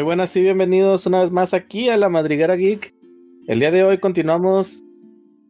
Muy 0.00 0.06
buenas 0.06 0.34
y 0.34 0.40
bienvenidos 0.40 1.04
una 1.04 1.20
vez 1.20 1.30
más 1.30 1.52
aquí 1.52 1.90
a 1.90 1.98
la 1.98 2.08
Madriguera 2.08 2.56
Geek. 2.56 2.94
El 3.46 3.60
día 3.60 3.70
de 3.70 3.84
hoy 3.84 3.98
continuamos 3.98 4.82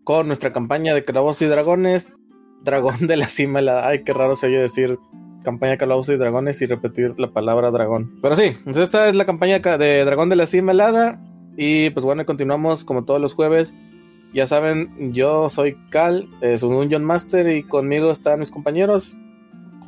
con 0.03 0.27
nuestra 0.27 0.53
campaña 0.53 0.93
de 0.93 1.05
Calabozos 1.05 1.43
y 1.43 1.47
Dragones, 1.47 2.17
Dragón 2.65 3.07
de 3.07 3.17
la 3.17 3.29
Cima 3.29 3.61
helada. 3.61 3.87
Ay, 3.87 4.03
qué 4.03 4.13
raro 4.13 4.35
se 4.35 4.49
oye 4.49 4.59
decir 4.59 4.99
campaña 5.45 5.77
Calabozos 5.77 6.17
y 6.17 6.19
Dragones 6.19 6.61
y 6.63 6.67
repetir 6.67 7.15
la 7.21 7.29
palabra 7.29 7.71
dragón. 7.71 8.19
Pero 8.21 8.35
sí, 8.35 8.55
pues 8.65 8.77
esta 8.79 9.09
es 9.09 9.15
la 9.15 9.25
campaña 9.25 9.61
de 9.61 10.05
Dragón 10.05 10.29
de 10.31 10.35
la 10.35 10.47
Cima 10.47 10.73
helada. 10.73 11.23
Y 11.57 11.91
pues 11.91 12.05
bueno, 12.05 12.27
continuamos 12.27 12.85
como 12.85 13.05
todos 13.05 13.21
los 13.21 13.35
jueves. 13.35 13.73
Ya 14.35 14.49
saben, 14.49 15.13
yo 15.13 15.49
soy 15.49 15.77
Cal, 15.91 16.29
es 16.41 16.65
un 16.65 16.73
Dungeon 16.73 17.05
Master 17.05 17.49
y 17.55 17.63
conmigo 17.63 18.11
están 18.11 18.41
mis 18.41 18.51
compañeros 18.51 19.17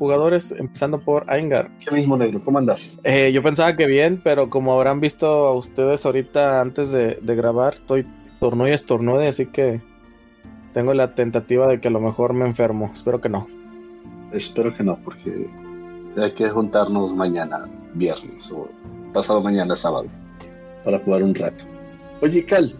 jugadores, 0.02 0.51
empezando 0.51 0.98
por 0.98 1.30
Aingar. 1.30 1.70
¿Qué 1.79 1.95
mismo 1.95 2.16
negro? 2.16 2.43
¿Cómo 2.45 2.59
andas? 2.59 2.98
Eh, 3.05 3.30
yo 3.33 3.41
pensaba 3.41 3.77
que 3.77 3.87
bien, 3.87 4.20
pero 4.24 4.51
como 4.51 4.73
habrán 4.73 4.98
visto 4.98 5.29
a 5.29 5.55
ustedes 5.55 6.05
ahorita 6.05 6.60
antes 6.60 6.91
de, 6.91 7.20
grabar, 7.23 7.74
estoy 7.74 8.05
torno 8.41 8.66
y 8.66 8.73
estornude, 8.73 9.29
así 9.29 9.46
que 9.46 9.80
tengo 10.74 10.93
la 10.93 11.15
tentativa 11.15 11.69
de 11.69 11.80
que 11.80 11.87
a 11.87 11.93
lo 11.93 12.01
mejor 12.01 12.33
me 12.33 12.45
enfermo. 12.45 12.91
Espero 12.93 13.20
que 13.20 13.29
no. 13.29 13.46
Espero 14.33 14.74
que 14.74 14.83
no, 14.83 14.98
porque 15.05 15.48
hay 16.16 16.32
que 16.32 16.48
juntarnos 16.48 17.15
mañana, 17.15 17.69
viernes, 17.95 18.51
o 18.51 18.69
pasado 19.12 19.41
mañana, 19.41 19.77
sábado, 19.77 20.09
para 20.82 20.98
jugar 20.98 21.23
un 21.23 21.37
rato. 21.37 21.62
Oye, 22.23 22.45
Cal, 22.45 22.74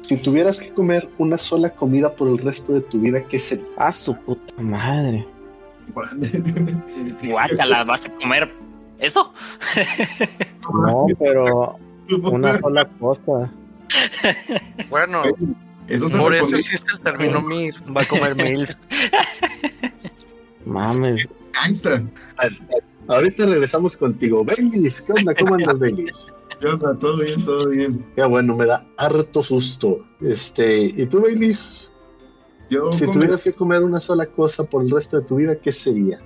si 0.00 0.16
tuvieras 0.16 0.58
que 0.58 0.72
comer 0.72 1.08
una 1.18 1.38
sola 1.38 1.70
comida 1.70 2.12
por 2.12 2.26
el 2.26 2.38
resto 2.38 2.72
de 2.72 2.80
tu 2.80 2.98
vida, 2.98 3.22
¿qué 3.28 3.38
sería? 3.38 3.68
Ah, 3.76 3.92
su 3.92 4.16
puta 4.16 4.60
madre. 4.60 5.24
Guácala, 7.24 7.84
¿vas 7.84 8.04
a 8.04 8.14
comer 8.16 8.52
eso? 8.98 9.32
no, 10.72 11.06
pero 11.18 11.76
una 12.10 12.58
sola 12.60 12.84
cosa. 12.98 13.52
Bueno, 14.90 15.22
eso 15.86 16.08
se 16.08 16.18
por 16.18 16.34
eso 16.34 16.58
hiciste 16.58 16.92
el 16.92 17.00
término 17.00 17.40
Mir. 17.40 17.74
Va 17.96 18.02
a 18.02 18.06
comer 18.06 18.36
mil. 18.36 18.68
Mames. 20.66 21.28
Ahorita 23.08 23.46
regresamos 23.46 23.96
contigo. 23.96 24.44
Baileys, 24.44 25.00
¿qué 25.00 25.12
onda? 25.12 25.34
¿Cómo 25.34 25.54
andas, 25.54 25.78
Baileys? 25.78 26.32
¿Qué 26.60 26.66
onda? 26.66 26.94
Todo 26.98 27.18
bien, 27.18 27.42
todo 27.42 27.68
bien. 27.70 28.04
Qué 28.14 28.24
bueno, 28.24 28.54
me 28.54 28.66
da 28.66 28.84
harto 28.98 29.42
susto. 29.42 30.04
Este, 30.20 30.82
¿y 30.82 31.06
tú, 31.06 31.22
Si 32.68 33.06
tuvieras 33.06 33.44
que 33.44 33.52
comer 33.52 33.82
una 33.82 34.00
sola 34.00 34.26
cosa 34.26 34.64
por 34.64 34.82
el 34.82 34.90
resto 34.90 35.18
de 35.20 35.26
tu 35.26 35.36
vida, 35.36 35.56
¿qué 35.56 35.72
sería? 35.72 36.20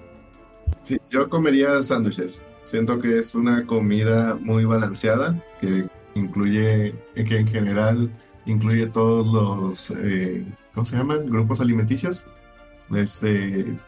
Sí, 0.82 0.98
yo 1.10 1.28
comería 1.28 1.82
sándwiches. 1.82 2.42
Siento 2.64 2.98
que 2.98 3.18
es 3.18 3.34
una 3.34 3.66
comida 3.66 4.36
muy 4.40 4.64
balanceada, 4.64 5.42
que 5.60 5.86
incluye, 6.14 6.94
que 7.14 7.38
en 7.38 7.46
general 7.46 8.10
incluye 8.46 8.86
todos 8.86 9.28
los, 9.28 9.90
eh, 9.98 10.44
¿cómo 10.74 10.84
se 10.84 10.96
llaman? 10.96 11.26
Grupos 11.26 11.60
alimenticios. 11.60 12.24
Este, 12.94 13.78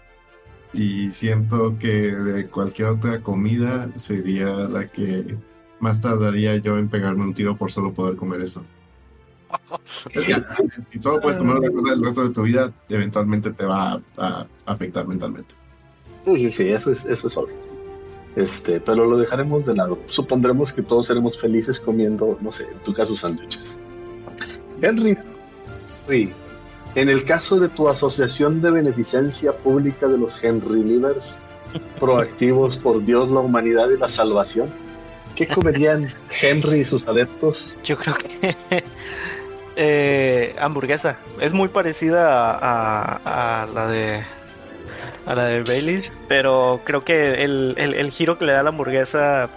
y 0.72 1.11
siento 1.12 1.77
que 1.78 2.12
de 2.12 2.46
cualquier 2.48 2.89
otra 2.89 3.20
comida 3.20 3.91
sería 3.96 4.48
la 4.50 4.89
que 4.89 5.36
más 5.80 6.00
tardaría 6.00 6.56
yo 6.56 6.78
en 6.78 6.89
pegarme 6.89 7.24
un 7.24 7.34
tiro 7.34 7.56
por 7.56 7.70
solo 7.70 7.92
poder 7.92 8.16
comer 8.16 8.41
eso. 8.41 8.62
Es 10.12 10.27
que 10.27 10.34
si 10.84 11.00
solo 11.00 11.20
puedes 11.20 11.38
comer 11.38 11.56
una 11.56 11.70
cosa 11.70 11.94
el 11.94 12.02
resto 12.02 12.24
de 12.24 12.30
tu 12.30 12.42
vida, 12.42 12.72
eventualmente 12.88 13.52
te 13.52 13.64
va 13.64 14.00
a, 14.16 14.46
afectar 14.66 15.06
mentalmente. 15.06 15.55
Sí, 16.24 16.50
sí, 16.50 16.69
eso 16.69 16.91
es, 16.92 17.05
eso 17.05 17.28
es 17.28 17.36
obvio. 17.36 17.55
Este, 18.36 18.80
pero 18.80 19.05
lo 19.05 19.17
dejaremos 19.17 19.67
de 19.67 19.74
lado. 19.74 19.98
Supondremos 20.06 20.73
que 20.73 20.83
todos 20.83 21.06
seremos 21.06 21.39
felices 21.39 21.78
comiendo, 21.78 22.39
no 22.40 22.51
sé, 22.51 22.64
en 22.64 22.78
tu 22.80 22.92
caso, 22.92 23.17
sándwiches. 23.17 23.78
Henry, 24.83 25.17
en 26.95 27.08
el 27.08 27.24
caso 27.24 27.58
de 27.58 27.68
tu 27.68 27.89
asociación 27.89 28.61
de 28.61 28.70
beneficencia 28.70 29.57
pública 29.57 30.08
de 30.08 30.18
los 30.18 30.42
Henry 30.42 30.83
Livers, 30.83 31.39
proactivos 32.01 32.77
por 32.77 33.05
Dios, 33.05 33.30
la 33.30 33.40
humanidad 33.40 33.89
y 33.90 33.98
la 33.98 34.08
salvación, 34.08 34.68
¿qué 35.36 35.46
comerían 35.46 36.12
Henry 36.40 36.80
y 36.80 36.84
sus 36.84 37.07
adeptos? 37.07 37.77
Yo 37.84 37.96
creo 37.96 38.17
que 38.17 38.84
eh, 39.77 40.55
hamburguesa. 40.58 41.18
Es 41.40 41.52
muy 41.52 41.68
parecida 41.68 42.58
a, 42.61 43.67
la 43.73 43.89
de 43.89 44.24
a 45.27 45.35
la 45.35 45.46
de 45.46 45.62
Baileys, 45.62 46.12
pero 46.29 46.83
creo 46.85 47.05
que 47.05 47.42
el, 47.42 48.11
giro 48.13 48.39
que 48.39 48.45
le 48.45 48.52
da 48.52 48.63
la 48.63 48.70
hamburguesa 48.70 49.48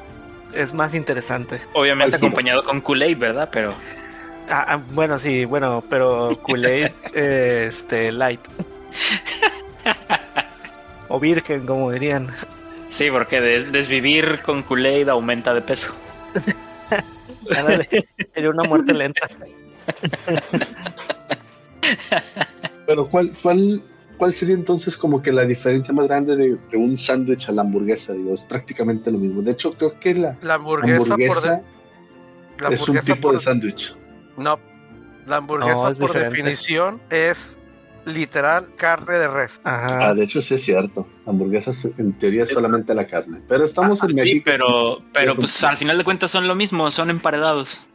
es 0.53 0.73
más 0.73 0.93
interesante. 0.93 1.61
Obviamente 1.73 2.15
acompañado 2.15 2.63
con 2.63 2.81
Kool-Aid, 2.81 3.17
¿verdad? 3.17 3.49
Pero 3.51 3.73
ah, 4.49 4.65
ah, 4.67 4.79
bueno, 4.91 5.19
sí, 5.19 5.45
bueno, 5.45 5.83
pero 5.89 6.37
Kool-Aid 6.41 6.91
este 7.13 8.11
light. 8.11 8.41
o 11.09 11.19
virgen, 11.19 11.65
como 11.65 11.91
dirían. 11.91 12.27
Sí, 12.89 13.11
porque 13.11 13.41
desvivir 13.41 14.41
con 14.41 14.63
Kool-Aid 14.63 15.09
aumenta 15.09 15.53
de 15.53 15.61
peso. 15.61 15.93
Sería 18.33 18.49
una 18.49 18.63
muerte 18.63 18.93
lenta. 18.93 19.27
Pero 22.85 23.09
¿cuál, 23.09 23.35
cuál, 23.41 23.83
¿cuál 24.17 24.33
sería 24.33 24.55
entonces 24.55 24.97
como 24.97 25.21
que 25.21 25.31
la 25.31 25.45
diferencia 25.45 25.93
más 25.93 26.07
grande 26.07 26.35
de, 26.35 26.57
un 26.77 26.97
sándwich 26.97 27.49
a 27.49 27.51
la 27.51 27.61
hamburguesa? 27.61 28.13
Digo, 28.13 28.33
es 28.33 28.43
prácticamente 28.43 29.11
lo 29.11 29.19
mismo. 29.19 29.41
De 29.41 29.51
hecho, 29.51 29.73
creo 29.73 29.99
que 29.99 30.13
la, 30.15 30.37
la 30.41 30.55
hamburguesa, 30.55 31.61
es 32.71 32.87
un 32.87 32.99
tipo 32.99 33.31
de 33.31 33.39
sándwich. 33.39 33.95
No, 34.37 34.59
la 35.25 35.37
hamburguesa 35.37 35.91
por 35.99 36.13
definición 36.13 37.01
es 37.09 37.57
literal 38.05 38.73
carne 38.75 39.15
de 39.15 39.27
res. 39.27 39.59
Ah, 39.65 40.13
de 40.15 40.23
hecho 40.23 40.41
sí 40.41 40.55
es 40.55 40.63
cierto. 40.63 41.05
Hamburguesas 41.25 41.85
en 41.97 42.17
teoría 42.17 42.43
es 42.43 42.49
solamente 42.49 42.95
la 42.95 43.05
carne. 43.05 43.41
Pero 43.47 43.65
estamos 43.65 44.01
en 44.03 44.15
México. 44.15 44.43
pero, 44.45 45.01
pero 45.13 45.35
pues 45.35 45.63
al 45.63 45.77
final 45.77 45.97
de 45.97 46.03
cuentas 46.03 46.31
son 46.31 46.47
lo 46.47 46.55
mismo, 46.55 46.89
son 46.91 47.09
emparedados. 47.09 47.85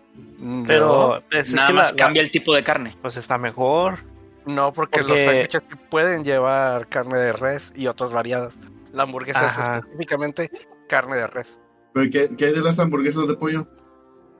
Pero 0.67 1.23
pues, 1.31 1.55
nada 1.55 1.71
más 1.71 1.93
cambia 1.93 2.23
el 2.23 2.31
tipo 2.31 2.55
de 2.55 2.65
carne. 2.65 2.97
Pues 3.01 3.17
está 3.17 3.39
mejor. 3.39 4.01
No, 4.45 4.73
porque, 4.73 5.03
los 5.03 5.19
sándwiches 5.19 5.63
pueden 5.89 6.25
llevar 6.25 6.89
carne 6.89 7.19
de 7.19 7.33
res 7.33 7.73
y 7.77 7.87
otras 7.87 8.13
variadas. 8.13 8.55
La 8.93 9.05
hamburguesa 9.05 9.47
es 9.47 9.59
específicamente 9.59 10.51
carne 10.89 11.17
de 11.17 11.27
res. 11.29 11.59
¿Pero 11.95 12.11
qué, 12.11 12.45
hay 12.45 12.53
de 12.53 12.61
las 12.61 12.81
hamburguesas 12.81 13.29
de 13.29 13.35
pollo? 13.35 13.69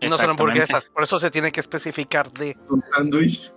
No 0.01 0.17
son 0.17 0.31
hamburguesas, 0.31 0.85
por 0.87 1.05
eso 1.05 1.19
se 1.21 1.31
tiene 1.31 1.53
que 1.53 1.61
especificar 1.61 2.33
de. 2.33 2.57
¿Un 2.69 2.81
sándwich? 2.81 3.53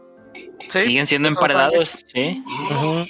Siguen 0.70 1.08
siendo 1.08 1.28
emparedados, 1.28 2.06
sí. 2.06 2.44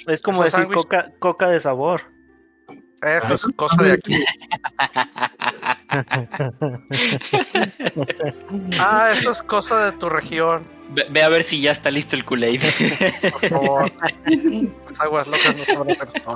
Es 0.06 0.22
como 0.22 0.44
decir 0.44 0.66
coca, 0.68 1.12
coca 1.18 1.48
de 1.48 1.60
sabor. 1.60 2.02
Eso 3.06 3.34
es 3.34 3.46
cosa 3.56 3.76
de 3.82 3.92
aquí. 3.92 4.16
ah, 8.78 9.12
eso 9.16 9.30
es 9.30 9.42
cosa 9.42 9.86
de 9.86 9.92
tu 9.92 10.08
región. 10.08 10.66
Ve, 11.10 11.22
a 11.22 11.28
ver 11.28 11.42
si 11.42 11.60
ya 11.60 11.72
está 11.72 11.90
listo 11.90 12.14
el 12.16 12.24
Kool-Aid. 12.24 12.62
Por 13.30 13.48
favor. 13.48 13.92
Las 14.88 15.00
aguas 15.00 15.26
locas 15.26 15.56
no 15.56 15.64
son 15.64 15.88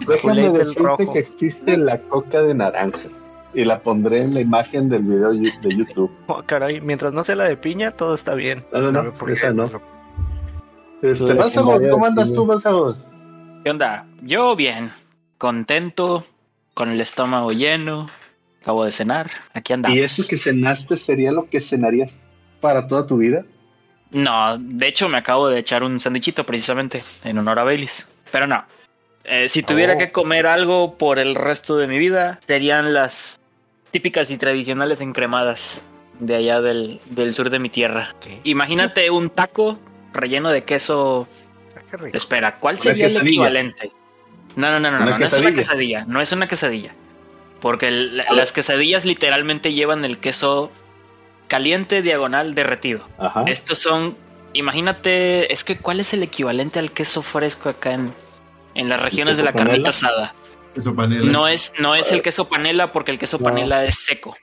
Déjame 0.07 0.51
decirte 0.51 1.09
que 1.13 1.21
existe 1.21 1.77
la 1.77 2.01
coca 2.03 2.43
de 2.43 2.55
naranja. 2.55 3.09
Y 3.53 3.65
la 3.65 3.83
pondré 3.83 4.23
en 4.23 4.35
la 4.35 4.41
imagen 4.41 4.89
del 4.89 5.03
video 5.03 5.33
de 5.33 5.77
YouTube. 5.77 6.09
Oh, 6.29 6.41
caray, 6.47 6.81
mientras 6.81 7.13
no 7.13 7.25
sea 7.25 7.35
la 7.35 7.49
de 7.49 7.57
piña, 7.57 7.91
todo 7.91 8.15
está 8.15 8.35
bien. 8.35 8.65
No, 8.73 8.93
no, 8.93 8.93
no, 8.93 9.13
esa 9.27 9.53
no. 9.53 9.69
Este, 11.03 11.35
Bálsamo, 11.35 11.81
¿cómo 11.91 12.07
andas 12.07 12.33
tú, 12.33 12.47
Bálsamo? 12.47 12.95
¿Qué 13.65 13.71
onda? 13.71 14.07
Yo 14.23 14.55
bien, 14.55 14.93
contento, 15.39 16.25
con 16.81 16.91
el 16.91 17.01
estómago 17.03 17.53
lleno, 17.53 18.09
acabo 18.63 18.87
de 18.87 18.93
cenar, 18.93 19.31
aquí 19.53 19.75
andamos. 19.75 19.99
¿Y 19.99 20.01
eso 20.01 20.27
que 20.27 20.39
cenaste 20.39 20.97
sería 20.97 21.31
lo 21.31 21.47
que 21.51 21.61
cenarías 21.61 22.19
para 22.59 22.89
toda 22.89 23.07
tu 23.07 23.19
vida? 23.19 23.45
No, 24.13 24.57
de 24.57 24.89
hecho 24.89 25.07
me 25.11 25.19
acabo 25.19 25.49
de 25.49 25.59
echar 25.59 25.83
un 25.83 26.01
sandwichito 26.01 26.47
precisamente 26.47 27.05
en 27.23 27.37
honor 27.37 27.59
a 27.59 27.65
Baileys. 27.65 28.09
Pero 28.33 28.47
no, 28.47 28.65
eh, 29.25 29.51
si 29.51 29.63
tuviera 29.63 29.93
oh. 29.93 29.99
que 29.99 30.11
comer 30.11 30.47
algo 30.47 30.97
por 30.97 31.19
el 31.19 31.35
resto 31.35 31.77
de 31.77 31.87
mi 31.87 31.99
vida, 31.99 32.41
serían 32.47 32.95
las 32.95 33.39
típicas 33.91 34.31
y 34.31 34.39
tradicionales 34.39 35.03
encremadas 35.03 35.77
de 36.19 36.35
allá 36.35 36.63
del, 36.63 36.99
sur 37.35 37.51
de 37.51 37.59
mi 37.59 37.69
tierra. 37.69 38.17
Imagínate 38.45 39.11
un 39.11 39.29
taco 39.29 39.79
relleno 40.15 40.49
de 40.49 40.65
queso. 40.65 41.29
Espera, 42.15 42.59
¿cuál 42.59 42.79
sería 42.79 43.09
el 43.09 43.19
equivalente? 43.19 43.91
No, 44.57 44.71
no, 44.71 44.81
no, 44.81 44.91
no, 44.91 44.99
no, 45.01 45.19
no 45.19 45.25
es 45.25 45.33
una 45.33 45.53
quesadilla, 45.53 46.05
no 46.07 46.21
es 46.21 46.33
una 46.33 46.49
quesadilla. 46.49 46.95
Porque 47.61 47.91
las 47.91 48.53
quesadillas 48.53 49.05
literalmente 49.05 49.73
llevan 49.75 50.05
el 50.05 50.19
queso 50.19 50.71
caliente 51.49 52.01
diagonal 52.03 52.55
derretido. 52.55 53.07
Estos 53.47 53.79
son, 53.79 54.17
imagínate, 54.53 55.53
es 55.53 55.65
que 55.65 55.77
¿cuál 55.77 56.01
es 56.01 56.15
el 56.15 56.23
equivalente 56.23 56.79
al 56.79 56.91
queso 56.93 57.23
fresco 57.23 57.69
acá 57.69 57.93
en, 57.93 58.15
en 58.75 58.89
las 58.89 59.01
regiones 59.03 59.37
de 59.37 59.43
la 59.43 59.53
carnita 59.53 59.91
asada? 59.91 60.35
Queso 60.75 60.95
panela. 60.95 61.31
No 61.31 61.49
es, 61.49 61.73
no 61.81 61.95
es 61.95 62.13
el 62.13 62.23
queso 62.23 62.49
panela 62.49 62.93
porque 62.93 63.11
el 63.11 63.19
queso 63.19 63.39
panela 63.39 63.85
es 63.85 63.97
seco. 64.07 64.37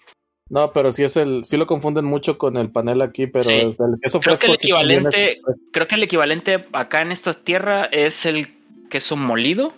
No, 0.50 0.72
pero 0.72 0.92
sí 0.92 1.04
es 1.04 1.18
el, 1.18 1.44
sí 1.44 1.58
lo 1.58 1.66
confunden 1.68 2.06
mucho 2.06 2.38
con 2.38 2.56
el 2.56 2.70
panela 2.72 3.06
aquí, 3.06 3.28
pero 3.28 3.44
Sí. 3.44 3.54
el 3.54 3.76
queso 4.02 4.20
Creo 4.22 4.36
que 4.36 4.38
fresco 4.48 4.54
el 4.54 4.60
sí 4.62 4.70
también 4.70 5.08
equivalente, 5.08 5.32
es- 5.32 5.40
creo 5.74 5.88
que 5.88 5.96
el 5.96 6.04
equivalente 6.04 6.66
acá 6.72 7.02
en 7.02 7.12
esta 7.12 7.34
tierra 7.34 7.86
es 7.86 8.26
el 8.26 8.56
queso 8.90 9.16
molido. 9.18 9.74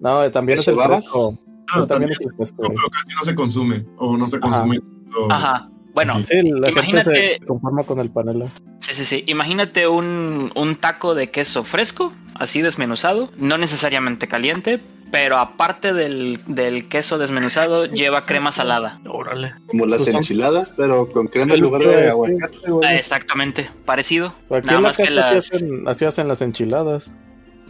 No, 0.00 0.30
también 0.30 0.58
es 0.58 0.64
¿Queso 0.66 0.80
el 0.82 0.86
fresco. 0.88 1.38
Ah, 1.68 1.86
también 1.86 1.88
también, 1.88 2.10
es 2.12 2.20
el 2.20 2.34
fresco. 2.34 2.62
no, 2.62 2.68
pero 2.68 2.88
casi 2.90 3.14
no 3.16 3.22
se 3.22 3.34
consume, 3.34 3.84
o 3.96 4.16
no 4.16 4.26
se 4.28 4.36
Ajá. 4.36 4.48
consume. 4.48 4.78
tanto. 4.80 5.32
Ajá. 5.32 5.68
Bueno, 5.94 6.20
Sí, 6.24 6.34
la 6.42 6.72
gente 6.72 6.80
Imagínate- 6.90 7.38
se 7.38 7.46
conforma 7.46 7.84
con 7.84 8.00
el 8.00 8.10
panela. 8.10 8.46
sí, 8.80 8.94
sí, 8.94 9.04
sí. 9.04 9.24
Imagínate 9.28 9.86
un, 9.86 10.50
un 10.54 10.76
taco 10.76 11.14
de 11.14 11.30
queso 11.30 11.62
fresco, 11.62 12.12
así 12.34 12.62
desmenuzado, 12.62 13.30
no 13.36 13.58
necesariamente 13.58 14.26
caliente, 14.26 14.80
pero 15.12 15.38
aparte 15.38 15.94
del, 15.94 16.40
del 16.48 16.88
queso 16.88 17.16
desmenuzado, 17.18 17.86
lleva 17.86 18.26
crema 18.26 18.50
salada. 18.50 19.00
Órale. 19.08 19.54
Como 19.68 19.86
las 19.86 20.00
Pues 20.00 20.10
son- 20.10 20.16
enchiladas, 20.22 20.72
pero 20.76 21.08
con 21.12 21.28
crema 21.28 21.54
en 21.54 21.60
lugar 21.60 21.82
de 21.82 22.08
aguacate. 22.08 22.58
Ah, 22.84 22.94
Exactamente, 22.96 23.70
parecido. 23.84 24.34
Aquí 24.50 24.66
Nada 24.66 24.78
en 24.78 24.82
la 24.82 24.88
más 24.88 24.96
que 24.96 25.02
casa 25.04 25.10
sí 25.10 25.14
las. 25.14 25.52
hacen, 25.52 25.88
así 25.88 26.04
hacen 26.04 26.26
las 26.26 26.42
enchiladas. 26.42 27.14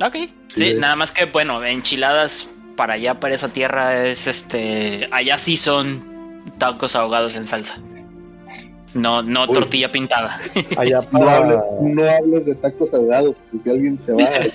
Ok. 0.01 0.15
Sí, 0.49 0.73
Sí. 0.73 0.75
nada 0.79 0.97
más 0.97 1.11
que, 1.13 1.27
bueno, 1.27 1.63
enchiladas 1.65 2.49
para 2.77 2.95
allá, 2.95 3.21
para 3.21 3.35
esa 3.35 3.49
tierra, 3.53 4.07
es 4.07 4.27
este. 4.27 5.09
Allá 5.13 5.39
sí 5.39 5.57
son 5.57 6.03
tacos 6.59 6.97
ahogados 6.97 7.35
en 7.37 7.45
salsa. 7.45 7.79
No, 8.95 9.23
no 9.23 9.43
Uy. 9.43 9.53
tortilla 9.55 9.91
pintada. 9.91 10.39
Allá 10.77 11.01
No 11.11 11.19
para... 11.21 11.37
hables, 11.39 11.59
no 11.81 12.05
hables 12.09 12.47
de 12.47 12.55
tacos 12.57 12.89
ahogados, 12.95 13.37
porque 13.51 13.71
alguien 13.71 13.99
se 13.99 14.13
va 14.13 14.23
a, 14.25 14.47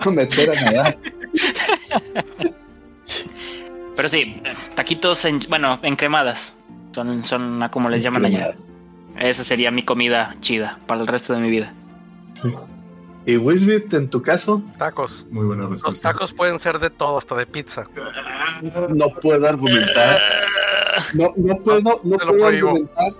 a 0.08 0.10
meter 0.10 0.50
a 0.50 0.60
nadar. 0.62 0.98
Pero 3.96 4.08
sí, 4.08 4.42
taquitos, 4.74 5.24
en, 5.24 5.40
bueno, 5.48 5.78
encremadas. 5.82 6.56
Son, 6.92 7.22
son 7.24 7.66
como 7.70 7.88
les 7.88 8.02
llaman 8.02 8.24
allá. 8.26 8.54
Esa 9.18 9.44
sería 9.44 9.70
mi 9.70 9.82
comida 9.82 10.34
chida 10.40 10.78
para 10.86 11.00
el 11.00 11.06
resto 11.06 11.32
de 11.34 11.40
mi 11.40 11.50
vida. 11.50 11.72
¿Y 13.26 13.36
Wisbit, 13.36 13.92
en 13.92 14.08
tu 14.08 14.22
caso? 14.22 14.62
Tacos. 14.78 15.26
Muy 15.30 15.46
buena 15.46 15.62
Los 15.64 15.72
respuesta. 15.72 16.12
tacos 16.12 16.32
pueden 16.32 16.60
ser 16.60 16.78
de 16.78 16.90
todo, 16.90 17.18
hasta 17.18 17.34
de 17.34 17.44
pizza. 17.46 17.84
No 18.94 19.08
puedo 19.20 19.46
argumentar. 19.48 20.20
No, 21.14 21.32
no 21.36 21.56
puedo, 21.56 21.80
no 21.80 22.16
puedo 22.18 22.46
argumentar. 22.46 23.12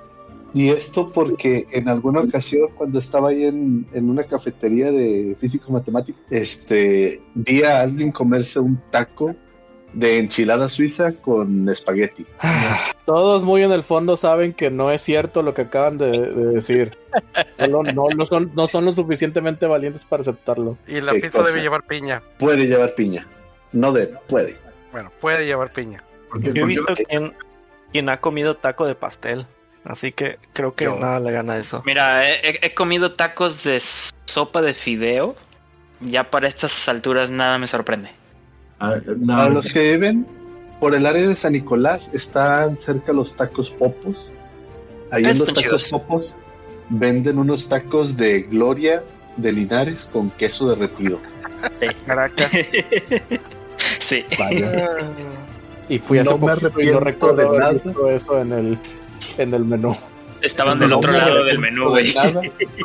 Y 0.54 0.68
esto 0.70 1.10
porque 1.12 1.66
en 1.72 1.88
alguna 1.88 2.20
ocasión, 2.20 2.68
cuando 2.76 2.98
estaba 2.98 3.28
ahí 3.30 3.44
en, 3.44 3.86
en 3.92 4.08
una 4.08 4.22
cafetería 4.22 4.90
de 4.90 5.36
físico-matemático, 5.40 6.18
este, 6.30 7.20
vi 7.34 7.62
a 7.62 7.82
alguien 7.82 8.10
comerse 8.12 8.60
un 8.60 8.80
taco 8.90 9.34
de 9.96 10.18
enchilada 10.18 10.68
suiza 10.68 11.12
con 11.14 11.66
espagueti. 11.70 12.26
Todos 13.06 13.42
muy 13.42 13.62
en 13.62 13.72
el 13.72 13.82
fondo 13.82 14.16
saben 14.18 14.52
que 14.52 14.70
no 14.70 14.90
es 14.90 15.00
cierto 15.00 15.42
lo 15.42 15.54
que 15.54 15.62
acaban 15.62 15.96
de, 15.96 16.10
de 16.10 16.46
decir. 16.52 16.98
Solo 17.58 17.82
no, 17.82 18.08
no 18.14 18.26
son, 18.26 18.52
no 18.54 18.66
son 18.66 18.84
lo 18.84 18.92
suficientemente 18.92 19.64
valientes 19.66 20.04
para 20.04 20.20
aceptarlo. 20.20 20.76
Y 20.86 21.00
la 21.00 21.12
¿Qué 21.12 21.20
pizza 21.20 21.38
cosa? 21.38 21.50
debe 21.50 21.62
llevar 21.62 21.82
piña. 21.84 22.22
Puede 22.38 22.66
llevar 22.66 22.94
piña. 22.94 23.26
No 23.72 23.90
debe, 23.92 24.18
puede. 24.28 24.58
Bueno, 24.92 25.10
puede 25.18 25.46
llevar 25.46 25.72
piña. 25.72 26.04
Yo 26.40 26.40
he 26.40 26.42
¿Por 26.44 26.52
qué 26.52 26.64
visto 26.66 26.90
no? 26.90 26.96
quien, 26.96 27.34
quien 27.90 28.08
ha 28.10 28.20
comido 28.20 28.56
taco 28.58 28.84
de 28.86 28.94
pastel. 28.94 29.46
Así 29.82 30.12
que 30.12 30.38
creo 30.52 30.74
que 30.74 30.84
Yo. 30.84 30.98
nada 30.98 31.20
le 31.20 31.32
gana 31.32 31.56
eso. 31.56 31.82
Mira, 31.86 32.22
he 32.24 32.74
comido 32.74 33.12
tacos 33.12 33.64
de 33.64 33.80
sopa 34.26 34.60
de 34.60 34.74
fideo. 34.74 35.36
Ya 36.00 36.30
para 36.30 36.48
estas 36.48 36.86
alturas 36.90 37.30
nada 37.30 37.56
me 37.56 37.66
sorprende. 37.66 38.10
Ah, 38.80 38.96
no, 39.18 39.34
Para 39.34 39.48
los 39.48 39.72
que 39.72 39.92
viven 39.92 40.26
por 40.80 40.94
el 40.94 41.06
área 41.06 41.26
de 41.26 41.34
San 41.34 41.52
Nicolás, 41.52 42.12
están 42.14 42.76
cerca 42.76 43.12
los 43.12 43.34
tacos 43.34 43.70
popos. 43.70 44.26
Ahí 45.10 45.24
en 45.24 45.38
los 45.38 45.46
tacos 45.46 45.62
chidos. 45.62 45.88
popos 45.88 46.36
venden 46.90 47.38
unos 47.38 47.68
tacos 47.68 48.16
de 48.16 48.42
Gloria 48.42 49.02
de 49.36 49.52
Linares 49.52 50.08
con 50.12 50.30
queso 50.30 50.68
derretido. 50.68 51.18
Sí. 51.80 51.86
Caracas. 52.06 52.50
sí. 54.00 54.24
Vaya. 54.38 54.98
Y 55.88 55.98
fui 55.98 56.18
hace 56.18 56.30
No 56.30 56.38
me 56.38 56.56
poquito 56.56 56.80
y 56.80 56.86
no 56.86 57.00
recuerdo 57.00 57.58
nada. 57.58 57.72
visto 57.72 58.10
eso 58.10 58.40
en 58.40 58.52
el, 58.52 58.78
en 59.38 59.54
el 59.54 59.64
menú. 59.64 59.96
Estaban 60.46 60.78
del 60.78 60.92
otro 60.92 61.12
lado 61.12 61.44
del 61.44 61.58
menú, 61.58 61.88
güey. 61.90 62.06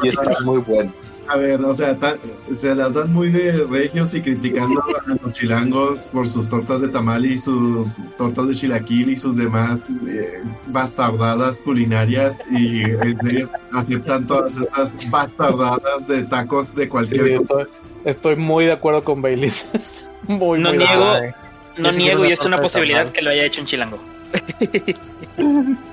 y 0.04 0.08
están 0.10 0.44
muy 0.44 0.60
buenos. 0.60 0.94
A 1.28 1.38
ver, 1.38 1.62
o 1.64 1.74
sea, 1.74 1.96
ta- 1.96 2.18
se 2.50 2.76
las 2.76 2.96
dan 2.96 3.14
muy 3.14 3.30
de 3.30 3.64
regios 3.66 4.14
y 4.16 4.22
criticando 4.22 4.82
a 4.82 5.16
los 5.24 5.32
chilangos 5.34 6.10
por 6.12 6.28
sus 6.28 6.50
tortas 6.50 6.82
de 6.82 6.90
tamal 6.90 7.24
y 7.26 7.38
sus 7.38 8.00
tortas 8.18 8.48
de 8.50 8.56
chilaquil 8.56 9.12
y 9.12 9.16
sus 9.16 9.38
demás 9.38 9.92
eh, 10.10 10.42
bastardadas 10.68 11.62
culinarias 11.62 12.42
y 12.52 12.82
en 12.84 13.16
serio 13.18 13.48
aceptan 13.72 14.28
todas 14.28 14.58
estas 14.58 14.98
bastardadas 15.10 16.08
de 16.08 16.24
tacos 16.24 16.76
de 16.76 16.84
Sí, 16.84 16.90
cualquier 16.90 17.36
cosa. 17.36 17.42
estoy, 17.62 17.66
estoy 18.06 18.36
muy 18.36 18.66
de 18.66 18.72
acuerdo 18.74 19.04
con 19.04 19.22
Baileys. 19.22 20.10
muy, 20.28 20.60
No 20.60 20.70
muy 20.70 20.80
de 20.80 20.86
niego. 20.86 21.06
acuerdo. 21.06 21.36
No 21.78 21.94
sí 21.94 22.00
niego 22.00 22.26
y 22.26 22.32
es 22.34 22.42
una 22.46 22.58
posibilidad 22.58 23.10
que 23.12 23.22
lo 23.22 23.30
haya 23.30 23.46
hecho 23.46 23.62
un 23.62 23.68
chilango. 23.68 24.00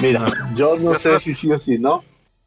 Mira, 0.00 0.32
yo 0.54 0.76
no 0.78 0.94
sé 0.94 1.18
si 1.20 1.34
sí 1.34 1.50
o 1.52 1.58
si 1.58 1.78
no. 1.78 2.02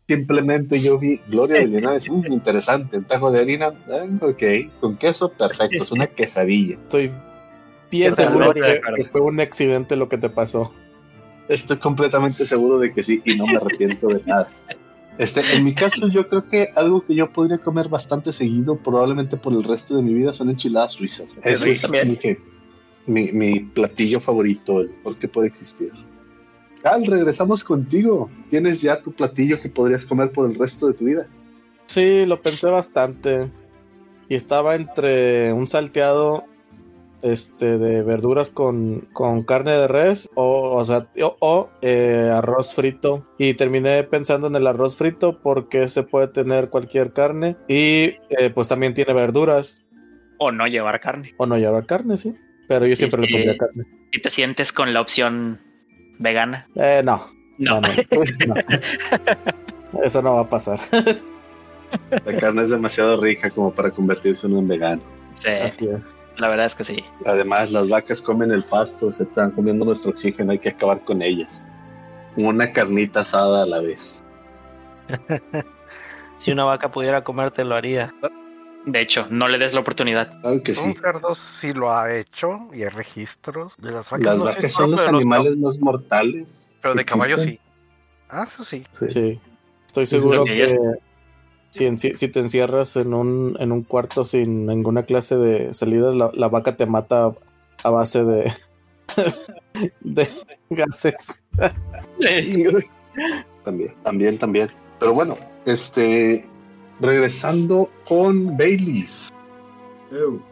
Simplemente 0.07 0.81
yo 0.81 0.97
vi 0.97 1.17
Gloria 1.27 1.59
de 1.59 1.67
Linares, 1.67 2.09
mm, 2.09 2.31
interesante, 2.33 2.97
un 2.97 3.03
taco 3.03 3.31
de 3.31 3.41
harina, 3.41 3.67
ah, 3.67 4.07
ok, 4.25 4.43
con 4.79 4.97
queso, 4.97 5.31
perfecto, 5.31 5.83
es 5.83 5.91
una 5.91 6.07
quesadilla. 6.07 6.77
Estoy 6.81 7.11
bien 7.91 8.15
seguro 8.15 8.51
de 8.51 8.59
que, 8.61 8.81
que 8.95 9.03
fue 9.09 9.21
un 9.21 9.39
accidente 9.39 9.95
lo 9.95 10.09
que 10.09 10.17
te 10.17 10.29
pasó. 10.31 10.73
Estoy 11.47 11.77
completamente 11.77 12.45
seguro 12.47 12.79
de 12.79 12.91
que 12.91 13.03
sí 13.03 13.21
y 13.23 13.35
no 13.35 13.45
me 13.45 13.57
arrepiento 13.57 14.07
de 14.07 14.23
nada. 14.25 14.49
Este, 15.19 15.41
en 15.53 15.63
mi 15.63 15.75
caso, 15.75 16.07
yo 16.07 16.27
creo 16.27 16.47
que 16.47 16.69
algo 16.75 17.05
que 17.05 17.13
yo 17.13 17.31
podría 17.31 17.57
comer 17.59 17.87
bastante 17.89 18.31
seguido, 18.31 18.77
probablemente 18.77 19.37
por 19.37 19.53
el 19.53 19.63
resto 19.63 19.95
de 19.95 20.01
mi 20.01 20.13
vida, 20.13 20.33
son 20.33 20.49
enchiladas 20.49 20.93
suizas. 20.93 21.37
Eso 21.43 21.65
es 21.65 22.05
mi, 22.05 22.17
que- 22.17 22.39
mi, 23.05 23.31
mi 23.31 23.59
platillo 23.59 24.19
favorito, 24.21 24.79
el 24.81 24.89
por 25.03 25.19
qué 25.19 25.27
puede 25.27 25.49
existir. 25.49 25.91
Cal, 26.81 27.05
regresamos 27.05 27.63
contigo. 27.63 28.29
Tienes 28.49 28.81
ya 28.81 29.01
tu 29.01 29.11
platillo 29.11 29.59
que 29.61 29.69
podrías 29.69 30.05
comer 30.05 30.31
por 30.31 30.49
el 30.49 30.55
resto 30.55 30.87
de 30.87 30.93
tu 30.93 31.05
vida. 31.05 31.27
Sí, 31.87 32.25
lo 32.25 32.41
pensé 32.41 32.69
bastante. 32.69 33.51
Y 34.27 34.35
estaba 34.35 34.75
entre 34.75 35.51
un 35.53 35.67
salteado 35.67 36.45
este 37.21 37.77
de 37.77 38.03
verduras 38.03 38.49
con, 38.49 39.01
con 39.11 39.43
carne 39.43 39.73
de 39.73 39.87
res 39.87 40.29
o, 40.35 40.75
o 40.77 40.85
sea 40.85 41.07
o, 41.21 41.35
o, 41.41 41.69
eh, 41.81 42.31
arroz 42.33 42.73
frito 42.73 43.27
y 43.37 43.55
terminé 43.55 44.03
pensando 44.03 44.47
en 44.47 44.55
el 44.55 44.65
arroz 44.67 44.95
frito 44.95 45.41
porque 45.41 45.87
se 45.89 46.03
puede 46.03 46.29
tener 46.29 46.69
cualquier 46.69 47.11
carne 47.11 47.57
y 47.67 48.15
eh, 48.29 48.49
pues 48.53 48.69
también 48.69 48.93
tiene 48.93 49.13
verduras 49.13 49.83
O 50.37 50.51
no 50.51 50.65
llevar 50.67 50.99
carne. 51.01 51.33
o 51.37 51.45
no 51.45 51.57
llevar 51.57 51.85
carne 51.85 52.15
sí 52.15 52.33
pero 52.69 52.85
yo 52.87 52.95
siempre 52.95 53.21
le 53.21 53.27
pondría 53.29 53.57
carne 53.57 53.83
Si 54.13 54.21
te 54.21 54.31
sientes 54.31 54.71
con 54.71 54.93
la 54.93 55.01
opción 55.01 55.59
vegana. 56.19 56.67
eh, 56.75 57.01
no 57.03 57.21
No. 57.57 57.81
no, 57.81 57.89
no, 58.47 58.53
no. 58.53 60.01
eso 60.03 60.21
no 60.21 60.35
va 60.35 60.41
a 60.41 60.49
pasar 60.49 60.79
La 62.25 62.37
carne 62.37 62.61
es 62.61 62.69
demasiado 62.69 63.19
rica 63.19 63.49
como 63.49 63.73
para 63.73 63.89
convertirse 63.89 64.45
en 64.45 64.53
un 64.53 64.67
vegano. 64.67 65.01
Sí, 65.41 65.49
así 65.49 65.87
es 65.87 66.15
la 66.39 66.47
verdad 66.47 66.65
es 66.65 66.75
que 66.75 66.83
sí. 66.83 67.03
Además, 67.25 67.71
las 67.71 67.89
vacas 67.89 68.21
comen 68.21 68.51
el 68.51 68.63
pasto, 68.63 69.11
se 69.11 69.23
están 69.23 69.51
comiendo 69.51 69.85
nuestro 69.85 70.11
oxígeno, 70.11 70.51
hay 70.51 70.59
que 70.59 70.69
acabar 70.69 71.03
con 71.03 71.21
ellas. 71.21 71.65
Una 72.35 72.71
carnita 72.71 73.21
asada 73.21 73.63
a 73.63 73.65
la 73.65 73.79
vez. 73.79 74.23
Si 76.37 76.53
una 76.53 76.63
vaca 76.63 76.89
pudiera 76.89 77.21
comerte, 77.21 77.65
lo 77.65 77.75
haría. 77.75 78.13
De 78.91 79.01
hecho, 79.01 79.27
no 79.29 79.47
le 79.47 79.57
des 79.57 79.73
la 79.73 79.81
oportunidad. 79.81 80.39
Claro 80.41 80.63
que 80.63 80.73
sí. 80.73 80.81
Un 80.85 80.95
cerdo 80.95 81.35
sí 81.35 81.73
lo 81.73 81.91
ha 81.91 82.13
hecho 82.15 82.69
y 82.73 82.83
hay 82.83 82.89
registros 82.89 83.73
de 83.77 83.91
las 83.91 84.09
vacas. 84.09 84.25
Las 84.25 84.37
no 84.37 84.45
vacas 84.45 84.71
son 84.71 84.91
los 84.91 84.99
pero 85.01 85.07
de 85.07 85.11
los 85.13 85.21
animales 85.21 85.57
más 85.57 85.79
mortales. 85.79 86.67
Pero 86.81 86.95
de 86.95 87.05
caballo 87.05 87.37
sí. 87.37 87.59
Ah, 88.29 88.45
eso 88.47 88.63
sí. 88.63 88.83
Sí, 89.07 89.39
estoy 89.87 90.05
seguro 90.05 90.45
que 90.45 90.67
si, 91.71 91.85
en- 91.85 91.99
si, 91.99 92.13
si 92.15 92.27
te 92.29 92.39
encierras 92.39 92.95
en 92.95 93.13
un, 93.13 93.57
en 93.59 93.71
un 93.71 93.83
cuarto 93.83 94.23
sin 94.25 94.65
ninguna 94.65 95.03
clase 95.03 95.35
de 95.35 95.73
salidas, 95.73 96.15
la, 96.15 96.31
la 96.33 96.47
vaca 96.47 96.77
te 96.77 96.85
mata 96.85 97.33
a 97.83 97.89
base 97.89 98.23
de, 98.23 98.53
de 100.01 100.27
gases. 100.69 101.43
También, 103.63 103.93
también, 104.03 104.39
también. 104.39 104.71
Pero 104.99 105.13
bueno, 105.13 105.37
este, 105.65 106.47
regresando 106.99 107.89
con 108.07 108.57
Baileys. 108.57 109.29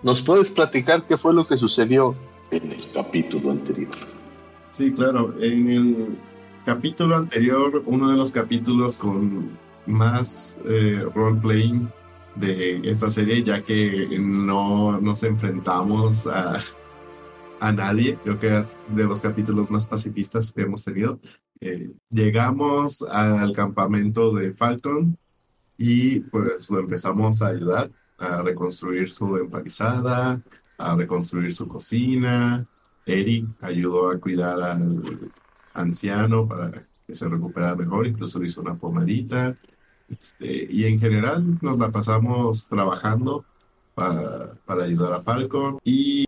¿nos 0.03 0.21
puedes 0.21 0.51
platicar 0.51 1.05
qué 1.05 1.17
fue 1.17 1.33
lo 1.33 1.47
que 1.47 1.57
sucedió 1.57 2.15
en 2.51 2.71
el 2.71 2.91
capítulo 2.91 3.51
anterior? 3.51 3.89
Sí, 4.71 4.91
claro. 4.91 5.33
En 5.39 5.69
el 5.69 6.17
capítulo 6.65 7.15
anterior, 7.15 7.81
uno 7.85 8.11
de 8.11 8.17
los 8.17 8.31
capítulos 8.31 8.97
con 8.97 9.57
más 9.87 10.57
eh, 10.65 11.03
roleplaying 11.15 11.91
de 12.35 12.81
esta 12.83 13.09
serie, 13.09 13.41
ya 13.41 13.63
que 13.63 14.17
no 14.19 15.01
nos 15.01 15.23
enfrentamos 15.23 16.27
a, 16.27 16.59
a 17.59 17.71
nadie. 17.71 18.19
Creo 18.23 18.37
que 18.37 18.57
es 18.57 18.77
de 18.89 19.05
los 19.05 19.21
capítulos 19.21 19.71
más 19.71 19.87
pacifistas 19.87 20.51
que 20.51 20.61
hemos 20.61 20.83
tenido. 20.83 21.19
Eh, 21.61 21.89
llegamos 22.11 23.01
al 23.09 23.53
campamento 23.53 24.33
de 24.35 24.51
Falcon 24.51 25.17
y 25.77 26.19
pues 26.21 26.69
lo 26.69 26.79
empezamos 26.79 27.41
a 27.41 27.47
ayudar 27.47 27.91
a 28.17 28.41
reconstruir 28.41 29.11
su 29.11 29.37
empalizada, 29.37 30.41
a 30.77 30.95
reconstruir 30.95 31.53
su 31.53 31.67
cocina. 31.67 32.65
Eric 33.05 33.45
ayudó 33.61 34.09
a 34.09 34.19
cuidar 34.19 34.61
al 34.61 35.31
anciano 35.73 36.47
para 36.47 36.71
que 37.05 37.15
se 37.15 37.29
recuperara 37.29 37.75
mejor, 37.75 38.07
incluso 38.07 38.43
hizo 38.43 38.61
una 38.61 38.75
pomadita. 38.75 39.55
Este, 40.09 40.67
y 40.69 40.85
en 40.85 40.99
general 40.99 41.57
nos 41.61 41.77
la 41.77 41.91
pasamos 41.91 42.67
trabajando 42.67 43.45
para, 43.93 44.53
para 44.65 44.83
ayudar 44.85 45.13
a 45.13 45.21
Falcon 45.21 45.79
y 45.83 46.25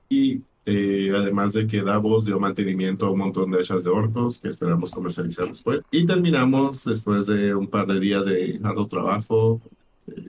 eh, 0.71 1.11
además 1.15 1.53
de 1.53 1.65
que 1.65 1.81
Davos 1.81 2.25
dio 2.25 2.39
mantenimiento 2.39 3.05
a 3.07 3.11
un 3.11 3.19
montón 3.19 3.49
de 3.51 3.59
hachas 3.59 3.83
de 3.83 3.89
orcos 3.89 4.39
que 4.39 4.49
esperamos 4.49 4.91
comercializar 4.91 5.47
después. 5.47 5.81
Y 5.91 6.05
terminamos 6.05 6.85
después 6.85 7.25
de 7.27 7.55
un 7.55 7.67
par 7.67 7.87
de 7.87 7.99
días 7.99 8.25
de 8.25 8.59
arduo 8.63 8.85
trabajo, 8.87 9.61
eh, 10.07 10.27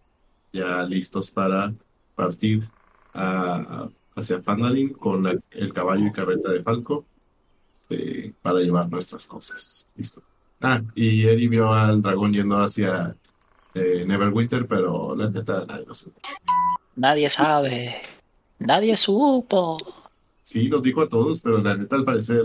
ya 0.52 0.82
listos 0.85 1.30
para 1.30 1.73
partir 2.14 2.68
a- 3.14 3.88
hacia 4.16 4.40
Fandalin 4.42 4.90
con 4.94 5.23
la- 5.25 5.38
el 5.50 5.73
caballo 5.73 6.06
y 6.06 6.12
carreta 6.12 6.50
de 6.52 6.62
Falco 6.62 7.04
eh, 7.90 8.32
para 8.40 8.61
llevar 8.61 8.88
nuestras 8.88 9.26
cosas. 9.26 9.88
Listo. 9.97 10.23
Ah, 10.61 10.80
y 10.94 11.25
Eri 11.26 11.49
vio 11.49 11.73
al 11.73 12.00
dragón 12.02 12.32
yendo 12.32 12.56
hacia 12.56 13.16
eh, 13.75 14.04
Neverwinter, 14.06 14.66
pero 14.66 15.14
la 15.16 15.28
neta 15.30 15.64
nadie 15.66 15.87
lo 15.87 15.94
supo. 15.94 16.20
Nadie 16.97 17.28
sabe. 17.30 17.97
Nadie 18.59 18.97
supo. 18.97 19.78
Sí, 20.50 20.69
nos 20.69 20.83
dijo 20.83 21.02
a 21.02 21.09
todos, 21.09 21.40
pero 21.42 21.59
la 21.59 21.76
neta 21.76 21.95
al 21.95 22.02
parecer 22.02 22.42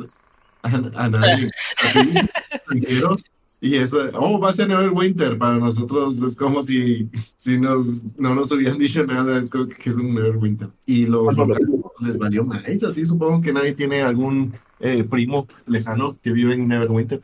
a, 0.61 0.67
a 0.67 1.09
nadie. 1.09 1.49
a 1.83 1.93
ti, 1.93 2.09
extranjeros, 2.51 3.25
Y 3.61 3.77
eso, 3.77 3.97
oh, 4.13 4.39
va 4.39 4.51
a 4.51 4.53
ser 4.53 4.67
Neverwinter. 4.67 5.39
Para 5.39 5.57
nosotros 5.57 6.21
es 6.21 6.35
como 6.35 6.61
si, 6.61 7.09
si 7.35 7.59
nos, 7.59 8.03
no 8.19 8.35
nos 8.35 8.51
hubieran 8.51 8.77
dicho 8.77 9.03
nada, 9.07 9.39
es 9.39 9.49
como 9.49 9.65
que 9.65 9.89
es 9.89 9.95
un 9.95 10.13
Neverwinter. 10.13 10.67
Y 10.85 11.07
los 11.07 11.35
locales 11.35 11.67
les 12.01 12.17
valió 12.19 12.43
más. 12.43 12.63
Así 12.63 13.07
supongo 13.07 13.41
que 13.41 13.51
nadie 13.51 13.73
tiene 13.73 14.03
algún 14.03 14.53
eh, 14.79 15.03
primo 15.03 15.47
lejano 15.65 16.15
que 16.23 16.31
vive 16.31 16.53
en 16.53 16.67
Neverwinter. 16.67 17.21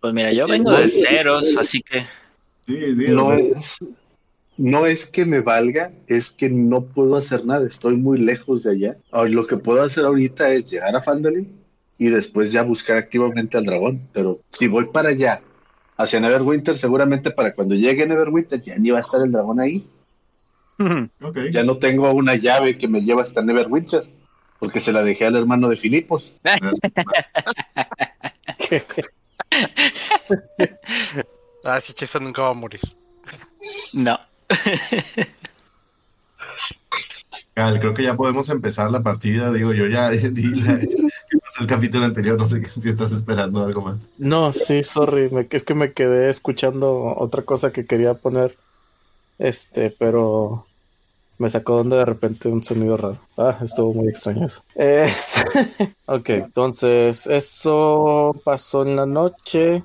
Pues 0.00 0.12
mira, 0.12 0.32
yo 0.32 0.48
vengo 0.48 0.72
de 0.72 0.88
ceros, 0.88 1.56
así 1.56 1.80
que 1.80 2.04
Sí, 2.66 2.94
sí. 2.96 3.04
No 3.08 3.32
es, 3.32 3.78
no 4.58 4.86
es 4.86 5.06
que 5.06 5.24
me 5.24 5.40
valga, 5.40 5.92
es 6.08 6.30
que 6.32 6.50
no 6.50 6.82
puedo 6.82 7.16
hacer 7.16 7.46
nada, 7.46 7.66
estoy 7.66 7.96
muy 7.96 8.18
lejos 8.18 8.64
de 8.64 8.72
allá. 8.72 8.96
Ahora, 9.12 9.30
lo 9.30 9.46
que 9.46 9.56
puedo 9.56 9.82
hacer 9.82 10.04
ahorita 10.04 10.52
es 10.52 10.68
llegar 10.70 10.94
a 10.96 11.00
Fandalin 11.00 11.48
y 11.96 12.08
después 12.08 12.50
ya 12.50 12.62
buscar 12.62 12.98
activamente 12.98 13.56
al 13.56 13.64
dragón. 13.64 14.00
Pero 14.12 14.40
si 14.50 14.66
voy 14.66 14.86
para 14.86 15.10
allá, 15.10 15.40
hacia 15.96 16.18
Neverwinter, 16.18 16.76
seguramente 16.76 17.30
para 17.30 17.54
cuando 17.54 17.76
llegue 17.76 18.04
Neverwinter 18.06 18.60
ya 18.60 18.76
ni 18.76 18.90
va 18.90 18.98
a 18.98 19.02
estar 19.02 19.22
el 19.22 19.30
dragón 19.30 19.60
ahí. 19.60 19.86
ok. 21.22 21.38
Ya 21.52 21.62
no 21.62 21.78
tengo 21.78 22.10
una 22.10 22.34
llave 22.34 22.76
que 22.78 22.88
me 22.88 23.02
lleva 23.02 23.22
hasta 23.22 23.42
Neverwinter, 23.42 24.04
porque 24.58 24.80
se 24.80 24.92
la 24.92 25.04
dejé 25.04 25.26
al 25.26 25.36
hermano 25.36 25.68
de 25.68 25.76
Filipos. 25.76 26.34
Ah, 31.64 31.80
sí, 31.80 31.92
Chesa 31.92 32.18
nunca 32.18 32.42
va 32.42 32.50
a 32.50 32.54
morir. 32.54 32.80
no. 33.92 34.18
Creo 37.54 37.92
que 37.92 38.04
ya 38.04 38.16
podemos 38.16 38.48
empezar 38.50 38.90
la 38.90 39.02
partida. 39.02 39.52
Digo, 39.52 39.72
yo 39.72 39.86
ya 39.86 40.10
di 40.10 40.52
el 41.60 41.66
capítulo 41.66 42.04
anterior. 42.04 42.38
No 42.38 42.46
sé 42.46 42.64
si 42.64 42.88
estás 42.88 43.12
esperando 43.12 43.64
algo 43.64 43.82
más. 43.82 44.10
No, 44.18 44.52
sí, 44.52 44.82
sorry, 44.82 45.28
es 45.50 45.64
que 45.64 45.74
me 45.74 45.92
quedé 45.92 46.30
escuchando 46.30 47.14
otra 47.16 47.42
cosa 47.42 47.72
que 47.72 47.84
quería 47.86 48.14
poner. 48.14 48.54
Este, 49.38 49.90
pero 49.90 50.66
me 51.38 51.50
sacó 51.50 51.76
donde 51.76 51.96
de 51.96 52.04
repente 52.04 52.48
un 52.48 52.64
sonido 52.64 52.96
raro. 52.96 53.18
Ah, 53.36 53.58
estuvo 53.62 53.94
muy 53.94 54.08
extraño 54.08 54.46
eso. 54.46 54.62
Es- 54.74 55.42
ok, 56.06 56.30
entonces, 56.30 57.26
eso 57.26 58.34
pasó 58.44 58.82
en 58.82 58.96
la 58.96 59.06
noche. 59.06 59.84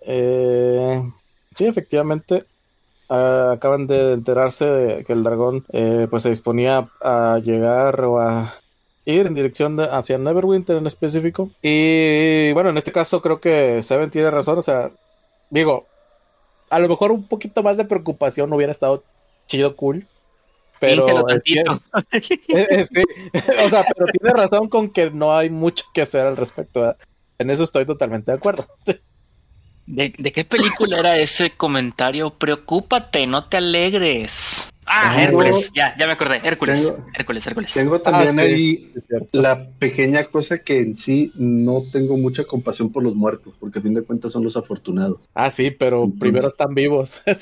Eh, 0.00 1.02
sí, 1.54 1.66
efectivamente. 1.66 2.44
Ah, 3.08 3.52
acaban 3.54 3.86
de 3.86 4.12
enterarse 4.12 4.64
de 4.66 5.04
que 5.04 5.12
el 5.12 5.22
dragón 5.24 5.64
eh, 5.72 6.06
pues 6.10 6.22
se 6.22 6.30
disponía 6.30 6.88
a 7.00 7.38
llegar 7.42 8.00
o 8.02 8.20
a 8.20 8.54
ir 9.04 9.26
en 9.26 9.34
dirección 9.34 9.76
de- 9.76 9.84
hacia 9.84 10.18
Neverwinter 10.18 10.76
en 10.76 10.86
específico. 10.86 11.48
Y 11.62 12.52
bueno, 12.52 12.70
en 12.70 12.76
este 12.78 12.92
caso 12.92 13.22
creo 13.22 13.40
que 13.40 13.80
Seven 13.82 14.10
tiene 14.10 14.30
razón. 14.30 14.58
O 14.58 14.62
sea, 14.62 14.90
digo, 15.50 15.86
a 16.70 16.78
lo 16.80 16.88
mejor 16.88 17.12
un 17.12 17.26
poquito 17.26 17.62
más 17.62 17.76
de 17.76 17.84
preocupación 17.84 18.52
hubiera 18.52 18.72
estado 18.72 19.04
chido, 19.46 19.76
cool. 19.76 20.06
Pero 20.80 21.06
es 21.28 21.42
que- 21.44 21.60
eh, 22.48 22.66
eh, 22.70 22.82
sí. 22.82 23.02
o 23.64 23.68
sea, 23.68 23.84
pero 23.96 24.06
tiene 24.12 24.34
razón 24.34 24.68
con 24.68 24.90
que 24.90 25.10
no 25.10 25.36
hay 25.36 25.48
mucho 25.50 25.84
que 25.94 26.02
hacer 26.02 26.26
al 26.26 26.36
respecto. 26.36 26.80
¿verdad? 26.80 26.96
En 27.38 27.50
eso 27.50 27.62
estoy 27.62 27.86
totalmente 27.86 28.30
de 28.32 28.36
acuerdo. 28.38 28.64
¿De, 29.86 30.12
de 30.18 30.32
qué 30.32 30.44
película 30.44 30.98
era 30.98 31.16
ese 31.18 31.50
comentario? 31.50 32.30
Preocúpate, 32.30 33.26
no 33.26 33.44
te 33.48 33.58
alegres. 33.58 34.68
Ah, 34.88 35.14
Tengo- 35.16 35.42
Hércules, 35.42 35.70
ya, 35.74 35.96
ya 35.98 36.06
me 36.06 36.12
acordé. 36.12 36.40
Hércules, 36.44 36.80
tengo- 36.82 37.06
Hércules, 37.14 37.46
Hércules. 37.46 37.72
Tengo 37.72 38.00
también 38.00 38.38
Ah, 38.38 38.42
sí, 38.42 38.48
ahí 38.48 38.92
la 39.32 39.68
pequeña 39.78 40.24
cosa 40.24 40.58
que 40.58 40.80
en 40.80 40.94
sí 40.94 41.32
no 41.36 41.82
tengo 41.92 42.16
mucha 42.16 42.44
compasión 42.44 42.90
por 42.92 43.02
los 43.02 43.14
muertos, 43.14 43.54
porque 43.58 43.78
a 43.80 43.82
fin 43.82 43.94
de 43.94 44.02
cuentas 44.02 44.32
son 44.32 44.44
los 44.44 44.56
afortunados. 44.56 45.18
Ah, 45.34 45.50
sí, 45.50 45.70
pero 45.72 46.04
Entonces- 46.04 46.20
primero 46.20 46.48
están 46.48 46.74
vivos. 46.74 47.22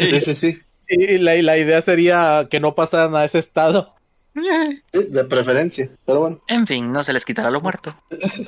Sí, 0.00 0.20
sí, 0.20 0.34
sí. 0.34 0.58
y 0.88 1.18
la, 1.18 1.34
y 1.36 1.42
la 1.42 1.58
idea 1.58 1.82
sería 1.82 2.46
que 2.48 2.60
no 2.60 2.74
pasaran 2.76 3.16
a 3.16 3.24
ese 3.24 3.38
estado. 3.40 3.92
Sí, 4.34 5.04
De 5.10 5.24
preferencia, 5.24 5.90
pero 6.06 6.20
bueno. 6.20 6.40
En 6.48 6.66
fin, 6.66 6.90
no 6.90 7.02
se 7.02 7.12
les 7.12 7.24
quitará 7.24 7.50
lo 7.50 7.60
muerto. 7.60 7.94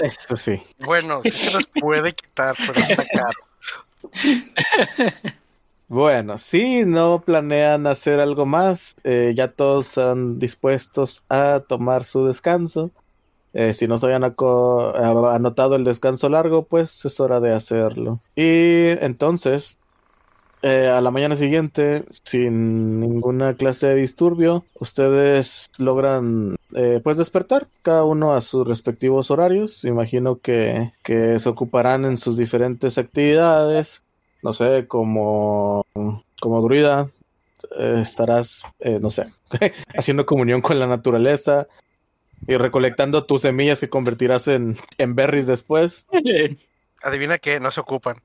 Eso 0.00 0.36
sí. 0.36 0.62
Bueno, 0.78 1.20
sí 1.22 1.30
se 1.30 1.52
los 1.52 1.66
puede 1.66 2.14
quitar, 2.14 2.56
pero 2.66 2.80
está 2.80 3.04
caro. 3.06 3.38
Bueno, 5.88 6.38
si 6.38 6.84
no 6.84 7.22
planean 7.24 7.86
hacer 7.86 8.18
algo 8.18 8.46
más, 8.46 8.96
eh, 9.04 9.32
ya 9.36 9.52
todos 9.52 9.88
están 9.88 10.38
dispuestos 10.38 11.24
a 11.28 11.62
tomar 11.68 12.04
su 12.04 12.26
descanso. 12.26 12.90
Eh, 13.52 13.72
si 13.72 13.86
no 13.86 13.98
se 13.98 14.06
habían 14.06 14.24
anotado 14.24 15.76
el 15.76 15.84
descanso 15.84 16.28
largo, 16.28 16.64
pues 16.64 17.04
es 17.04 17.20
hora 17.20 17.38
de 17.38 17.52
hacerlo. 17.52 18.20
Y 18.34 18.88
entonces, 19.04 19.78
eh, 20.64 20.88
a 20.88 21.00
la 21.00 21.10
mañana 21.10 21.36
siguiente, 21.36 22.04
sin 22.24 23.00
ninguna 23.00 23.54
clase 23.54 23.88
de 23.88 23.94
disturbio, 23.96 24.64
ustedes 24.74 25.70
logran 25.78 26.56
eh, 26.74 27.00
pues 27.04 27.18
despertar, 27.18 27.68
cada 27.82 28.04
uno 28.04 28.34
a 28.34 28.40
sus 28.40 28.66
respectivos 28.66 29.30
horarios. 29.30 29.84
Imagino 29.84 30.40
que, 30.40 30.92
que 31.02 31.38
se 31.38 31.48
ocuparán 31.48 32.04
en 32.04 32.18
sus 32.18 32.36
diferentes 32.36 32.98
actividades 32.98 34.02
no 34.44 34.52
sé, 34.52 34.86
como, 34.86 35.86
como 36.38 36.60
druida, 36.60 37.08
eh, 37.78 38.00
estarás, 38.02 38.62
eh, 38.78 38.98
no 39.00 39.08
sé, 39.08 39.24
haciendo 39.96 40.26
comunión 40.26 40.60
con 40.60 40.78
la 40.78 40.86
naturaleza 40.86 41.66
y 42.46 42.58
recolectando 42.58 43.24
tus 43.24 43.40
semillas 43.40 43.80
que 43.80 43.88
convertirás 43.88 44.46
en, 44.48 44.76
en 44.98 45.14
berries 45.14 45.46
después. 45.46 46.06
Adivina 47.02 47.38
qué, 47.38 47.58
no 47.58 47.70
se 47.70 47.80
ocupan. 47.80 48.16
Sí, 48.16 48.22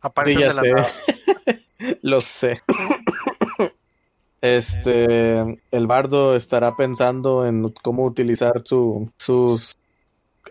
Aparecen 0.00 0.38
ya 0.40 0.54
de 0.54 0.72
la 0.72 0.84
sé. 0.84 1.60
Lo 2.02 2.20
sé. 2.20 2.60
Este, 4.40 5.58
el 5.72 5.86
bardo 5.88 6.36
estará 6.36 6.76
pensando 6.76 7.44
en 7.46 7.70
cómo 7.82 8.04
utilizar 8.04 8.62
su, 8.64 9.10
sus 9.18 9.76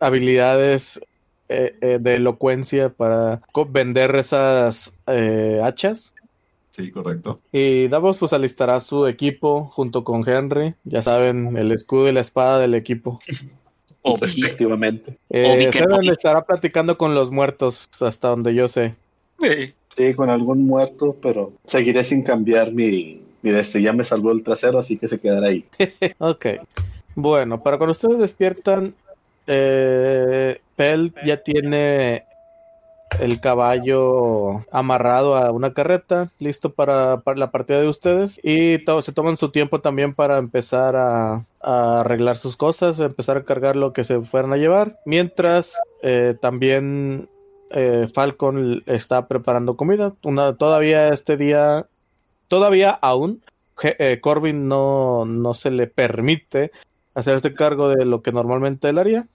habilidades 0.01 0.99
eh, 1.47 1.73
eh, 1.79 1.97
de 2.01 2.15
elocuencia 2.15 2.89
para 2.89 3.41
vender 3.69 4.15
esas 4.15 4.93
eh, 5.07 5.61
hachas. 5.63 6.13
Sí, 6.71 6.91
correcto. 6.91 7.39
Y 7.51 7.87
Davos 7.87 8.17
pues 8.17 8.33
alistará 8.33 8.79
su 8.81 9.07
equipo 9.07 9.63
junto 9.63 10.03
con 10.03 10.27
Henry. 10.27 10.75
Ya 10.83 11.01
saben, 11.01 11.55
el 11.57 11.71
escudo 11.71 12.09
y 12.09 12.11
la 12.11 12.21
espada 12.21 12.59
del 12.59 12.75
equipo. 12.75 13.19
Eh, 15.29 15.69
que 15.71 15.79
Seven 15.79 16.07
estará 16.09 16.43
platicando 16.43 16.97
con 16.97 17.15
los 17.15 17.31
muertos 17.31 17.89
hasta 18.01 18.27
donde 18.27 18.53
yo 18.53 18.67
sé. 18.67 18.93
Sí, 19.39 19.73
con 20.15 20.29
algún 20.29 20.65
muerto, 20.65 21.15
pero 21.21 21.51
seguiré 21.65 22.03
sin 22.03 22.23
cambiar 22.23 22.71
mi, 22.71 23.21
mi 23.41 23.49
este. 23.51 23.81
Ya 23.81 23.93
me 23.93 24.03
salvó 24.03 24.31
el 24.31 24.43
trasero, 24.43 24.79
así 24.79 24.97
que 24.97 25.07
se 25.07 25.19
quedará 25.19 25.47
ahí. 25.47 25.65
Ok. 26.19 26.45
Bueno, 27.15 27.61
para 27.61 27.77
cuando 27.77 27.91
ustedes 27.91 28.19
despiertan, 28.19 28.93
eh, 29.47 30.59
Pel 30.75 31.13
ya 31.25 31.37
tiene 31.37 32.23
el 33.19 33.39
caballo 33.39 34.63
amarrado 34.71 35.35
a 35.35 35.51
una 35.51 35.73
carreta, 35.73 36.29
listo 36.39 36.71
para, 36.73 37.19
la 37.35 37.49
partida 37.49 37.79
de 37.81 37.87
ustedes. 37.87 38.39
Y 38.43 38.79
to- 38.85 39.01
se 39.01 39.13
toman 39.13 39.37
su 39.37 39.49
tiempo 39.49 39.79
también 39.79 40.13
para 40.13 40.37
empezar 40.37 40.95
a, 40.95 41.41
a 41.61 42.01
arreglar 42.01 42.37
sus 42.37 42.55
cosas, 42.57 42.99
empezar 42.99 43.37
a 43.37 43.43
cargar 43.43 43.75
lo 43.75 43.93
que 43.93 44.03
se 44.03 44.19
fueran 44.19 44.53
a 44.53 44.57
llevar. 44.57 44.93
Mientras 45.05 45.75
eh, 46.03 46.35
también 46.39 47.27
eh, 47.71 48.07
Falcon 48.13 48.83
está 48.85 49.27
preparando 49.27 49.75
comida. 49.75 50.13
Todavía 50.21 51.09
este 51.09 51.37
día, 51.37 51.85
todavía 52.47 52.91
aún, 52.91 53.41
eh, 53.83 54.19
Corbin 54.21 54.67
no, 54.67 55.25
no 55.25 55.53
se 55.53 55.71
le 55.71 55.87
permite 55.87 56.71
hacerse 57.13 57.53
cargo 57.53 57.89
de 57.89 58.05
lo 58.05 58.21
que 58.21 58.31
normalmente 58.31 58.89
él 58.89 58.97
haría. 58.97 59.25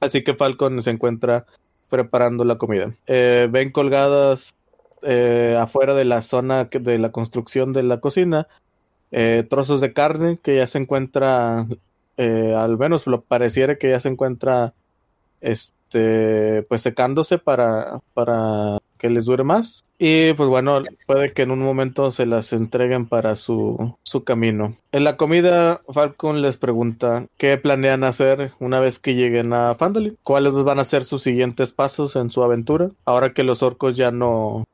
Así 0.00 0.24
que 0.24 0.34
Falcon 0.34 0.82
se 0.82 0.90
encuentra 0.90 1.44
preparando 1.90 2.44
la 2.44 2.58
comida. 2.58 2.94
Eh, 3.06 3.48
ven 3.50 3.70
colgadas 3.70 4.54
afuera 5.60 5.92
de 5.92 6.06
la 6.06 6.22
zona 6.22 6.64
de 6.64 6.98
la 6.98 7.12
construcción 7.12 7.74
de 7.74 7.82
la 7.82 8.00
cocina 8.00 8.48
trozos 9.50 9.82
de 9.82 9.92
carne 9.92 10.38
que 10.42 10.56
ya 10.56 10.66
se 10.66 10.78
encuentra, 10.78 11.66
al 12.16 12.78
menos 12.78 13.06
lo 13.06 13.20
pareciera 13.20 13.76
que 13.76 13.90
ya 13.90 14.00
se 14.00 14.08
encuentra, 14.08 14.72
este, 15.44 16.62
pues 16.62 16.82
secándose 16.82 17.38
para, 17.38 18.00
para 18.14 18.78
que 18.98 19.10
les 19.10 19.26
dure 19.26 19.44
más. 19.44 19.84
Y 19.98 20.32
pues 20.32 20.48
bueno, 20.48 20.82
puede 21.06 21.32
que 21.32 21.42
en 21.42 21.50
un 21.50 21.60
momento 21.60 22.10
se 22.10 22.24
las 22.24 22.52
entreguen 22.54 23.06
para 23.06 23.36
su, 23.36 23.96
su 24.02 24.24
camino. 24.24 24.76
En 24.92 25.04
la 25.04 25.16
comida, 25.16 25.82
Falcon 25.92 26.40
les 26.40 26.56
pregunta 26.56 27.26
qué 27.36 27.58
planean 27.58 28.04
hacer 28.04 28.52
una 28.58 28.80
vez 28.80 28.98
que 28.98 29.14
lleguen 29.14 29.52
a 29.52 29.74
Fandolin. 29.74 30.16
¿Cuáles 30.22 30.54
van 30.54 30.78
a 30.78 30.84
ser 30.84 31.04
sus 31.04 31.22
siguientes 31.22 31.72
pasos 31.72 32.16
en 32.16 32.30
su 32.30 32.42
aventura? 32.42 32.90
Ahora 33.04 33.34
que 33.34 33.44
los 33.44 33.62
orcos 33.62 33.96
ya 33.96 34.10
no, 34.10 34.64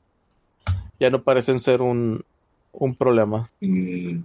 ya 1.00 1.10
no 1.10 1.22
parecen 1.22 1.58
ser 1.58 1.82
un, 1.82 2.24
un 2.72 2.94
problema. 2.94 3.50
Mm. 3.60 4.20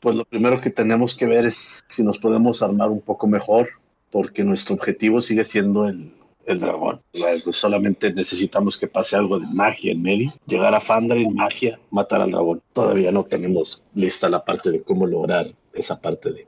Pues 0.00 0.16
lo 0.16 0.24
primero 0.24 0.60
que 0.60 0.70
tenemos 0.70 1.16
que 1.16 1.26
ver 1.26 1.46
es 1.46 1.82
si 1.86 2.02
nos 2.02 2.18
podemos 2.18 2.62
armar 2.62 2.90
un 2.90 3.00
poco 3.00 3.26
mejor, 3.26 3.68
porque 4.14 4.44
nuestro 4.44 4.76
objetivo 4.76 5.20
sigue 5.20 5.42
siendo 5.42 5.88
el, 5.88 6.12
dragón. 6.46 7.00
Pues 7.42 7.56
solamente 7.56 8.12
necesitamos 8.12 8.76
que 8.76 8.86
pase 8.86 9.16
algo 9.16 9.40
de 9.40 9.46
magia 9.52 9.90
en 9.90 10.02
medio, 10.02 10.30
llegar 10.46 10.72
a 10.72 10.80
Fandrin, 10.80 11.34
magia, 11.34 11.80
matar 11.90 12.20
al 12.20 12.30
dragón. 12.30 12.62
Todavía 12.72 13.10
no 13.10 13.24
tenemos 13.24 13.82
lista 13.92 14.28
la 14.28 14.44
parte 14.44 14.70
de 14.70 14.82
cómo 14.82 15.04
lograr 15.04 15.52
esa 15.72 16.00
parte 16.00 16.30
de 16.32 16.46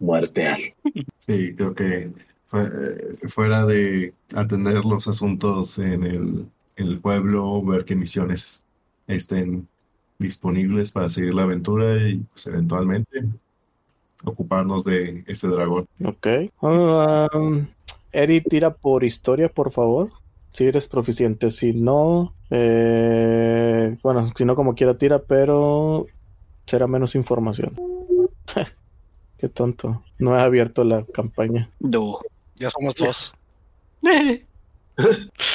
muertear. 0.00 0.58
Sí, 1.18 1.54
creo 1.54 1.72
que 1.72 2.10
eh, 2.54 3.28
fuera 3.28 3.64
de 3.64 4.12
atender 4.34 4.84
los 4.84 5.06
asuntos 5.06 5.78
en 5.78 6.02
el, 6.02 6.46
el 6.74 6.98
pueblo, 6.98 7.62
ver 7.62 7.84
qué 7.84 7.94
misiones 7.94 8.64
estén 9.06 9.68
disponibles 10.18 10.90
para 10.90 11.08
seguir 11.08 11.34
la 11.34 11.42
aventura 11.44 12.08
y 12.08 12.16
pues 12.32 12.48
eventualmente 12.48 13.24
ocuparnos 14.24 14.84
de 14.84 15.24
ese 15.26 15.48
dragón. 15.48 15.86
Ok. 16.04 16.26
Um, 16.60 17.66
Eri, 18.12 18.40
tira 18.40 18.74
por 18.74 19.04
historia, 19.04 19.48
por 19.48 19.70
favor. 19.70 20.10
Si 20.52 20.64
eres 20.64 20.88
proficiente. 20.88 21.50
Si 21.50 21.72
no, 21.72 22.34
eh, 22.50 23.96
bueno, 24.02 24.26
si 24.36 24.44
no 24.44 24.56
como 24.56 24.74
quiera 24.74 24.98
tira, 24.98 25.20
pero 25.20 26.06
será 26.66 26.86
menos 26.86 27.14
información. 27.14 27.76
Qué 29.38 29.48
tonto. 29.48 30.02
No 30.18 30.36
he 30.36 30.40
abierto 30.40 30.82
la 30.84 31.04
campaña. 31.04 31.70
No. 31.78 32.18
Ya 32.56 32.70
somos 32.70 32.96
dos. 32.96 33.32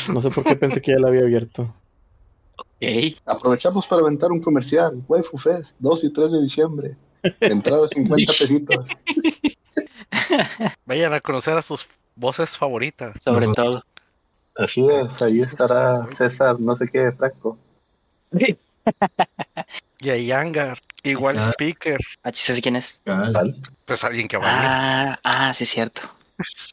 No 0.08 0.22
sé 0.22 0.30
por 0.30 0.46
qué 0.46 0.56
pensé 0.56 0.82
que 0.82 0.92
ya 0.92 1.00
la 1.00 1.10
había 1.10 1.22
abierto. 1.22 1.74
Ok. 2.58 3.18
Aprovechamos 3.26 3.88
para 3.88 4.02
aventar 4.02 4.32
un 4.32 4.42
comercial, 4.42 5.04
Waifu 5.08 5.38
Fest, 5.38 5.76
2 5.80 6.04
y 6.06 6.14
3 6.14 6.32
de 6.32 6.42
diciembre. 6.42 6.96
Entrada 7.40 7.88
50 7.88 8.34
pesitos. 8.38 8.88
Vayan 10.86 11.14
a 11.14 11.22
conocer 11.22 11.58
a 11.58 11.62
sus 11.62 11.88
voces 12.16 12.58
favoritas. 12.58 13.16
Sobre 13.24 13.48
todo. 13.48 13.84
Así 14.56 14.88
es, 14.88 15.22
ahí 15.22 15.42
estará 15.42 16.06
César, 16.08 16.60
no 16.60 16.76
sé 16.76 16.88
qué, 16.88 17.12
Franco. 17.12 17.58
Y 20.00 20.10
a 20.10 20.18
Yangar. 20.18 20.80
Igual 21.04 21.38
Ah. 21.40 21.50
Speaker. 21.52 22.00
Ah, 22.24 22.32
¿sí 22.34 22.62
quién 22.62 22.76
es? 22.76 23.02
Pues 23.86 24.04
alguien 24.04 24.28
que 24.28 24.38
va 24.38 24.46
a 24.46 24.50
ir. 24.52 24.70
Ah, 24.70 25.20
ah, 25.24 25.54
sí, 25.54 25.66
cierto. 25.66 26.02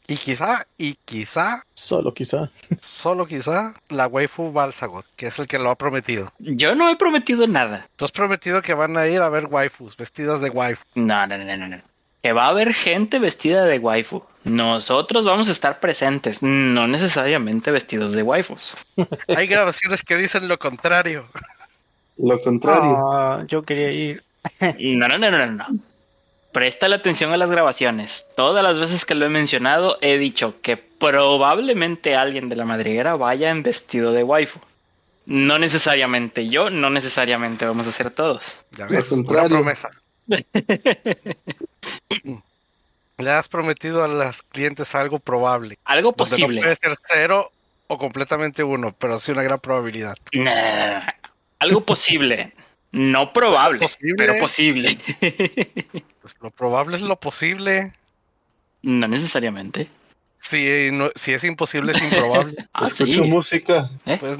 Y 0.07 0.17
quizá, 0.17 0.65
y 0.77 0.95
quizá, 1.05 1.63
Solo 1.73 2.13
quizá. 2.13 2.49
solo 2.81 3.25
quizá, 3.25 3.73
la 3.89 4.07
waifu 4.07 4.51
Balsagot, 4.51 5.05
que 5.15 5.27
es 5.27 5.39
el 5.39 5.47
que 5.47 5.59
lo 5.59 5.69
ha 5.69 5.75
prometido. 5.75 6.31
Yo 6.39 6.75
no 6.75 6.89
he 6.89 6.95
prometido 6.95 7.47
nada. 7.47 7.87
Tú 7.95 8.05
has 8.05 8.11
prometido 8.11 8.61
que 8.61 8.73
van 8.73 8.97
a 8.97 9.07
ir 9.07 9.21
a 9.21 9.29
ver 9.29 9.45
waifus, 9.45 9.95
vestidas 9.95 10.41
de 10.41 10.49
waifu. 10.49 10.83
No, 10.95 11.25
no, 11.27 11.37
no, 11.37 11.57
no, 11.57 11.67
no. 11.67 11.81
Que 12.23 12.33
va 12.33 12.45
a 12.45 12.49
haber 12.49 12.73
gente 12.73 13.19
vestida 13.19 13.65
de 13.65 13.79
waifu. 13.79 14.23
Nosotros 14.43 15.25
vamos 15.25 15.49
a 15.49 15.51
estar 15.51 15.79
presentes, 15.79 16.41
no 16.41 16.87
necesariamente 16.87 17.71
vestidos 17.71 18.13
de 18.13 18.23
waifus. 18.23 18.77
Hay 19.27 19.47
grabaciones 19.47 20.01
que 20.01 20.17
dicen 20.17 20.47
lo 20.47 20.57
contrario. 20.59 21.25
Lo 22.17 22.41
contrario. 22.41 22.97
Ah, 23.11 23.43
yo 23.47 23.61
quería 23.63 23.91
ir. 23.91 24.23
No, 24.79 25.07
no, 25.07 25.17
no, 25.17 25.31
no, 25.31 25.45
no. 25.47 25.65
Presta 26.51 26.89
la 26.89 26.97
atención 26.97 27.31
a 27.31 27.37
las 27.37 27.49
grabaciones. 27.49 28.27
Todas 28.35 28.63
las 28.63 28.77
veces 28.77 29.05
que 29.05 29.15
lo 29.15 29.25
he 29.25 29.29
mencionado 29.29 29.97
he 30.01 30.17
dicho 30.17 30.59
que 30.61 30.75
probablemente 30.77 32.15
alguien 32.15 32.49
de 32.49 32.55
la 32.57 32.65
madriguera 32.65 33.15
vaya 33.15 33.49
en 33.49 33.63
vestido 33.63 34.11
de 34.11 34.23
waifu. 34.23 34.59
No 35.27 35.59
necesariamente 35.59 36.49
yo, 36.49 36.69
no 36.69 36.89
necesariamente 36.89 37.65
vamos 37.65 37.87
a 37.87 37.91
ser 37.91 38.11
todos. 38.11 38.65
Ya 38.71 38.87
ves, 38.87 39.11
una 39.11 39.47
promesa. 39.47 39.89
Le 43.17 43.29
has 43.31 43.47
prometido 43.47 44.03
a 44.03 44.07
las 44.07 44.41
clientes 44.41 44.93
algo 44.95 45.19
probable. 45.19 45.77
Algo 45.85 46.11
Donde 46.17 46.31
no 46.31 46.37
posible. 46.47 46.61
puede 46.61 46.75
ser 46.75 46.93
cero 47.07 47.51
o 47.87 47.97
completamente 47.97 48.63
uno, 48.63 48.95
pero 48.97 49.19
sí 49.19 49.31
una 49.31 49.43
gran 49.43 49.59
probabilidad. 49.59 50.15
Nah, 50.33 51.07
algo 51.59 51.85
posible. 51.85 52.53
No 52.91 53.31
probable, 53.31 53.79
Posible. 53.79 54.15
pero 54.17 54.37
posible. 54.37 54.99
Pues 56.21 56.35
lo 56.41 56.51
probable 56.51 56.95
es 56.97 57.01
lo 57.01 57.15
posible. 57.19 57.93
no 58.83 59.07
necesariamente. 59.07 59.89
Si, 60.39 60.89
no- 60.91 61.11
si 61.15 61.33
es 61.33 61.43
imposible, 61.43 61.91
es 61.93 62.01
improbable. 62.01 62.55
Ah, 62.73 62.87
Escucho 62.87 63.23
sí. 63.23 63.29
música. 63.29 63.89
Pues 64.19 64.37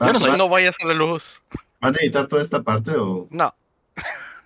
¿Va- 0.00 0.12
no 0.12 0.20
soy- 0.20 0.30
va- 0.30 0.36
no 0.36 0.48
vayas 0.48 0.74
a 0.82 0.86
la 0.86 0.94
luz. 0.94 1.40
¿Van 1.80 1.94
a 1.94 1.98
editar 2.02 2.26
toda 2.28 2.42
esta 2.42 2.62
parte 2.62 2.92
o...? 2.96 3.26
No. 3.30 3.54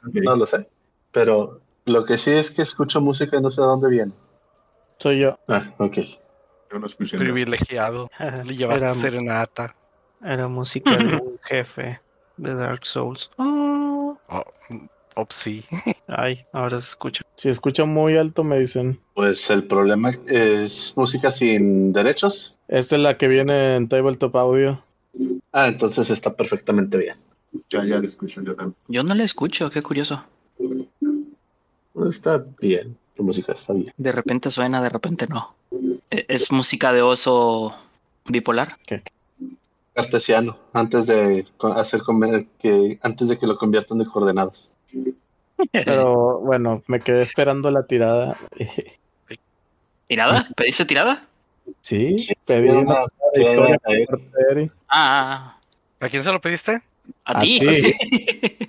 No 0.02 0.36
lo 0.36 0.46
sé. 0.46 0.68
Pero 1.12 1.60
lo 1.86 2.04
que 2.04 2.18
sí 2.18 2.30
es 2.30 2.50
que 2.52 2.62
escucho 2.62 3.00
música 3.00 3.36
y 3.36 3.40
no 3.42 3.50
sé 3.50 3.60
de 3.60 3.66
dónde 3.66 3.88
viene. 3.90 4.12
Soy 4.98 5.18
yo. 5.20 5.38
Ah, 5.48 5.64
ok. 5.78 5.96
Yo 6.72 6.78
no 6.78 6.86
escuché 6.86 7.16
nada. 7.16 7.24
Privilegiado. 7.24 8.08
Le 8.44 8.56
llevaste 8.56 8.84
Era, 8.84 8.94
serenata. 8.94 9.74
era 10.22 10.46
música 10.48 10.96
de 10.96 11.04
un 11.16 11.38
jefe 11.42 12.00
de 12.36 12.54
Dark 12.54 12.86
Souls. 12.86 13.30
Ah. 13.38 13.44
Oh, 13.44 14.18
oh, 14.28 14.44
sí. 15.30 15.64
Ay, 16.08 16.44
ahora 16.52 16.80
se 16.80 16.88
escucha. 16.88 17.22
Si 17.36 17.48
escucho 17.48 17.86
muy 17.86 18.16
alto, 18.16 18.44
me 18.44 18.58
dicen. 18.58 19.00
Pues 19.14 19.48
el 19.50 19.64
problema 19.64 20.12
es 20.28 20.92
música 20.96 21.30
sin 21.30 21.92
derechos. 21.92 22.56
Esta 22.68 22.96
es 22.96 23.02
la 23.02 23.16
que 23.16 23.28
viene 23.28 23.76
en 23.76 23.88
Tabletop 23.88 24.36
Audio. 24.36 24.82
Ah, 25.52 25.66
entonces 25.68 26.10
está 26.10 26.34
perfectamente 26.34 26.96
bien. 26.98 27.16
Ya, 27.68 27.84
ya 27.84 27.98
lo 27.98 28.06
escucho 28.06 28.40
yo 28.42 28.54
también. 28.54 28.76
Yo 28.88 29.02
no 29.02 29.14
la 29.14 29.24
escucho, 29.24 29.70
qué 29.70 29.82
curioso. 29.82 30.22
Está 32.08 32.44
bien. 32.60 32.96
La 33.16 33.24
música 33.24 33.52
está 33.52 33.72
bien. 33.72 33.92
De 33.96 34.12
repente 34.12 34.50
suena, 34.50 34.82
de 34.82 34.88
repente 34.88 35.26
no. 35.26 35.54
E- 36.10 36.24
¿Es 36.28 36.50
música 36.52 36.92
de 36.92 37.02
oso 37.02 37.74
bipolar? 38.26 38.76
Cartesiano, 39.94 40.56
antes 40.72 41.06
de 41.06 41.46
hacer 41.74 42.02
comer 42.02 42.46
que 42.58 42.98
antes 43.02 43.28
de 43.28 43.38
que 43.38 43.46
lo 43.46 43.58
conviertan 43.58 43.98
de 43.98 44.06
coordenadas. 44.06 44.70
Pero 45.72 46.40
bueno, 46.40 46.82
me 46.86 47.00
quedé 47.00 47.22
esperando 47.22 47.70
la 47.70 47.86
tirada. 47.86 48.36
¿Tirada? 50.08 50.48
¿Pediste 50.56 50.84
tirada? 50.86 51.26
Sí, 51.82 52.16
pedí 52.44 52.68
una 52.70 53.04
una 53.04 53.42
historia 53.42 53.78
por 53.78 54.20
Eri. 54.50 54.70
Ah, 54.88 55.56
¿A 56.00 56.08
quién 56.08 56.24
se 56.24 56.32
lo 56.32 56.40
pediste? 56.40 56.82
a, 57.24 57.38
A 57.38 57.40
ti. 57.40 57.58
ti. 57.60 57.94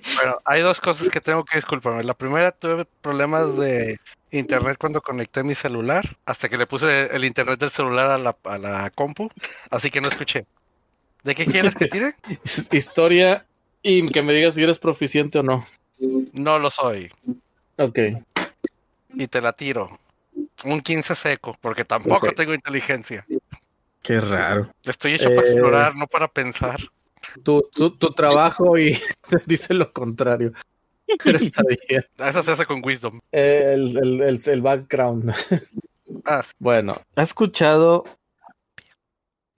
Bueno, 0.16 0.36
hay 0.44 0.60
dos 0.62 0.80
cosas 0.80 1.08
que 1.08 1.20
tengo 1.20 1.44
que 1.44 1.56
disculparme. 1.56 2.02
La 2.04 2.14
primera, 2.14 2.52
tuve 2.52 2.84
problemas 3.00 3.56
de 3.56 3.98
internet 4.30 4.76
cuando 4.78 5.00
conecté 5.00 5.42
mi 5.42 5.54
celular, 5.54 6.16
hasta 6.26 6.48
que 6.48 6.58
le 6.58 6.66
puse 6.66 7.06
el 7.14 7.24
internet 7.24 7.58
del 7.60 7.70
celular 7.70 8.10
a 8.10 8.18
la, 8.18 8.36
a 8.44 8.58
la 8.58 8.90
compu, 8.90 9.30
así 9.70 9.90
que 9.90 10.00
no 10.00 10.08
escuché. 10.08 10.44
¿De 11.24 11.34
qué 11.34 11.46
quieres 11.46 11.74
que 11.74 11.86
tire? 11.86 12.14
His- 12.44 12.68
Historia 12.72 13.46
y 13.82 14.08
que 14.10 14.22
me 14.22 14.32
digas 14.32 14.54
si 14.54 14.62
eres 14.62 14.78
proficiente 14.78 15.38
o 15.38 15.42
no. 15.42 15.64
No 16.32 16.58
lo 16.58 16.70
soy. 16.70 17.10
Ok. 17.78 17.98
Y 19.14 19.26
te 19.28 19.40
la 19.40 19.52
tiro. 19.52 19.98
Un 20.64 20.80
15 20.80 21.14
seco, 21.14 21.56
porque 21.60 21.84
tampoco 21.84 22.32
tengo 22.32 22.54
inteligencia. 22.54 23.26
Qué 24.02 24.20
raro. 24.20 24.70
Estoy 24.84 25.14
hecho 25.14 25.28
para 25.34 25.46
Eh. 25.46 25.50
explorar, 25.52 25.96
no 25.96 26.06
para 26.06 26.28
pensar. 26.28 26.80
Tu, 27.44 27.62
tu, 27.72 27.90
tu 27.90 28.10
trabajo 28.12 28.76
y 28.78 28.98
te 29.28 29.38
dice 29.46 29.74
lo 29.74 29.92
contrario. 29.92 30.52
Pero 31.22 31.36
está 31.36 31.62
bien. 31.88 32.04
Eso 32.18 32.42
se 32.42 32.52
hace 32.52 32.66
con 32.66 32.82
Wisdom. 32.84 33.20
El, 33.30 33.96
el, 33.96 34.20
el, 34.22 34.40
el 34.44 34.60
background. 34.60 35.32
Ah, 36.24 36.42
Bueno, 36.58 36.96
¿has 37.16 37.28
escuchado 37.28 38.04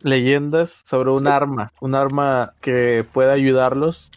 leyendas 0.00 0.82
sobre 0.84 1.10
un 1.10 1.26
arma? 1.26 1.72
Un 1.80 1.94
arma 1.94 2.54
que 2.60 3.04
puede 3.12 3.32
ayudarlos 3.32 4.10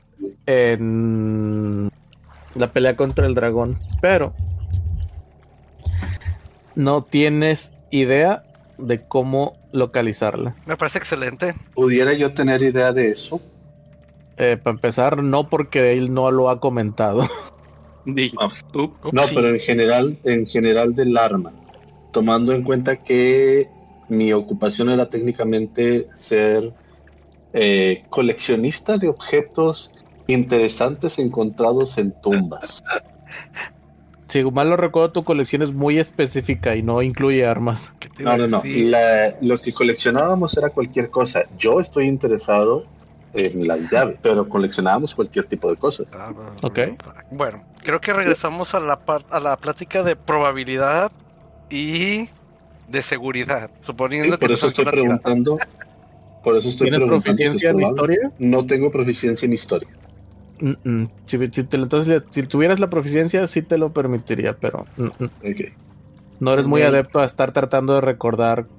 en 0.45 1.89
la 2.57 2.71
pelea 2.73 2.95
contra 2.95 3.25
el 3.25 3.35
dragón. 3.35 3.79
Pero 4.01 4.33
no 6.75 7.03
tienes 7.03 7.71
idea 7.91 8.43
de 8.77 9.07
cómo 9.07 9.57
localizarla. 9.71 10.55
me 10.65 10.77
parece 10.77 10.99
excelente. 10.99 11.55
¿Pudiera 11.73 12.13
yo 12.13 12.33
tener 12.33 12.61
idea 12.61 12.93
de 12.93 13.09
eso? 13.09 13.41
Eh, 14.37 14.57
para 14.61 14.75
empezar, 14.75 15.23
no 15.23 15.49
porque 15.49 15.93
él 15.93 16.13
no 16.13 16.31
lo 16.31 16.49
ha 16.49 16.59
comentado. 16.59 17.27
Ah. 18.39 18.47
No, 19.11 19.23
pero 19.35 19.49
en 19.49 19.59
general, 19.59 20.17
en 20.23 20.45
general 20.45 20.95
del 20.95 21.17
arma, 21.17 21.51
tomando 22.13 22.53
en 22.53 22.63
cuenta 22.63 23.03
que 23.03 23.67
mi 24.07 24.31
ocupación 24.31 24.89
era 24.89 25.09
técnicamente 25.09 26.07
ser 26.09 26.71
eh, 27.51 28.05
coleccionista 28.09 28.97
de 28.97 29.09
objetos 29.09 29.91
interesantes 30.27 31.19
encontrados 31.19 31.97
en 31.97 32.11
tumbas. 32.21 32.83
Si 34.27 34.43
mal 34.43 34.69
lo 34.69 34.75
recuerdo, 34.75 35.11
tu 35.13 35.23
colección 35.23 35.61
es 35.61 35.73
muy 35.73 35.99
específica 35.99 36.75
y 36.75 36.83
no 36.83 37.01
incluye 37.01 37.45
armas. 37.45 37.93
¿Qué 37.99 38.09
te 38.09 38.23
iba 38.23 38.35
No, 38.37 38.47
no, 38.47 38.57
no. 38.57 38.63
La- 38.65 39.35
lo 39.41 39.57
que 39.59 39.73
coleccionábamos 39.73 40.57
era 40.57 40.69
cualquier 40.69 41.09
cosa. 41.09 41.45
Yo 41.57 41.79
estoy 41.79 42.07
interesado 42.07 42.85
en 43.33 43.67
la 43.67 43.77
llave, 43.77 44.17
pero 44.21 44.47
coleccionábamos 44.49 45.15
cualquier 45.15 45.45
tipo 45.45 45.69
de 45.69 45.77
cosas. 45.77 46.07
Ah, 46.11 46.31
bueno, 46.35 46.51
Ok. 46.61 46.79
Bueno, 47.31 47.63
creo 47.83 48.01
que 48.01 48.11
regresamos 48.11 48.73
a 48.73 48.79
la 48.81 48.99
par- 48.99 49.25
a 49.29 49.39
la 49.39 49.55
plática 49.55 50.03
de 50.03 50.15
probabilidad 50.17 51.11
y 51.69 52.27
de 52.87 53.01
seguridad, 53.01 53.69
suponiendo 53.81 54.27
Sí, 54.27 54.31
que 54.31 54.37
por 54.39 54.51
eso 54.51 54.65
te 54.67 54.81
estoy 54.81 54.85
preguntando. 54.85 55.57
Por 56.43 56.57
eso 56.57 56.69
estoy 56.69 56.89
¿Tienes 56.89 56.99
preguntando. 56.99 57.21
si 57.23 57.43
es 57.43 57.51
proficiencia 57.51 57.69
en 57.69 57.81
historia? 57.81 58.31
No 58.39 58.65
tengo 58.65 58.91
proficiencia 58.91 59.45
en 59.45 59.53
historia. 59.53 59.89
Mm, 60.59 60.73
mm. 60.83 61.07
Si, 61.25 61.37
si 61.51 61.63
te- 61.65 61.77
entonces, 61.77 62.23
si 62.31 62.43
tuvieras 62.43 62.79
la 62.79 62.89
proficiencia, 62.89 63.45
sí 63.47 63.61
te 63.61 63.77
lo 63.77 63.93
permitiría, 63.93 64.57
pero 64.57 64.89
mm, 64.95 65.05
mm. 65.19 65.27
No 66.39 66.53
eres 66.53 66.67
muy 66.67 66.81
adepto 66.83 67.19
a 67.19 67.25
estar 67.25 67.51
tratando 67.51 67.95
de 67.95 68.01
recordar 68.01 68.69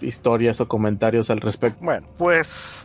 historias 0.00 0.60
o 0.60 0.68
comentarios 0.68 1.30
al 1.30 1.40
respecto. 1.40 1.84
Bueno, 1.84 2.06
pues 2.16 2.84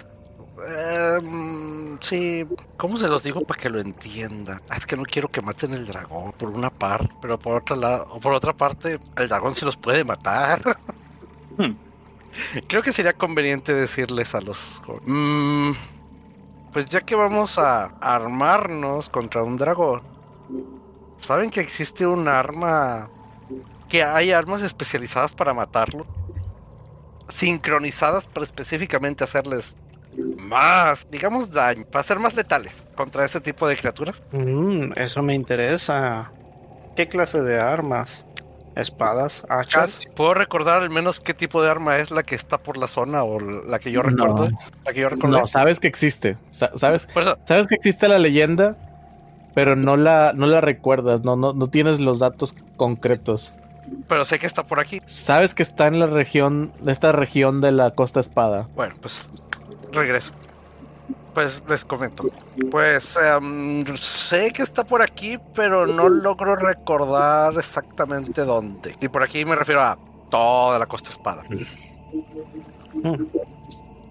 em, 0.68 1.98
sí, 2.02 2.46
¿cómo 2.78 2.98
se 2.98 3.08
los 3.08 3.24
digo 3.24 3.42
para 3.46 3.62
que 3.62 3.70
lo 3.70 3.80
entiendan? 3.80 4.60
Ah, 4.68 4.78
Es 4.78 4.86
que 4.86 4.96
no 4.98 5.04
quiero 5.04 5.30
que 5.30 5.42
maten 5.42 5.74
el 5.74 5.86
dragón 5.86 6.34
por 6.34 6.50
una 6.50 6.70
parte, 6.70 7.16
pero 7.20 7.40
por 7.40 7.58
otra 7.58 7.76
lado, 7.76 8.08
o 8.10 8.20
por 8.20 8.34
otra 8.34 8.54
parte, 8.54 9.00
el 9.16 9.28
dragón 9.28 9.56
sí 9.56 9.66
los 9.66 9.78
puede 9.78 10.04
matar. 10.04 10.62
Hmm. 11.58 11.80
Creo 12.68 12.82
que 12.84 12.94
sería 12.94 13.14
conveniente 13.14 13.74
decirles 13.74 14.34
a 14.36 14.42
los 14.42 14.80
jóvenes, 14.86 15.04
"Mm, 15.08 15.72
pues 16.72 16.86
ya 16.88 17.02
que 17.02 17.16
vamos 17.16 17.58
a 17.58 17.86
armarnos 18.00 19.10
contra 19.10 19.44
un 19.44 19.58
dragón, 19.58 20.02
¿saben 21.18 21.50
que 21.50 21.62
existe 21.62 22.06
un 22.06 22.28
arma 22.28 23.10
que 23.88 24.04
hay 24.04 24.32
armas 24.32 24.62
especializadas 24.62 25.32
para 25.34 25.54
matarlo? 25.54 26.06
Sincronizadas 27.30 28.26
para 28.28 28.46
específicamente 28.46 29.24
hacerles 29.24 29.76
más, 30.38 31.08
digamos, 31.12 31.52
daño, 31.52 31.86
para 31.86 32.04
ser 32.04 32.20
más 32.20 32.36
letales 32.36 32.88
contra 32.96 33.26
ese 33.26 33.40
tipo 33.40 33.68
de 33.68 33.78
criaturas. 33.78 34.22
Mm, 34.32 34.94
eso 34.96 35.22
me 35.22 35.34
interesa. 35.36 36.32
¿Qué 36.96 37.08
clase 37.08 37.42
de 37.42 37.60
armas? 37.60 38.26
¿Espadas? 38.80 39.46
¿Hachas? 39.50 40.08
¿Puedo 40.16 40.34
recordar 40.34 40.82
al 40.82 40.90
menos 40.90 41.20
qué 41.20 41.34
tipo 41.34 41.62
de 41.62 41.70
arma 41.70 41.98
es 41.98 42.12
la 42.12 42.24
que 42.24 42.36
está 42.36 42.58
por 42.58 42.78
la 42.78 42.88
zona 42.88 43.24
o 43.24 43.40
la 43.40 43.80
que 43.80 43.92
yo 43.92 44.02
No. 44.04 44.10
recuerdo? 44.10 44.50
La 44.86 44.94
que 44.94 45.00
yo 45.02 45.10
recuerdo. 45.10 45.40
No, 45.40 45.48
sabes 45.48 45.80
que 45.80 45.88
existe. 45.88 46.38
Sa- 46.50 46.72
Sabes, 46.76 47.08
sabes 47.46 47.68
que 47.68 47.76
existe 47.76 48.08
la 48.08 48.18
leyenda, 48.18 48.76
pero 49.54 49.76
no 49.76 49.98
la, 49.98 50.34
no 50.34 50.48
la 50.48 50.62
recuerdas, 50.62 51.22
no, 51.24 51.36
no, 51.36 51.54
no 51.54 51.68
tienes 51.68 52.00
los 52.00 52.20
datos 52.20 52.56
concretos. 52.78 53.54
pero 54.08 54.24
sé 54.24 54.38
que 54.40 54.46
está 54.48 54.64
por 54.68 54.80
aquí. 54.80 55.02
Sabes 55.08 55.54
que 55.56 55.64
está 55.64 55.88
en 55.88 56.00
la 56.00 56.08
región, 56.08 56.72
esta 56.88 57.12
región 57.12 57.60
de 57.60 57.72
la 57.72 57.92
Costa 57.92 58.20
Espada. 58.20 58.68
Bueno, 58.76 58.96
pues 59.02 59.28
regreso. 59.92 60.32
Pues 61.34 61.64
les 61.68 61.86
comento. 61.86 62.26
Pues 62.72 63.16
em, 63.18 63.86
sé 63.96 64.52
que 64.52 64.64
está 64.64 64.84
por 64.84 65.02
aquí, 65.02 65.38
pero 65.54 65.86
no 65.86 66.10
logro 66.10 66.56
recordar 66.56 67.54
exactamente 67.58 68.44
dónde. 68.44 68.96
Y 69.00 69.08
por 69.08 69.24
aquí 69.24 69.46
me 69.46 69.56
refiero 69.56 69.82
a 69.82 69.98
toda 70.30 70.80
la 70.80 70.86
costa 70.86 71.12
espada. 71.12 71.44
Mm. 72.94 73.26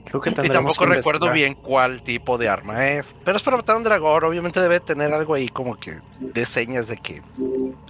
Creo 0.09 0.23
que 0.23 0.31
Y 0.31 0.49
tampoco 0.49 0.87
que 0.87 0.95
recuerdo 0.95 1.31
bien 1.33 1.55
cuál 1.55 2.03
tipo 2.03 2.39
de 2.39 2.49
arma 2.49 2.89
es. 2.89 3.07
Pero 3.25 3.37
es 3.37 3.43
para 3.43 3.59
matar 3.59 3.75
a 3.75 3.79
un 3.79 3.85
dragón. 3.85 4.25
Obviamente 4.25 4.61
debe 4.61 4.81
tener 4.81 5.13
algo 5.13 5.35
ahí 5.35 5.49
como 5.49 5.77
que 5.77 5.99
de 6.19 6.47
señas 6.47 6.89
de 6.89 6.97
que 6.97 7.21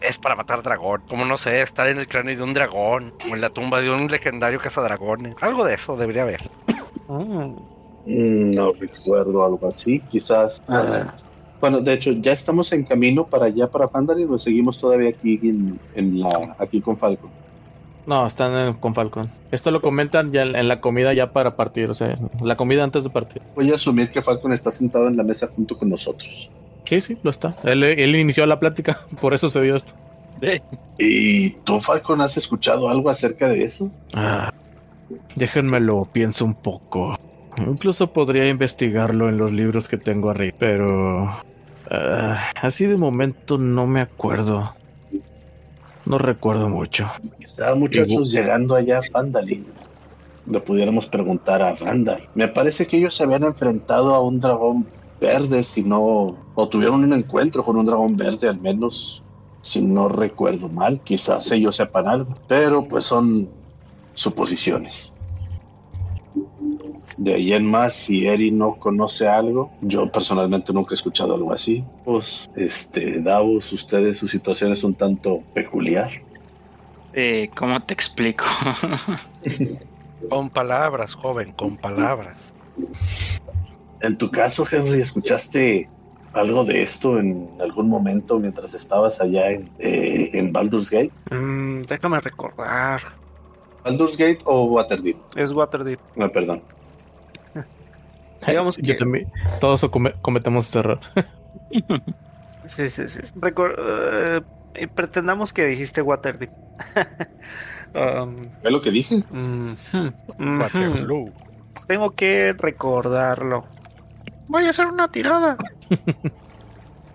es 0.00 0.18
para 0.18 0.34
matar 0.34 0.62
dragón. 0.62 1.02
Como 1.08 1.24
no 1.24 1.36
sé, 1.36 1.62
estar 1.62 1.86
en 1.86 1.98
el 1.98 2.08
cráneo 2.08 2.36
de 2.36 2.42
un 2.42 2.54
dragón. 2.54 3.14
O 3.30 3.34
en 3.34 3.40
la 3.40 3.50
tumba 3.50 3.80
de 3.80 3.90
un 3.90 4.08
legendario 4.08 4.58
cazadragones. 4.58 5.36
Algo 5.40 5.64
de 5.64 5.74
eso 5.74 5.96
debería 5.96 6.22
haber. 6.22 6.50
Mm. 7.06 7.77
Mm, 8.08 8.52
No 8.54 8.72
recuerdo 8.72 9.44
algo 9.44 9.68
así, 9.68 10.00
quizás. 10.08 10.60
Ah, 10.68 11.14
Bueno, 11.60 11.80
de 11.80 11.92
hecho, 11.94 12.12
ya 12.12 12.32
estamos 12.32 12.72
en 12.72 12.84
camino 12.84 13.26
para 13.26 13.46
allá, 13.46 13.68
para 13.68 13.88
Pandarin, 13.88 14.28
o 14.32 14.38
seguimos 14.38 14.78
todavía 14.78 15.10
aquí 15.10 15.40
en, 15.42 15.78
en 15.96 16.20
la, 16.20 16.54
aquí 16.58 16.80
con 16.80 16.96
Falcon. 16.96 17.28
No, 18.06 18.26
están 18.26 18.54
en- 18.54 18.74
con 18.74 18.94
Falcon. 18.94 19.28
Esto 19.50 19.70
lo 19.72 19.82
comentan 19.82 20.30
ya 20.32 20.42
en, 20.42 20.54
en 20.56 20.68
la 20.68 20.80
comida 20.80 21.12
ya 21.12 21.32
para 21.32 21.56
partir, 21.56 21.90
o 21.90 21.94
sea, 21.94 22.14
la 22.40 22.56
comida 22.56 22.84
antes 22.84 23.02
de 23.04 23.10
partir. 23.10 23.42
Voy 23.56 23.70
a 23.72 23.74
asumir 23.74 24.08
que 24.10 24.22
Falcon 24.22 24.52
está 24.52 24.70
sentado 24.70 25.08
en 25.08 25.16
la 25.16 25.24
mesa 25.24 25.48
junto 25.54 25.76
con 25.76 25.90
nosotros. 25.90 26.48
Sí, 26.84 27.00
sí, 27.02 27.18
lo 27.22 27.30
está. 27.30 27.54
Él, 27.64 27.82
él 27.84 28.14
inició 28.16 28.46
la 28.46 28.58
plática, 28.60 28.96
por 29.20 29.34
eso 29.34 29.50
se 29.50 29.60
dio 29.60 29.74
esto. 29.76 29.92
¿Y 30.96 31.50
tú, 31.64 31.80
Falcon, 31.80 32.20
has 32.20 32.36
escuchado 32.36 32.88
algo 32.88 33.10
acerca 33.10 33.48
de 33.48 33.64
eso? 33.64 33.90
Ah, 34.14 34.52
déjenmelo, 35.34 36.08
pienso 36.12 36.44
un 36.44 36.54
poco. 36.54 37.16
Incluso 37.66 38.12
podría 38.12 38.48
investigarlo 38.48 39.28
en 39.28 39.38
los 39.38 39.52
libros 39.52 39.88
que 39.88 39.96
tengo 39.96 40.30
arriba, 40.30 40.56
pero 40.58 41.30
ah, 41.90 42.52
así 42.60 42.86
de 42.86 42.96
momento 42.96 43.58
no 43.58 43.86
me 43.86 44.00
acuerdo. 44.00 44.74
No 46.06 46.16
recuerdo 46.16 46.68
mucho. 46.70 47.10
Estaban 47.38 47.80
muchachos 47.80 48.32
llegando 48.32 48.74
allá 48.74 48.98
a 48.98 49.02
Pandalin. 49.12 49.66
Le 50.46 50.60
pudiéramos 50.60 51.04
preguntar 51.04 51.60
a 51.60 51.74
Randall. 51.74 52.22
Me 52.34 52.48
parece 52.48 52.86
que 52.86 52.96
ellos 52.96 53.14
se 53.14 53.24
habían 53.24 53.44
enfrentado 53.44 54.14
a 54.14 54.22
un 54.22 54.40
dragón 54.40 54.86
verde, 55.20 55.62
si 55.64 55.82
no. 55.82 56.38
O 56.54 56.68
tuvieron 56.68 57.04
un 57.04 57.12
encuentro 57.12 57.62
con 57.62 57.76
un 57.76 57.84
dragón 57.84 58.16
verde, 58.16 58.48
al 58.48 58.58
menos. 58.58 59.22
Si 59.60 59.82
no 59.82 60.08
recuerdo 60.08 60.70
mal, 60.70 61.00
quizás 61.02 61.52
ellos 61.52 61.76
sepan 61.76 62.08
algo. 62.08 62.34
Pero 62.46 62.88
pues 62.88 63.04
son 63.04 63.50
suposiciones. 64.14 65.17
De 67.18 67.34
ahí 67.34 67.52
en 67.52 67.66
más, 67.66 67.94
si 67.94 68.26
Eri 68.26 68.52
no 68.52 68.76
conoce 68.76 69.26
algo, 69.26 69.72
yo 69.80 70.10
personalmente 70.10 70.72
nunca 70.72 70.94
he 70.94 70.94
escuchado 70.94 71.34
algo 71.34 71.52
así. 71.52 71.84
Pues, 72.04 72.48
este, 72.54 73.20
Davos, 73.20 73.72
ustedes, 73.72 74.18
su 74.18 74.28
situación 74.28 74.72
es 74.72 74.84
un 74.84 74.94
tanto 74.94 75.42
peculiar. 75.52 76.10
Eh, 77.12 77.50
¿Cómo 77.56 77.80
te 77.80 77.92
explico? 77.92 78.44
Con 80.30 80.50
palabras, 80.50 81.14
joven, 81.14 81.52
con 81.52 81.76
palabras. 81.76 82.36
En 84.00 84.16
tu 84.16 84.30
caso, 84.30 84.66
Henry, 84.70 85.00
¿escuchaste 85.00 85.88
algo 86.32 86.64
de 86.64 86.82
esto 86.82 87.18
en 87.18 87.48
algún 87.60 87.88
momento 87.88 88.38
mientras 88.38 88.74
estabas 88.74 89.20
allá 89.20 89.50
en, 89.50 89.70
eh, 89.78 90.30
en 90.34 90.52
Baldur's 90.52 90.90
Gate? 90.90 91.12
Mm, 91.30 91.82
déjame 91.82 92.20
recordar. 92.20 93.00
¿Baldur's 93.84 94.16
Gate 94.16 94.38
o 94.44 94.64
Waterdeep? 94.64 95.16
Es 95.36 95.50
Waterdeep. 95.50 96.00
No, 96.16 96.30
perdón. 96.30 96.62
Digamos 98.46 98.76
Yo 98.78 98.96
también- 98.96 99.30
todos 99.60 99.80
come- 99.90 100.14
cometemos 100.22 100.68
ese 100.68 100.78
error. 100.80 101.00
Sí, 102.66 102.88
sí, 102.90 103.08
sí. 103.08 103.20
Recor- 103.40 104.42
eh, 104.74 104.88
pretendamos 104.88 105.54
que 105.54 105.64
dijiste 105.66 106.02
Waterdeep. 106.02 106.50
Um, 107.94 108.42
¿Es 108.62 108.70
lo 108.70 108.82
que 108.82 108.90
dije? 108.90 109.22
Waterloo. 110.38 111.32
Tengo 111.86 112.10
que 112.10 112.52
recordarlo. 112.52 113.64
Voy 114.48 114.66
a 114.66 114.70
hacer 114.70 114.86
una 114.88 115.08
tirada. 115.10 115.56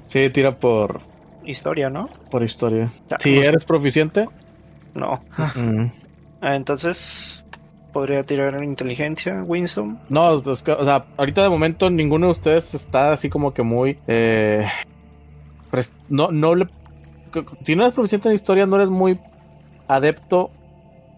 Sí, 0.07 0.29
tira 0.31 0.57
por, 0.57 0.99
Historia, 1.45 1.89
¿no? 1.89 2.07
por 2.31 2.41
historia. 2.43 2.91
Ya, 3.09 3.17
Si 3.19 3.37
eres 3.37 3.65
proficiente, 3.65 4.27
No. 4.95 5.23
mm, 5.55 5.85
Ah, 6.41 6.55
Entonces, 6.55 7.42
podría 7.93 8.23
tirar 8.23 8.55
en 8.55 8.65
inteligencia, 8.65 9.41
Winston. 9.43 9.99
No, 10.09 10.31
o 10.33 10.55
sea, 10.55 11.05
ahorita 11.15 11.43
de 11.43 11.49
momento 11.49 11.89
ninguno 11.89 12.25
de 12.27 12.31
ustedes 12.33 12.73
está 12.73 13.13
así 13.13 13.29
como 13.29 13.53
que 13.53 13.63
muy. 13.63 13.97
eh, 14.07 14.65
no, 16.09 16.29
no 16.31 16.55
le. 16.55 16.67
Si 17.63 17.75
no 17.75 17.83
eres 17.83 17.93
proficiente 17.95 18.27
en 18.27 18.35
historia, 18.35 18.65
no 18.65 18.75
eres 18.75 18.89
muy 18.89 19.19
adepto 19.87 20.51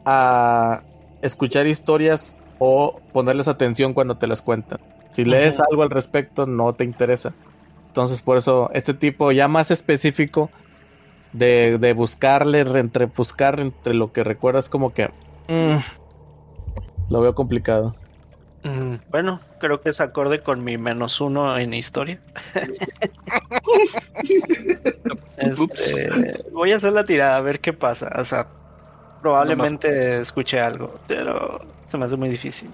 a 0.06 0.82
escuchar 1.22 1.68
historias 1.68 2.38
o 2.60 3.00
ponerles 3.12 3.48
atención 3.48 3.94
cuando 3.94 4.18
te 4.18 4.28
las 4.28 4.42
cuentan. 4.42 4.80
Si 5.12 5.26
lees 5.26 5.60
algo 5.60 5.84
al 5.84 5.90
respecto, 5.90 6.46
no 6.46 6.74
te 6.74 6.84
interesa. 6.84 7.34
Entonces, 7.88 8.22
por 8.22 8.38
eso, 8.38 8.70
este 8.74 8.94
tipo 8.94 9.32
ya 9.32 9.48
más 9.48 9.72
específico 9.72 10.50
de, 11.34 11.78
de 11.80 11.94
buscarle, 11.94 12.64
re- 12.64 12.80
entre 12.82 13.06
buscar 13.08 13.60
entre 13.60 13.94
lo 13.94 14.12
que 14.14 14.24
recuerdas, 14.24 14.70
como 14.70 14.94
que. 14.94 15.08
mm, 15.48 15.78
lo 17.10 17.22
veo 17.22 17.36
complicado. 17.36 17.96
Mm, 18.64 18.96
bueno, 19.12 19.40
creo 19.60 19.80
que 19.80 19.90
es 19.90 20.02
acorde 20.02 20.42
con 20.42 20.64
mi 20.64 20.78
menos 20.78 21.22
uno 21.22 21.58
en 21.58 21.74
historia. 21.74 22.20
Este, 25.38 26.44
voy 26.52 26.72
a 26.72 26.78
hacer 26.78 26.94
la 26.94 27.04
tirada 27.04 27.36
a 27.36 27.42
ver 27.42 27.60
qué 27.60 27.74
pasa. 27.74 28.10
O 28.18 28.26
sea, 28.26 28.48
probablemente 29.22 30.22
escuche 30.22 30.60
algo, 30.60 30.96
pero 31.08 31.60
se 31.86 31.98
me 31.98 32.06
hace 32.06 32.16
muy 32.16 32.30
difícil. 32.30 32.70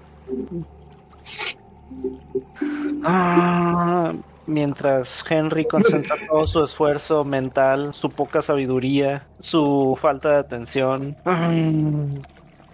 Ah, 3.04 4.12
mientras 4.46 5.24
Henry 5.28 5.66
concentra 5.66 6.16
todo 6.28 6.46
su 6.46 6.62
esfuerzo 6.62 7.24
mental, 7.24 7.92
su 7.94 8.10
poca 8.10 8.42
sabiduría, 8.42 9.26
su 9.38 9.98
falta 10.00 10.30
de 10.30 10.38
atención, 10.38 11.16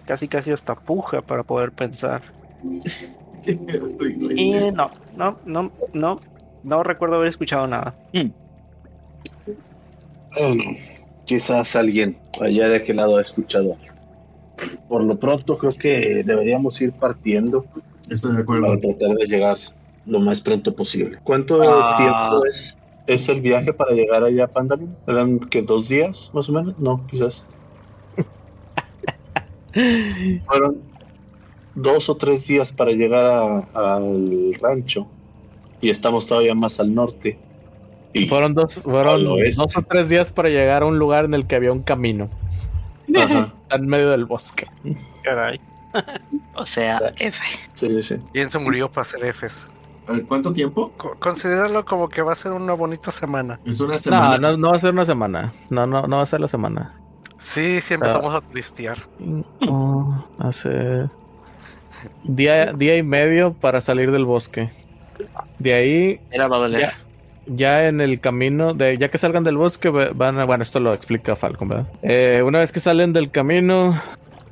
casi 0.09 0.27
casi 0.27 0.51
hasta 0.51 0.73
puja 0.73 1.21
para 1.21 1.43
poder 1.43 1.71
pensar. 1.71 2.23
Y 4.35 4.49
no, 4.73 4.91
no, 5.15 5.37
no, 5.45 5.71
no, 5.93 6.19
no 6.63 6.83
recuerdo 6.83 7.15
haber 7.15 7.29
escuchado 7.29 7.65
nada. 7.67 7.95
Bueno, 10.35 10.63
quizás 11.25 11.73
alguien 11.77 12.17
allá 12.41 12.67
de 12.67 12.75
aquel 12.77 12.97
lado 12.97 13.17
ha 13.17 13.21
escuchado. 13.21 13.77
Por 14.89 15.03
lo 15.05 15.17
pronto 15.17 15.57
creo 15.57 15.73
que 15.73 16.21
deberíamos 16.25 16.81
ir 16.81 16.91
partiendo 16.91 17.65
Estoy 18.09 18.35
de 18.35 18.41
acuerdo. 18.41 18.67
para 18.67 18.79
tratar 18.81 19.15
de 19.15 19.25
llegar 19.25 19.57
lo 20.05 20.19
más 20.19 20.41
pronto 20.41 20.75
posible. 20.75 21.17
¿Cuánto 21.23 21.61
Ah. 21.63 21.95
tiempo 21.95 22.45
es, 22.45 22.77
es 23.07 23.29
el 23.29 23.39
viaje 23.39 23.71
para 23.71 23.91
llegar 23.93 24.21
allá 24.23 24.43
a 24.43 24.47
Pandalin? 24.47 24.93
¿Eran 25.07 25.39
que 25.39 25.61
dos 25.61 25.87
días 25.87 26.29
más 26.33 26.49
o 26.49 26.51
menos? 26.51 26.77
No, 26.77 27.07
quizás. 27.07 27.45
Fueron 30.45 30.77
dos 31.75 32.09
o 32.09 32.15
tres 32.17 32.47
días 32.47 32.71
para 32.71 32.91
llegar 32.91 33.25
a- 33.25 33.59
al 33.97 34.53
rancho 34.61 35.07
y 35.81 35.89
estamos 35.89 36.27
todavía 36.27 36.55
más 36.55 36.79
al 36.79 36.93
norte. 36.93 37.39
Y, 38.13 38.25
Fueron 38.25 38.53
dos, 38.55 38.75
fueron 38.75 39.23
dos 39.55 39.77
o 39.77 39.81
tres 39.83 40.09
días 40.09 40.31
para 40.31 40.49
llegar 40.49 40.81
a 40.83 40.85
un 40.87 40.97
lugar 40.97 41.25
en 41.25 41.33
el 41.35 41.45
que 41.45 41.55
había 41.55 41.71
un 41.71 41.83
camino. 41.83 42.29
Ajá, 43.15 43.53
en 43.71 43.87
medio 43.87 44.09
del 44.09 44.25
bosque. 44.25 44.67
Caray. 45.23 45.59
O 46.55 46.65
sea, 46.65 46.99
F. 47.17 47.39
sí, 47.73 48.03
sí. 48.03 48.15
¿Quién 48.33 48.51
se 48.51 48.59
murió 48.59 48.89
para 48.91 49.01
hacer 49.03 49.25
Fs? 49.33 49.67
¿Cuánto 50.27 50.51
tiempo? 50.53 50.91
Co- 50.97 51.15
Considéralo 51.19 51.85
como 51.85 52.09
que 52.09 52.21
va 52.23 52.33
a 52.33 52.35
ser 52.35 52.51
una 52.51 52.73
bonita 52.73 53.11
semana. 53.11 53.59
Es 53.65 53.79
una 53.79 53.95
No, 54.09 54.37
no, 54.39 54.57
no 54.57 54.69
va 54.71 54.75
a 54.75 54.79
ser 54.79 54.91
una 54.93 55.05
semana. 55.05 55.53
No, 55.69 55.85
no, 55.85 56.07
no 56.07 56.17
va 56.17 56.23
a 56.23 56.25
ser 56.25 56.39
la 56.41 56.47
semana. 56.47 56.98
Sí, 57.39 57.81
sí 57.81 57.93
empezamos 57.93 58.35
a 58.35 58.41
tristear. 58.41 58.97
Oh, 59.67 60.25
hace 60.37 61.07
día, 62.23 62.73
día 62.73 62.97
y 62.97 63.03
medio 63.03 63.53
para 63.53 63.81
salir 63.81 64.11
del 64.11 64.25
bosque. 64.25 64.69
De 65.57 65.73
ahí, 65.73 66.19
Era 66.31 66.47
va 66.47 66.57
a 66.57 66.59
doler. 66.59 66.81
Ya. 66.81 66.93
ya 67.47 67.87
en 67.87 68.01
el 68.01 68.19
camino, 68.19 68.73
de 68.73 68.97
ya 68.97 69.09
que 69.09 69.17
salgan 69.17 69.43
del 69.43 69.57
bosque, 69.57 69.89
van 69.89 70.39
a, 70.39 70.45
bueno, 70.45 70.63
esto 70.63 70.79
lo 70.79 70.93
explica 70.93 71.35
Falcon, 71.35 71.67
¿verdad? 71.67 71.87
Eh, 72.01 72.41
una 72.45 72.59
vez 72.59 72.71
que 72.71 72.79
salen 72.79 73.13
del 73.13 73.31
camino, 73.31 73.99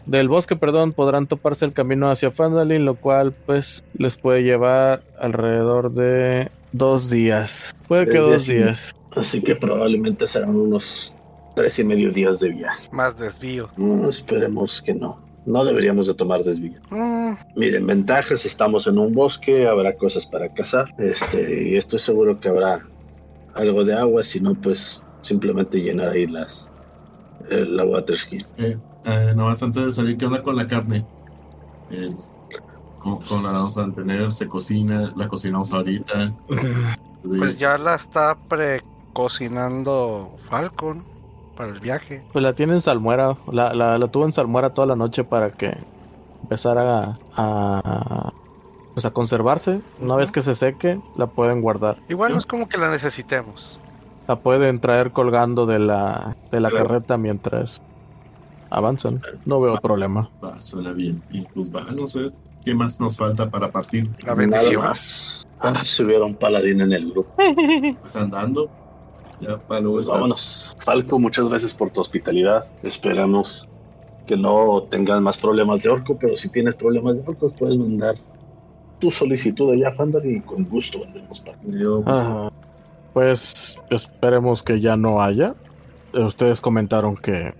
del 0.06 0.30
bosque, 0.30 0.56
perdón, 0.56 0.93
podrán 0.93 1.28
toparse 1.28 1.65
el 1.65 1.73
camino 1.73 2.10
hacia 2.10 2.32
Fandalin, 2.32 2.86
lo 2.86 2.95
cual 2.95 3.34
pues 3.45 3.84
les 3.97 4.15
puede 4.15 4.43
llevar 4.43 5.04
alrededor 5.19 5.91
de 5.91 6.50
dos 6.71 7.10
días. 7.10 7.76
Puede 7.88 8.08
que 8.08 8.17
dos 8.17 8.47
días. 8.47 8.95
Así 9.15 9.41
que 9.41 9.56
probablemente 9.56 10.28
serán 10.28 10.56
unos 10.56 11.17
tres 11.58 11.80
y 11.80 11.84
medio 11.84 12.12
días 12.12 12.39
de 12.39 12.50
viaje. 12.50 12.88
Más 12.91 13.17
desvío. 13.17 13.67
No, 13.78 14.08
esperemos 14.08 14.80
que 14.80 14.93
no. 14.93 15.17
No 15.48 15.65
deberíamos 15.65 16.06
de 16.06 16.13
tomar 16.13 16.43
desvío. 16.43 16.80
Mm, 16.91 17.34
Miren, 17.56 17.88
ventajas, 17.88 18.46
estamos 18.46 18.86
en 18.86 19.00
un 19.00 19.13
bosque, 19.13 19.67
habrá 19.67 19.96
cosas 19.96 20.28
para 20.28 20.54
cazar. 20.54 20.86
Este, 21.00 21.70
y 21.70 21.76
estoy 21.76 21.98
seguro 21.98 22.39
que 22.39 22.50
habrá 22.50 22.88
algo 23.56 23.84
de 23.84 23.96
agua, 23.96 24.22
si 24.22 24.39
no, 24.39 24.54
pues 24.54 25.02
simplemente 25.22 25.82
llenar 25.82 26.10
ahí 26.10 26.28
las 26.28 26.70
eh, 27.50 27.65
la 27.67 27.84
water 27.86 28.15
skin. 28.15 28.41
Eh, 28.58 28.78
eh, 29.06 29.34
nomás 29.36 29.63
antes 29.63 29.84
de 29.84 29.91
salir, 29.91 30.15
¿qué 30.15 30.28
onda 30.28 30.43
con 30.43 30.56
la 30.56 30.67
carne? 30.67 31.04
Eh, 31.89 32.10
¿cómo, 33.00 33.20
cómo 33.28 33.41
la 33.41 33.54
vamos 33.54 33.76
a 33.80 33.82
mantener? 33.82 34.32
¿Se 34.32 34.48
cocina? 34.48 35.12
¿La 35.15 35.28
cocinamos 35.28 35.74
ahorita? 35.74 36.36
pues 37.24 37.58
ya 37.58 37.80
la 37.80 37.96
está 37.96 38.38
precocinando 38.48 40.38
Falcon 40.50 41.17
para 41.58 41.72
el 41.72 41.80
viaje. 41.80 42.24
Pues 42.32 42.43
la 42.43 42.54
tiene 42.54 42.74
en 42.74 42.82
salmuera, 42.82 43.36
la, 43.52 43.74
la, 43.74 43.98
la 43.98 44.08
tuvo 44.08 44.26
en 44.26 44.34
salmuera 44.34 44.70
toda 44.74 44.88
la 44.88 44.96
noche 44.96 45.24
para 45.24 45.52
que 45.52 45.76
empezara 46.43 47.04
a, 47.04 47.17
a- 47.36 48.34
pues 48.93 49.06
a 49.06 49.12
conservarse. 49.12 49.82
Una 50.00 50.15
vez 50.15 50.32
que 50.32 50.41
se 50.41 50.56
seque, 50.56 51.00
la 51.17 51.28
pueden 51.28 51.62
guardar. 51.62 51.98
Igual 52.10 52.32
no 52.34 52.38
es 52.39 52.46
como 52.46 52.67
que 52.70 52.78
la 52.78 52.89
necesitemos. 52.89 53.80
La 54.28 54.38
pueden 54.38 54.80
traer 54.80 55.12
colgando 55.12 55.65
de 55.65 55.80
la, 55.80 56.36
de 56.52 56.60
la 56.60 56.70
Claro. 56.70 56.88
carreta 56.88 57.17
mientras 57.17 57.82
avanzan. 58.70 59.22
No 59.46 59.62
veo 59.62 59.76
problema. 59.78 60.30
Va, 60.43 60.60
suena 60.60 60.91
bien. 60.93 61.22
Y 61.32 61.41
pues 61.43 61.70
va, 61.74 61.84
no 61.91 62.08
sé. 62.08 62.28
¿Qué 62.65 62.74
más 62.76 63.00
nos 63.00 63.17
falta 63.17 63.50
para 63.50 63.72
partir? 63.72 64.08
La 64.20 64.34
Nada 64.34 64.36
bendición. 64.36 64.84
más. 64.84 65.48
Ah, 65.60 65.74
si 65.84 66.04
hubiera 66.04 66.26
un 66.26 66.36
paladín 66.36 66.82
en 66.82 66.91
el 66.91 67.10
grupo. 67.12 67.30
Pues 68.02 68.15
andando. 68.17 68.70
Ya, 69.39 69.58
Pues 69.58 69.82
estar- 69.84 70.15
vámonos. 70.15 70.76
Falco, 70.80 71.19
muchas 71.19 71.47
gracias 71.50 71.73
por 71.73 71.89
tu 71.91 72.02
hospitalidad. 72.02 72.65
Esperamos 72.84 73.67
que 74.26 74.36
no 74.36 74.84
tengas 74.89 75.21
más 75.21 75.38
problemas 75.38 75.84
de 75.84 75.89
orco, 75.89 76.17
pero 76.19 76.36
si 76.36 76.50
tienes 76.50 76.76
problemas 76.76 77.17
de 77.23 77.30
orcos, 77.30 77.54
puedes 77.54 77.78
mandar 77.78 78.15
tu 79.00 79.12
solicitud 79.12 79.71
allá 79.71 79.89
a 79.89 79.93
Fandar 79.93 80.26
y 80.26 80.41
con 80.41 80.65
gusto 80.65 81.00
vendremos 81.02 81.39
para. 81.39 81.58
Yo, 81.67 82.02
pues, 82.04 82.15
Ah, 82.17 82.52
pues 83.13 83.82
esperemos 83.89 84.63
que 84.63 84.82
ya 84.82 84.97
no 84.97 85.21
haya. 85.21 85.56
Eh, 86.13 86.23
Ustedes 86.23 86.60
comentaron 86.62 87.15
que 87.15 87.54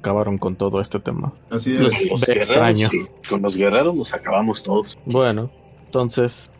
acabaron 0.00 0.38
con 0.38 0.54
todo 0.54 0.80
este 0.80 1.00
tema. 1.00 1.32
así 1.50 1.72
es. 1.72 2.10
los 2.10 2.28
extraño. 2.28 2.88
sí. 2.88 3.06
Con 3.28 3.42
los 3.42 3.56
guerreros 3.56 3.96
los 3.96 4.12
acabamos 4.14 4.62
todos. 4.62 4.96
Bueno, 5.06 5.50
entonces, 5.86 6.50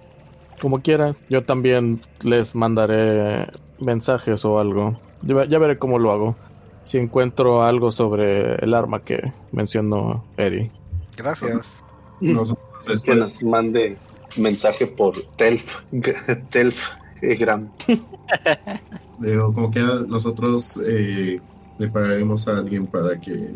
como 0.61 0.81
quiera, 0.81 1.15
yo 1.29 1.45
también 1.45 2.01
les 2.23 2.55
mandaré 2.55 3.47
mensajes 3.81 4.45
o 4.45 4.59
algo. 4.59 4.99
Ya, 5.23 5.45
ya 5.47 5.59
veré 5.59 5.79
cómo 5.79 5.99
lo 5.99 6.13
hago. 6.13 6.37
Si 6.85 6.99
encuentro 6.99 7.63
algo 7.63 7.91
sobre 7.91 8.55
el 8.57 8.75
arma 8.75 9.03
que 9.03 9.33
mencionó 9.53 10.25
Eri. 10.37 10.71
Gracias. 11.17 11.85
Nosotros 12.21 13.03
que 13.05 13.15
nos 13.15 13.43
mande 13.43 13.97
mensaje 14.37 14.87
por 14.87 15.15
Telf, 15.37 15.83
Telf 16.51 16.89
eh, 17.23 17.35
Gram. 17.37 17.69
digo, 19.19 19.53
como 19.53 19.71
que 19.71 19.83
nosotros 20.07 20.81
eh, 20.87 21.41
le 21.79 21.89
pagaremos 21.89 22.47
a 22.49 22.59
alguien 22.59 22.87
para 22.87 23.21
que 23.21 23.51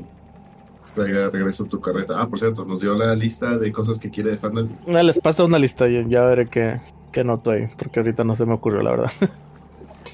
traiga 0.94 1.20
de 1.20 1.30
regreso 1.30 1.64
tu 1.64 1.80
carreta. 1.80 2.20
Ah, 2.20 2.28
por 2.28 2.38
cierto, 2.38 2.64
nos 2.64 2.80
dio 2.80 2.94
la 2.94 3.14
lista 3.14 3.56
de 3.58 3.72
cosas 3.72 3.98
que 3.98 4.10
quiere 4.10 4.36
de. 4.36 4.68
Ah, 4.88 5.02
Les 5.02 5.18
paso 5.18 5.44
una 5.44 5.58
lista 5.58 5.88
y 5.88 6.08
ya 6.08 6.22
veré 6.22 6.48
qué, 6.48 6.80
qué 7.12 7.24
noto 7.24 7.52
ahí, 7.52 7.66
porque 7.78 8.00
ahorita 8.00 8.24
no 8.24 8.34
se 8.34 8.46
me 8.46 8.54
ocurrió, 8.54 8.82
la 8.82 8.90
verdad. 8.90 9.12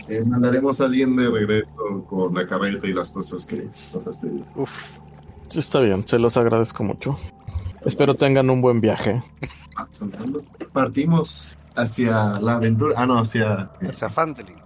Eh, 0.09 0.23
mandaremos 0.25 0.81
a 0.81 0.85
alguien 0.85 1.17
de 1.17 1.29
regreso 1.29 2.05
con 2.09 2.35
la 2.35 2.47
carreta 2.47 2.87
y 2.87 2.93
las 2.93 3.11
cosas 3.13 3.45
que 3.45 3.65
nos 3.65 3.97
has 4.07 4.19
pedido. 4.19 4.45
Uf. 4.55 4.71
Sí, 5.49 5.59
está 5.61 5.81
bien, 5.81 6.07
se 6.07 6.19
los 6.19 6.37
agradezco 6.37 6.83
mucho. 6.85 7.19
Espero 7.85 8.15
tengan 8.15 8.51
un 8.51 8.61
buen 8.61 8.81
viaje. 8.81 9.23
Partimos 10.73 11.57
hacia 11.75 12.41
la 12.41 12.55
aventura. 12.55 12.95
Ah, 12.97 13.07
no, 13.07 13.19
hacia, 13.19 13.71
Hacia 13.81 14.09
Fandelin. 14.11 14.57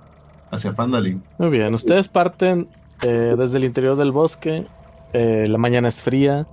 hacia 0.51 0.73
Fandalin. 0.73 1.23
Muy 1.39 1.51
bien, 1.51 1.75
ustedes 1.75 2.09
parten 2.09 2.69
eh, 3.03 3.35
desde 3.39 3.59
el 3.59 3.65
interior 3.65 3.97
del 3.97 4.13
bosque. 4.13 4.67
eh, 5.13 5.47
la 5.49 5.59
mañana 5.59 5.89
es 5.89 6.03
fría. 6.03 6.47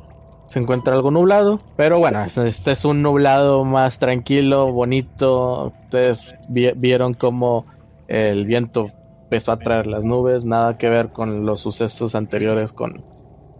Se 0.47 0.59
encuentra 0.59 0.93
algo 0.95 1.11
nublado. 1.11 1.61
Pero 1.75 1.99
bueno, 1.99 2.23
este, 2.23 2.47
este 2.47 2.71
es 2.71 2.85
un 2.85 3.01
nublado 3.01 3.65
más 3.65 3.99
tranquilo, 3.99 4.71
bonito. 4.71 5.73
Ustedes 5.83 6.35
vi- 6.49 6.71
vieron 6.75 7.13
cómo 7.13 7.65
el 8.07 8.45
viento 8.45 8.89
empezó 9.23 9.51
a 9.51 9.59
traer 9.59 9.87
las 9.87 10.05
nubes. 10.05 10.45
Nada 10.45 10.77
que 10.77 10.89
ver 10.89 11.09
con 11.09 11.45
los 11.45 11.59
sucesos 11.59 12.15
anteriores, 12.15 12.71
con, 12.73 13.03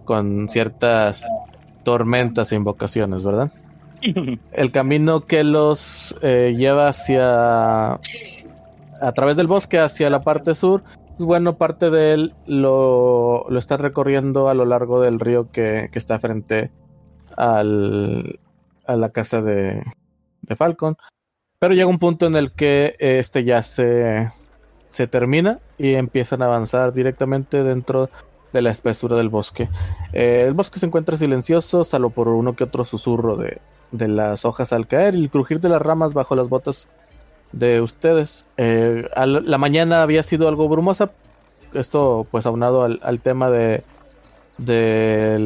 con 0.05 0.49
ciertas 0.49 1.27
tormentas 1.83 2.51
e 2.51 2.55
invocaciones, 2.55 3.23
¿verdad? 3.23 3.51
El 4.51 4.71
camino 4.71 5.25
que 5.25 5.43
los 5.43 6.17
eh, 6.21 6.53
lleva 6.57 6.89
hacia 6.89 7.93
a 8.99 9.12
través 9.13 9.38
del 9.38 9.47
bosque 9.47 9.79
hacia 9.79 10.10
la 10.10 10.21
parte 10.21 10.55
sur, 10.55 10.83
pues 11.17 11.27
bueno, 11.27 11.57
parte 11.57 11.89
de 11.89 12.13
él 12.13 12.33
lo, 12.45 13.45
lo 13.49 13.60
está 13.60 13.77
recorriendo 13.77 14.49
a 14.49 14.53
lo 14.53 14.65
largo 14.65 15.01
del 15.01 15.19
río 15.19 15.51
que, 15.51 15.89
que 15.91 15.99
está 15.99 16.19
frente 16.19 16.71
al, 17.36 18.39
a 18.86 18.95
la 18.95 19.10
casa 19.10 19.41
de, 19.41 19.83
de 20.41 20.55
Falcon. 20.55 20.97
Pero 21.59 21.73
llega 21.73 21.87
un 21.87 21.97
punto 21.97 22.27
en 22.27 22.35
el 22.35 22.51
que 22.51 22.95
este 22.99 23.43
ya 23.43 23.63
se, 23.63 24.29
se 24.89 25.07
termina 25.07 25.57
y 25.79 25.95
empiezan 25.95 26.43
a 26.43 26.45
avanzar 26.45 26.93
directamente 26.93 27.63
dentro 27.63 28.11
de 28.53 28.61
la 28.61 28.69
espesura 28.69 29.15
del 29.17 29.29
bosque. 29.29 29.67
Eh, 30.13 30.45
el 30.47 30.53
bosque 30.53 30.77
se 30.79 30.85
encuentra 30.85 31.17
silencioso, 31.17 31.83
salvo 31.83 32.11
por 32.11 32.27
uno 32.27 32.55
que 32.55 32.63
otro 32.63 32.85
susurro 32.85 33.37
de, 33.37 33.57
de 33.91 34.07
las 34.07 34.45
hojas 34.45 34.71
al 34.71 34.85
caer 34.85 35.15
y 35.15 35.23
el 35.23 35.29
crujir 35.31 35.59
de 35.59 35.69
las 35.69 35.81
ramas 35.81 36.13
bajo 36.13 36.35
las 36.35 36.47
botas 36.47 36.87
de 37.51 37.81
ustedes. 37.81 38.45
Eh, 38.57 39.09
la 39.15 39.57
mañana 39.57 40.03
había 40.03 40.21
sido 40.21 40.47
algo 40.47 40.69
brumosa. 40.69 41.09
Esto, 41.73 42.27
pues, 42.29 42.45
aunado 42.45 42.83
al, 42.83 42.99
al 43.01 43.19
tema 43.19 43.49
de 43.49 43.83
de 44.59 45.37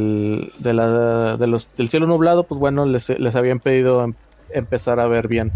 la- 0.73 1.37
del 1.37 1.89
cielo 1.89 2.05
nublado, 2.07 2.43
pues 2.43 2.59
bueno, 2.59 2.85
les, 2.85 3.09
les 3.09 3.35
habían 3.35 3.59
pedido 3.59 4.03
em- 4.05 4.13
empezar 4.51 4.99
a 5.01 5.07
ver 5.07 5.27
bien 5.27 5.51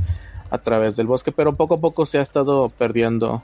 a 0.56 0.64
través 0.64 0.96
del 0.96 1.08
bosque, 1.08 1.32
pero 1.32 1.56
poco 1.56 1.76
a 1.76 1.80
poco 1.80 2.06
se 2.06 2.20
ha 2.20 2.22
estado 2.22 2.70
perdiendo 2.70 3.44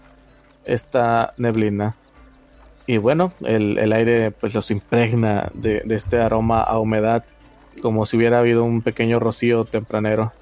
esta 0.65 1.33
neblina. 1.37 1.95
Y 2.87 2.97
bueno, 2.97 3.31
el, 3.41 3.77
el 3.77 3.93
aire 3.93 4.31
pues 4.31 4.53
los 4.53 4.71
impregna 4.71 5.49
de, 5.53 5.81
de 5.85 5.95
este 5.95 6.19
aroma 6.19 6.61
a 6.61 6.79
humedad, 6.79 7.23
como 7.81 8.05
si 8.05 8.17
hubiera 8.17 8.39
habido 8.39 8.63
un 8.63 8.81
pequeño 8.81 9.19
rocío 9.19 9.65
tempranero 9.65 10.33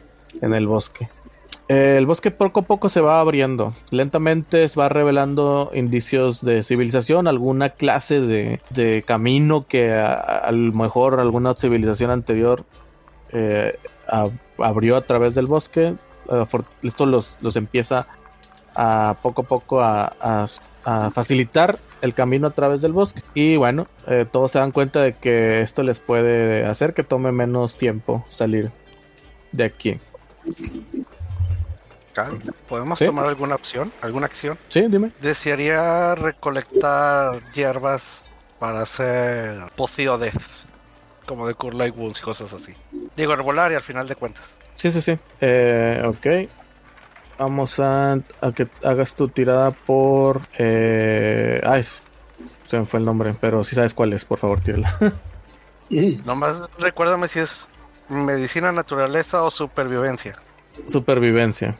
en 0.42 0.54
el 0.54 0.68
bosque. 0.68 1.10
Eh, 1.70 1.98
el 2.00 2.08
bosque 2.08 2.32
poco 2.32 2.62
a 2.62 2.64
poco 2.64 2.90
se 2.90 3.00
va 3.00 3.20
abriendo. 3.20 3.74
Lentamente 3.92 4.68
se 4.68 4.80
va 4.80 4.90
revelando 4.90 5.70
indicios 5.76 6.44
de 6.44 6.64
civilización, 6.64 7.28
alguna 7.28 7.70
clase 7.70 8.22
de, 8.22 8.60
de 8.72 9.04
camino 9.06 9.68
que 9.68 9.94
a, 9.94 10.50
lo 10.52 10.74
mejor 10.74 11.20
alguna 11.20 11.54
civilización 11.54 12.10
anterior 12.10 12.66
eh, 13.32 13.78
abrió 14.58 14.98
a 14.98 15.02
través 15.02 15.36
del 15.36 15.46
bosque. 15.46 15.94
Eh, 16.32 16.46
for- 16.48 16.66
esto 16.84 17.06
los, 17.06 17.38
los 17.42 17.56
empieza 17.56 18.08
a 18.76 19.16
poco 19.22 19.42
a 19.42 19.46
poco 19.46 19.82
a, 19.82 20.14
a- 20.22 20.46
a 20.86 21.10
facilitar 21.12 21.80
el 22.02 22.14
camino 22.14 22.48
a 22.48 22.52
través 22.52 22.82
del 22.82 22.94
bosque. 22.94 23.22
Y 23.34 23.58
bueno, 23.58 23.88
eh, 24.08 24.26
todos 24.32 24.52
se 24.52 24.60
dan 24.60 24.72
cuenta 24.72 25.02
de 25.02 25.14
que 25.16 25.62
esto 25.62 25.84
les 25.84 26.00
puede 26.00 26.66
hacer 26.66 26.94
que 26.94 27.04
tome 27.04 27.32
menos 27.32 27.78
tiempo 27.78 28.26
salir 28.30 28.72
de 29.52 29.64
aquí. 29.66 30.00
¿Podemos 32.68 33.00
Sí. 33.00 33.06
tomar 33.06 33.26
alguna 33.26 33.56
opción? 33.56 33.92
¿Alguna 34.02 34.26
acción? 34.26 34.58
Sí, 34.70 34.82
dime. 34.90 35.12
Desearía 35.22 36.16
recolectar 36.16 37.40
hierbas 37.54 38.24
para 38.60 38.82
hacer 38.82 39.58
pociones, 39.78 40.34
como 41.26 41.48
de 41.48 41.54
Cure 41.54 41.78
Light 41.78 41.96
Wounds 41.96 42.20
y 42.20 42.24
cosas 42.24 42.52
así. 42.52 42.74
Digo, 43.16 43.32
herbolaria 43.34 43.78
al 43.78 43.84
final 43.84 44.08
de 44.08 44.16
cuentas. 44.16 44.44
Sí, 44.80 44.92
sí, 44.92 45.02
sí. 45.02 45.20
Eh, 45.42 46.02
ok. 46.06 46.50
Vamos 47.38 47.82
a, 47.82 48.14
a 48.14 48.52
que 48.56 48.70
hagas 48.82 49.14
tu 49.14 49.28
tirada 49.28 49.72
por... 49.72 50.40
Eh, 50.58 51.62
ay, 51.66 51.84
se 52.66 52.80
me 52.80 52.86
fue 52.86 53.02
el 53.02 53.06
nombre, 53.06 53.36
pero 53.42 53.66
si 53.66 53.76
sabes 53.76 53.94
cuál 53.94 54.14
es, 54.14 54.24
por 54.24 54.40
favor, 54.40 54.62
tírala. 54.62 54.96
Nomás 56.24 56.62
recuérdame 56.78 57.28
si 57.28 57.40
es 57.40 57.68
medicina, 58.08 58.72
naturaleza 58.72 59.44
o 59.44 59.52
supervivencia. 59.52 60.38
Supervivencia. 60.88 61.76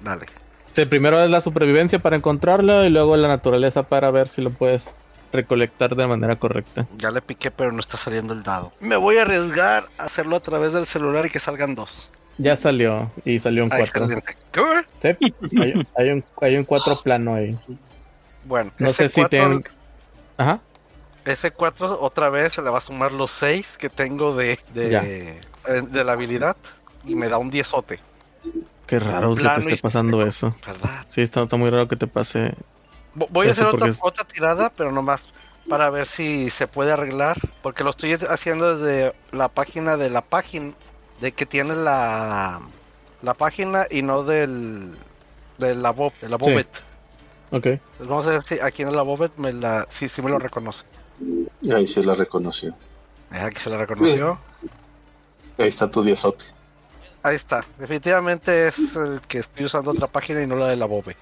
Dale. 0.00 0.24
Sí, 0.70 0.86
primero 0.86 1.22
es 1.22 1.30
la 1.30 1.42
supervivencia 1.42 1.98
para 1.98 2.16
encontrarla 2.16 2.86
y 2.86 2.90
luego 2.90 3.14
la 3.18 3.28
naturaleza 3.28 3.82
para 3.82 4.10
ver 4.10 4.30
si 4.30 4.40
lo 4.40 4.48
puedes 4.48 4.96
recolectar 5.34 5.96
de 5.96 6.06
manera 6.06 6.36
correcta. 6.36 6.86
Ya 6.96 7.10
le 7.10 7.20
piqué, 7.20 7.50
pero 7.50 7.72
no 7.72 7.80
está 7.80 7.98
saliendo 7.98 8.32
el 8.32 8.42
dado. 8.42 8.72
Me 8.80 8.96
voy 8.96 9.18
a 9.18 9.22
arriesgar 9.22 9.90
a 9.98 10.04
hacerlo 10.04 10.36
a 10.36 10.40
través 10.40 10.72
del 10.72 10.86
celular 10.86 11.26
y 11.26 11.30
que 11.30 11.40
salgan 11.40 11.74
dos. 11.74 12.10
Ya 12.38 12.54
salió 12.56 13.10
y 13.24 13.38
salió 13.38 13.64
un 13.64 13.72
Ah, 13.72 13.76
4. 13.78 14.04
excelente. 14.04 14.36
¿Qué? 14.52 15.16
Sí, 15.50 15.58
hay, 15.60 15.86
hay 15.96 16.10
un, 16.10 16.24
hay 16.40 16.56
un 16.56 16.64
4 16.64 17.00
plano 17.02 17.34
ahí. 17.34 17.56
Bueno, 18.44 18.70
No 18.78 18.92
sé 18.92 19.08
si 19.08 19.24
te... 19.26 19.40
Ajá. 20.36 20.60
Ese 21.24 21.50
4 21.50 22.00
otra 22.00 22.30
vez 22.30 22.54
se 22.54 22.62
le 22.62 22.70
va 22.70 22.78
a 22.78 22.80
sumar 22.80 23.12
los 23.12 23.30
6 23.32 23.76
que 23.76 23.90
tengo 23.90 24.34
de, 24.34 24.58
de, 24.72 25.40
eh, 25.66 25.82
de 25.86 26.04
la 26.04 26.12
habilidad 26.12 26.56
y 27.04 27.14
me 27.14 27.28
da 27.28 27.38
un 27.38 27.50
10 27.50 27.70
Qué 28.86 28.98
raro 28.98 29.34
que 29.34 29.42
te 29.42 29.60
esté 29.60 29.76
pasando 29.76 30.24
eso. 30.24 30.56
¿verdad? 30.66 31.04
Sí, 31.08 31.20
está, 31.20 31.42
está 31.42 31.56
muy 31.56 31.68
raro 31.68 31.88
que 31.88 31.96
te 31.96 32.06
pase. 32.06 32.54
Vo- 33.14 33.26
Voy 33.30 33.48
a 33.48 33.50
hacer 33.50 33.66
otra, 33.66 33.88
es- 33.88 33.98
otra 34.00 34.24
tirada, 34.24 34.70
pero 34.74 34.90
nomás 34.92 35.22
para 35.68 35.90
ver 35.90 36.06
si 36.06 36.48
se 36.48 36.66
puede 36.66 36.92
arreglar, 36.92 37.36
porque 37.60 37.84
lo 37.84 37.90
estoy 37.90 38.14
haciendo 38.14 38.78
desde 38.78 39.12
la 39.32 39.48
página 39.48 39.98
de 39.98 40.08
la 40.08 40.22
página, 40.22 40.72
de 41.20 41.32
que 41.32 41.46
tiene 41.46 41.74
la, 41.74 42.60
la 43.22 43.34
página 43.34 43.86
y 43.90 44.02
no 44.02 44.22
del 44.24 44.96
de 45.58 45.74
la 45.74 45.90
Bob, 45.90 46.12
de 46.20 46.28
la 46.28 46.36
Sí. 46.38 46.44
Bobet. 46.44 46.68
Ok. 47.50 47.66
Pues 47.96 48.08
vamos 48.08 48.26
a 48.26 48.30
ver 48.30 48.42
si 48.42 48.60
aquí 48.60 48.82
en 48.82 48.94
la 48.94 49.02
Bobet 49.02 49.32
me 49.36 49.52
la, 49.52 49.86
sí, 49.90 50.08
sí 50.08 50.22
me 50.22 50.30
lo 50.30 50.38
reconoce. 50.38 50.84
Ahí 51.72 51.86
se 51.86 52.02
la 52.04 52.14
reconoció. 52.14 52.70
Eh, 53.32 53.38
Aquí 53.38 53.58
se 53.60 53.70
la 53.70 53.78
reconoció. 53.78 54.38
Ahí 55.58 55.68
está 55.68 55.90
tu 55.90 56.02
diezote. 56.02 56.44
Ahí 57.24 57.34
está. 57.36 57.64
Definitivamente 57.78 58.68
es 58.68 58.78
el 58.94 59.20
que 59.26 59.38
estoy 59.38 59.64
usando 59.64 59.90
otra 59.90 60.06
página 60.06 60.40
y 60.42 60.46
no 60.46 60.54
la 60.56 60.68
de 60.68 60.76
la 60.76 60.86
Bobe. 60.86 61.16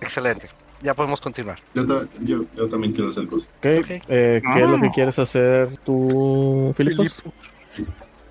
Excelente. 0.00 0.48
Ya 0.82 0.94
podemos 0.94 1.20
continuar. 1.20 1.58
Yo, 1.74 1.86
ta- 1.86 2.06
yo, 2.20 2.44
yo 2.56 2.68
también 2.68 2.92
quiero 2.92 3.10
hacer 3.10 3.26
cosas. 3.26 3.50
Ok. 3.58 3.66
Ok. 3.80 3.90
Eh, 4.08 4.42
¿Qué 4.54 4.62
es 4.62 4.68
lo 4.68 4.80
que 4.80 4.86
Ah. 4.86 4.92
quieres 4.94 5.18
hacer 5.18 5.76
tú, 5.84 6.72
Filipos? 6.76 7.22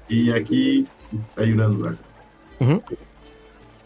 Y 0.09 0.31
aquí 0.31 0.85
hay 1.37 1.51
una 1.51 1.65
duda. 1.65 1.97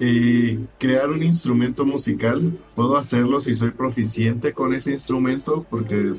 Eh, 0.02 0.58
crear 0.78 1.10
un 1.10 1.22
instrumento 1.24 1.86
musical, 1.86 2.58
¿puedo 2.76 2.96
hacerlo 2.96 3.42
si 3.42 3.54
soy 3.54 3.72
proficiente 3.72 4.54
con 4.54 4.74
ese 4.74 4.92
instrumento? 4.92 5.66
Porque 5.70 6.16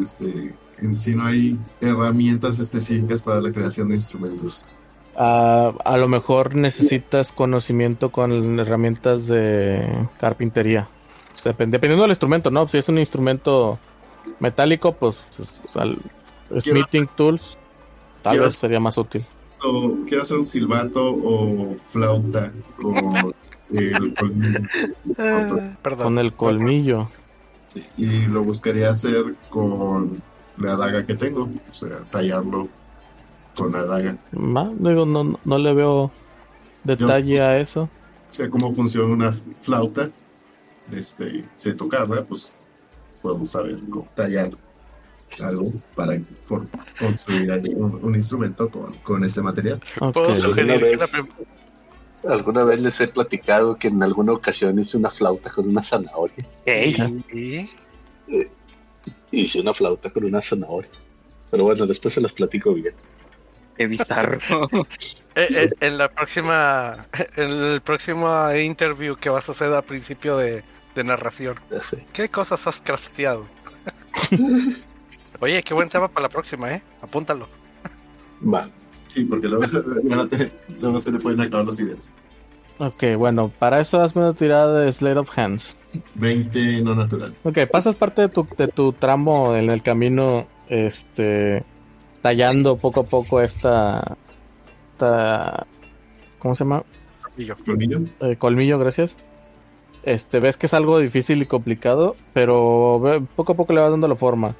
este, 0.00 0.54
en 0.78 0.96
sí 0.96 1.14
no 1.14 1.26
hay 1.26 1.58
herramientas 1.80 2.58
específicas 2.58 3.22
para 3.22 3.40
la 3.42 3.52
creación 3.52 3.90
de 3.90 3.96
instrumentos. 3.96 4.64
Ah, 5.14 5.72
a 5.84 5.98
lo 5.98 6.08
mejor 6.08 6.54
necesitas 6.54 7.32
conocimiento 7.32 8.10
con 8.10 8.58
herramientas 8.60 9.26
de 9.26 10.06
carpintería. 10.18 10.88
O 11.34 11.38
sea, 11.38 11.52
depend- 11.52 11.70
dependiendo 11.70 12.02
del 12.02 12.12
instrumento, 12.12 12.50
¿no? 12.50 12.66
Si 12.68 12.78
es 12.78 12.88
un 12.88 12.98
instrumento 12.98 13.78
metálico, 14.40 14.92
pues 14.94 15.16
es- 15.38 15.60
al- 15.76 15.98
smithing 16.60 17.08
tools 17.14 17.58
tal 18.22 18.38
vez 18.46 18.54
sería 18.54 18.80
más 18.80 18.96
útil. 18.96 19.26
O 19.62 19.96
quiero 20.06 20.22
hacer 20.22 20.38
un 20.38 20.46
silbato 20.46 21.04
o 21.14 21.74
flauta 21.76 22.52
con 22.80 23.32
el 23.70 24.14
colmillo. 24.14 24.60
Perdón. 25.82 26.04
Con 26.04 26.18
el 26.18 26.32
colmillo. 26.34 27.10
Sí, 27.66 27.84
Y 27.96 28.26
lo 28.26 28.42
buscaría 28.44 28.90
hacer 28.90 29.34
con 29.50 30.22
la 30.56 30.76
daga 30.76 31.04
que 31.04 31.14
tengo, 31.14 31.48
o 31.68 31.72
sea, 31.72 32.00
tallarlo 32.10 32.68
con 33.56 33.72
la 33.72 33.84
daga. 33.84 34.16
Ma- 34.32 34.72
digo, 34.78 35.04
no, 35.04 35.38
no 35.44 35.58
le 35.58 35.74
veo 35.74 36.10
detalle 36.84 37.40
a 37.42 37.58
eso. 37.58 37.88
sé 38.30 38.48
cómo 38.48 38.72
funciona 38.72 39.12
una 39.12 39.32
flauta, 39.60 40.10
este, 40.92 41.44
sé 41.56 41.74
tocarla, 41.74 42.24
pues 42.24 42.54
puedo 43.20 43.44
saber 43.44 43.78
cómo 43.90 44.08
tallar 44.14 44.50
algo 45.42 45.72
para 45.94 46.18
por- 46.46 46.66
construir 46.98 47.50
ahí 47.52 47.62
un, 47.76 47.98
un 48.02 48.14
instrumento 48.14 48.68
con, 48.70 48.94
con 48.98 49.24
ese 49.24 49.42
material. 49.42 49.80
Puedo 49.98 50.30
Ok. 50.30 50.34
sugerir 50.36 50.72
Alguna 50.72 51.06
que 51.06 51.16
la 52.26 52.32
Alguna 52.34 52.64
vez 52.64 52.80
les 52.80 53.00
he 53.00 53.06
platicado 53.08 53.76
que 53.76 53.88
en 53.88 54.02
alguna 54.02 54.32
ocasión 54.32 54.78
hice 54.78 54.96
una 54.96 55.08
flauta 55.10 55.50
con 55.50 55.68
una 55.68 55.82
zanahoria. 55.82 56.44
y- 56.66 57.68
Hice 59.30 59.60
una 59.60 59.72
flauta 59.72 60.10
con 60.10 60.24
una 60.24 60.42
zanahoria. 60.42 60.90
Pero 61.50 61.64
bueno, 61.64 61.86
después 61.86 62.14
se 62.14 62.20
las 62.20 62.32
platico 62.32 62.74
bien. 62.74 62.94
Qué 63.76 63.86
bizarro. 63.86 64.38
eh, 65.36 65.46
eh, 65.50 65.70
en 65.80 65.96
la 65.98 66.08
próxima, 66.10 67.06
en 67.36 67.50
el 67.50 67.80
próximo 67.80 68.52
interview 68.54 69.16
que 69.16 69.28
vas 69.30 69.48
a 69.48 69.52
hacer 69.52 69.70
al 69.72 69.84
principio 69.84 70.36
de, 70.36 70.64
de 70.94 71.04
narración. 71.04 71.56
¿qué 72.12 72.28
cosas 72.28 72.66
has 72.66 72.80
crafteado? 72.82 73.46
Oye, 75.40 75.62
qué 75.62 75.74
buen 75.74 75.88
tema 75.88 76.08
para 76.08 76.22
la 76.24 76.28
próxima, 76.28 76.72
¿eh? 76.72 76.82
Apúntalo. 77.02 77.46
Va. 78.42 78.68
Sí, 79.06 79.24
porque 79.24 79.48
luego, 79.48 79.64
a 79.64 80.26
tener- 80.28 80.50
luego 80.80 80.98
se 80.98 81.10
le 81.12 81.18
pueden 81.18 81.40
acabar 81.40 81.64
las 81.66 81.80
ideas. 81.80 82.14
Ok, 82.78 83.04
bueno, 83.16 83.50
para 83.58 83.80
eso 83.80 84.00
hazme 84.00 84.22
una 84.22 84.34
tirada 84.34 84.80
de 84.80 84.92
Slate 84.92 85.18
of 85.18 85.36
Hands. 85.36 85.76
20 86.14 86.82
no 86.82 86.94
natural. 86.94 87.34
Ok, 87.42 87.58
pasas 87.70 87.94
parte 87.96 88.22
de 88.22 88.28
tu, 88.28 88.46
de 88.56 88.68
tu 88.68 88.92
tramo 88.92 89.56
en 89.56 89.70
el 89.70 89.82
camino, 89.82 90.46
este, 90.68 91.64
tallando 92.20 92.76
poco 92.76 93.00
a 93.00 93.04
poco 93.04 93.40
esta, 93.40 94.16
esta 94.92 95.66
¿cómo 96.38 96.54
se 96.54 96.64
llama? 96.64 96.84
Colmillo. 97.22 97.56
Colmillo. 97.64 98.00
Eh, 98.20 98.36
colmillo, 98.36 98.78
gracias. 98.78 99.16
Este, 100.04 100.38
ves 100.38 100.56
que 100.56 100.66
es 100.66 100.74
algo 100.74 100.98
difícil 101.00 101.42
y 101.42 101.46
complicado, 101.46 102.14
pero 102.32 103.00
ve- 103.00 103.22
poco 103.34 103.52
a 103.52 103.56
poco 103.56 103.72
le 103.72 103.80
vas 103.80 103.90
dando 103.90 104.06
la 104.06 104.14
forma. 104.16 104.54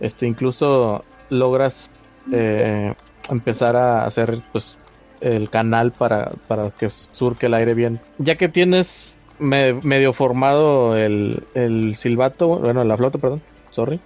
Este, 0.00 0.26
incluso 0.26 1.04
logras 1.30 1.90
eh, 2.32 2.94
empezar 3.30 3.76
a 3.76 4.04
hacer, 4.04 4.40
pues, 4.52 4.78
el 5.20 5.48
canal 5.48 5.92
para, 5.92 6.32
para 6.46 6.70
que 6.70 6.90
surque 6.90 7.46
el 7.46 7.54
aire 7.54 7.74
bien. 7.74 8.00
Ya 8.18 8.36
que 8.36 8.48
tienes 8.48 9.16
me- 9.38 9.72
medio 9.74 10.12
formado 10.12 10.96
el, 10.96 11.42
el 11.54 11.96
silbato, 11.96 12.48
bueno, 12.58 12.84
la 12.84 12.96
flauta, 12.96 13.18
perdón, 13.18 13.42
sorry. 13.70 14.00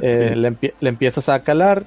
Eh, 0.00 0.30
Sí. 0.30 0.34
le, 0.34 0.48
empie- 0.52 0.74
le 0.80 0.88
empiezas 0.88 1.28
a 1.28 1.42
calar. 1.42 1.84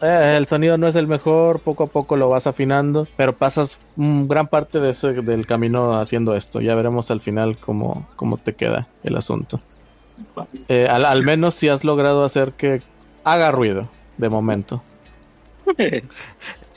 Eh, 0.00 0.34
el 0.36 0.46
sonido 0.46 0.78
no 0.78 0.88
es 0.88 0.94
el 0.94 1.06
mejor, 1.06 1.60
poco 1.60 1.84
a 1.84 1.86
poco 1.88 2.16
lo 2.16 2.30
vas 2.30 2.46
afinando, 2.46 3.06
pero 3.16 3.34
pasas 3.34 3.78
mm, 3.96 4.26
gran 4.28 4.46
parte 4.46 4.80
de 4.80 4.90
ese, 4.90 5.12
del 5.20 5.46
camino 5.46 5.98
haciendo 6.00 6.34
esto. 6.34 6.60
Ya 6.62 6.74
veremos 6.74 7.10
al 7.10 7.20
final 7.20 7.58
cómo, 7.58 8.08
cómo 8.16 8.38
te 8.38 8.54
queda 8.54 8.86
el 9.02 9.16
asunto. 9.16 9.60
Eh, 10.68 10.86
al, 10.88 11.04
al 11.04 11.22
menos 11.24 11.54
si 11.54 11.68
has 11.68 11.84
logrado 11.84 12.24
hacer 12.24 12.52
que 12.52 12.82
haga 13.24 13.50
ruido, 13.50 13.88
de 14.18 14.28
momento. 14.28 14.82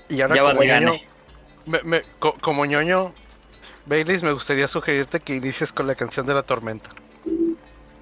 Y 0.10 0.22
ahora 0.22 0.36
Ya 0.36 0.42
como 0.44 0.62
ñoño, 0.64 0.74
gane. 0.92 1.08
me- 1.66 1.82
me- 1.84 2.02
co- 2.20 2.36
como 2.42 2.66
ñoño, 2.66 3.14
Baileys, 3.86 4.22
me 4.22 4.32
gustaría 4.34 4.68
sugerirte 4.68 5.20
que 5.20 5.36
inicies 5.36 5.72
con 5.74 5.88
la 5.88 5.96
canción 5.96 6.26
de 6.28 6.34
la 6.36 6.44
tormenta. 6.44 6.90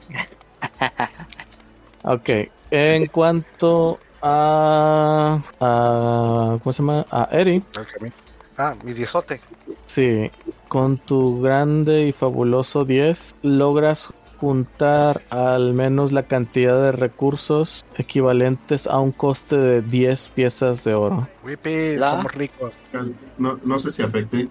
Ok, 2.04 2.30
en 2.72 3.06
cuanto 3.08 4.00
a, 4.24 5.40
a 5.60 6.58
¿cómo 6.64 6.74
se 6.74 6.82
llama? 6.82 7.06
A 7.12 7.30
Eri. 7.32 7.64
Ah, 8.58 8.76
mi 8.84 8.94
diezote. 8.94 9.40
Sí, 9.86 10.32
con 10.68 10.98
tu 10.98 11.42
grande 11.42 12.08
y 12.08 12.12
fabuloso 12.12 12.86
10 12.86 13.36
logras 13.44 14.10
juntar 14.42 15.22
al 15.30 15.74
menos 15.76 16.12
la 16.12 16.24
cantidad 16.24 16.82
de 16.82 16.92
recursos 16.92 17.86
equivalentes 17.96 18.88
a 18.88 19.00
un 19.00 19.12
coste 19.12 19.56
de 19.56 19.82
10 19.84 20.30
piezas 20.30 20.84
de 20.84 20.96
oro. 20.96 21.30
Whippy, 21.44 21.96
La- 21.98 22.10
somos 22.10 22.34
ricos. 22.34 22.78
No, 23.38 23.60
no 23.64 23.80
sé 23.80 23.92
si 23.92 24.02
afecte, 24.02 24.50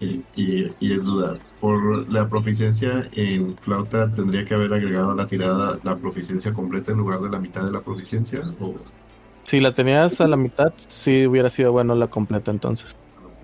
y, 0.00 0.22
y- 0.36 0.76
y 0.78 0.92
es 0.92 1.04
dudar. 1.04 1.38
Por 1.60 2.08
la 2.10 2.28
proficiencia 2.28 3.08
en 3.12 3.56
flauta, 3.58 4.12
¿tendría 4.12 4.44
que 4.44 4.54
haber 4.54 4.72
agregado 4.72 5.12
a 5.12 5.14
la 5.14 5.26
tirada 5.26 5.78
la 5.82 5.96
proficiencia 5.96 6.52
completa 6.52 6.92
en 6.92 6.98
lugar 6.98 7.20
de 7.20 7.30
la 7.30 7.40
mitad 7.40 7.64
de 7.64 7.72
la 7.72 7.82
proficiencia? 7.82 8.40
¿O 8.60 8.74
Si 9.44 9.60
la 9.60 9.72
tenías 9.74 10.20
a 10.20 10.28
la 10.28 10.36
mitad, 10.36 10.74
sí 10.88 11.26
hubiera 11.26 11.48
sido 11.50 11.72
bueno 11.72 11.94
la 11.94 12.08
completa 12.08 12.50
entonces. 12.50 12.92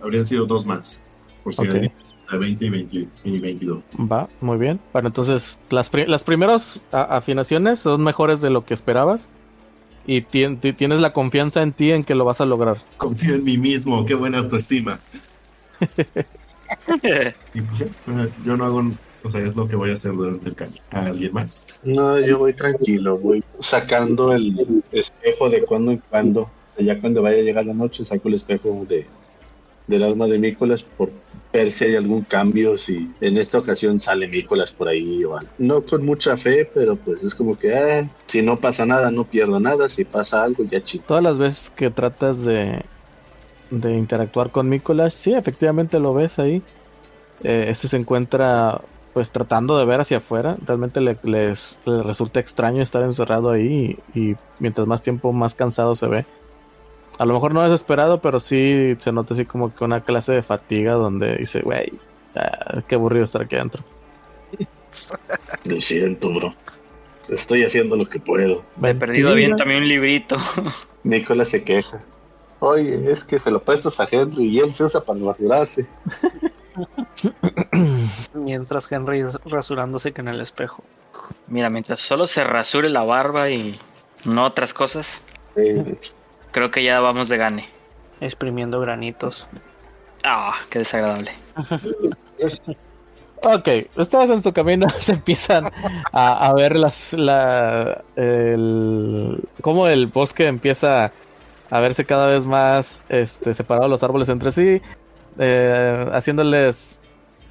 habrían 0.02 0.26
sido 0.26 0.46
dos 0.46 0.66
más? 0.66 1.05
Por 1.46 1.54
si 1.54 1.68
Ok. 1.68 1.74
hay 1.76 1.90
la 2.32 2.38
20 2.38 2.64
y, 2.64 2.70
20 2.70 3.08
y 3.22 3.38
22. 3.38 3.84
Va, 4.10 4.28
muy 4.40 4.58
bien. 4.58 4.80
Bueno, 4.92 5.06
entonces 5.06 5.56
las, 5.70 5.88
pri- 5.88 6.06
las 6.06 6.24
primeras 6.24 6.84
afinaciones 6.90 7.78
son 7.78 8.02
mejores 8.02 8.40
de 8.40 8.50
lo 8.50 8.64
que 8.64 8.74
esperabas 8.74 9.28
y 10.08 10.22
ti- 10.22 10.56
tienes 10.56 10.98
la 10.98 11.12
confianza 11.12 11.62
en 11.62 11.72
ti 11.72 11.92
en 11.92 12.02
que 12.02 12.16
lo 12.16 12.24
vas 12.24 12.40
a 12.40 12.44
lograr. 12.46 12.78
Confío 12.96 13.36
en 13.36 13.44
mí 13.44 13.58
mismo, 13.58 14.04
qué 14.04 14.14
buena 14.14 14.38
autoestima. 14.38 14.98
Y 17.54 17.60
pues 17.60 17.84
yo 18.44 18.56
no 18.56 18.64
hago, 18.64 18.82
o 19.22 19.30
sea, 19.30 19.40
es 19.40 19.54
lo 19.54 19.68
que 19.68 19.76
voy 19.76 19.90
a 19.90 19.92
hacer 19.92 20.12
durante 20.12 20.48
el 20.48 20.56
cambio. 20.56 20.80
¿A 20.90 21.06
alguien 21.06 21.32
más? 21.32 21.64
No, 21.84 22.18
yo 22.18 22.38
voy 22.38 22.54
tranquilo, 22.54 23.18
voy 23.18 23.44
sacando 23.60 24.32
el 24.32 24.82
espejo 24.90 25.48
de 25.48 25.62
cuando 25.62 25.92
en 25.92 26.02
cuando. 26.10 26.50
Ya 26.78 27.00
cuando 27.00 27.22
vaya 27.22 27.38
a 27.38 27.42
llegar 27.42 27.64
la 27.66 27.72
noche, 27.72 28.04
saco 28.04 28.26
el 28.28 28.34
espejo 28.34 28.84
de, 28.88 29.06
del 29.86 30.02
alma 30.02 30.26
de 30.26 30.40
Mícolas 30.40 30.82
por 30.82 31.10
ver 31.52 31.70
si 31.70 31.84
hay 31.84 31.96
algún 31.96 32.22
cambio, 32.22 32.76
si 32.76 33.10
en 33.20 33.38
esta 33.38 33.58
ocasión 33.58 33.98
sale 34.00 34.28
Mícolas 34.28 34.72
por 34.72 34.88
ahí 34.88 35.24
o 35.24 35.36
algo. 35.36 35.50
No 35.58 35.82
con 35.82 36.04
mucha 36.04 36.36
fe, 36.36 36.70
pero 36.72 36.96
pues 36.96 37.22
es 37.24 37.34
como 37.34 37.58
que, 37.58 37.74
ah, 37.74 38.10
si 38.26 38.42
no 38.42 38.60
pasa 38.60 38.84
nada, 38.84 39.10
no 39.10 39.24
pierdo 39.24 39.58
nada, 39.60 39.88
si 39.88 40.04
pasa 40.04 40.44
algo, 40.44 40.64
ya 40.64 40.82
chico. 40.82 41.04
Todas 41.08 41.22
las 41.22 41.38
veces 41.38 41.70
que 41.74 41.90
tratas 41.90 42.42
de, 42.44 42.82
de 43.70 43.96
interactuar 43.96 44.50
con 44.50 44.68
Nicolás, 44.68 45.14
sí, 45.14 45.32
efectivamente 45.32 45.98
lo 45.98 46.12
ves 46.12 46.38
ahí. 46.38 46.62
Eh, 47.42 47.66
este 47.68 47.88
se 47.88 47.96
encuentra 47.96 48.80
pues 49.12 49.30
tratando 49.30 49.78
de 49.78 49.86
ver 49.86 50.00
hacia 50.00 50.18
afuera. 50.18 50.56
Realmente 50.66 51.00
le, 51.00 51.16
les, 51.22 51.78
le 51.86 52.02
resulta 52.02 52.38
extraño 52.38 52.82
estar 52.82 53.02
encerrado 53.02 53.50
ahí 53.50 53.98
y, 54.14 54.20
y 54.20 54.36
mientras 54.58 54.86
más 54.86 55.00
tiempo 55.00 55.32
más 55.32 55.54
cansado 55.54 55.96
se 55.96 56.06
ve. 56.06 56.26
A 57.18 57.24
lo 57.24 57.34
mejor 57.34 57.54
no 57.54 57.62
desesperado, 57.62 58.20
pero 58.20 58.40
sí 58.40 58.94
se 58.98 59.12
nota 59.12 59.34
así 59.34 59.44
como 59.44 59.74
que 59.74 59.84
una 59.84 60.02
clase 60.02 60.32
de 60.32 60.42
fatiga 60.42 60.92
donde 60.92 61.36
dice, 61.36 61.60
güey, 61.62 61.92
ah, 62.34 62.82
qué 62.86 62.94
aburrido 62.94 63.24
estar 63.24 63.42
aquí 63.42 63.56
adentro. 63.56 63.82
Lo 65.64 65.80
siento, 65.80 66.32
bro. 66.32 66.54
Estoy 67.28 67.64
haciendo 67.64 67.96
lo 67.96 68.06
que 68.06 68.20
puedo. 68.20 68.62
He 68.82 68.94
perdido 68.94 69.34
bien 69.34 69.56
también 69.56 69.82
un 69.82 69.88
librito. 69.88 70.36
Nicolás 71.02 71.48
se 71.48 71.64
queja. 71.64 72.00
Oye, 72.60 73.10
es 73.10 73.24
que 73.24 73.40
se 73.40 73.50
lo 73.50 73.60
prestas 73.62 73.98
a 73.98 74.06
Henry 74.08 74.46
y 74.46 74.58
él 74.60 74.72
se 74.72 74.84
usa 74.84 75.00
para 75.04 75.18
rasurarse. 75.18 75.86
Mientras 78.34 78.90
Henry 78.90 79.20
es 79.20 79.38
rasurándose 79.44 80.12
que 80.12 80.20
en 80.20 80.28
el 80.28 80.40
espejo. 80.40 80.84
Mira, 81.48 81.68
mientras 81.70 82.00
solo 82.00 82.26
se 82.26 82.44
rasure 82.44 82.88
la 82.90 83.02
barba 83.02 83.50
y 83.50 83.78
no 84.24 84.44
otras 84.44 84.72
cosas, 84.72 85.22
Eh, 85.56 85.98
creo 86.56 86.70
que 86.70 86.82
ya 86.82 87.00
vamos 87.00 87.28
de 87.28 87.36
gane. 87.36 87.68
Exprimiendo 88.18 88.80
granitos. 88.80 89.46
Ah, 90.24 90.54
qué 90.70 90.78
desagradable. 90.78 91.32
Ok, 93.44 93.68
ustedes 93.94 94.30
en 94.30 94.42
su 94.42 94.52
camino 94.52 94.88
se 94.98 95.12
empiezan 95.12 95.66
a, 96.10 96.48
a 96.48 96.54
ver 96.54 96.74
las 96.74 97.12
la 97.12 98.02
el 98.16 99.40
cómo 99.60 99.86
el 99.86 100.08
bosque 100.08 100.48
empieza 100.48 101.12
a 101.70 101.80
verse 101.80 102.04
cada 102.04 102.26
vez 102.26 102.44
más 102.44 103.04
este 103.08 103.54
separado 103.54 103.86
los 103.86 104.02
árboles 104.02 104.30
entre 104.30 104.50
sí, 104.50 104.82
eh, 105.38 106.10
haciéndoles 106.12 106.98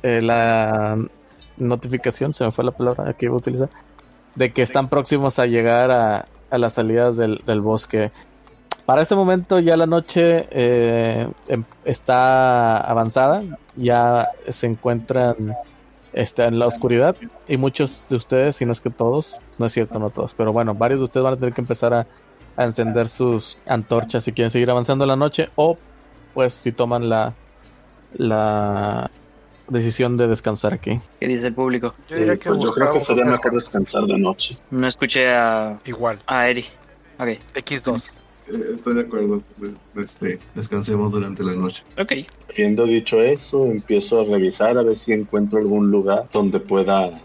eh, 0.04 0.22
la 0.22 0.98
notificación, 1.56 2.34
se 2.34 2.44
me 2.44 2.52
fue 2.52 2.66
la 2.66 2.72
palabra 2.72 3.14
que 3.14 3.28
iba 3.28 3.36
a 3.36 3.38
utilizar, 3.38 3.70
de 4.34 4.52
que 4.52 4.64
están 4.64 4.90
próximos 4.90 5.40
a 5.40 5.46
llegar 5.46 5.92
a, 5.92 6.28
a 6.50 6.58
las 6.58 6.74
salidas 6.74 7.16
del, 7.16 7.42
del 7.46 7.62
bosque. 7.62 8.12
Para 8.86 9.02
este 9.02 9.16
momento 9.16 9.60
ya 9.60 9.76
la 9.78 9.88
noche 9.88 10.48
eh, 10.52 11.28
em- 11.48 11.64
está 11.84 12.78
avanzada, 12.78 13.44
ya 13.76 14.30
se 14.48 14.68
encuentran 14.68 15.56
está 16.14 16.46
en 16.46 16.60
la 16.60 16.68
oscuridad 16.68 17.16
y 17.48 17.58
muchos 17.58 18.08
de 18.10 18.16
ustedes, 18.16 18.56
si 18.56 18.66
no 18.66 18.72
es 18.72 18.80
que 18.80 18.90
todos, 18.90 19.42
no 19.58 19.66
es 19.66 19.74
cierto, 19.74 20.00
no 20.00 20.12
todos, 20.12 20.34
pero 20.34 20.54
bueno, 20.54 20.74
varios 20.74 21.02
de 21.02 21.04
ustedes 21.06 21.24
van 21.26 21.34
a 21.34 21.38
tener 21.38 21.54
que 21.54 21.60
empezar 21.60 21.94
a, 21.94 22.08
a 22.56 22.64
encender 22.64 23.10
sus 23.10 23.58
antorchas 23.66 24.24
si 24.24 24.32
quieren 24.32 24.50
seguir 24.50 24.72
avanzando 24.72 25.06
la 25.06 25.18
noche 25.18 25.50
o 25.56 25.78
pues 26.34 26.54
si 26.54 26.72
toman 26.72 27.10
la 27.10 27.34
la 28.14 29.10
decisión 29.68 30.16
de 30.16 30.28
descansar 30.28 30.74
aquí. 30.74 31.00
¿Qué 31.20 31.28
dice 31.28 31.48
el 31.48 31.54
público? 31.54 31.96
Yo 32.08 32.18
diría 32.18 32.34
eh, 32.34 32.40
que 32.40 32.50
pues 32.50 32.64
yo 32.64 32.72
creo 32.72 32.94
que 32.94 33.00
sería 33.00 33.26
mejor 33.26 33.52
descansar 33.54 34.04
de 34.04 34.18
noche. 34.18 34.58
No 34.72 34.88
escuché 34.88 35.30
a, 35.30 35.78
Igual, 35.86 36.20
a 36.28 36.48
Eri. 36.48 36.66
Ok, 37.18 37.28
X2. 37.56 38.12
Eh, 38.48 38.70
Estoy 38.74 38.96
de 38.96 39.02
acuerdo. 39.02 39.42
Este, 39.96 40.40
descansemos 40.54 41.12
durante 41.12 41.44
la 41.44 41.54
noche. 41.54 41.84
ok. 41.98 42.14
Habiendo 42.50 42.86
dicho 42.86 43.22
eso, 43.22 43.66
empiezo 43.66 44.22
a 44.22 44.24
revisar 44.24 44.78
a 44.78 44.84
ver 44.84 44.96
si 44.96 45.14
encuentro 45.14 45.60
algún 45.60 45.92
lugar 45.92 46.30
donde 46.32 46.60
pueda, 46.60 47.22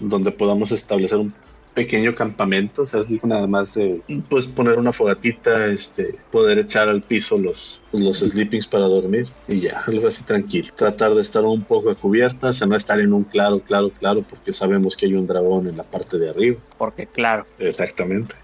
donde 0.00 0.30
podamos 0.30 0.72
establecer 0.72 1.18
un 1.18 1.34
pequeño 1.74 2.14
campamento, 2.14 2.82
o 2.82 2.86
sea, 2.86 3.00
así 3.00 3.20
nada 3.22 3.46
más 3.46 3.74
de, 3.74 4.02
pues 4.28 4.46
poner 4.46 4.78
una 4.78 4.92
fogatita, 4.92 5.66
este, 5.66 6.16
poder 6.30 6.58
echar 6.58 6.88
al 6.88 7.02
piso 7.02 7.38
los, 7.38 7.80
los 7.92 8.18
sleepings 8.18 8.66
para 8.66 8.86
dormir 8.86 9.26
y 9.48 9.60
ya, 9.60 9.82
algo 9.86 10.08
así 10.08 10.22
tranquilo. 10.22 10.68
Tratar 10.76 11.14
de 11.14 11.22
estar 11.22 11.44
un 11.44 11.64
poco 11.64 11.90
a 11.90 11.94
cubiertas, 11.94 12.60
a 12.62 12.66
no 12.66 12.76
estar 12.76 13.00
en 13.00 13.12
un 13.12 13.24
claro, 13.24 13.60
claro, 13.60 13.90
claro, 13.98 14.22
porque 14.22 14.52
sabemos 14.52 14.96
que 14.96 15.06
hay 15.06 15.14
un 15.14 15.26
dragón 15.26 15.68
en 15.68 15.76
la 15.76 15.84
parte 15.84 16.18
de 16.18 16.30
arriba. 16.30 16.58
Porque 16.78 17.06
claro. 17.06 17.46
Exactamente. 17.58 18.34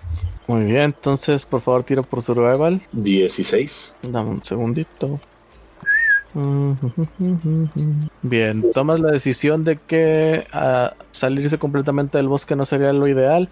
Muy 0.49 0.65
bien, 0.65 0.83
entonces 0.83 1.45
por 1.45 1.61
favor 1.61 1.85
tiro 1.85 2.03
por 2.03 2.23
survival. 2.23 2.81
16. 2.93 3.95
Dame 4.11 4.31
un 4.31 4.43
segundito. 4.43 5.21
Bien, 8.23 8.73
tomas 8.73 9.01
la 9.01 9.13
decisión 9.13 9.65
de 9.65 9.77
que 9.77 10.47
ah, 10.53 10.95
salirse 11.11 11.59
completamente 11.59 12.19
del 12.19 12.29
bosque 12.29 12.57
no 12.57 12.65
sería 12.65 12.93
lo 12.93 13.09
ideal, 13.09 13.49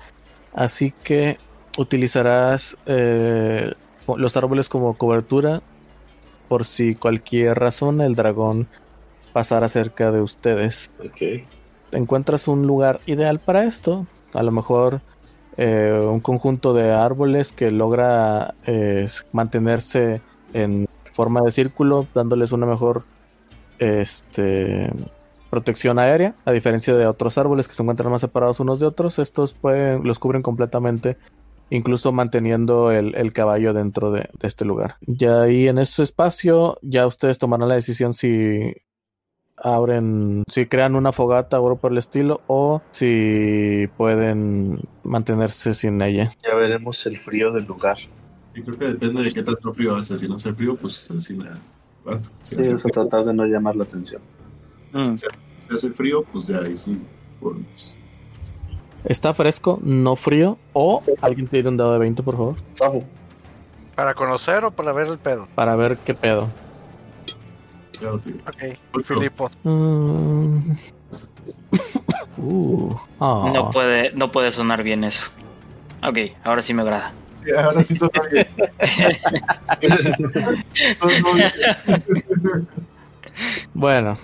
así 0.54 0.92
que 1.04 1.38
utilizarás 1.78 2.76
eh, 2.86 3.74
los 4.16 4.36
árboles 4.36 4.68
como 4.68 4.94
cobertura 4.94 5.62
por 6.48 6.64
si 6.64 6.94
cualquier 6.94 7.58
razón 7.58 8.00
el 8.00 8.14
dragón 8.14 8.68
pasara 9.32 9.68
cerca 9.68 10.12
de 10.12 10.20
ustedes. 10.20 10.90
Ok. 11.00 11.44
Encuentras 11.92 12.48
un 12.48 12.66
lugar 12.66 13.00
ideal 13.06 13.38
para 13.38 13.64
esto, 13.64 14.06
a 14.32 14.42
lo 14.42 14.52
mejor 14.52 15.02
eh, 15.56 16.06
un 16.10 16.20
conjunto 16.20 16.74
de 16.74 16.92
árboles 16.92 17.52
que 17.52 17.70
logra 17.70 18.54
eh, 18.66 19.06
mantenerse 19.32 20.20
en 20.52 20.86
forma 21.12 21.40
de 21.40 21.50
círculo, 21.50 22.06
dándoles 22.14 22.52
una 22.52 22.66
mejor 22.66 23.04
este, 23.78 24.90
protección 25.48 25.98
aérea, 25.98 26.34
a 26.44 26.52
diferencia 26.52 26.94
de 26.94 27.06
otros 27.06 27.38
árboles 27.38 27.68
que 27.68 27.74
se 27.74 27.82
encuentran 27.82 28.12
más 28.12 28.20
separados 28.20 28.60
unos 28.60 28.80
de 28.80 28.86
otros. 28.86 29.18
Estos 29.18 29.54
pueden, 29.54 30.04
los 30.04 30.18
cubren 30.18 30.42
completamente, 30.42 31.16
incluso 31.70 32.12
manteniendo 32.12 32.92
el, 32.92 33.32
caballo 33.32 33.72
dentro 33.72 34.12
de, 34.12 34.28
de 34.38 34.48
este 34.48 34.66
lugar. 34.66 34.96
Ya 35.00 35.42
ahí 35.42 35.68
en 35.68 35.78
este 35.78 36.02
espacio, 36.02 36.78
ya 36.82 37.06
ustedes 37.06 37.38
tomarán 37.38 37.70
la 37.70 37.76
decisión 37.76 38.12
si 38.12 38.74
abren, 39.56 40.42
si 40.48 40.66
crean 40.66 40.94
una 40.96 41.12
fogata 41.12 41.60
o 41.60 41.64
algo 41.66 41.78
por 41.78 41.92
el 41.92 41.98
estilo, 41.98 42.40
o 42.46 42.82
si 42.92 43.88
pueden 43.96 44.80
mantenerse 45.02 45.74
sin 45.74 46.00
ella. 46.02 46.30
Ya 46.46 46.54
veremos 46.54 47.04
el 47.06 47.18
frío 47.18 47.52
del 47.52 47.64
lugar. 47.64 47.96
Sí, 47.98 48.62
creo 48.62 48.78
que 48.78 48.86
depende 48.86 49.22
de 49.22 49.32
qué 49.32 49.42
tanto 49.42 49.72
frío 49.72 49.96
hace. 49.96 50.16
Si 50.16 50.28
no 50.28 50.36
hace 50.36 50.54
frío, 50.54 50.76
pues 50.76 51.10
encima. 51.10 51.58
¿va? 52.08 52.20
Si 52.42 52.54
Sí, 52.54 52.60
hace 52.62 52.72
es 52.74 52.86
a 52.86 52.88
tratar 52.88 53.24
de 53.24 53.34
no 53.34 53.44
llamar 53.46 53.76
la 53.76 53.84
atención. 53.84 54.22
Mm. 54.92 55.14
Si 55.16 55.26
hace 55.74 55.90
frío, 55.90 56.22
pues 56.32 56.46
ya 56.46 56.58
ahí 56.58 56.76
sí. 56.76 57.00
podemos. 57.40 57.96
Está 59.04 59.32
fresco, 59.34 59.78
no 59.82 60.16
frío, 60.16 60.58
o 60.72 61.02
alguien 61.20 61.46
tire 61.46 61.68
un 61.68 61.76
dado 61.76 61.92
de 61.92 61.98
20, 62.00 62.22
por 62.24 62.36
favor, 62.36 62.54
¿Para 63.94 64.14
conocer 64.14 64.64
o 64.64 64.70
para 64.72 64.92
ver 64.92 65.06
el 65.06 65.18
pedo? 65.18 65.46
para 65.54 65.76
ver 65.76 65.96
qué 65.98 66.12
pedo. 66.12 66.48
Claro, 67.98 68.18
tío. 68.18 68.34
Ok. 68.46 69.04
Filipo. 69.04 69.50
Mm. 69.62 70.72
Uh, 72.38 72.94
ah. 73.18 73.50
No 73.54 73.70
puede, 73.70 74.12
no 74.12 74.30
puede 74.30 74.52
sonar 74.52 74.82
bien 74.82 75.04
eso. 75.04 75.22
Ok, 76.06 76.18
ahora 76.44 76.60
sí 76.60 76.74
me 76.74 76.82
agrada. 76.82 77.14
Sí, 77.42 77.50
ahora 77.50 77.82
sí 77.82 77.96
son 77.96 78.10
bien. 78.30 78.46
Son 80.98 81.10
bien. 81.34 82.68
Bueno, 83.72 84.18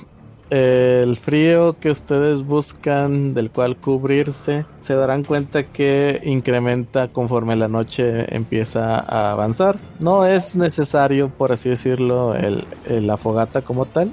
el 0.52 1.16
frío 1.16 1.78
que 1.80 1.90
ustedes 1.90 2.44
buscan, 2.44 3.32
del 3.32 3.50
cual 3.50 3.74
cubrirse, 3.76 4.66
se 4.80 4.94
darán 4.94 5.24
cuenta 5.24 5.62
que 5.62 6.20
incrementa 6.24 7.08
conforme 7.08 7.56
la 7.56 7.68
noche 7.68 8.36
empieza 8.36 8.98
a 8.98 9.32
avanzar. 9.32 9.78
No 9.98 10.26
es 10.26 10.54
necesario, 10.54 11.30
por 11.30 11.52
así 11.52 11.70
decirlo, 11.70 12.34
el, 12.34 12.66
la 12.86 13.16
fogata 13.16 13.62
como 13.62 13.86
tal, 13.86 14.12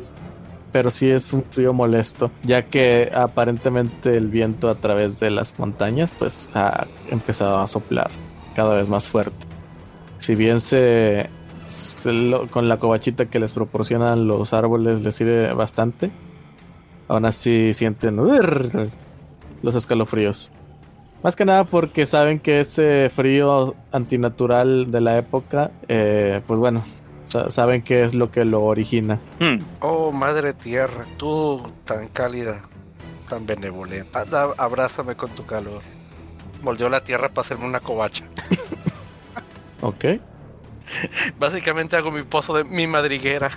pero 0.72 0.92
sí 0.92 1.10
es 1.10 1.34
un 1.34 1.44
frío 1.44 1.74
molesto, 1.74 2.32
ya 2.44 2.62
que 2.62 3.12
aparentemente 3.14 4.16
el 4.16 4.30
viento 4.30 4.70
a 4.70 4.76
través 4.76 5.20
de 5.20 5.32
las 5.32 5.60
montañas 5.60 6.14
pues 6.18 6.50
ha 6.54 6.88
empezado 7.12 7.60
a 7.60 7.68
soplar 7.68 8.12
cada 8.56 8.76
vez 8.76 8.90
más 8.90 9.10
fuerte. 9.10 9.46
Si 10.20 10.36
bien 10.36 10.62
se, 10.62 11.30
con 12.50 12.70
la 12.70 12.78
cobachita 12.78 13.26
que 13.26 13.40
les 13.40 13.52
proporcionan 13.52 14.26
los 14.26 14.54
árboles 14.54 15.02
les 15.02 15.16
sirve 15.16 15.52
bastante, 15.52 16.12
aún 17.10 17.26
así 17.26 17.74
sienten 17.74 18.20
"Urr", 18.20 18.89
los 19.62 19.76
escalofríos. 19.76 20.53
Más 21.22 21.36
que 21.36 21.43
nada 21.43 21.66
porque 21.66 22.05
saben 22.05 22.39
que 22.39 22.62
ese 22.62 23.10
frío 23.14 23.76
antinatural 23.91 24.89
de 24.89 25.01
la 25.01 25.18
época, 25.18 25.70
eh, 25.89 26.39
pues 26.47 26.57
bueno, 26.60 26.82
sa- 27.26 27.51
saben 27.51 27.82
qué 27.82 28.05
es 28.05 28.14
lo 28.14 28.32
que 28.32 28.45
lo 28.45 28.64
origina. 28.64 29.20
Hmm, 29.39 29.57
Oh, 29.82 30.14
madre 30.14 30.53
tierra, 30.53 31.05
tú 31.18 31.62
tan 31.84 32.07
cálida, 32.07 32.62
tan 33.28 33.45
benevolente. 33.45 34.18
Anda, 34.18 34.53
abrázame 34.57 35.16
con 35.16 35.30
tu 35.32 35.45
calor. 35.45 35.82
Moldeó 36.62 36.88
la 36.89 37.03
tierra 37.03 37.28
para 37.30 37.45
hacerme 37.45 37.66
una 37.66 37.80
covacha. 37.82 38.24
¿Ok? 39.82 40.05
Básicamente 41.38 41.95
hago 41.95 42.12
mi 42.12 42.24
pozo 42.24 42.53
de 42.55 42.64
mi 42.64 42.88
madriguera. 42.88 43.51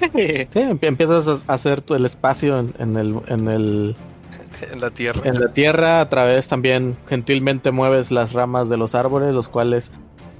Sí, 0.52 0.58
empie- 0.60 0.86
empiezas 0.88 1.26
a 1.46 1.52
hacer 1.52 1.80
tu- 1.82 1.94
el 1.94 2.04
espacio 2.04 2.58
en, 2.58 2.74
en 2.78 2.96
el, 2.96 3.16
en, 3.28 3.48
el, 3.48 3.96
En 4.72 4.80
la 4.80 4.90
tierra. 4.90 5.22
en 5.24 5.40
la 5.40 5.48
tierra, 5.52 6.00
a 6.00 6.08
través 6.08 6.48
también 6.48 6.96
gentilmente 7.08 7.70
mueves 7.70 8.10
las 8.10 8.32
ramas 8.32 8.68
de 8.68 8.76
los 8.76 8.94
árboles, 8.94 9.34
los 9.34 9.48
cuales 9.48 9.90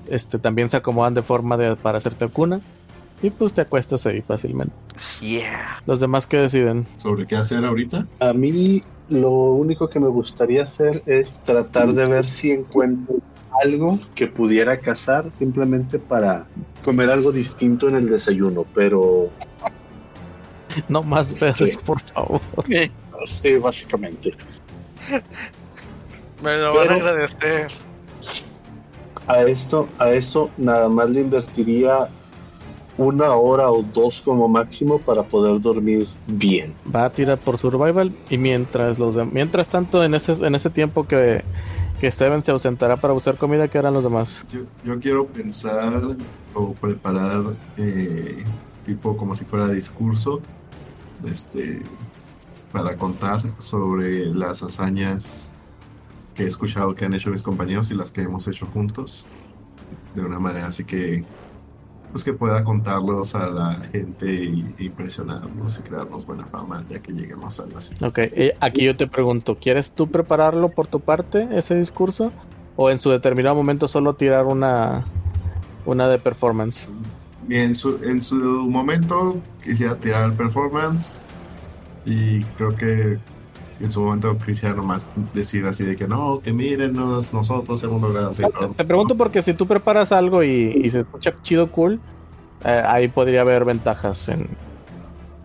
este, 0.09 0.39
también 0.39 0.69
se 0.69 0.77
acomodan 0.77 1.15
de 1.15 1.23
forma 1.23 1.57
de, 1.57 1.77
para 1.77 1.99
hacerte 1.99 2.29
cuna. 2.29 2.61
Y 3.23 3.31
pues 3.31 3.55
te 3.55 3.63
acuestas 3.63 4.05
ahí 4.07 4.21
fácilmente. 4.21 4.75
Yeah. 5.23 5.81
Los 5.87 6.01
demás 6.01 6.27
que 6.27 6.37
deciden. 6.37 6.87
¿Sobre 6.99 7.25
qué 7.25 7.37
hacer 7.37 7.65
ahorita? 7.65 8.07
a 8.21 8.33
mí 8.35 8.83
lo 9.09 9.31
único 9.31 9.89
que 9.89 9.99
me 10.01 10.09
gustaría 10.09 10.65
hacer 10.65 11.03
es 11.07 11.39
tratar 11.45 11.93
de 11.95 12.07
ver 12.09 12.27
si 12.27 12.51
encuentro 12.51 13.17
algo 13.63 13.99
que 14.15 14.27
pudiera 14.27 14.79
cazar 14.79 15.31
simplemente 15.39 15.99
para 15.99 16.47
comer 16.85 17.11
algo 17.11 17.33
distinto 17.33 17.89
en 17.89 17.97
el 17.97 18.09
desayuno, 18.09 18.65
pero 18.75 19.31
No 20.89 21.03
más 21.03 21.39
berries, 21.41 21.79
por 21.79 22.01
favor. 22.01 22.41
sí, 23.27 23.57
básicamente. 23.57 24.35
Me 26.43 26.57
lo 26.59 26.75
van 26.75 26.91
a 26.91 26.95
agradecer. 26.95 27.71
A 29.27 29.43
esto, 29.43 29.89
a 29.99 30.11
eso 30.11 30.51
nada 30.57 30.89
más 30.89 31.11
le 31.11 31.23
invertiría 31.23 32.09
una 32.99 33.33
hora 33.35 33.71
o 33.71 33.83
dos 33.83 34.23
como 34.23 34.49
máximo 34.49 34.99
para 34.99 35.23
poder 35.23 35.61
dormir 35.61 36.07
bien. 36.27 36.75
Va 36.95 37.07
a 37.07 37.11
tirar 37.11 37.39
por 37.39 37.59
survival. 37.59 38.13
Y 38.31 38.39
mientras 38.39 38.99
los 38.99 39.17
dem- 39.17 39.31
mientras 39.33 39.69
tanto, 39.69 40.03
en 40.05 40.15
ese, 40.15 40.33
en 40.47 40.55
ese 40.55 40.71
tiempo 40.71 41.07
que, 41.07 41.43
que 42.01 42.13
Seven 42.13 42.43
se 42.43 42.51
ausentará 42.51 42.97
para 42.97 43.15
buscar 43.15 43.37
comida, 43.37 43.69
¿qué 43.69 43.79
harán 43.79 43.95
los 43.95 44.05
demás? 44.05 44.45
Yo, 44.85 45.01
quiero 45.01 45.27
pensar 45.27 46.03
o 46.55 46.73
preparar 46.75 47.55
eh, 47.77 48.45
tipo 48.85 49.17
como 49.17 49.35
si 49.35 49.45
fuera 49.45 49.69
discurso 49.69 50.41
este, 51.25 51.83
para 52.73 52.97
contar 52.97 53.41
sobre 53.59 54.27
las 54.27 54.63
hazañas 54.63 55.53
que 56.35 56.45
he 56.45 56.47
escuchado 56.47 56.95
que 56.95 57.05
han 57.07 57.15
hecho 57.15 57.31
mis 57.31 57.43
compañeros 57.43 57.91
y 57.91 57.95
las 57.95 58.13
que 58.13 58.23
hemos 58.23 58.47
hecho 58.47 58.67
juntos 58.67 59.27
de 60.15 60.23
una 60.23 60.39
manera 60.39 60.67
así 60.67 60.85
que 60.85 61.25
pues 62.11 62.25
que 62.25 62.33
pueda 62.33 62.65
contarlos 62.65 63.35
a 63.35 63.49
la 63.49 63.75
gente 63.93 64.33
y 64.33 64.75
impresionarnos 64.79 65.79
y 65.79 65.83
crearnos 65.83 66.27
buena 66.27 66.47
fama 66.47 66.85
ya 66.89 67.01
que 67.01 67.13
lleguemos 67.13 67.61
a 67.61 67.65
algo 67.65 67.79
así. 67.79 67.95
Ok, 68.03 68.21
aquí 68.61 68.85
yo 68.85 68.97
te 68.97 69.07
pregunto, 69.07 69.59
¿quieres 69.61 69.93
tú 69.93 70.09
prepararlo 70.09 70.71
por 70.71 70.87
tu 70.87 71.01
parte, 71.01 71.49
ese 71.53 71.75
discurso? 71.75 72.33
¿O 72.77 72.91
en 72.91 73.01
su 73.01 73.11
determinado 73.11 73.55
momento 73.55 73.89
solo 73.89 74.15
tirar 74.15 74.45
una, 74.47 75.05
una 75.85 76.09
de 76.09 76.19
performance? 76.19 76.89
Y 77.49 77.57
en 77.57 77.75
su, 77.75 78.03
en 78.03 78.21
su 78.21 78.37
momento 78.37 79.41
quisiera 79.63 79.95
tirar 79.97 80.33
performance 80.35 81.21
y 82.05 82.43
creo 82.57 82.75
que 82.75 83.19
en 83.81 83.93
su 83.93 84.01
momento 84.01 84.37
quisiera 84.39 84.75
nomás 84.75 85.09
decir 85.35 85.67
así 85.67 85.85
de 85.85 85.97
que 85.97 86.09
no, 86.09 86.41
que 86.41 86.53
mírenos, 86.53 87.33
nosotros 87.35 87.81
segundo 87.81 88.13
grado. 88.13 88.33
sí, 88.33 88.43
no. 88.43 88.71
Te 88.71 88.85
pregunto 88.85 89.17
porque 89.17 89.43
si 89.43 89.55
tú 89.55 89.67
preparas 89.67 90.13
algo 90.13 90.43
y, 90.43 90.81
y 90.83 90.91
se 90.91 91.01
escucha 91.01 91.35
chido, 91.43 91.71
cool, 91.71 92.01
eh, 92.65 92.83
ahí 92.87 93.09
podría 93.09 93.43
haber 93.43 93.65
ventajas 93.65 94.29
en, 94.29 94.49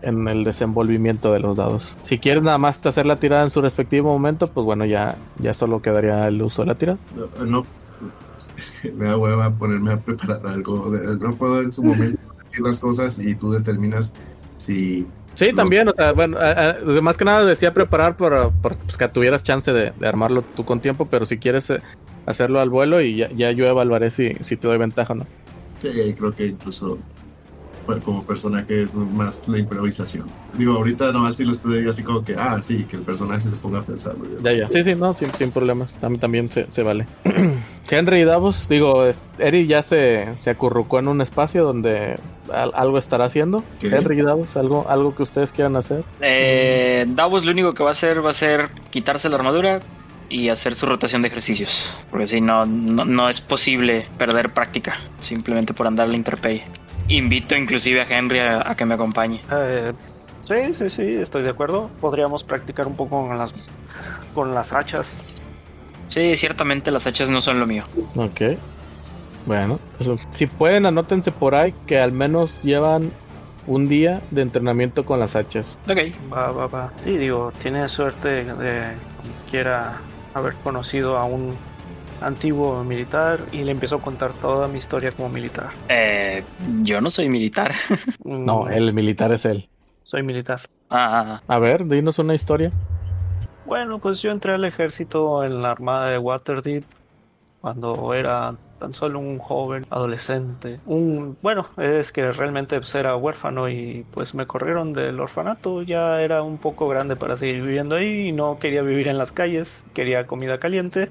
en 0.02 0.28
el 0.28 0.44
desenvolvimiento 0.44 1.32
de 1.32 1.40
los 1.40 1.56
dados. 1.56 1.96
Si 2.02 2.18
quieres 2.18 2.42
nada 2.42 2.58
más 2.58 2.84
hacer 2.86 3.06
la 3.06 3.18
tirada 3.20 3.44
en 3.44 3.50
su 3.50 3.60
respectivo 3.60 4.12
momento, 4.12 4.46
pues 4.46 4.64
bueno, 4.64 4.84
ya, 4.84 5.16
ya 5.38 5.54
solo 5.54 5.82
quedaría 5.82 6.26
el 6.28 6.40
uso 6.42 6.62
de 6.62 6.68
la 6.68 6.74
tirada. 6.74 6.98
No, 7.38 7.44
no, 7.44 7.66
es 8.56 8.70
que 8.70 8.92
me 8.92 9.06
da 9.06 9.16
hueva 9.16 9.50
ponerme 9.50 9.92
a 9.92 10.00
preparar 10.00 10.46
algo. 10.46 10.90
No 11.20 11.34
puedo 11.34 11.60
en 11.60 11.72
su 11.72 11.82
momento 11.82 12.20
decir 12.42 12.62
las 12.62 12.80
cosas 12.80 13.18
y 13.18 13.34
tú 13.34 13.52
determinas 13.52 14.14
si 14.56 15.06
Sí, 15.34 15.52
también, 15.52 15.88
o 15.88 15.92
sea, 15.94 16.12
bueno, 16.12 16.36
eh, 16.40 16.74
eh, 16.86 17.00
más 17.00 17.16
que 17.16 17.24
nada 17.24 17.44
decía 17.44 17.72
preparar 17.72 18.16
por, 18.16 18.52
por, 18.60 18.76
pues, 18.76 18.96
que 18.96 19.08
tuvieras 19.08 19.42
chance 19.42 19.72
de, 19.72 19.92
de 19.98 20.06
armarlo 20.06 20.42
tú 20.42 20.64
con 20.64 20.80
tiempo, 20.80 21.08
pero 21.10 21.24
si 21.24 21.38
quieres 21.38 21.70
eh, 21.70 21.80
hacerlo 22.26 22.60
al 22.60 22.70
vuelo 22.70 23.00
y 23.00 23.16
ya, 23.16 23.30
ya 23.32 23.50
yo 23.50 23.66
evaluaré 23.66 24.10
si, 24.10 24.34
si 24.40 24.56
te 24.56 24.68
doy 24.68 24.78
ventaja 24.78 25.14
o 25.14 25.16
no. 25.16 25.26
Sí, 25.78 25.90
creo 26.16 26.32
que 26.32 26.46
incluso 26.46 26.98
como 28.04 28.24
personaje 28.24 28.82
es 28.82 28.94
más 28.94 29.42
la 29.46 29.58
improvisación. 29.58 30.26
Digo, 30.54 30.74
ahorita 30.76 31.12
nomás 31.12 31.36
si 31.36 31.44
lo 31.44 31.52
estoy 31.52 31.86
así 31.88 32.02
como 32.02 32.24
que, 32.24 32.34
ah, 32.36 32.58
sí, 32.62 32.84
que 32.84 32.96
el 32.96 33.02
personaje 33.02 33.48
se 33.48 33.56
ponga 33.56 33.80
a 33.80 33.82
pensar. 33.82 34.14
Ya, 34.42 34.52
ya. 34.52 34.68
Sí, 34.70 34.82
sí, 34.82 34.94
no, 34.94 35.12
sin, 35.14 35.30
sin 35.32 35.50
problemas. 35.50 35.94
También, 35.94 36.20
también 36.20 36.50
se, 36.50 36.66
se 36.70 36.82
vale. 36.82 37.06
Henry 37.90 38.20
y 38.22 38.24
Davos, 38.24 38.68
digo, 38.68 39.04
Eri 39.38 39.66
ya 39.66 39.82
se, 39.82 40.28
se 40.36 40.50
acurrucó 40.50 40.98
en 40.98 41.08
un 41.08 41.20
espacio 41.20 41.64
donde 41.64 42.18
al- 42.52 42.72
algo 42.74 42.98
estará 42.98 43.24
haciendo. 43.26 43.62
Sí. 43.78 43.88
Henry 43.92 44.18
y 44.20 44.22
Davos, 44.22 44.56
algo, 44.56 44.86
algo 44.88 45.14
que 45.14 45.22
ustedes 45.24 45.52
quieran 45.52 45.76
hacer. 45.76 46.04
Eh, 46.20 47.04
Davos 47.08 47.44
lo 47.44 47.50
único 47.52 47.74
que 47.74 47.82
va 47.82 47.90
a 47.90 47.92
hacer 47.92 48.24
va 48.24 48.30
a 48.30 48.34
ser 48.34 48.68
quitarse 48.90 49.28
la 49.28 49.36
armadura 49.36 49.80
y 50.28 50.48
hacer 50.48 50.74
su 50.74 50.86
rotación 50.86 51.20
de 51.20 51.28
ejercicios. 51.28 51.94
Porque 52.10 52.26
si 52.28 52.40
no, 52.40 52.64
no, 52.64 53.04
no 53.04 53.28
es 53.28 53.42
posible 53.42 54.06
perder 54.16 54.50
práctica 54.50 54.96
simplemente 55.18 55.74
por 55.74 55.86
andar 55.86 56.06
a 56.06 56.10
la 56.10 56.16
interperie. 56.16 56.64
Invito 57.08 57.56
inclusive 57.56 58.00
a 58.00 58.06
Henry 58.08 58.38
a, 58.38 58.70
a 58.70 58.74
que 58.74 58.84
me 58.84 58.94
acompañe. 58.94 59.40
Eh, 59.50 59.92
sí, 60.44 60.74
sí, 60.74 60.90
sí, 60.90 61.02
estoy 61.16 61.42
de 61.42 61.50
acuerdo. 61.50 61.90
Podríamos 62.00 62.44
practicar 62.44 62.86
un 62.86 62.96
poco 62.96 63.26
con 63.26 63.36
las, 63.38 63.52
con 64.34 64.54
las 64.54 64.72
hachas. 64.72 65.18
Sí, 66.08 66.36
ciertamente 66.36 66.90
las 66.90 67.06
hachas 67.06 67.28
no 67.28 67.40
son 67.40 67.60
lo 67.60 67.66
mío. 67.66 67.84
Ok. 68.16 68.58
Bueno, 69.46 69.80
eso. 69.98 70.18
si 70.30 70.46
pueden, 70.46 70.86
anótense 70.86 71.32
por 71.32 71.54
ahí 71.54 71.74
que 71.86 71.98
al 71.98 72.12
menos 72.12 72.62
llevan 72.62 73.10
un 73.66 73.88
día 73.88 74.22
de 74.30 74.42
entrenamiento 74.42 75.04
con 75.04 75.18
las 75.20 75.36
hachas. 75.36 75.78
Ok. 75.88 75.98
Va, 76.32 76.50
va, 76.52 76.66
va. 76.66 76.92
Sí, 77.04 77.16
digo, 77.16 77.52
tiene 77.60 77.88
suerte 77.88 78.44
de 78.44 78.92
quiera 79.50 80.00
haber 80.34 80.54
conocido 80.56 81.18
a 81.18 81.24
un 81.24 81.56
antiguo 82.22 82.82
militar 82.84 83.40
y 83.52 83.64
le 83.64 83.72
empezó 83.72 83.96
a 83.96 84.00
contar 84.02 84.32
toda 84.32 84.68
mi 84.68 84.78
historia 84.78 85.10
como 85.12 85.28
militar. 85.28 85.70
Eh, 85.88 86.42
yo 86.82 87.00
no 87.00 87.10
soy 87.10 87.28
militar. 87.28 87.72
No, 88.24 88.64
Mm, 88.64 88.70
el 88.72 88.92
militar 88.94 89.32
es 89.32 89.44
él. 89.44 89.68
Soy 90.04 90.22
militar. 90.22 90.60
Ah, 90.90 91.40
A 91.46 91.58
ver, 91.58 91.86
dinos 91.86 92.18
una 92.18 92.34
historia. 92.34 92.70
Bueno, 93.66 93.98
pues 93.98 94.20
yo 94.22 94.30
entré 94.30 94.54
al 94.54 94.64
ejército 94.64 95.44
en 95.44 95.62
la 95.62 95.70
armada 95.70 96.10
de 96.10 96.18
Waterdeep 96.18 96.84
cuando 97.60 98.12
era 98.12 98.56
tan 98.80 98.92
solo 98.92 99.20
un 99.20 99.38
joven 99.38 99.86
adolescente. 99.90 100.80
Un, 100.86 101.38
bueno, 101.40 101.66
es 101.78 102.10
que 102.12 102.32
realmente 102.32 102.76
pues, 102.78 102.92
era 102.96 103.14
huérfano 103.16 103.68
y 103.68 104.04
pues 104.10 104.34
me 104.34 104.46
corrieron 104.46 104.92
del 104.92 105.20
orfanato. 105.20 105.82
Ya 105.82 106.20
era 106.20 106.42
un 106.42 106.58
poco 106.58 106.88
grande 106.88 107.14
para 107.14 107.36
seguir 107.36 107.62
viviendo 107.62 107.94
ahí 107.94 108.28
y 108.28 108.32
no 108.32 108.58
quería 108.58 108.82
vivir 108.82 109.06
en 109.06 109.16
las 109.18 109.30
calles. 109.30 109.84
Quería 109.94 110.26
comida 110.26 110.58
caliente 110.58 111.10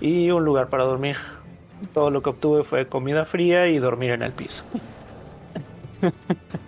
y 0.00 0.30
un 0.30 0.44
lugar 0.44 0.68
para 0.68 0.84
dormir. 0.84 1.16
Todo 1.94 2.10
lo 2.10 2.22
que 2.22 2.30
obtuve 2.30 2.64
fue 2.64 2.86
comida 2.86 3.24
fría 3.24 3.68
y 3.68 3.78
dormir 3.78 4.10
en 4.12 4.22
el 4.22 4.32
piso. 4.32 4.64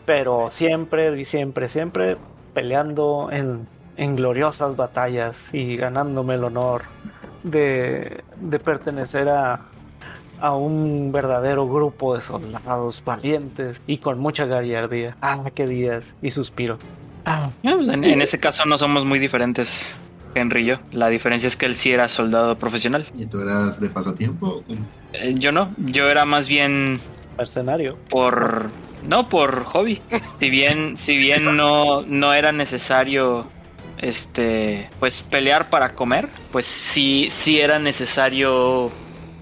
Pero 0.06 0.48
siempre 0.48 1.18
y 1.20 1.24
siempre, 1.24 1.68
siempre 1.68 2.16
peleando 2.54 3.28
en, 3.30 3.66
en 3.96 4.16
gloriosas 4.16 4.76
batallas 4.76 5.52
y 5.54 5.76
ganándome 5.76 6.34
el 6.34 6.44
honor 6.44 6.82
de, 7.42 8.22
de 8.36 8.58
pertenecer 8.58 9.28
a, 9.28 9.60
a 10.40 10.54
un 10.54 11.12
verdadero 11.12 11.68
grupo 11.68 12.16
de 12.16 12.22
soldados 12.22 13.02
valientes 13.04 13.80
y 13.86 13.98
con 13.98 14.18
mucha 14.18 14.44
gallardía. 14.44 15.16
Ah, 15.22 15.42
qué 15.54 15.66
días. 15.66 16.16
Y 16.20 16.30
suspiro. 16.30 16.78
Ah, 17.24 17.50
pues 17.62 17.88
en, 17.88 18.04
en 18.04 18.20
ese 18.20 18.40
caso 18.40 18.64
no 18.66 18.76
somos 18.76 19.04
muy 19.04 19.20
diferentes, 19.20 20.00
Henry 20.34 20.62
y 20.62 20.66
yo. 20.66 20.76
La 20.92 21.08
diferencia 21.08 21.46
es 21.46 21.56
que 21.56 21.66
él 21.66 21.74
sí 21.76 21.92
era 21.92 22.08
soldado 22.08 22.58
profesional. 22.58 23.06
¿Y 23.16 23.26
tú 23.26 23.40
eras 23.40 23.80
de 23.80 23.88
pasatiempo? 23.90 24.64
Eh, 25.12 25.34
yo 25.36 25.52
no. 25.52 25.74
Yo 25.78 26.08
era 26.08 26.24
más 26.24 26.48
bien 26.48 27.00
mercenario. 27.36 27.98
por 28.08 28.70
no 29.02 29.28
por 29.28 29.64
hobby 29.64 30.00
si 30.38 30.48
bien 30.48 30.96
si 30.96 31.16
bien 31.16 31.56
no 31.56 32.02
no 32.02 32.32
era 32.34 32.52
necesario 32.52 33.46
este 33.98 34.88
pues 35.00 35.22
pelear 35.22 35.70
para 35.70 35.94
comer 35.94 36.28
pues 36.52 36.66
sí 36.66 37.28
sí 37.30 37.58
era 37.58 37.78
necesario 37.80 38.92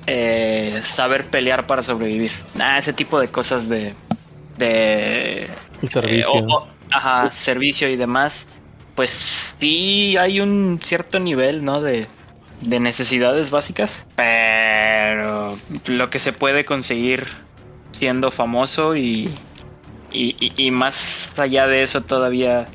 eh, 0.07 0.81
saber 0.83 1.27
pelear 1.27 1.67
para 1.67 1.83
sobrevivir 1.83 2.31
ah, 2.59 2.79
ese 2.79 2.93
tipo 2.95 3.21
de 3.21 3.29
cosas 3.29 3.69
de 3.69 3.93
de 4.57 5.47
El 5.83 5.89
servicio. 5.89 6.35
eh, 6.35 6.45
o- 6.49 6.55
o- 6.57 6.69
ajá 6.91 7.31
servicio 7.33 7.89
y 7.91 7.97
demás 7.97 8.49
pues 8.95 9.45
sí 9.61 10.17
hay 10.17 10.41
un 10.41 10.81
cierto 10.83 11.19
nivel 11.21 11.65
no 11.65 11.81
de 11.81 12.09
de 12.61 12.79
necesidades 12.81 13.51
básicas 13.51 14.07
pero 14.17 15.59
lo 15.87 16.11
que 16.11 16.19
se 16.19 16.33
puede 16.33 16.65
conseguir 16.65 17.27
siendo 17.99 18.31
famoso 18.31 18.97
y, 18.97 19.35
y, 20.13 20.53
y- 20.57 20.71
más 20.71 21.31
allá 21.37 21.67
de 21.67 21.83
eso 21.83 22.03
todavía 22.03 22.69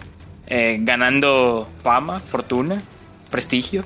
eh, 0.47 0.77
ganando 0.81 1.67
fama, 1.83 2.19
fortuna, 2.19 2.83
prestigio, 3.29 3.83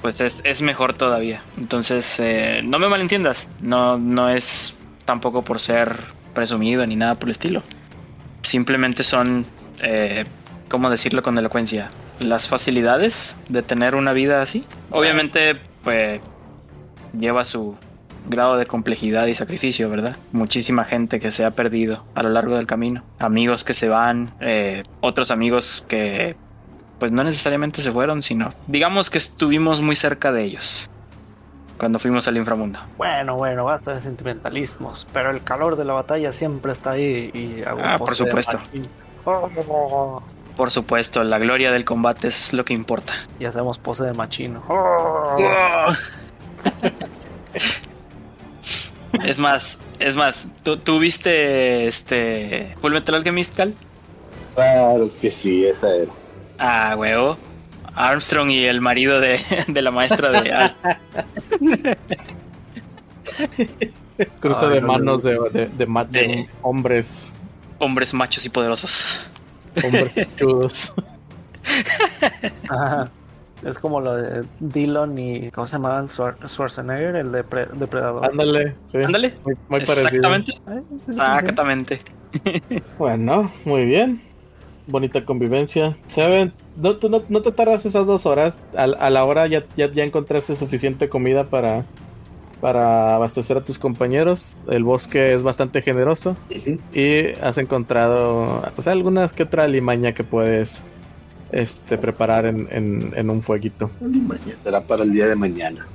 pues 0.00 0.20
es, 0.20 0.34
es 0.44 0.62
mejor 0.62 0.94
todavía. 0.94 1.42
Entonces, 1.56 2.18
eh, 2.20 2.60
no 2.64 2.78
me 2.78 2.88
malentiendas, 2.88 3.50
no, 3.60 3.98
no 3.98 4.28
es 4.30 4.78
tampoco 5.04 5.42
por 5.42 5.60
ser 5.60 5.96
presumido 6.34 6.86
ni 6.86 6.96
nada 6.96 7.14
por 7.16 7.28
el 7.28 7.32
estilo. 7.32 7.62
Simplemente 8.42 9.02
son, 9.02 9.46
eh, 9.82 10.24
¿cómo 10.68 10.90
decirlo 10.90 11.22
con 11.22 11.38
elocuencia? 11.38 11.88
Las 12.20 12.48
facilidades 12.48 13.36
de 13.48 13.62
tener 13.62 13.94
una 13.94 14.12
vida 14.12 14.42
así. 14.42 14.66
Obviamente, 14.90 15.60
pues 15.82 16.20
lleva 17.18 17.44
su 17.44 17.76
grado 18.28 18.56
de 18.56 18.66
complejidad 18.66 19.26
y 19.26 19.34
sacrificio, 19.34 19.88
¿verdad? 19.88 20.16
Muchísima 20.32 20.84
gente 20.84 21.20
que 21.20 21.30
se 21.32 21.44
ha 21.44 21.52
perdido 21.52 22.04
a 22.14 22.22
lo 22.22 22.30
largo 22.30 22.56
del 22.56 22.66
camino, 22.66 23.02
amigos 23.18 23.64
que 23.64 23.74
se 23.74 23.88
van, 23.88 24.34
eh, 24.40 24.82
otros 25.00 25.30
amigos 25.30 25.84
que 25.88 26.36
pues 26.98 27.12
no 27.12 27.22
necesariamente 27.24 27.82
se 27.82 27.92
fueron, 27.92 28.22
sino 28.22 28.54
digamos 28.66 29.10
que 29.10 29.18
estuvimos 29.18 29.82
muy 29.82 29.94
cerca 29.96 30.32
de 30.32 30.44
ellos 30.44 30.90
cuando 31.78 31.98
fuimos 31.98 32.26
al 32.26 32.36
inframundo. 32.38 32.80
Bueno, 32.96 33.36
bueno, 33.36 33.66
basta 33.66 33.94
de 33.94 34.00
sentimentalismos, 34.00 35.06
pero 35.12 35.30
el 35.30 35.42
calor 35.42 35.76
de 35.76 35.84
la 35.84 35.92
batalla 35.92 36.32
siempre 36.32 36.72
está 36.72 36.92
ahí 36.92 37.30
y 37.34 37.62
hago 37.62 37.80
Ah, 37.82 37.98
por 37.98 38.14
supuesto. 38.14 38.58
Oh, 39.24 40.22
Por 40.56 40.70
supuesto, 40.70 41.22
la 41.22 41.38
gloria 41.38 41.70
del 41.70 41.84
combate 41.84 42.28
es 42.28 42.52
lo 42.54 42.64
que 42.64 42.72
importa. 42.74 43.12
y 43.38 43.44
hacemos 43.44 43.78
pose 43.78 44.04
de 44.04 44.12
machino. 44.14 44.62
Oh. 44.68 45.36
Es 49.24 49.38
más, 49.38 49.78
es 49.98 50.14
más, 50.14 50.48
¿tú, 50.62 50.76
tú 50.76 50.98
viste 50.98 51.86
este 51.86 52.74
Full 52.82 52.92
Metal 52.92 53.14
Alchemist, 53.14 53.56
Cal? 53.56 53.74
Claro 54.54 55.08
que 55.22 55.30
sí, 55.30 55.64
esa 55.64 55.88
era. 55.94 56.12
Ah, 56.58 56.94
huevo. 56.98 57.38
Armstrong 57.94 58.50
y 58.50 58.64
el 58.66 58.82
marido 58.82 59.18
de, 59.20 59.40
de 59.68 59.82
la 59.82 59.90
maestra 59.90 60.30
de 60.42 60.52
Al. 60.52 60.76
Cruce 64.40 64.66
Ay, 64.66 64.72
de 64.74 64.80
no, 64.82 64.86
manos 64.88 65.24
no. 65.24 65.30
de, 65.30 65.50
de, 65.50 65.66
de 65.66 65.86
De- 66.10 66.48
hombres. 66.62 67.34
hombres 67.78 68.12
machos 68.12 68.44
y 68.44 68.50
poderosos. 68.50 69.26
Hombres 69.84 70.12
chudos. 70.36 70.94
Ajá. 72.68 73.10
Es 73.64 73.78
como 73.78 74.00
lo 74.00 74.14
de 74.16 74.44
Dillon 74.60 75.18
y. 75.18 75.50
¿Cómo 75.50 75.66
se 75.66 75.72
llamaban? 75.76 76.06
Schwar- 76.06 76.36
Schwarzenegger, 76.46 77.16
el 77.16 77.32
de 77.32 77.42
Pre- 77.42 77.66
Depredador. 77.72 78.24
Ándale, 78.30 78.76
sí. 78.86 78.98
Ándale. 79.02 79.34
Muy, 79.44 79.54
muy 79.68 79.80
parecido. 79.80 80.06
Exactamente. 80.06 80.52
Eh, 80.52 80.82
sí, 80.90 80.98
sí, 80.98 81.04
sí. 81.06 81.12
Exactamente. 81.12 82.00
Bueno, 82.98 83.50
muy 83.64 83.86
bien. 83.86 84.20
Bonita 84.88 85.24
convivencia. 85.24 85.96
Seven, 86.06 86.52
no, 86.76 86.96
tú 86.96 87.08
no, 87.08 87.22
no 87.28 87.40
te 87.40 87.50
tardas 87.50 87.86
esas 87.86 88.06
dos 88.06 88.26
horas. 88.26 88.58
A, 88.76 88.82
a 88.84 89.10
la 89.10 89.24
hora 89.24 89.46
ya, 89.46 89.64
ya, 89.76 89.90
ya 89.90 90.04
encontraste 90.04 90.54
suficiente 90.54 91.08
comida 91.08 91.44
para, 91.44 91.84
para 92.60 93.14
abastecer 93.14 93.56
a 93.56 93.60
tus 93.60 93.78
compañeros. 93.78 94.56
El 94.68 94.84
bosque 94.84 95.34
es 95.34 95.42
bastante 95.42 95.82
generoso. 95.82 96.36
Y 96.92 97.28
has 97.40 97.58
encontrado 97.58 98.62
o 98.76 98.82
sea, 98.82 98.92
algunas 98.92 99.32
que 99.32 99.44
otra 99.44 99.68
limaña 99.68 100.12
que 100.12 100.24
puedes 100.24 100.84
este, 101.52 101.98
preparar 101.98 102.46
en, 102.46 102.68
en, 102.70 103.12
en 103.14 103.30
un 103.30 103.42
fueguito. 103.42 103.90
Mañana. 104.00 104.58
Será 104.64 104.80
para 104.80 105.04
el 105.04 105.12
día 105.12 105.26
de 105.26 105.36
mañana. 105.36 105.86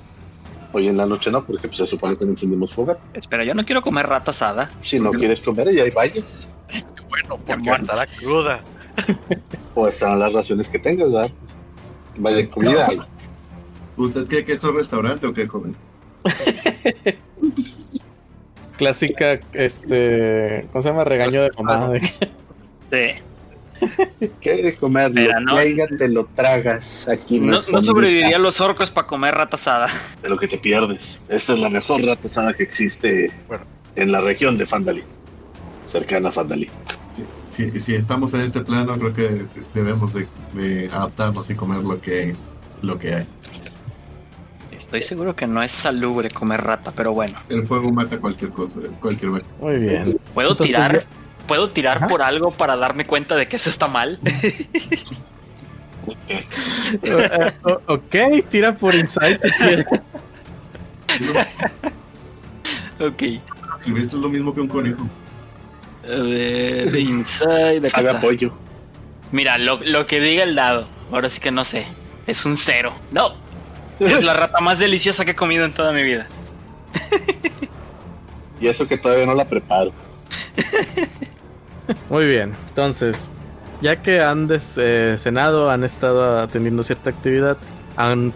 Hoy 0.74 0.88
en 0.88 0.96
la 0.96 1.06
noche 1.06 1.32
no, 1.32 1.44
porque 1.44 1.68
pues, 1.68 1.78
se 1.78 1.86
supone 1.86 2.16
que 2.16 2.24
no 2.24 2.32
encendimos 2.32 2.74
fogata. 2.74 3.02
Espera, 3.14 3.44
yo 3.44 3.54
no 3.54 3.66
quiero 3.66 3.82
comer 3.82 4.08
rata 4.08 4.32
asada. 4.32 4.70
Si 4.80 5.00
no 5.00 5.12
quieres 5.12 5.42
comer, 5.42 5.74
ya 5.74 5.84
hay 5.84 5.92
valles. 5.92 6.50
Bueno, 7.10 7.38
porque 7.46 7.70
estará 7.72 8.06
cruda. 8.08 8.64
O 9.74 9.88
estarán 9.88 10.20
las 10.20 10.34
raciones 10.34 10.68
que 10.68 10.80
tengas, 10.80 11.10
¿verdad? 11.10 11.32
Vaya 12.18 12.50
comida. 12.50 12.90
¿Usted 13.96 14.28
cree 14.28 14.44
que 14.44 14.52
esto 14.52 14.68
es 14.70 14.76
restaurante 14.76 15.28
o 15.28 15.34
qué, 15.34 15.48
joven? 15.48 15.76
Clásica, 18.78 19.40
este, 19.54 20.68
¿cómo 20.72 20.82
se 20.82 20.90
llama? 20.90 21.04
Regaño 21.04 21.44
de 21.44 21.52
mamá. 21.62 21.90
de 21.90 22.00
que- 22.00 22.30
Sí. 22.92 23.88
¿Quieres 24.42 24.78
comer? 24.78 25.12
Mira, 25.12 25.40
no- 25.40 25.56
te 25.98 26.08
lo 26.10 26.26
tragas. 26.36 27.08
Aquí 27.08 27.40
No, 27.40 27.62
sobreviviría 27.62 28.36
a 28.36 28.40
los 28.40 28.60
orcos 28.62 28.92
para 28.92 29.08
comer 29.08 29.34
rata 29.36 29.56
asada. 29.56 29.90
De 30.22 30.30
lo 30.30 30.38
que 30.38 30.48
te 30.48 30.58
pierdes. 30.58 31.20
Esta 31.30 31.54
es 31.54 31.60
la 31.60 31.70
mejor 31.70 32.04
rata 32.04 32.28
asada 32.28 32.54
que 32.54 32.64
existe 32.64 33.32
Bueno. 33.48 33.64
en 33.96 34.12
la 34.12 34.22
región 34.22 34.58
de 34.58 34.66
Fandalin. 34.66 35.06
Cercana 35.86 36.30
a 36.30 36.32
Fandalin. 36.32 36.70
Sí, 37.14 37.26
si, 37.72 37.80
si 37.80 37.96
estamos 37.96 38.34
en 38.36 38.42
este 38.42 38.62
plano, 38.62 38.98
creo 38.98 39.14
que 39.14 39.46
debemos 39.74 40.14
de, 40.14 40.28
de 40.54 40.88
adaptarnos 40.94 41.50
y 41.50 41.56
comer 41.56 41.84
lo 41.84 42.00
que, 42.00 42.36
lo 42.84 42.98
que 43.00 43.16
hay. 43.16 43.26
Estoy 44.92 45.04
seguro 45.04 45.34
que 45.34 45.48
no 45.48 45.64
es 45.64 45.72
salubre 45.72 46.30
comer 46.30 46.60
rata, 46.60 46.92
pero 46.94 47.14
bueno. 47.14 47.40
El 47.48 47.66
fuego 47.66 47.94
mata 47.94 48.20
cualquier 48.20 48.52
cosa, 48.52 48.82
cualquier 49.00 49.32
vaca. 49.32 49.46
Muy 49.62 49.78
bien. 49.78 50.20
¿Puedo 50.34 50.52
Entonces, 50.52 50.76
tirar? 50.76 51.06
¿Puedo 51.48 51.70
tirar 51.70 51.96
Ajá. 51.96 52.08
por 52.08 52.22
algo 52.22 52.52
para 52.52 52.76
darme 52.76 53.06
cuenta 53.06 53.38
de 53.38 53.48
que 53.48 53.56
eso 53.56 53.70
está 53.70 53.88
mal? 53.88 54.20
Ok, 57.88 58.16
tira 58.50 58.76
por 58.76 58.94
insight 58.94 59.42
si 59.42 59.50
quieres. 59.52 59.86
ok. 63.00 63.24
Si 63.78 63.94
ves, 63.94 64.08
es 64.08 64.14
lo 64.16 64.28
mismo 64.28 64.54
que 64.54 64.60
un 64.60 64.68
conejo. 64.68 65.08
A 66.04 66.20
ver, 66.22 66.92
de 66.92 67.00
inside. 67.00 67.88
Haga 67.94 68.18
apoyo. 68.18 68.54
Mira, 69.32 69.58
lo, 69.58 69.80
lo 69.86 70.06
que 70.06 70.20
diga 70.20 70.44
el 70.44 70.56
dado. 70.56 70.86
Ahora 71.14 71.30
sí 71.30 71.40
que 71.40 71.52
no 71.52 71.64
sé. 71.64 71.86
Es 72.28 72.46
un 72.46 72.58
cero. 72.58 72.92
No. 73.12 73.51
Es 74.02 74.24
la 74.24 74.34
rata 74.34 74.60
más 74.62 74.80
deliciosa 74.80 75.26
que 75.26 75.32
he 75.32 75.36
comido 75.36 75.66
en 75.66 75.74
toda 75.74 75.92
mi 75.94 76.04
vida. 76.04 76.28
Y 78.60 78.68
eso 78.68 78.88
que 78.88 78.98
todavía 78.98 79.26
no 79.26 79.34
la 79.34 79.46
preparo. 79.48 79.92
Muy 82.10 82.26
bien, 82.28 82.52
entonces, 82.70 83.32
ya 83.82 84.02
que 84.02 84.22
han 84.22 84.48
des- 84.48 84.78
eh, 84.78 85.16
cenado, 85.18 85.70
han 85.72 85.84
estado 85.84 86.48
teniendo 86.48 86.84
cierta 86.84 87.10
actividad, 87.10 87.58
han 87.98 88.34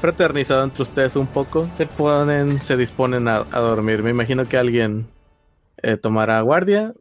fraternizado 0.00 0.64
entre 0.64 0.82
ustedes 0.82 1.16
un 1.16 1.26
poco, 1.26 1.68
se 1.76 1.86
ponen, 1.86 2.60
se 2.60 2.76
disponen 2.76 3.28
a, 3.28 3.44
a 3.50 3.60
dormir. 3.60 4.02
Me 4.02 4.10
imagino 4.10 4.46
que 4.48 4.56
alguien 4.56 5.06
eh, 5.82 5.96
tomará 5.96 6.40
guardia. 6.40 6.92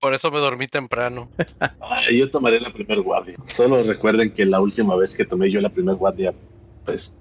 Por 0.00 0.14
eso 0.14 0.30
me 0.30 0.38
dormí 0.38 0.66
temprano. 0.68 1.28
Ay, 1.80 2.18
yo 2.18 2.30
tomaré 2.30 2.60
la 2.60 2.70
primer 2.70 3.00
guardia. 3.02 3.36
Solo 3.46 3.82
recuerden 3.82 4.32
que 4.32 4.44
la 4.44 4.60
última 4.60 4.96
vez 4.96 5.14
que 5.14 5.24
tomé 5.24 5.50
yo 5.50 5.60
la 5.60 5.68
primer 5.68 5.96
guardia, 5.96 6.32
pues 6.90 7.16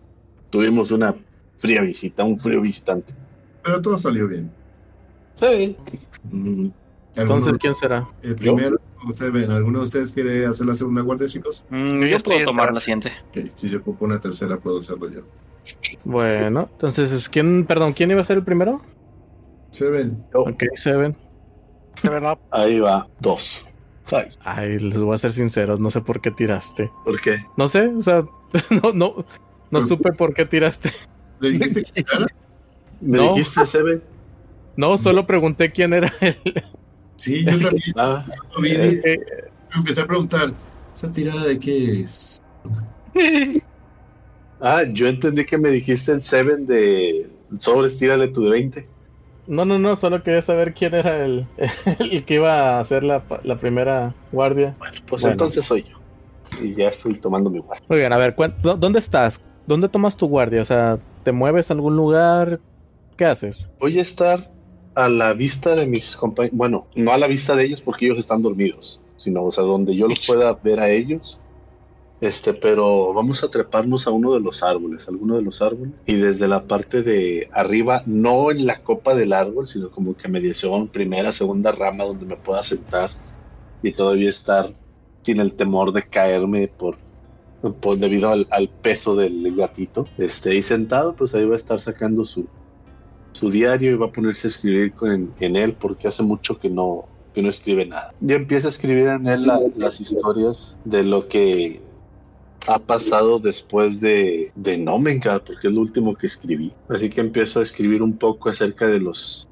tuvimos 0.50 0.92
una 0.92 1.16
fría 1.58 1.82
visita, 1.82 2.24
un 2.24 2.38
frío 2.38 2.62
visitante. 2.62 3.14
Pero 3.64 3.82
todo 3.82 3.98
salió 3.98 4.28
bien. 4.28 4.52
Sí. 5.36 5.78
Mm, 6.32 6.70
Entonces, 7.16 7.48
¿alguno- 7.48 7.58
¿quién 7.60 7.76
será? 7.76 8.08
eh, 8.24 8.36
primero, 8.38 8.78
observen, 9.08 9.52
¿alguno 9.52 9.80
de 9.80 9.84
ustedes 9.84 10.12
quiere 10.14 10.46
hacer 10.46 10.66
la 10.68 10.74
segunda 10.74 11.02
guardia, 11.02 11.28
chicos? 11.28 11.66
Mm, 11.70 12.02
Yo 12.02 12.08
yo 12.08 12.20
puedo 12.20 12.46
tomar 12.46 12.74
la 12.74 12.80
siguiente. 12.80 13.12
Ok, 13.30 13.50
si 13.56 13.68
yo 13.70 13.80
ocupo 13.80 14.06
una 14.06 14.20
tercera, 14.20 14.58
puedo 14.58 14.80
hacerlo 14.80 15.10
yo. 15.10 15.22
Bueno, 16.04 16.68
entonces, 16.72 17.30
¿quién, 17.30 17.66
perdón, 17.66 17.94
quién 17.94 18.10
iba 18.12 18.22
a 18.22 18.24
ser 18.24 18.38
el 18.38 18.44
primero? 18.44 18.82
Seven, 19.72 20.24
Ok, 20.34 20.64
Seven. 20.76 21.16
Seven 22.02 22.26
Up. 22.26 22.40
Ahí 22.52 22.80
va, 22.80 23.08
dos. 23.20 23.66
Ay, 24.12 24.30
Ay, 24.44 24.80
les 24.80 24.98
voy 25.00 25.14
a 25.14 25.18
ser 25.20 25.32
sinceros, 25.32 25.80
no 25.80 25.90
sé 25.92 26.02
por 26.02 26.20
qué 26.22 26.32
tiraste. 26.32 26.90
¿Por 27.06 27.22
qué? 27.22 27.38
No 27.58 27.68
sé, 27.68 27.88
o 27.88 28.02
sea, 28.02 28.24
no, 28.84 28.92
no, 28.94 29.26
no 29.72 29.82
supe 29.82 30.12
por 30.14 30.34
qué 30.34 30.46
tiraste. 30.46 30.92
¿le 31.40 31.52
dijiste 31.52 31.82
que 31.94 32.04
cara? 32.06 32.26
¿Me 33.02 33.18
No. 33.18 33.34
dijiste, 33.34 33.66
Sebe? 33.66 34.02
No, 34.76 34.98
solo 34.98 35.26
pregunté 35.28 35.72
quién 35.72 35.94
era 35.94 36.12
el. 36.22 36.38
Sí, 37.18 37.44
yo 37.46 37.52
también 37.52 37.82
Ah, 37.96 38.26
lo 38.56 38.62
vi. 38.62 38.70
que- 38.72 39.20
Empecé 39.76 40.02
a 40.02 40.08
preguntar, 40.08 40.52
¿esa 40.94 41.12
tirada 41.14 41.44
de 41.46 41.60
qué 41.60 42.02
es? 42.02 42.42
ah, 44.60 44.84
yo 44.92 45.08
entendí 45.08 45.46
que 45.46 45.58
me 45.58 45.70
dijiste 45.70 46.12
el 46.12 46.22
Seven 46.22 46.66
de 46.66 47.30
sobres, 47.60 47.98
tírale 47.98 48.28
tu 48.30 48.44
de 48.44 48.50
20. 48.50 48.88
No, 49.48 49.66
no, 49.66 49.80
no, 49.80 49.96
solo 49.96 50.22
quería 50.24 50.42
saber 50.42 50.74
quién 50.74 50.94
era 50.94 51.24
el, 51.26 51.48
el 52.00 52.24
que 52.24 52.36
iba 52.36 52.78
a 52.78 52.80
hacer 52.80 53.04
la, 53.04 53.24
la 53.44 53.58
primera 53.58 54.14
guardia. 54.32 54.76
Bueno, 54.78 54.96
pues 55.08 55.22
Bueno. 55.24 55.34
entonces 55.34 55.66
soy 55.66 55.84
yo. 55.84 55.98
Y 56.62 56.74
ya 56.76 56.90
estoy 56.90 57.16
tomando 57.16 57.50
mi 57.50 57.60
guardia. 57.60 57.86
Muy 57.90 58.00
bien, 58.00 58.14
a 58.14 58.18
ver, 58.18 58.36
cuen- 58.36 58.56
¿dó- 58.62 58.76
¿dónde 58.78 59.00
estás? 59.00 59.44
¿Dónde 59.70 59.88
tomas 59.88 60.18
tu 60.18 60.28
guardia? 60.28 60.64
O 60.64 60.66
sea, 60.66 60.98
¿te 61.24 61.32
mueves 61.32 61.70
a 61.70 61.76
algún 61.76 61.96
lugar? 61.96 62.60
¿Qué 63.16 63.26
haces? 63.26 63.70
Voy 63.80 64.00
a 64.00 64.02
estar 64.02 64.52
a 64.96 65.10
la 65.10 65.34
vista 65.34 65.76
de 65.76 65.86
mis 65.86 66.18
compañeros. 66.18 66.58
Bueno, 66.58 66.88
no 66.96 67.12
a 67.14 67.20
la 67.20 67.28
vista 67.28 67.56
de 67.56 67.66
ellos 67.66 67.80
porque 67.80 68.08
ellos 68.08 68.18
están 68.18 68.42
dormidos, 68.42 69.00
sino, 69.16 69.44
o 69.44 69.52
sea, 69.52 69.64
donde 69.64 69.96
yo 69.96 70.08
los 70.08 70.26
pueda 70.26 70.54
ver 70.54 70.80
a 70.80 70.90
ellos. 70.90 71.40
Este, 72.20 72.56
pero 72.56 73.14
vamos 73.14 73.44
a 73.44 73.52
treparnos 73.52 74.08
a 74.08 74.10
uno 74.10 74.34
de 74.34 74.40
los 74.40 74.64
árboles, 74.64 75.08
alguno 75.08 75.36
de 75.36 75.44
los 75.44 75.62
árboles, 75.62 75.94
y 76.08 76.16
desde 76.16 76.48
la 76.48 76.64
parte 76.64 77.04
de 77.04 77.48
arriba, 77.54 78.02
no 78.08 78.50
en 78.50 78.66
la 78.66 78.82
copa 78.82 79.14
del 79.14 79.34
árbol, 79.34 79.68
sino 79.68 79.92
como 79.92 80.18
que 80.18 80.28
mediación, 80.28 80.88
primera, 80.88 81.32
segunda 81.32 81.72
rama, 81.72 82.06
donde 82.06 82.26
me 82.26 82.38
pueda 82.38 82.64
sentar 82.64 83.12
y 83.84 83.92
todavía 83.92 84.32
estar 84.32 84.72
sin 85.22 85.40
el 85.40 85.54
temor 85.54 85.94
de 85.94 86.02
caerme 86.02 86.68
por, 86.70 86.98
por 87.82 87.98
debido 87.98 88.30
al, 88.30 88.48
peso 88.82 89.16
del 89.16 89.56
gatito. 89.56 90.06
Este, 90.18 90.56
y 90.56 90.62
sentado, 90.62 91.16
pues 91.16 91.34
ahí 91.36 91.46
va 91.46 91.54
a 91.54 91.58
estar 91.58 91.80
sacando 91.80 92.26
su, 92.26 92.48
su 93.34 93.50
diario 93.50 93.92
y 93.92 93.96
va 93.96 94.08
a 94.08 94.12
ponerse 94.12 94.48
a 94.48 94.52
escribir 94.52 94.94
con- 94.94 95.32
en, 95.40 95.56
él 95.56 95.76
porque 95.80 96.08
hace 96.08 96.24
mucho 96.24 96.58
que 96.58 96.70
no, 96.70 97.06
que 97.34 97.42
no 97.42 97.50
escribe 97.50 97.86
nada. 97.86 98.14
Y 98.22 98.34
empieza 98.34 98.68
a 98.68 98.72
escribir 98.72 99.08
en 99.08 99.28
él 99.28 99.44
la- 99.46 99.62
las 99.76 100.00
historias 100.00 100.78
de 100.84 101.04
lo 101.04 101.28
que 101.28 101.82
ha 102.68 102.80
pasado 102.80 103.40
después 103.40 104.02
de, 104.02 104.52
de 104.56 104.86
porque 105.46 105.68
es 105.68 105.74
lo 105.74 105.82
último 105.82 106.16
que 106.16 106.28
escribí. 106.28 106.74
Así 106.88 107.10
que 107.10 107.22
empiezo 107.22 107.60
a 107.60 107.64
escribir 107.64 108.02
un 108.02 108.18
poco 108.18 108.50
acerca 108.50 108.88
de 108.88 109.00
los 109.00 109.48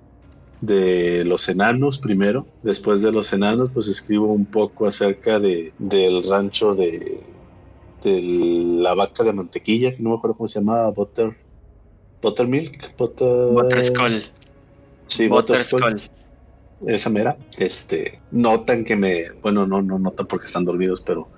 de 0.59 1.23
los 1.23 1.47
enanos 1.49 1.99
primero. 1.99 2.47
Después 2.63 3.01
de 3.01 3.11
los 3.11 3.31
enanos, 3.31 3.69
pues 3.73 3.87
escribo 3.87 4.27
un 4.33 4.45
poco 4.45 4.87
acerca 4.87 5.39
de, 5.39 5.73
del 5.77 6.23
rancho 6.23 6.73
de, 6.73 7.36
de 8.07 8.21
la 8.81 8.93
vaca 8.93 9.23
de 9.23 9.33
mantequilla, 9.33 9.95
que 9.95 10.01
no 10.01 10.11
me 10.11 10.15
acuerdo 10.15 10.37
cómo 10.37 10.47
se 10.47 10.59
llamaba, 10.59 10.89
Butter, 10.91 11.35
Buttermilk, 12.21 12.97
Butter, 12.97 13.47
Butterskull. 13.53 14.23
Sí, 15.07 15.27
Butterskull. 15.27 15.81
Butterskull. 15.81 16.17
Esa 16.85 17.09
mera. 17.09 17.37
Este, 17.57 18.21
notan 18.31 18.83
que 18.83 18.95
me, 18.95 19.31
bueno, 19.41 19.65
no, 19.65 19.81
no 19.81 19.97
notan 19.97 20.27
porque 20.27 20.45
están 20.45 20.65
dormidos, 20.65 21.01
pero 21.05 21.29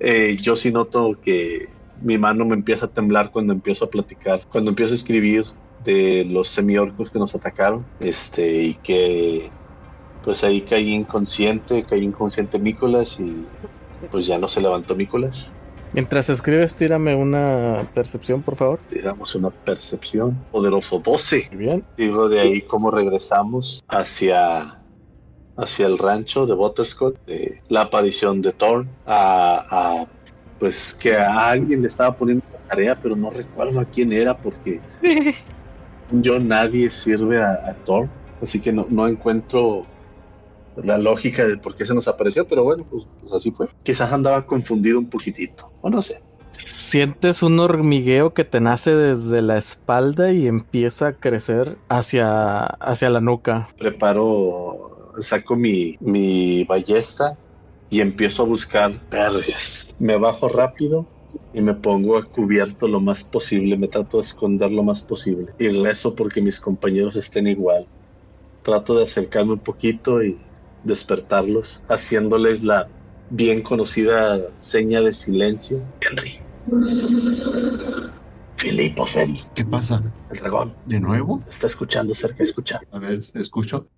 eh, 0.00 0.36
yo 0.40 0.56
sí 0.56 0.72
noto 0.72 1.18
que 1.22 1.68
mi 2.00 2.18
mano 2.18 2.44
me 2.44 2.54
empieza 2.54 2.86
a 2.86 2.88
temblar 2.88 3.30
cuando 3.30 3.52
empiezo 3.52 3.84
a 3.84 3.90
platicar, 3.90 4.42
cuando 4.50 4.70
empiezo 4.70 4.92
a 4.92 4.96
escribir 4.96 5.44
de 5.84 6.24
los 6.24 6.48
semiorcos 6.48 7.10
que 7.10 7.18
nos 7.18 7.34
atacaron, 7.34 7.86
este, 8.00 8.62
y 8.64 8.74
que 8.74 9.50
pues 10.22 10.44
ahí 10.44 10.62
caí 10.62 10.92
inconsciente, 10.92 11.84
caí 11.84 12.02
inconsciente 12.02 12.58
Mícolas 12.58 13.18
y 13.18 13.48
pues 14.10 14.26
ya 14.26 14.38
no 14.38 14.48
se 14.48 14.60
levantó 14.60 14.94
Mícolas. 14.96 15.50
Mientras 15.92 16.30
escribes, 16.30 16.74
tírame 16.74 17.14
una 17.14 17.86
percepción, 17.92 18.40
por 18.40 18.56
favor. 18.56 18.80
Tiramos 18.88 19.34
una 19.34 19.50
percepción. 19.50 20.38
Poderoso 20.50 20.98
12. 20.98 21.48
Muy 21.52 21.58
bien. 21.58 21.84
Digo 21.98 22.30
de 22.30 22.40
ahí 22.40 22.62
cómo 22.62 22.90
regresamos 22.90 23.84
hacia, 23.88 24.78
hacia 25.56 25.86
el 25.86 25.98
rancho 25.98 26.46
de 26.46 26.54
Butterscotch, 26.54 27.16
de 27.26 27.60
la 27.68 27.82
aparición 27.82 28.40
de 28.40 28.52
Thorn, 28.52 28.88
a, 29.04 29.66
a, 30.00 30.06
pues 30.58 30.94
que 30.94 31.14
a 31.14 31.48
alguien 31.48 31.82
le 31.82 31.88
estaba 31.88 32.16
poniendo 32.16 32.44
la 32.50 32.68
tarea, 32.68 32.98
pero 32.98 33.14
no 33.14 33.28
recuerdo 33.28 33.78
a 33.78 33.84
quién 33.84 34.14
era 34.14 34.34
porque 34.34 34.80
yo 36.10 36.38
nadie 36.38 36.88
sirve 36.90 37.42
a, 37.42 37.52
a 37.52 37.74
Thorn, 37.84 38.08
así 38.40 38.60
que 38.60 38.72
no, 38.72 38.86
no 38.88 39.06
encuentro 39.06 39.84
la 40.76 40.98
lógica 40.98 41.46
de 41.46 41.56
por 41.56 41.74
qué 41.76 41.86
se 41.86 41.94
nos 41.94 42.08
apareció, 42.08 42.46
pero 42.46 42.64
bueno, 42.64 42.84
pues, 42.90 43.04
pues 43.20 43.32
así 43.32 43.50
fue. 43.50 43.68
Quizás 43.82 44.12
andaba 44.12 44.46
confundido 44.46 44.98
un 44.98 45.06
poquitito, 45.08 45.70
o 45.80 45.90
no 45.90 46.02
sé. 46.02 46.22
Sientes 46.50 47.42
un 47.42 47.58
hormigueo 47.60 48.34
que 48.34 48.44
te 48.44 48.60
nace 48.60 48.94
desde 48.94 49.40
la 49.40 49.56
espalda 49.56 50.32
y 50.32 50.46
empieza 50.46 51.08
a 51.08 51.12
crecer 51.14 51.76
hacia, 51.88 52.60
hacia 52.60 53.08
la 53.10 53.20
nuca. 53.20 53.68
preparo, 53.78 55.12
saco 55.20 55.56
mi, 55.56 55.96
mi 56.00 56.64
ballesta 56.64 57.38
y 57.88 58.00
empiezo 58.00 58.42
a 58.42 58.46
buscar 58.46 58.92
perres. 59.08 59.88
Me 59.98 60.16
bajo 60.16 60.48
rápido 60.48 61.06
y 61.54 61.62
me 61.62 61.74
pongo 61.74 62.18
a 62.18 62.24
cubierto 62.24 62.88
lo 62.88 63.00
más 63.00 63.24
posible, 63.24 63.76
me 63.76 63.88
trato 63.88 64.18
de 64.18 64.24
esconder 64.24 64.70
lo 64.70 64.82
más 64.82 65.00
posible 65.02 65.52
y 65.58 65.68
rezo 65.68 66.14
porque 66.14 66.40
mis 66.40 66.60
compañeros 66.60 67.16
estén 67.16 67.46
igual. 67.46 67.86
Trato 68.62 68.96
de 68.96 69.04
acercarme 69.04 69.54
un 69.54 69.58
poquito 69.58 70.22
y 70.22 70.38
despertarlos, 70.84 71.82
haciéndoles 71.88 72.62
la 72.62 72.88
bien 73.30 73.62
conocida 73.62 74.40
seña 74.56 75.00
de 75.00 75.12
silencio. 75.12 75.80
Henry. 76.00 76.38
Filipo 78.56 79.06
Seri, 79.06 79.40
¿Qué 79.54 79.64
pasa? 79.64 80.02
el 80.30 80.38
dragón, 80.38 80.74
¿De 80.86 81.00
nuevo? 81.00 81.42
está 81.50 81.66
escuchando 81.66 82.14
cerca, 82.14 82.42
escucha. 82.44 82.80
A 82.92 82.98
ver, 83.00 83.20
escucho. 83.34 83.88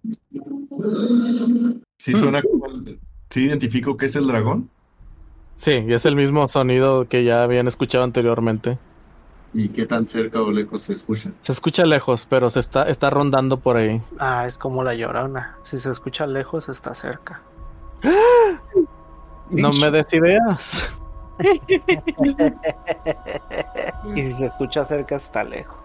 Sí 1.99 2.13
suena 2.15 2.43
como 2.43 2.67
el- 2.67 2.99
Sí 3.31 3.45
identifico 3.47 3.97
que 3.97 4.07
es 4.07 4.17
el 4.17 4.27
dragón. 4.27 4.71
Sí, 5.57 5.73
y 5.87 5.93
es 5.93 6.05
el 6.07 6.15
mismo 6.17 6.49
sonido 6.49 7.09
que 7.09 7.25
ya 7.25 7.43
habían 7.43 7.67
escuchado 7.69 8.05
anteriormente. 8.05 8.79
¿Y 9.55 9.69
qué 9.69 9.87
tan 9.87 10.05
cerca 10.05 10.43
o 10.43 10.51
lejos 10.51 10.83
se 10.83 10.95
escucha? 10.95 11.31
Se 11.43 11.53
escucha 11.53 11.85
lejos, 11.87 12.27
pero 12.29 12.51
se 12.51 12.59
está, 12.59 12.89
está 12.89 13.09
rondando 13.09 13.59
por 13.59 13.77
ahí. 13.77 14.03
Ah, 14.19 14.47
es 14.47 14.59
como 14.59 14.83
la 14.83 14.95
llorona. 14.95 15.57
Si 15.63 15.79
se 15.79 15.93
escucha 15.93 16.27
lejos, 16.27 16.69
está 16.69 16.93
cerca. 16.93 17.41
No 19.51 19.73
me 19.73 19.91
des 19.91 20.13
ideas. 20.13 20.93
Y 24.15 24.23
si 24.23 24.31
se 24.33 24.45
escucha 24.45 24.85
cerca, 24.85 25.17
está 25.17 25.45
lejos. 25.45 25.77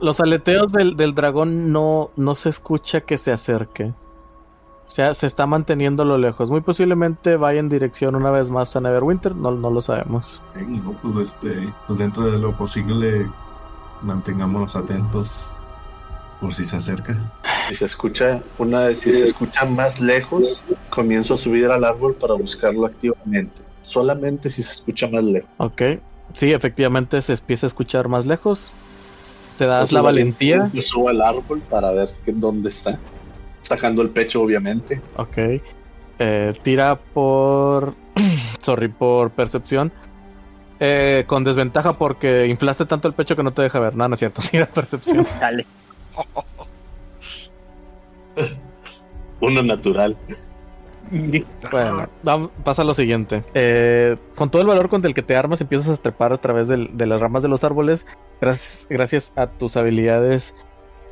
Los 0.00 0.20
aleteos 0.20 0.72
del, 0.72 0.96
del 0.96 1.14
dragón 1.14 1.72
no, 1.72 2.10
no 2.16 2.34
se 2.34 2.50
escucha 2.50 3.00
que 3.02 3.18
se 3.18 3.32
acerque. 3.32 3.92
O 4.92 4.94
sea, 4.94 5.14
se 5.14 5.26
está 5.26 5.46
manteniendo 5.46 6.02
a 6.02 6.06
lo 6.06 6.18
lejos. 6.18 6.50
Muy 6.50 6.60
posiblemente 6.60 7.36
vaya 7.36 7.60
en 7.60 7.70
dirección 7.70 8.14
una 8.14 8.30
vez 8.30 8.50
más 8.50 8.76
a 8.76 8.80
Neverwinter. 8.82 9.34
No, 9.34 9.50
no 9.50 9.70
lo 9.70 9.80
sabemos. 9.80 10.42
Eh, 10.54 10.66
No, 10.68 10.92
pues 11.00 11.16
este, 11.16 11.72
pues 11.86 11.98
dentro 11.98 12.30
de 12.30 12.36
lo 12.38 12.54
posible 12.54 13.26
mantengámonos 14.02 14.76
atentos 14.76 15.56
por 16.42 16.52
si 16.52 16.66
se 16.66 16.76
acerca. 16.76 17.16
Si 17.70 17.76
se 17.76 17.86
escucha 17.86 18.42
una 18.58 18.92
si 18.94 19.12
se 19.12 19.24
escucha 19.24 19.64
más 19.64 19.98
lejos, 19.98 20.62
comienzo 20.90 21.32
a 21.34 21.36
subir 21.38 21.70
al 21.70 21.84
árbol 21.84 22.14
para 22.14 22.34
buscarlo 22.34 22.84
activamente. 22.84 23.62
Solamente 23.80 24.50
si 24.50 24.62
se 24.62 24.72
escucha 24.72 25.08
más 25.08 25.24
lejos. 25.24 25.48
Ok. 25.56 25.80
sí, 26.34 26.52
efectivamente 26.52 27.22
se 27.22 27.32
empieza 27.32 27.64
a 27.64 27.68
escuchar 27.68 28.08
más 28.08 28.26
lejos. 28.26 28.70
Te 29.56 29.64
das 29.64 29.74
Entonces, 29.90 29.92
la 29.94 30.02
valentía. 30.02 30.70
Me 30.70 30.82
subo 30.82 31.08
al 31.08 31.22
árbol 31.22 31.62
para 31.70 31.92
ver 31.92 32.10
que- 32.26 32.32
dónde 32.32 32.68
está. 32.68 32.98
Sacando 33.62 34.02
el 34.02 34.10
pecho, 34.10 34.42
obviamente. 34.42 35.00
Ok. 35.16 35.38
Eh, 36.18 36.52
tira 36.62 36.96
por. 36.96 37.94
Sorry, 38.60 38.88
por 38.88 39.30
percepción. 39.30 39.92
Eh, 40.80 41.24
con 41.26 41.44
desventaja 41.44 41.96
porque 41.96 42.46
inflaste 42.48 42.84
tanto 42.86 43.06
el 43.08 43.14
pecho 43.14 43.36
que 43.36 43.42
no 43.42 43.52
te 43.52 43.62
deja 43.62 43.78
ver. 43.80 43.94
No, 43.96 44.06
no 44.08 44.14
es 44.14 44.18
cierto. 44.18 44.42
Tira 44.50 44.66
percepción. 44.66 45.26
Dale. 45.40 45.64
Uno 49.40 49.62
natural. 49.62 50.16
Bueno, 51.70 52.08
vamos- 52.22 52.50
pasa 52.64 52.84
lo 52.84 52.94
siguiente. 52.94 53.44
Eh, 53.54 54.16
con 54.34 54.50
todo 54.50 54.62
el 54.62 54.68
valor 54.68 54.88
con 54.88 55.04
el 55.04 55.14
que 55.14 55.22
te 55.22 55.36
armas, 55.36 55.60
empiezas 55.60 55.98
a 55.98 56.02
trepar 56.02 56.32
a 56.32 56.38
través 56.40 56.68
del- 56.68 56.96
de 56.96 57.06
las 57.06 57.20
ramas 57.20 57.42
de 57.42 57.48
los 57.48 57.64
árboles. 57.64 58.06
Gracias, 58.40 58.86
gracias 58.88 59.32
a 59.36 59.48
tus 59.48 59.76
habilidades 59.76 60.54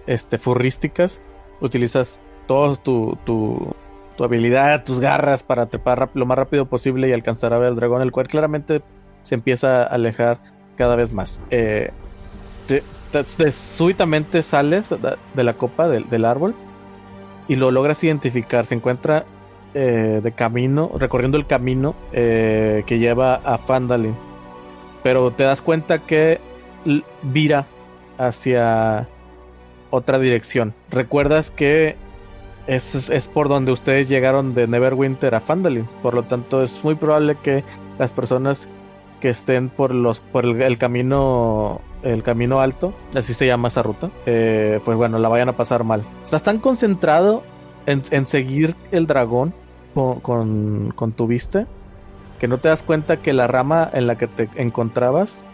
este, 0.06 0.38
furrísticas. 0.38 1.20
Utilizas 1.60 2.18
todo 2.50 2.74
tu, 2.74 3.16
tu, 3.24 3.76
tu 4.16 4.24
habilidad, 4.24 4.82
tus 4.82 4.98
garras 4.98 5.44
para 5.44 5.66
trepar 5.66 6.10
lo 6.14 6.26
más 6.26 6.36
rápido 6.36 6.66
posible 6.66 7.08
y 7.08 7.12
alcanzar 7.12 7.52
a 7.54 7.58
ver 7.60 7.68
al 7.68 7.76
dragón, 7.76 8.02
el 8.02 8.10
cual 8.10 8.26
claramente 8.26 8.82
se 9.22 9.36
empieza 9.36 9.84
a 9.84 9.84
alejar 9.84 10.40
cada 10.74 10.96
vez 10.96 11.12
más. 11.12 11.40
Eh, 11.50 11.90
te- 12.66 12.82
te- 13.12 13.22
te- 13.22 13.52
súbitamente 13.52 14.42
sales 14.42 14.92
de 15.34 15.44
la 15.44 15.52
copa 15.54 15.86
del- 15.86 16.10
del 16.10 16.24
árbol 16.24 16.56
y 17.46 17.54
lo 17.54 17.70
logras 17.70 18.02
identificar. 18.02 18.66
Se 18.66 18.74
encuentra 18.74 19.26
eh, 19.74 20.18
de 20.20 20.32
camino, 20.32 20.90
recorriendo 20.98 21.38
el 21.38 21.46
camino 21.46 21.94
eh, 22.12 22.82
que 22.86 22.98
lleva 22.98 23.36
a 23.36 23.58
Fandalin. 23.58 24.16
Pero 25.04 25.30
te 25.30 25.44
das 25.44 25.62
cuenta 25.62 26.00
que 26.00 26.40
vira 27.22 27.66
hacia 28.18 29.06
otra 29.90 30.18
dirección. 30.18 30.74
Recuerdas 30.90 31.52
que 31.52 31.94
es, 32.76 33.10
es 33.10 33.26
por 33.26 33.48
donde 33.48 33.72
ustedes 33.72 34.08
llegaron 34.08 34.54
de 34.54 34.68
Neverwinter 34.68 35.34
a 35.34 35.40
Fandalin. 35.40 35.88
Por 36.02 36.14
lo 36.14 36.22
tanto, 36.22 36.62
es 36.62 36.84
muy 36.84 36.94
probable 36.94 37.36
que 37.42 37.64
las 37.98 38.12
personas 38.12 38.68
que 39.20 39.28
estén 39.28 39.68
por 39.68 39.92
los 39.92 40.20
por 40.20 40.46
el, 40.46 40.78
camino 40.78 41.80
el 42.02 42.22
camino 42.22 42.60
alto, 42.60 42.94
así 43.14 43.34
se 43.34 43.46
llama 43.46 43.68
esa 43.68 43.82
ruta, 43.82 44.10
eh, 44.24 44.80
pues 44.84 44.96
bueno, 44.96 45.18
la 45.18 45.28
vayan 45.28 45.48
a 45.48 45.56
pasar 45.56 45.82
mal. 45.82 46.04
Estás 46.24 46.44
tan 46.44 46.58
concentrado 46.58 47.42
en, 47.86 48.02
en 48.12 48.24
seguir 48.26 48.76
el 48.92 49.06
dragón 49.06 49.52
con, 49.92 50.20
con, 50.20 50.92
con 50.94 51.12
tu 51.12 51.26
vista 51.26 51.66
que 52.38 52.48
no 52.48 52.58
te 52.58 52.68
das 52.68 52.82
cuenta 52.84 53.18
que 53.18 53.34
la 53.34 53.48
rama 53.48 53.90
en 53.92 54.06
la 54.06 54.16
que 54.16 54.26
te 54.28 54.48
encontrabas 54.54 55.44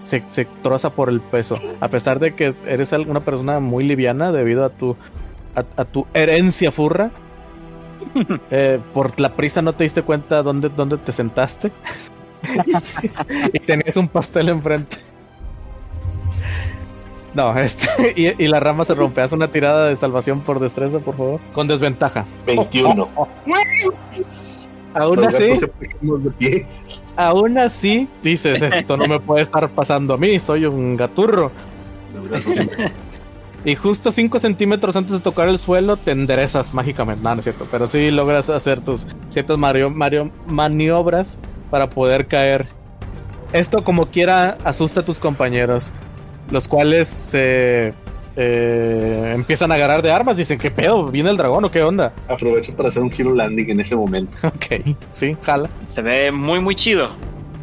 se, 0.00 0.24
se 0.30 0.46
troza 0.62 0.90
por 0.90 1.10
el 1.10 1.20
peso. 1.20 1.58
A 1.80 1.88
pesar 1.88 2.18
de 2.18 2.34
que 2.34 2.54
eres 2.66 2.90
una 2.92 3.20
persona 3.20 3.60
muy 3.60 3.84
liviana 3.84 4.32
debido 4.32 4.64
a 4.64 4.70
tu, 4.70 4.96
a, 5.54 5.64
a 5.80 5.84
tu 5.84 6.06
herencia 6.14 6.72
furra, 6.72 7.10
eh, 8.50 8.80
por 8.92 9.18
la 9.20 9.34
prisa 9.34 9.62
no 9.62 9.72
te 9.72 9.84
diste 9.84 10.02
cuenta 10.02 10.42
dónde, 10.42 10.68
dónde 10.68 10.98
te 10.98 11.12
sentaste. 11.12 11.72
y 13.52 13.58
tenías 13.60 13.96
un 13.96 14.08
pastel 14.08 14.48
enfrente. 14.48 14.98
No, 17.34 17.56
este, 17.58 18.14
y, 18.16 18.42
y 18.42 18.48
la 18.48 18.60
rama 18.60 18.84
se 18.84 18.94
rompe. 18.94 19.20
Haz 19.20 19.32
una 19.32 19.50
tirada 19.50 19.88
de 19.88 19.96
salvación 19.96 20.40
por 20.40 20.60
destreza, 20.60 20.98
por 20.98 21.16
favor. 21.16 21.40
Con 21.52 21.68
desventaja. 21.68 22.26
21. 22.46 23.08
Aún 24.94 25.22
así, 25.24 25.52
aún 27.14 27.58
así, 27.58 28.08
dices, 28.22 28.62
esto 28.62 28.96
no 28.96 29.06
me 29.06 29.20
puede 29.20 29.42
estar 29.42 29.68
pasando 29.70 30.14
a 30.14 30.16
mí, 30.16 30.40
soy 30.40 30.64
un 30.64 30.96
gaturro. 30.96 31.52
Los 32.14 32.26
gatos 32.26 32.54
siempre. 32.54 32.92
Y 33.64 33.74
justo 33.74 34.12
5 34.12 34.38
centímetros 34.38 34.94
antes 34.96 35.12
de 35.12 35.20
tocar 35.20 35.48
el 35.48 35.58
suelo, 35.58 35.96
te 35.96 36.12
enderezas 36.12 36.72
mágicamente. 36.74 37.22
No, 37.22 37.34
no 37.34 37.38
es 37.40 37.44
cierto, 37.44 37.66
pero 37.70 37.86
sí 37.88 38.10
logras 38.10 38.48
hacer 38.48 38.80
tus 38.80 39.04
ciertas 39.28 39.58
mario- 39.58 39.90
mario- 39.90 40.30
maniobras 40.46 41.38
para 41.70 41.90
poder 41.90 42.26
caer. 42.28 42.66
Esto, 43.52 43.82
como 43.82 44.06
quiera, 44.06 44.58
asusta 44.64 45.00
a 45.00 45.04
tus 45.04 45.18
compañeros, 45.18 45.90
los 46.50 46.68
cuales 46.68 47.08
se 47.08 47.92
eh, 48.36 49.32
empiezan 49.34 49.72
a 49.72 49.74
agarrar 49.74 50.02
de 50.02 50.12
armas. 50.12 50.36
Dicen, 50.36 50.58
¿qué 50.58 50.70
pedo? 50.70 51.06
¿Viene 51.06 51.30
el 51.30 51.36
dragón 51.36 51.64
o 51.64 51.70
qué 51.70 51.82
onda? 51.82 52.12
Aprovecho 52.28 52.74
para 52.76 52.90
hacer 52.90 53.02
un 53.02 53.12
hero 53.12 53.34
landing 53.34 53.70
en 53.70 53.80
ese 53.80 53.96
momento. 53.96 54.36
Ok, 54.46 54.96
sí, 55.12 55.36
jala. 55.42 55.68
Se 55.94 56.02
ve 56.02 56.30
muy, 56.30 56.60
muy 56.60 56.74
chido. 56.76 57.10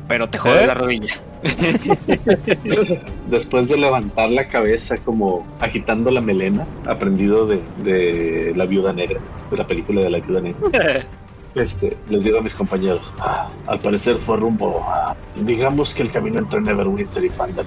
Pero 0.08 0.30
te 0.30 0.38
jode 0.38 0.68
la 0.68 0.74
rodilla. 0.76 1.16
Después 3.30 3.68
de 3.68 3.78
levantar 3.78 4.30
la 4.32 4.48
cabeza 4.48 4.98
como 4.98 5.46
agitando 5.60 6.12
la 6.12 6.22
melena, 6.22 6.66
aprendido 6.88 7.46
de, 7.48 7.62
de 7.84 8.54
la 8.56 8.66
viuda 8.66 8.94
negra, 8.94 9.20
de 9.52 9.58
la 9.58 9.68
película 9.68 10.02
de 10.02 10.10
la 10.10 10.20
viuda 10.20 10.42
negra, 10.42 11.06
este, 11.56 11.96
les 12.10 12.24
digo 12.24 12.40
a 12.40 12.42
mis 12.42 12.54
compañeros, 12.56 13.14
"Ah, 13.20 13.50
al 13.68 13.80
parecer 13.80 14.18
fue 14.18 14.38
rumbo 14.38 14.82
a, 14.84 15.16
digamos 15.36 15.94
que 15.94 16.04
el 16.04 16.12
camino 16.12 16.40
entre 16.40 16.62
Neverwinter 16.62 17.24
y 17.24 17.30
Fandal, 17.30 17.66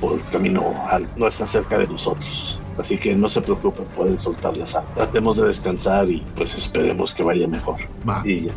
por 0.00 0.14
el 0.14 0.22
camino 0.30 0.74
al- 0.90 1.08
no 1.16 1.26
está 1.26 1.46
cerca 1.46 1.78
de 1.78 1.86
nosotros. 1.86 2.60
Así 2.78 2.96
que 2.96 3.12
no 3.16 3.28
se 3.28 3.40
preocupen, 3.40 3.84
pueden 3.86 4.18
soltar 4.20 4.56
la 4.56 4.64
sal. 4.64 4.84
Tratemos 4.94 5.36
de 5.36 5.48
descansar 5.48 6.08
y 6.08 6.22
pues 6.36 6.56
esperemos 6.56 7.12
que 7.12 7.24
vaya 7.24 7.48
mejor. 7.48 7.76
Va. 8.08 8.22
Y 8.24 8.42
ya, 8.42 8.52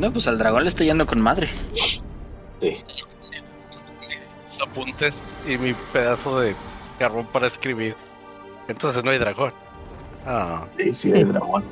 No, 0.00 0.12
pues 0.12 0.26
al 0.26 0.36
dragón 0.36 0.64
le 0.64 0.68
está 0.70 0.82
yendo 0.82 1.06
con 1.06 1.20
madre. 1.20 1.48
sí. 2.60 2.76
Apuntes 4.62 5.14
y 5.48 5.58
mi 5.58 5.74
pedazo 5.92 6.40
de 6.40 6.54
carbón 6.98 7.26
para 7.32 7.46
escribir. 7.46 7.96
Entonces 8.68 9.02
no 9.04 9.10
hay 9.10 9.18
dragón. 9.18 9.52
Ah, 10.26 10.64
Sí, 10.78 10.92
sí 10.92 11.12
hay 11.12 11.24
dragón, 11.24 11.64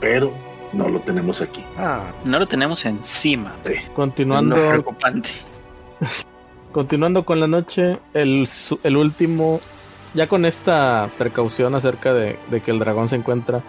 pero 0.00 0.32
no 0.72 0.88
lo 0.88 1.00
tenemos 1.00 1.40
aquí. 1.42 1.64
ah. 1.76 2.04
No 2.24 2.38
lo 2.38 2.46
tenemos 2.46 2.84
encima. 2.86 3.54
Sí. 3.64 3.74
Continuando. 3.94 4.56
Lo 4.56 4.68
preocupante. 4.70 5.30
Continuando 6.72 7.24
con 7.24 7.40
la 7.40 7.46
noche, 7.48 7.98
el, 8.14 8.48
el 8.84 8.96
último, 8.96 9.60
ya 10.14 10.28
con 10.28 10.44
esta 10.44 11.10
precaución 11.18 11.74
acerca 11.74 12.14
de, 12.14 12.38
de 12.48 12.60
que 12.60 12.70
el 12.70 12.78
dragón 12.78 13.08
se 13.08 13.16
encuentra 13.16 13.60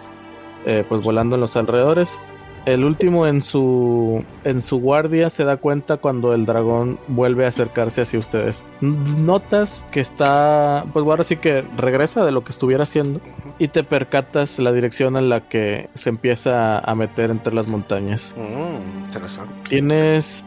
eh, 0.66 0.84
pues 0.88 1.02
volando 1.02 1.34
en 1.34 1.40
los 1.40 1.56
alrededores, 1.56 2.20
el 2.64 2.84
último 2.84 3.26
en 3.26 3.42
su, 3.42 4.24
en 4.44 4.62
su 4.62 4.78
guardia 4.78 5.30
se 5.30 5.44
da 5.44 5.56
cuenta 5.56 5.96
cuando 5.96 6.32
el 6.34 6.46
dragón 6.46 6.98
vuelve 7.08 7.44
a 7.44 7.48
acercarse 7.48 8.02
hacia 8.02 8.18
ustedes. 8.18 8.64
Notas 8.80 9.84
que 9.90 10.00
está, 10.00 10.84
pues 10.92 11.04
ahora 11.04 11.24
sí 11.24 11.36
que 11.36 11.62
regresa 11.76 12.24
de 12.24 12.30
lo 12.30 12.44
que 12.44 12.50
estuviera 12.50 12.84
haciendo 12.84 13.20
y 13.58 13.68
te 13.68 13.82
percatas 13.82 14.58
la 14.58 14.72
dirección 14.72 15.16
en 15.16 15.28
la 15.28 15.48
que 15.48 15.88
se 15.94 16.10
empieza 16.10 16.78
a 16.78 16.94
meter 16.94 17.30
entre 17.30 17.52
las 17.54 17.66
montañas. 17.66 18.34
Mm, 18.36 19.06
interesante. 19.06 19.52
¿Tienes 19.68 20.44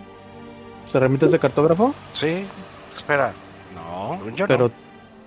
herramientas 0.94 1.32
de 1.32 1.40
cartógrafo? 1.40 1.94
Sí, 2.14 2.46
espera. 2.96 3.34
No, 3.74 4.30
yo 4.32 4.48
Pero, 4.48 4.72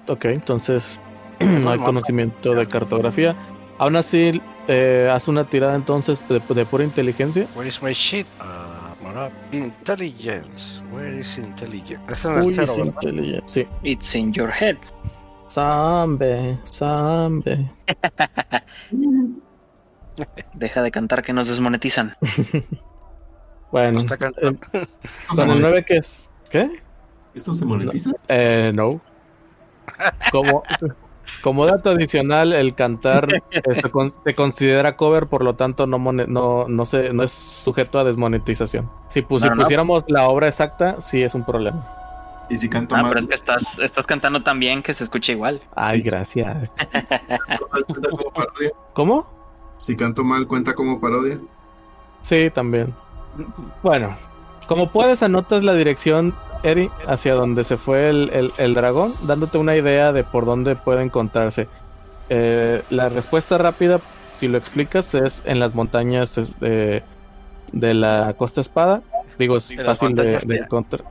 no. 0.07 0.15
ok, 0.15 0.25
entonces 0.27 1.01
no 1.41 1.71
hay 1.71 1.79
conocimiento 1.79 2.55
de 2.55 2.67
cartografía. 2.67 3.37
Aún 3.79 3.97
así, 3.97 4.43
eh, 4.67 5.09
haz 5.13 5.29
una 5.29 5.49
tirada 5.49 5.75
entonces 5.77 6.27
de, 6.29 6.41
de 6.41 6.67
pura 6.67 6.85
inteligencia. 6.85 7.47
Where 7.55 7.69
is 7.69 7.81
my 7.83 7.93
shit? 7.93 8.27
Ah, 8.41 8.95
mara- 9.03 9.31
intelligence. 9.53 10.83
Where 10.93 11.21
is 11.21 11.39
intelligence? 11.39 12.03
Es 12.13 12.25
inteligencia. 12.25 13.43
Sí. 13.47 13.67
It's 13.85 14.15
in 14.15 14.33
your 14.33 14.51
head. 14.51 14.77
Sambe, 15.49 16.59
Sambe. 16.65 17.71
Deja 20.55 20.83
de 20.83 20.91
cantar 20.91 21.23
que 21.23 21.33
nos 21.33 21.47
desmonetizan. 21.49 22.15
Bueno, 23.71 23.99
Está 24.01 24.17
cantando. 24.17 24.59
eh, 24.73 24.87
¿Esto 25.23 25.35
se, 25.35 25.43
con 25.43 25.51
el 25.51 25.57
monetiza? 25.63 25.69
9 25.69 25.85
que 25.85 25.97
es. 25.99 26.31
¿Qué? 26.49 26.81
¿Esto 27.35 27.53
se 27.53 27.67
monetiza? 27.67 28.13
Eh, 28.27 28.73
no. 28.75 28.99
Como, 30.33 30.63
como 31.43 31.67
dato 31.67 31.91
adicional, 31.91 32.53
el 32.53 32.75
cantar 32.75 33.29
eh, 33.33 33.43
se, 33.83 33.91
con- 33.91 34.11
se 34.11 34.35
considera 34.35 34.97
cover, 34.97 35.27
por 35.27 35.45
lo 35.45 35.55
tanto 35.55 35.87
no, 35.87 35.99
mone- 35.99 36.27
no, 36.27 36.67
no, 36.69 36.85
se, 36.85 37.13
no 37.13 37.23
es 37.23 37.31
sujeto 37.31 37.99
a 37.99 38.05
desmonetización. 38.05 38.91
Si, 39.09 39.23
pus- 39.23 39.43
si 39.43 39.49
No, 39.49 39.55
no. 39.55 39.63
pusiéramos 39.63 40.05
la 40.09 40.29
obra 40.29 40.49
exacta, 40.49 41.01
sí 41.01 41.23
es 41.23 41.35
un 41.35 41.45
problema. 41.45 41.87
Y 42.51 42.57
si 42.57 42.69
canto 42.69 42.95
Ah, 42.97 43.03
mal, 43.03 43.11
pero 43.11 43.21
es 43.21 43.27
que 43.27 43.35
estás, 43.35 43.63
estás 43.83 44.07
cantando 44.07 44.43
tan 44.43 44.59
bien 44.59 44.83
que 44.83 44.95
se 44.95 45.05
escucha 45.05 45.33
igual. 45.33 45.61
Ay, 45.77 46.01
gracias. 46.01 46.71
¿cuenta 47.87 48.11
como 48.11 48.31
parodia? 48.33 48.71
¿Cómo? 48.95 49.27
Si 49.77 49.95
canto 49.97 50.25
mal, 50.25 50.47
¿cuenta 50.47 50.75
como 50.75 50.99
parodia? 50.99 51.39
Sí, 52.23 52.51
también. 52.51 52.95
Bueno, 53.83 54.17
como 54.67 54.91
puedes, 54.91 55.23
anotas 55.23 55.63
la 55.63 55.75
dirección, 55.75 56.35
Eri, 56.63 56.91
hacia 57.07 57.35
donde 57.35 57.65
se 57.65 57.77
fue 57.77 58.09
el, 58.09 58.31
el- 58.33 58.53
el 58.59 58.75
dragón, 58.75 59.15
dándote 59.23 59.59
una 59.59 59.77
idea 59.77 60.13
de 60.13 60.25
por 60.25 60.45
dónde 60.45 60.77
puede 60.77 61.03
encontrarse. 61.03 61.69
Eh, 62.31 62.83
la 62.91 63.09
respuesta 63.09 63.59
rápida, 63.59 64.01
si 64.35 64.49
lo 64.49 64.59
explicas, 64.59 65.15
es 65.15 65.43
en 65.47 65.59
las 65.61 65.75
montañas 65.75 66.59
de, 66.61 67.03
de 67.73 67.95
la 67.95 68.35
Costa 68.37 68.61
Espada. 68.61 69.03
Digo, 69.39 69.57
es 69.57 69.73
fácil 69.85 70.15
de, 70.15 70.35
encontrar. 70.57 71.05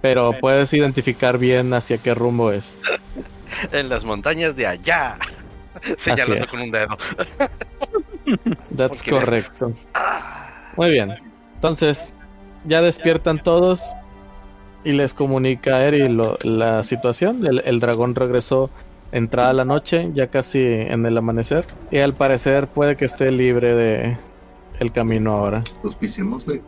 pero 0.00 0.32
puedes 0.40 0.72
identificar 0.74 1.38
bien 1.38 1.72
hacia 1.74 1.98
qué 1.98 2.14
rumbo 2.14 2.52
es. 2.52 2.78
En 3.72 3.88
las 3.88 4.04
montañas 4.04 4.54
de 4.54 4.66
allá. 4.66 5.16
Señalando 5.96 6.46
con 6.46 6.60
un 6.60 6.70
dedo. 6.70 6.98
That's 8.76 9.02
correcto. 9.02 9.72
Muy 10.76 10.90
bien. 10.90 11.14
Entonces, 11.54 12.12
ya 12.64 12.82
despiertan 12.82 13.42
todos 13.42 13.80
y 14.84 14.92
les 14.92 15.14
comunica 15.14 15.76
a 15.76 15.84
Eri 15.84 16.08
lo- 16.08 16.38
la 16.44 16.82
situación. 16.82 17.46
El, 17.46 17.62
el 17.64 17.80
dragón 17.80 18.14
regresó 18.14 18.70
entrada 19.12 19.52
la 19.52 19.64
noche, 19.64 20.10
ya 20.14 20.28
casi 20.28 20.60
en 20.62 21.04
el 21.06 21.16
amanecer. 21.16 21.64
Y 21.90 21.98
al 21.98 22.14
parecer 22.14 22.68
puede 22.68 22.96
que 22.96 23.04
esté 23.06 23.30
libre 23.30 23.74
de 23.74 24.16
el 24.80 24.92
camino 24.92 25.32
ahora. 25.32 25.62
Auspiciémosle. 25.82 26.62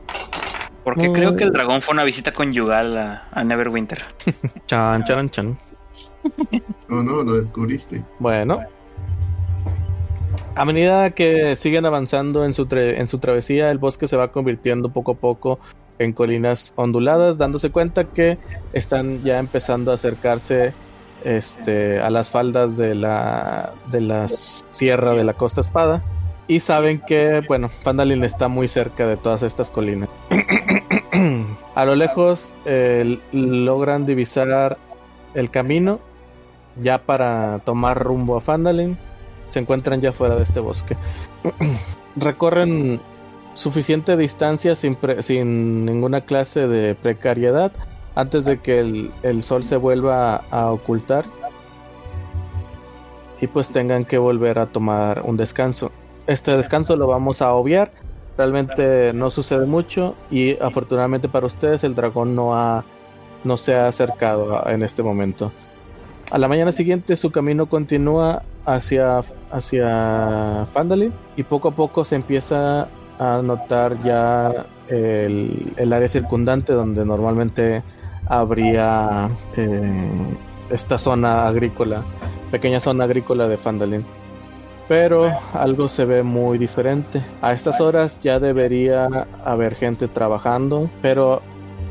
Porque 0.83 1.13
creo 1.13 1.37
que 1.37 1.45
el 1.45 1.53
dragón 1.53 1.83
fue 1.83 1.93
una 1.93 2.05
visita 2.05 2.33
conyugal 2.33 2.97
a, 2.97 3.29
a 3.31 3.45
Neverwinter. 3.45 4.03
Chan, 4.67 5.05
chan, 5.05 5.29
chan. 5.31 5.59
No, 6.89 7.03
no, 7.03 7.23
lo 7.23 7.35
descubriste. 7.35 8.03
Bueno. 8.19 8.61
A 10.57 10.65
medida 10.65 11.11
que 11.11 11.55
siguen 11.57 11.87
avanzando 11.87 12.45
en 12.45 12.53
su, 12.53 12.67
en 12.73 13.09
su 13.09 13.19
travesía, 13.19 13.71
el 13.71 13.79
bosque 13.79 14.07
se 14.09 14.17
va 14.17 14.33
convirtiendo 14.33 14.91
poco 14.91 15.13
a 15.13 15.15
poco 15.15 15.61
en 16.01 16.15
colinas 16.15 16.73
onduladas, 16.77 17.37
dándose 17.37 17.71
cuenta 17.71 18.05
que 18.05 18.39
están 18.73 19.23
ya 19.23 19.39
empezando 19.39 19.91
a 19.91 19.95
acercarse 19.95 20.73
este, 21.25 22.01
a 22.01 22.09
las 22.09 22.31
faldas 22.31 22.79
de 22.79 22.95
la, 22.95 23.75
de 23.93 24.01
la 24.01 24.27
sierra 24.29 25.15
de 25.15 25.25
la 25.25 25.35
Costa 25.35 25.61
Espada. 25.61 26.03
Y 26.49 26.61
saben 26.61 27.03
que, 27.07 27.43
bueno, 27.47 27.69
Fandalin 27.69 28.25
está 28.25 28.49
muy 28.49 28.67
cerca 28.67 29.07
de 29.07 29.19
todas 29.19 29.43
estas 29.43 29.71
colinas. 29.71 30.09
a 31.75 31.85
lo 31.85 31.95
lejos 31.95 32.51
eh, 32.65 33.21
logran 33.33 34.07
divisar 34.07 34.79
el 35.35 35.51
camino 35.51 36.01
ya 36.81 36.99
para 36.99 37.59
tomar 37.59 38.03
rumbo 38.03 38.37
a 38.37 38.41
Fandalin, 38.41 38.97
se 39.51 39.59
encuentran 39.59 40.01
ya 40.01 40.13
fuera 40.13 40.35
de 40.37 40.45
este 40.45 40.61
bosque. 40.61 40.97
Recorren 42.17 43.01
suficiente 43.61 44.17
distancia 44.17 44.75
sin, 44.75 44.97
sin 45.19 45.85
ninguna 45.85 46.23
clase 46.23 46.67
de 46.67 46.95
precariedad 46.95 47.73
antes 48.15 48.47
de 48.47 48.59
que 48.59 48.81
el, 48.81 49.11
el 49.23 49.43
sol 49.43 49.65
se 49.65 49.77
vuelva 49.77 50.37
a, 50.51 50.73
ocultar 50.73 51.27
y 53.39 53.47
pues 53.49 53.71
tengan 53.71 54.07
que 54.07 54.17
volver 54.17 54.59
a 54.59 54.67
tomar 54.67 55.23
un 55.27 55.37
descanso. 55.37 55.93
Este 56.27 56.57
descanso 56.57 56.97
lo 56.97 57.07
vamos 57.07 57.43
a 57.43 57.53
obviar. 57.53 57.93
Realmente 58.39 59.13
no 59.13 59.29
sucede 59.31 59.67
mucho 59.67 60.15
y 60.31 60.59
afortunadamente 60.59 61.29
para 61.29 61.47
ustedes 61.47 61.85
el 61.85 61.95
dragón 61.95 62.35
no 62.35 62.55
ha 62.55 62.85
no 63.45 63.57
se 63.59 63.75
ha 63.75 63.89
acercado 63.89 64.67
en 64.69 64.83
este 64.83 65.03
momento. 65.03 65.53
A 66.31 66.39
la 66.39 66.49
mañana 66.49 66.73
siguiente 66.73 67.15
su 67.15 67.31
camino 67.31 67.67
continúa 67.67 68.43
hacia, 68.65 69.21
hacia 69.51 70.67
Fandalin 70.73 71.13
y 71.37 71.43
poco 71.43 71.69
a 71.69 71.73
poco 71.73 72.05
se 72.05 72.17
empieza 72.17 72.89
a 73.21 73.43
notar 73.43 74.03
ya 74.03 74.67
el, 74.89 75.75
el 75.77 75.93
área 75.93 76.09
circundante 76.09 76.73
donde 76.73 77.05
normalmente 77.05 77.83
habría 78.27 79.29
eh, 79.57 80.37
esta 80.71 80.99
zona 80.99 81.47
agrícola, 81.47 82.03
pequeña 82.51 82.81
zona 82.81 83.05
agrícola 83.05 83.47
de 83.47 83.59
Fandalin. 83.59 84.05
Pero 84.89 85.31
algo 85.53 85.89
se 85.89 86.05
ve 86.05 86.23
muy 86.23 86.59
diferente. 86.59 87.23
A 87.43 87.53
estas 87.53 87.81
horas 87.81 88.19
ya 88.21 88.41
debería 88.41 89.07
haber 89.45 89.75
gente 89.75 90.09
trabajando, 90.09 90.91
pero 91.03 91.43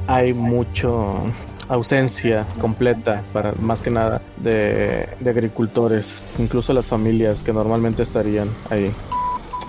hay 0.08 0.34
mucho 0.34 1.24
ausencia 1.70 2.48
completa 2.60 3.24
para 3.32 3.54
más 3.54 3.82
que 3.84 3.92
nada 3.92 4.22
de, 4.38 5.08
de 5.20 5.30
agricultores, 5.30 6.24
incluso 6.40 6.74
las 6.74 6.88
familias 6.88 7.44
que 7.44 7.54
normalmente 7.54 8.02
estarían 8.02 8.50
ahí. 8.70 8.92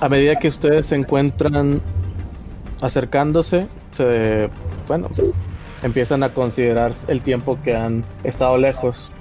A 0.00 0.08
medida 0.08 0.36
que 0.36 0.48
ustedes 0.48 0.86
se 0.86 0.96
encuentran 0.96 1.82
acercándose, 2.80 3.68
se, 3.92 4.48
bueno, 4.88 5.08
empiezan 5.82 6.22
a 6.22 6.30
considerar 6.30 6.92
el 7.08 7.20
tiempo 7.20 7.58
que 7.62 7.76
han 7.76 8.04
estado 8.24 8.56
lejos. 8.56 9.12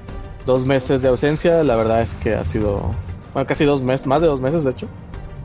Dos 0.45 0.65
meses 0.65 1.01
de 1.01 1.09
ausencia, 1.09 1.63
la 1.63 1.75
verdad 1.75 2.01
es 2.01 2.15
que 2.15 2.33
ha 2.33 2.45
sido, 2.45 2.91
bueno, 3.33 3.45
casi 3.45 3.65
dos 3.65 3.81
meses, 3.81 4.07
más 4.07 4.21
de 4.21 4.27
dos 4.27 4.39
meses 4.39 4.63
de 4.63 4.71
hecho, 4.71 4.87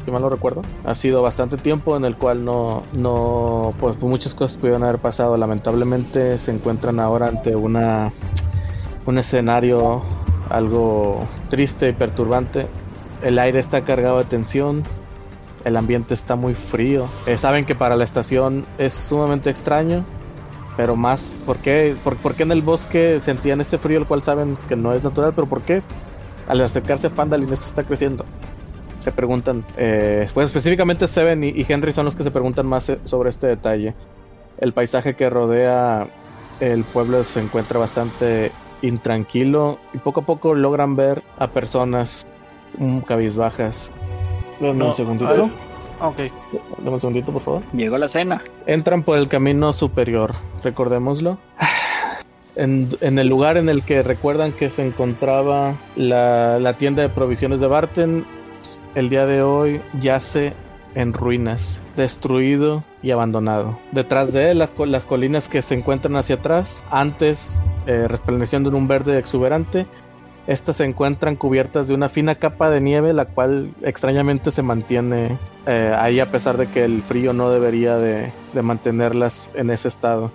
si 0.05 0.11
mal 0.13 0.23
no 0.23 0.31
recuerdo. 0.31 0.63
Ha 0.85 0.95
sido 0.95 1.21
bastante 1.21 1.57
tiempo 1.57 1.97
en 1.97 2.05
el 2.05 2.17
cual 2.17 2.45
no, 2.45 2.85
no, 2.93 3.75
pues 3.81 4.01
muchas 4.01 4.35
cosas 4.35 4.57
pudieron 4.57 4.85
haber 4.85 5.01
pasado. 5.01 5.37
Lamentablemente 5.37 6.39
se 6.39 6.53
encuentran 6.53 7.01
ahora 7.01 7.27
ante 7.27 7.57
una, 7.57 8.13
un 9.05 9.19
escenario 9.19 10.03
algo 10.49 11.27
triste 11.51 11.89
y 11.89 11.93
perturbante. 11.93 12.69
El 13.23 13.39
aire 13.41 13.59
está 13.59 13.83
cargado 13.83 14.19
de 14.19 14.25
tensión. 14.25 14.85
El 15.65 15.77
ambiente 15.77 16.15
está 16.15 16.37
muy 16.37 16.55
frío. 16.55 17.09
Eh, 17.27 17.39
saben 17.39 17.65
que 17.65 17.75
para 17.75 17.97
la 17.97 18.05
estación 18.05 18.67
es 18.79 18.93
sumamente 18.93 19.51
extraño. 19.51 20.05
Pero 20.77 20.97
más, 20.97 21.37
¿por 21.47 21.59
qué? 21.59 21.95
¿Por, 22.03 22.35
qué 22.35 22.43
en 22.43 22.53
el 22.53 22.63
bosque 22.63 23.21
sentían 23.21 23.61
este 23.61 23.79
frío, 23.79 23.99
el 23.99 24.07
cual 24.07 24.23
saben 24.23 24.59
que 24.69 24.75
no 24.75 24.93
es 24.93 25.05
natural? 25.05 25.33
¿Pero 25.35 25.49
por 25.49 25.63
qué? 25.63 25.83
Al 26.49 26.61
acercarse 26.61 27.07
a 27.07 27.11
Fandalin 27.11 27.53
esto 27.53 27.67
está 27.67 27.85
creciendo 27.85 28.25
se 28.99 29.13
preguntan, 29.13 29.67
eh, 29.77 30.27
pues 30.33 30.47
específicamente 30.47 31.07
Seven 31.07 31.45
y, 31.45 31.49
y 31.49 31.67
Henry 31.69 31.93
son 31.93 32.07
los 32.07 32.17
que 32.17 32.23
se 32.23 32.31
preguntan 32.31 32.65
más 32.65 32.89
eh, 32.89 32.99
sobre 33.05 33.29
este 33.29 33.49
detalle. 33.49 33.95
El 34.57 34.73
paisaje 34.73 35.15
que 35.15 35.29
rodea 35.29 36.09
el 36.61 36.85
pueblo 36.85 37.23
se 37.25 37.41
encuentra 37.41 37.79
bastante 37.79 38.51
intranquilo 38.83 39.79
y 39.93 39.99
poco 39.99 40.21
a 40.21 40.27
poco 40.27 40.55
logran 40.55 40.97
ver 40.97 41.23
a 41.39 41.49
personas 41.49 42.27
mm, 42.79 43.01
cabizbajas. 43.01 43.91
Dame 44.61 44.75
No, 44.75 44.89
un 44.89 44.95
segundito. 44.95 45.51
Ok. 46.01 46.19
Dame 46.79 46.91
un 46.91 47.01
segundito, 47.01 47.33
por 47.33 47.43
favor. 47.43 47.63
Llegó 47.73 47.99
la 47.99 48.09
cena. 48.09 48.43
Entran 48.67 49.03
por 49.03 49.19
el 49.19 49.29
camino 49.29 49.73
superior, 49.73 50.35
recordémoslo. 50.63 51.39
En, 52.57 52.89
en 53.01 53.19
el 53.19 53.29
lugar 53.29 53.57
en 53.57 53.69
el 53.69 53.83
que 53.83 54.03
recuerdan 54.03 54.53
que 54.53 54.71
se 54.71 54.87
encontraba 54.87 55.75
la, 55.97 56.59
la 56.61 56.75
tienda 56.75 57.03
de 57.03 57.09
provisiones 57.09 57.59
de 57.61 57.67
Barton, 57.67 58.25
el 58.95 59.09
día 59.09 59.27
de 59.27 59.43
hoy 59.43 59.81
yace 60.01 60.53
en 60.95 61.13
ruinas, 61.13 61.81
destruido 61.97 62.85
y 63.03 63.11
abandonado. 63.11 63.79
Detrás 63.91 64.33
de 64.33 64.53
él, 64.53 64.59
las 64.59 65.07
colinas 65.07 65.49
que 65.49 65.63
se 65.63 65.75
encuentran 65.75 66.15
hacia 66.17 66.37
atrás, 66.37 66.85
antes 66.91 67.59
eh, 67.87 68.07
resplandeciendo 68.09 68.69
en 68.69 68.77
un 68.77 68.87
verde 68.87 69.19
exuberante, 69.19 69.87
estas 70.47 70.77
se 70.77 70.85
encuentran 70.85 71.37
cubiertas 71.37 71.89
de 71.89 71.95
una 71.95 72.09
fina 72.09 72.35
capa 72.35 72.71
de 72.71 72.81
nieve, 72.81 73.13
la 73.13 73.25
cual 73.25 73.73
extrañamente 73.83 74.51
se 74.51 74.63
mantiene 74.63 75.39
eh, 75.67 75.95
ahí 75.99 76.21
a 76.21 76.31
pesar 76.31 76.57
de 76.57 76.67
que 76.67 76.85
el 76.85 77.03
frío 77.03 77.33
no 77.33 77.51
debería 77.51 77.97
de, 77.97 78.33
de 78.53 78.63
mantenerlas 78.63 79.51
en 79.55 79.71
ese 79.71 79.89
estado. 79.89 80.33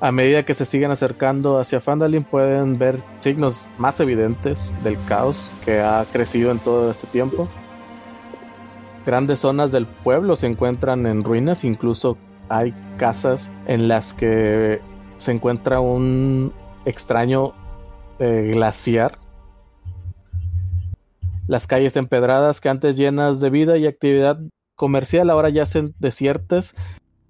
A 0.00 0.12
medida 0.12 0.44
que 0.44 0.54
se 0.54 0.64
siguen 0.64 0.90
acercando 0.90 1.58
hacia 1.58 1.80
Fandalin 1.80 2.24
pueden 2.24 2.78
ver 2.78 3.02
signos 3.20 3.68
más 3.76 4.00
evidentes 4.00 4.72
del 4.82 4.96
caos 5.04 5.52
que 5.62 5.80
ha 5.80 6.06
crecido 6.10 6.50
en 6.50 6.58
todo 6.58 6.90
este 6.90 7.06
tiempo. 7.06 7.48
Grandes 9.04 9.40
zonas 9.40 9.72
del 9.72 9.86
pueblo 9.86 10.36
se 10.36 10.46
encuentran 10.46 11.06
en 11.06 11.22
ruinas, 11.22 11.64
incluso 11.64 12.16
hay 12.48 12.74
casas 12.96 13.52
en 13.66 13.88
las 13.88 14.14
que 14.14 14.80
se 15.18 15.32
encuentra 15.32 15.80
un 15.80 16.54
extraño 16.86 17.52
eh, 18.20 18.50
glaciar. 18.52 19.18
Las 21.48 21.66
calles 21.66 21.96
empedradas 21.96 22.60
que 22.60 22.68
antes 22.68 22.96
llenas 22.96 23.40
de 23.40 23.50
vida 23.50 23.76
y 23.76 23.86
actividad 23.86 24.38
comercial 24.76 25.30
ahora 25.30 25.48
yacen 25.48 25.94
desiertas, 25.98 26.76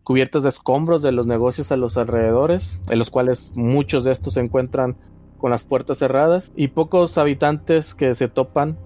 cubiertas 0.03 0.43
de 0.43 0.51
escombros 0.51 1.01
de 1.03 1.13
los 1.13 1.27
negocios 1.27 1.73
a 1.73 1.77
los 1.77 1.97
alrededores, 1.97 2.81
en 2.91 2.99
los 2.99 3.11
cuales 3.11 3.53
muchos 3.55 4.05
de 4.05 4.13
estos 4.13 4.35
se 4.35 4.41
encuentran 4.41 4.97
con 5.39 5.51
las 5.51 5.65
puertas 5.65 5.99
cerradas 5.99 6.53
y 6.55 6.69
pocos 6.69 7.17
habitantes 7.17 7.95
que 7.95 8.15
se 8.15 8.29
topan 8.29 8.77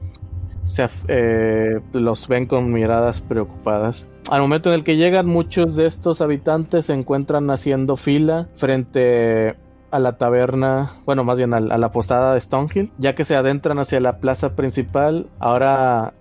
se, 0.64 0.86
eh, 1.08 1.80
los 1.92 2.26
ven 2.26 2.46
con 2.46 2.72
miradas 2.72 3.20
preocupadas. 3.20 4.08
Al 4.30 4.40
momento 4.40 4.70
en 4.70 4.76
el 4.76 4.84
que 4.84 4.96
llegan, 4.96 5.26
muchos 5.26 5.76
de 5.76 5.86
estos 5.86 6.20
habitantes 6.20 6.86
se 6.86 6.94
encuentran 6.94 7.50
haciendo 7.50 7.96
fila 7.96 8.48
frente 8.54 9.56
a 9.94 10.00
la 10.00 10.18
taberna, 10.18 10.90
bueno, 11.06 11.22
más 11.22 11.38
bien 11.38 11.54
a, 11.54 11.60
la 11.60 11.90
posada 11.92 12.34
de 12.34 12.40
Stonehill, 12.40 12.90
ya 12.98 13.14
que 13.14 13.24
se 13.24 13.36
adentran 13.36 13.78
hacia 13.78 14.00
la 14.00 14.18
plaza 14.18 14.56
principal. 14.56 15.28
Ahora 15.38 16.14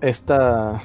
esta 0.00 0.80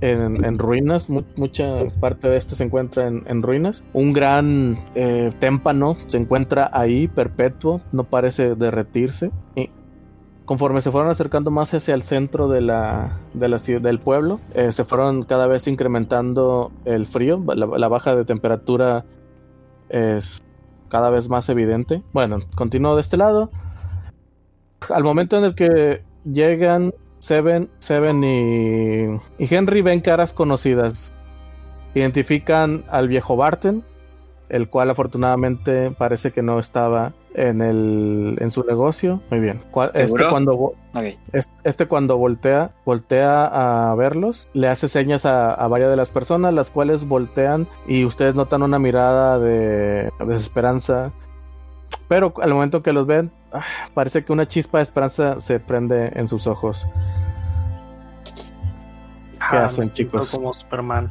en, 0.00 0.58
ruinas, 0.58 1.08
mu- 1.10 1.24
mucha 1.36 1.84
parte 2.00 2.28
de 2.28 2.36
este 2.36 2.54
se 2.54 2.64
encuentra 2.64 3.06
en, 3.06 3.42
ruinas. 3.42 3.84
Un 3.92 4.12
gran 4.12 4.76
eh, 4.94 5.32
témpano 5.38 5.96
se 6.06 6.16
encuentra 6.18 6.70
ahí, 6.72 7.08
perpetuo, 7.08 7.80
no 7.92 8.04
parece 8.04 8.54
derretirse. 8.54 9.30
Y 9.54 9.70
conforme 10.46 10.80
se 10.80 10.90
fueron 10.90 11.10
acercando 11.10 11.50
más 11.50 11.72
hacia 11.74 11.94
el 11.94 12.02
centro 12.02 12.48
de 12.48 12.60
la, 12.60 13.18
de 13.32 13.48
la 13.48 13.58
ciudad, 13.58 13.80
del 13.80 13.98
pueblo, 13.98 14.40
eh, 14.54 14.72
se 14.72 14.84
fueron 14.84 15.24
cada 15.24 15.46
vez 15.46 15.66
incrementando 15.68 16.72
el 16.84 17.06
frío, 17.06 17.42
la, 17.54 17.66
la 17.66 17.88
baja 17.88 18.14
de 18.14 18.24
temperatura 18.24 19.04
es 19.88 20.43
cada 20.94 21.10
vez 21.10 21.28
más 21.28 21.48
evidente. 21.48 22.04
Bueno, 22.12 22.38
continúo 22.54 22.94
de 22.94 23.00
este 23.00 23.16
lado. 23.16 23.50
Al 24.88 25.02
momento 25.02 25.36
en 25.36 25.42
el 25.42 25.56
que 25.56 26.04
llegan 26.24 26.94
Seven, 27.18 27.68
Seven 27.80 28.22
y, 28.22 29.42
y 29.42 29.52
Henry 29.52 29.82
ven 29.82 30.00
caras 30.00 30.32
conocidas. 30.32 31.12
Identifican 31.96 32.84
al 32.88 33.08
viejo 33.08 33.34
Barton, 33.34 33.82
el 34.48 34.68
cual 34.68 34.88
afortunadamente 34.88 35.90
parece 35.90 36.30
que 36.30 36.42
no 36.42 36.60
estaba 36.60 37.12
en 37.34 37.60
el 37.60 38.36
en 38.40 38.50
su 38.50 38.64
negocio. 38.64 39.20
Muy 39.30 39.40
bien. 39.40 39.60
Este 39.94 40.28
cuando 40.28 40.74
este 41.64 41.86
cuando 41.86 42.16
voltea 42.16 42.72
voltea 42.84 43.90
a 43.90 43.94
verlos, 43.96 44.48
le 44.52 44.68
hace 44.68 44.88
señas 44.88 45.26
a, 45.26 45.52
a 45.52 45.68
varias 45.68 45.90
de 45.90 45.96
las 45.96 46.10
personas, 46.10 46.54
las 46.54 46.70
cuales 46.70 47.06
voltean 47.06 47.68
y 47.86 48.04
ustedes 48.04 48.34
notan 48.34 48.62
una 48.62 48.78
mirada 48.78 49.38
de 49.38 50.10
desesperanza. 50.26 51.12
Pero 52.08 52.32
al 52.42 52.52
momento 52.52 52.82
que 52.82 52.92
los 52.92 53.06
ven, 53.06 53.30
ah, 53.52 53.62
parece 53.94 54.24
que 54.24 54.32
una 54.32 54.46
chispa 54.46 54.78
de 54.78 54.82
esperanza 54.82 55.40
se 55.40 55.58
prende 55.58 56.12
en 56.14 56.28
sus 56.28 56.46
ojos. 56.46 56.88
¿Qué 59.50 59.56
Ah, 59.56 59.64
hacen, 59.64 59.92
chicos? 59.92 60.30
Como 60.30 60.52
Superman. 60.52 61.10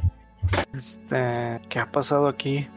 Este, 0.74 1.60
¿qué 1.68 1.78
ha 1.78 1.90
pasado 1.90 2.28
aquí? 2.28 2.68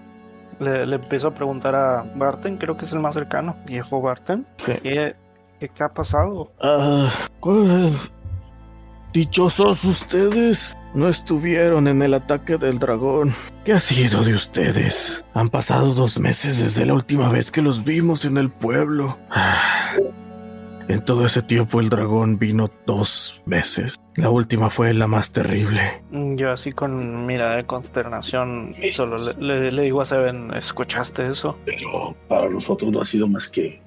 Le, 0.60 0.86
le 0.86 0.96
empiezo 0.96 1.28
a 1.28 1.34
preguntar 1.34 1.76
a 1.76 2.04
Barton, 2.16 2.58
creo 2.58 2.76
que 2.76 2.86
es 2.86 2.94
el 2.94 3.00
más 3.00 3.14
cercano, 3.14 3.56
viejo 3.66 4.02
Barton. 4.02 4.48
Sí. 4.58 4.74
¿Qué, 4.82 5.16
qué, 5.60 5.70
qué 5.70 5.84
ha 5.84 5.90
pasado? 5.90 6.52
Ah, 6.62 7.10
pues, 7.40 8.12
dichosos 9.14 9.84
ustedes. 9.84 10.76
No 10.94 11.10
estuvieron 11.10 11.88
en 11.88 12.02
el 12.02 12.16
ataque 12.16 12.58
del 12.58 12.80
dragón. 12.80 13.32
¿Qué 13.64 13.74
ha 13.74 13.80
sido 13.80 14.24
de 14.24 14.34
ustedes? 14.34 15.24
Han 15.36 15.50
pasado 15.50 15.94
dos 15.94 16.18
meses 16.18 16.58
desde 16.58 16.88
la 16.88 16.94
última 16.94 17.30
vez 17.30 17.52
que 17.52 17.62
los 17.62 17.84
vimos 17.84 18.26
en 18.26 18.38
el 18.38 18.50
pueblo. 18.50 19.16
En 20.90 21.04
todo 21.04 21.26
ese 21.26 21.42
tiempo 21.42 21.80
el 21.82 21.90
dragón 21.90 22.40
vino 22.40 22.70
dos 22.86 23.42
veces. 23.46 23.98
La 24.16 24.30
última 24.30 24.70
fue 24.70 24.94
la 24.94 25.06
más 25.08 25.32
terrible. 25.34 26.02
Mm, 26.12 26.36
Yo 26.36 26.50
así 26.52 26.72
con 26.72 27.26
mirada 27.26 27.58
de 27.58 27.66
consternación, 27.66 28.74
solo 28.92 29.18
le, 29.40 29.60
le- 29.60 29.72
le 29.72 29.84
digo 29.84 30.00
a 30.02 30.06
Seven, 30.06 30.54
¿escuchaste 30.56 31.28
eso? 31.28 31.58
Pero 31.66 32.16
para 32.30 32.50
nosotros 32.50 32.90
no 32.92 33.02
ha 33.02 33.06
sido 33.06 33.28
más 33.28 33.48
que. 33.50 33.82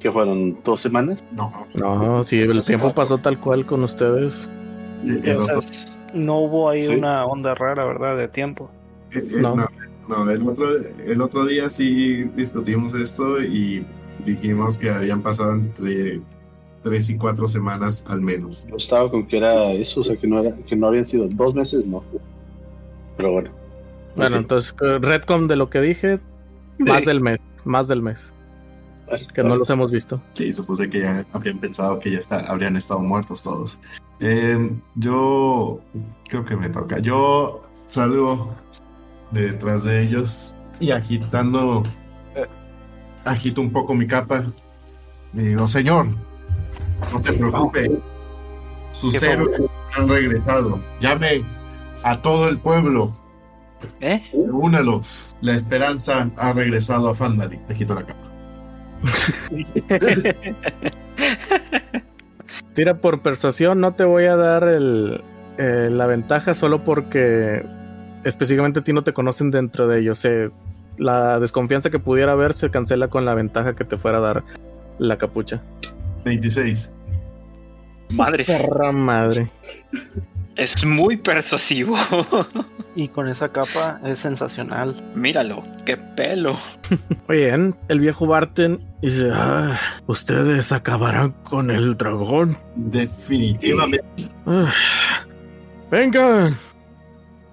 que 0.00 0.10
fueron 0.10 0.58
dos 0.64 0.80
semanas? 0.80 1.22
No, 1.30 1.64
No, 1.74 2.24
si 2.24 2.40
el 2.40 2.64
tiempo 2.64 2.92
pasó 2.92 3.18
tal 3.18 3.38
cual 3.38 3.64
con 3.64 3.84
ustedes. 3.84 4.50
y- 5.04 5.24
y 5.24 5.30
el 5.30 5.36
O 5.36 5.40
sea, 5.40 5.54
no 6.12 6.38
hubo 6.40 6.68
ahí 6.70 6.82
Sí. 6.82 6.88
una 6.94 7.24
onda 7.24 7.54
rara, 7.54 7.84
¿verdad? 7.84 8.16
De 8.16 8.26
tiempo. 8.26 8.68
eh, 9.12 9.18
eh, 9.18 9.36
no. 9.40 9.54
no, 9.54 9.68
no, 10.08 10.28
el 10.30 10.42
otro, 10.48 10.70
el 11.06 11.20
otro 11.22 11.46
día 11.46 11.68
sí 11.70 12.24
discutimos 12.34 12.94
esto 12.94 13.40
y 13.40 13.86
dijimos 14.24 14.76
que 14.78 14.90
habían 14.90 15.22
pasado 15.22 15.52
entre 15.52 16.20
tres 16.82 17.08
y 17.10 17.16
cuatro 17.16 17.46
semanas 17.48 18.04
al 18.08 18.20
menos. 18.20 18.66
Yo 18.68 18.76
estaba 18.76 19.10
con 19.10 19.26
que 19.26 19.38
era 19.38 19.72
eso, 19.72 20.00
o 20.00 20.04
sea, 20.04 20.16
que 20.16 20.26
no, 20.26 20.40
era, 20.40 20.54
que 20.56 20.76
no 20.76 20.88
habían 20.88 21.06
sido 21.06 21.28
dos 21.28 21.54
meses, 21.54 21.86
no. 21.86 22.02
Pero 23.16 23.32
bueno. 23.32 23.50
Bueno, 24.16 24.36
Ok. 24.36 24.42
entonces, 24.42 24.74
eh, 24.82 24.98
Redcom 25.00 25.46
de 25.48 25.56
lo 25.56 25.70
que 25.70 25.80
dije, 25.80 26.20
más 26.78 27.04
del 27.04 27.20
mes. 27.20 27.40
Más 27.64 27.88
del 27.88 28.02
mes. 28.02 28.34
Que 29.34 29.42
no 29.42 29.56
los 29.56 29.68
hemos 29.68 29.92
visto. 29.92 30.22
Sí, 30.32 30.52
supuse 30.52 30.88
que 30.88 31.00
ya 31.00 31.26
habrían 31.32 31.58
pensado 31.58 31.98
que 31.98 32.10
ya 32.10 32.18
está, 32.18 32.40
habrían 32.40 32.76
estado 32.76 33.00
muertos 33.02 33.42
todos. 33.42 33.78
Eh, 34.20 34.70
yo 34.94 35.80
creo 36.28 36.44
que 36.44 36.56
me 36.56 36.70
toca. 36.70 36.98
Yo 36.98 37.60
salgo 37.72 38.48
de 39.30 39.50
detrás 39.50 39.84
de 39.84 40.00
ellos 40.02 40.54
y 40.80 40.92
agitando, 40.92 41.82
eh, 42.34 42.46
agito 43.24 43.60
un 43.60 43.70
poco 43.70 43.92
mi 43.92 44.06
capa. 44.06 44.44
Y 45.34 45.40
digo, 45.40 45.66
señor, 45.66 46.06
no 47.12 47.18
se 47.18 47.32
preocupe. 47.32 47.90
Sus 48.92 49.18
¿Qué 49.18 49.30
héroes 49.30 49.60
han 49.96 50.08
regresado. 50.08 50.78
Llame 51.00 51.42
a 52.04 52.20
todo 52.20 52.48
el 52.48 52.58
pueblo. 52.58 53.10
¿Eh? 54.00 54.22
Únalos. 54.32 55.34
La 55.40 55.54
esperanza 55.54 56.30
ha 56.36 56.52
regresado 56.52 57.08
a 57.08 57.14
Fandali. 57.14 57.58
Agito 57.68 57.94
la 57.94 58.04
capa. 58.06 58.20
Tira 62.74 62.98
por 63.00 63.22
persuasión, 63.22 63.80
no 63.80 63.94
te 63.94 64.04
voy 64.04 64.26
a 64.26 64.36
dar 64.36 64.64
el, 64.64 65.22
eh, 65.58 65.88
la 65.90 66.06
ventaja 66.06 66.54
solo 66.54 66.84
porque 66.84 67.64
específicamente 68.24 68.80
a 68.80 68.84
ti 68.84 68.92
no 68.92 69.02
te 69.02 69.12
conocen 69.12 69.50
dentro 69.50 69.86
de 69.88 70.00
ellos. 70.00 70.24
eh, 70.24 70.50
la 70.98 71.40
desconfianza 71.40 71.90
que 71.90 71.98
pudiera 71.98 72.32
haber 72.32 72.52
se 72.52 72.70
cancela 72.70 73.08
con 73.08 73.24
la 73.24 73.34
ventaja 73.34 73.74
que 73.74 73.84
te 73.84 73.96
fuera 73.96 74.18
a 74.18 74.20
dar 74.20 74.44
la 74.98 75.16
capucha. 75.18 75.62
26. 76.24 76.92
Madres. 78.16 78.46
Perra 78.46 78.92
madre. 78.92 79.50
Es 80.56 80.84
muy 80.84 81.16
persuasivo. 81.16 81.96
Y 82.94 83.08
con 83.08 83.26
esa 83.26 83.48
capa 83.48 84.00
es 84.04 84.18
sensacional. 84.18 85.02
Míralo, 85.14 85.64
qué 85.86 85.96
pelo. 85.96 86.58
Oye, 87.28 87.50
el 87.88 88.00
viejo 88.00 88.26
Barton 88.26 88.84
dice, 89.00 89.30
"Ah, 89.32 89.78
ustedes 90.06 90.72
acabarán 90.72 91.30
con 91.42 91.70
el 91.70 91.96
dragón. 91.96 92.58
Definitivamente. 92.76 94.04
Ah, 94.44 94.70
vengan, 95.90 96.54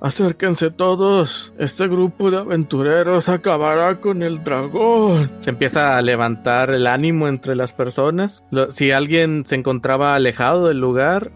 acérquense 0.02 0.72
todos. 0.72 1.54
Este 1.58 1.88
grupo 1.88 2.32
de 2.32 2.38
aventureros 2.38 3.30
acabará 3.30 4.00
con 4.00 4.24
el 4.24 4.44
dragón. 4.44 5.32
Se 5.40 5.50
empieza 5.50 5.98
a 5.98 6.02
levantar 6.02 6.72
el 6.72 6.88
ánimo 6.88 7.28
entre 7.28 7.56
las 7.56 7.74
personas. 7.74 8.44
Lo- 8.52 8.72
si 8.72 8.92
alguien 8.92 9.44
se 9.46 9.56
encontraba 9.56 10.16
alejado 10.16 10.68
del 10.68 10.80
lugar, 10.80 11.32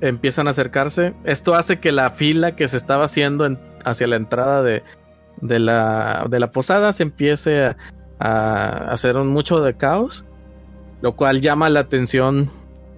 empiezan 0.00 0.46
a 0.46 0.50
acercarse. 0.50 1.14
Esto 1.24 1.54
hace 1.54 1.78
que 1.80 1.92
la 1.92 2.10
fila 2.10 2.56
que 2.56 2.68
se 2.68 2.76
estaba 2.76 3.04
haciendo 3.04 3.46
en- 3.46 3.58
hacia 3.84 4.06
la 4.06 4.16
entrada 4.16 4.62
de, 4.62 4.82
de 5.40 5.58
la, 5.58 6.26
de 6.28 6.40
la 6.40 6.50
posada 6.50 6.92
se 6.92 7.02
empiece 7.04 7.64
a, 7.64 7.76
a 8.18 8.92
hacer 8.92 9.16
un 9.16 9.28
mucho 9.28 9.60
de 9.60 9.76
caos. 9.76 10.24
Lo 11.02 11.14
cual 11.14 11.40
llama 11.40 11.68
la 11.70 11.80
atención 11.80 12.50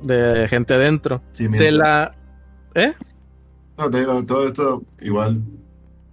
de 0.03 0.47
gente 0.49 0.75
adentro. 0.75 1.21
Sí, 1.33 1.49
De 1.49 1.73
la. 1.73 2.13
¿Eh? 2.75 2.93
No, 3.79 3.91
te 3.91 4.01
digo, 4.01 4.25
todo 4.27 4.47
esto 4.47 4.83
igual 5.01 5.41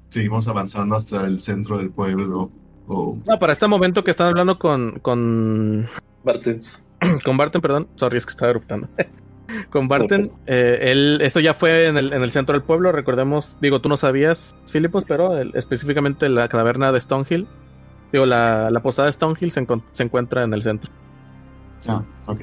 seguimos 0.10 0.48
avanzando 0.48 0.96
hasta 0.96 1.26
el 1.26 1.40
centro 1.40 1.78
del 1.78 1.90
pueblo. 1.90 2.52
O 2.88 3.18
No, 3.26 3.40
para 3.40 3.54
este 3.54 3.68
momento 3.68 4.04
que 4.04 4.12
están 4.12 4.28
hablando 4.28 4.60
con. 4.60 5.00
con. 5.00 5.88
Bartens. 6.24 6.80
con 7.26 7.38
Barton, 7.38 7.62
perdón. 7.62 7.88
Sorry, 7.96 8.18
es 8.18 8.26
que 8.26 8.30
estaba 8.32 8.52
eruptando. 8.52 8.88
con 9.72 9.88
Barton, 9.88 10.30
eh, 10.46 10.80
él. 10.84 11.20
Esto 11.22 11.40
ya 11.40 11.54
fue 11.56 11.88
en 11.88 11.98
el, 11.98 12.14
en 12.14 12.22
el 12.22 12.30
centro 12.32 12.54
del 12.54 12.62
pueblo. 12.62 12.92
Recordemos. 12.92 13.58
Digo, 13.62 13.82
tú 13.82 13.90
no 13.90 13.98
sabías, 13.98 14.56
Filipos, 14.70 15.06
pero 15.08 15.36
el- 15.38 15.52
específicamente 15.56 16.30
la 16.30 16.48
caverna 16.48 16.92
de 16.92 17.02
Stonehill. 17.02 17.48
Digo, 18.12 18.28
la, 18.28 18.70
la 18.70 18.80
posada 18.82 19.08
de 19.08 19.14
Stonehill 19.14 19.50
se, 19.52 19.66
encon- 19.66 19.84
se 19.92 20.04
encuentra 20.04 20.44
en 20.44 20.54
el 20.54 20.62
centro. 20.62 20.92
Ah, 21.88 22.04
ok. 22.28 22.42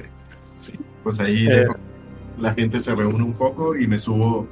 Sí, 0.59 0.73
pues 1.03 1.19
ahí 1.21 1.47
Eh. 1.47 1.61
dejo- 1.65 1.77
la 2.39 2.53
gente 2.53 2.79
se 2.79 2.93
reúne 2.93 3.23
un 3.23 3.33
poco 3.33 3.75
y 3.77 3.87
me 3.87 3.97
subo, 3.97 4.47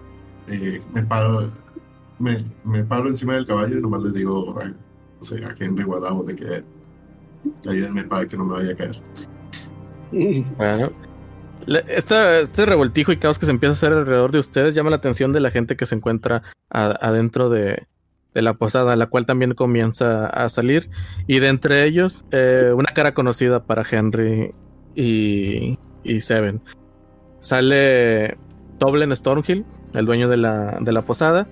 eh, 0.52 0.82
me 0.94 1.03
paro, 1.03 1.49
me, 2.19 2.44
me 2.64 2.84
paro 2.84 3.07
encima 3.10 3.36
del 3.36 3.45
caballo 3.45 3.78
y 3.78 3.82
nomás 3.82 4.02
les 4.03 4.14
digo 4.14 4.60
a, 4.60 4.72
o 5.19 5.23
sea, 5.23 5.56
Henry 5.60 5.84
Guadamo 5.84 6.23
de 6.23 6.36
que 6.36 6.64
ayúdenme 7.69 8.03
para 8.03 8.26
que 8.26 8.38
no 8.38 8.45
me 8.45 8.53
vaya 8.56 8.73
a 8.73 8.76
caer. 8.76 9.02
Bueno. 10.57 10.91
Esta- 11.88 12.40
este 12.40 12.65
revoltijo 12.65 13.11
y 13.11 13.18
caos 13.18 13.38
que 13.38 13.45
se 13.45 13.52
empieza 13.52 13.72
a 13.72 13.76
hacer 13.76 13.94
alrededor 13.94 14.32
de 14.32 14.40
ustedes 14.40 14.73
llama 14.76 14.90
la 14.90 14.95
atención 14.95 15.32
de 15.32 15.40
la 15.40 15.52
gente 15.52 15.76
que 15.76 15.86
se 15.86 15.94
encuentra 15.95 16.41
adentro 16.69 17.49
de, 17.49 17.86
de 18.34 18.41
la 18.41 18.56
posada, 18.56 18.95
la 18.95 19.06
cual 19.07 19.26
también 19.28 19.53
comienza 19.53 20.26
a 20.26 20.49
salir. 20.49 20.90
Y 21.28 21.40
de 21.40 21.49
entre 21.49 21.86
ellos, 21.86 22.26
eh, 22.32 22.73
una 22.76 22.94
cara 22.95 23.14
conocida 23.14 23.64
para 23.64 23.86
Henry 23.90 24.53
y, 24.95 25.78
y 26.03 26.19
Seven. 26.22 26.61
Sale 27.41 28.38
Toblen 28.80 29.15
Stormhill, 29.15 29.64
el 29.93 30.05
dueño 30.05 30.27
de 30.30 30.38
la, 30.38 30.77
de 30.80 30.91
la 30.91 31.01
posada. 31.03 31.47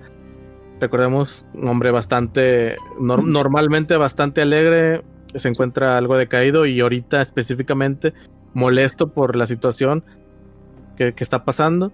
Recordemos, 0.80 1.44
un 1.54 1.68
hombre 1.68 1.90
bastante, 1.90 2.76
nor- 2.98 3.24
normalmente 3.24 3.96
bastante 3.96 4.40
alegre, 4.42 5.02
se 5.34 5.48
encuentra 5.48 5.98
algo 5.98 6.16
decaído 6.16 6.64
y 6.66 6.80
ahorita 6.80 7.20
específicamente 7.20 8.14
molesto 8.54 9.08
por 9.08 9.36
la 9.36 9.46
situación 9.46 10.02
que, 10.96 11.12
que 11.12 11.22
está 11.24 11.44
pasando. 11.44 11.92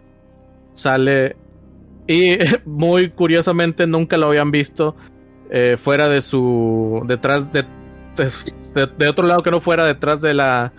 Sale 0.72 1.36
y 2.06 2.38
muy 2.64 3.10
curiosamente 3.10 3.86
nunca 3.86 4.16
lo 4.16 4.26
habían 4.28 4.50
visto 4.52 4.94
eh, 5.50 5.76
fuera 5.78 6.08
de 6.08 6.22
su 6.22 7.02
detrás 7.06 7.52
de, 7.52 7.64
de, 8.74 8.86
de 8.86 9.08
otro 9.08 9.26
lado 9.26 9.42
que 9.42 9.50
no 9.50 9.60
fuera 9.60 9.84
detrás 9.84 10.20
de 10.20 10.34
la 10.34 10.72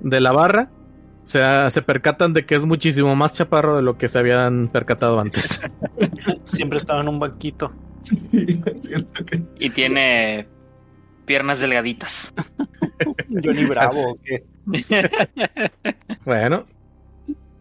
de 0.00 0.20
la 0.20 0.32
barra. 0.32 0.70
Se, 1.26 1.42
se 1.72 1.82
percatan 1.82 2.32
de 2.32 2.46
que 2.46 2.54
es 2.54 2.64
muchísimo 2.64 3.16
más 3.16 3.34
chaparro 3.34 3.74
de 3.76 3.82
lo 3.82 3.98
que 3.98 4.06
se 4.06 4.20
habían 4.20 4.68
percatado 4.68 5.18
antes. 5.18 5.60
Siempre 6.46 6.78
estaba 6.78 7.00
en 7.00 7.08
un 7.08 7.18
banquito. 7.18 7.72
Siento 8.80 9.24
que 9.24 9.42
Y 9.58 9.70
tiene 9.70 10.46
piernas 11.24 11.58
delgaditas. 11.58 12.32
Johnny 13.44 13.64
Bravo. 13.64 14.12
¿o 14.12 14.16
qué? 14.24 14.44
Bueno. 16.24 16.64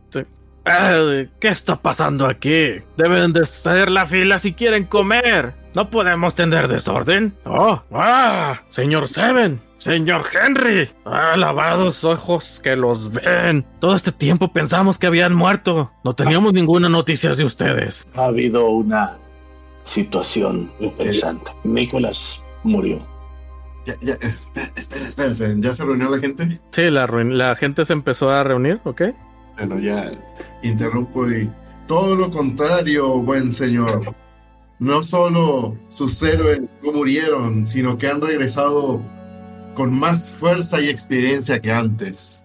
Sí. 0.09 0.21
Ah, 0.65 1.23
¿Qué 1.39 1.47
está 1.47 1.81
pasando 1.81 2.27
aquí? 2.27 2.83
Deben 2.97 3.33
de 3.33 3.41
hacer 3.41 3.89
la 3.89 4.05
fila 4.05 4.37
si 4.37 4.53
quieren 4.53 4.85
comer. 4.85 5.64
No 5.75 5.89
podemos 5.89 6.33
tener 6.35 6.69
desorden. 6.69 7.35
Oh, 7.43 7.81
ah, 7.91 8.61
señor 8.69 9.09
Seven, 9.09 9.59
señor 9.75 10.23
Henry. 10.33 10.89
Alabados 11.03 12.05
ojos 12.05 12.61
que 12.63 12.77
los 12.77 13.11
ven. 13.11 13.65
Todo 13.81 13.93
este 13.93 14.13
tiempo 14.13 14.53
pensamos 14.53 14.97
que 14.97 15.07
habían 15.07 15.33
muerto. 15.33 15.91
No 16.05 16.13
teníamos 16.13 16.53
ninguna 16.53 16.87
noticia 16.87 17.35
de 17.35 17.43
ustedes. 17.43 18.07
Ha 18.15 18.25
habido 18.25 18.69
una 18.69 19.17
situación 19.83 20.71
interesante. 20.79 21.51
Nicolás 21.65 22.41
murió. 22.63 23.05
Ya, 23.85 23.95
ya, 24.01 24.13
espera, 24.13 24.71
espera, 24.77 25.05
espera, 25.05 25.53
¿ya 25.57 25.73
se 25.73 25.83
reunió 25.83 26.09
la 26.09 26.19
gente? 26.19 26.59
Sí, 26.71 26.89
la 26.89 27.55
gente 27.57 27.83
se 27.83 27.93
empezó 27.93 28.31
a 28.31 28.45
reunir, 28.45 28.79
¿ok? 28.85 29.01
Bueno, 29.57 29.77
ya 29.79 30.09
interrumpo 30.63 31.29
y 31.29 31.49
todo 31.85 32.15
lo 32.15 32.31
contrario, 32.31 33.21
buen 33.21 33.51
señor. 33.51 34.15
No 34.79 35.03
solo 35.03 35.77
sus 35.87 36.21
héroes 36.23 36.61
no 36.83 36.91
murieron, 36.91 37.65
sino 37.65 37.97
que 37.97 38.07
han 38.09 38.21
regresado 38.21 39.01
con 39.73 39.97
más 39.97 40.31
fuerza 40.31 40.81
y 40.81 40.89
experiencia 40.89 41.59
que 41.61 41.71
antes. 41.71 42.43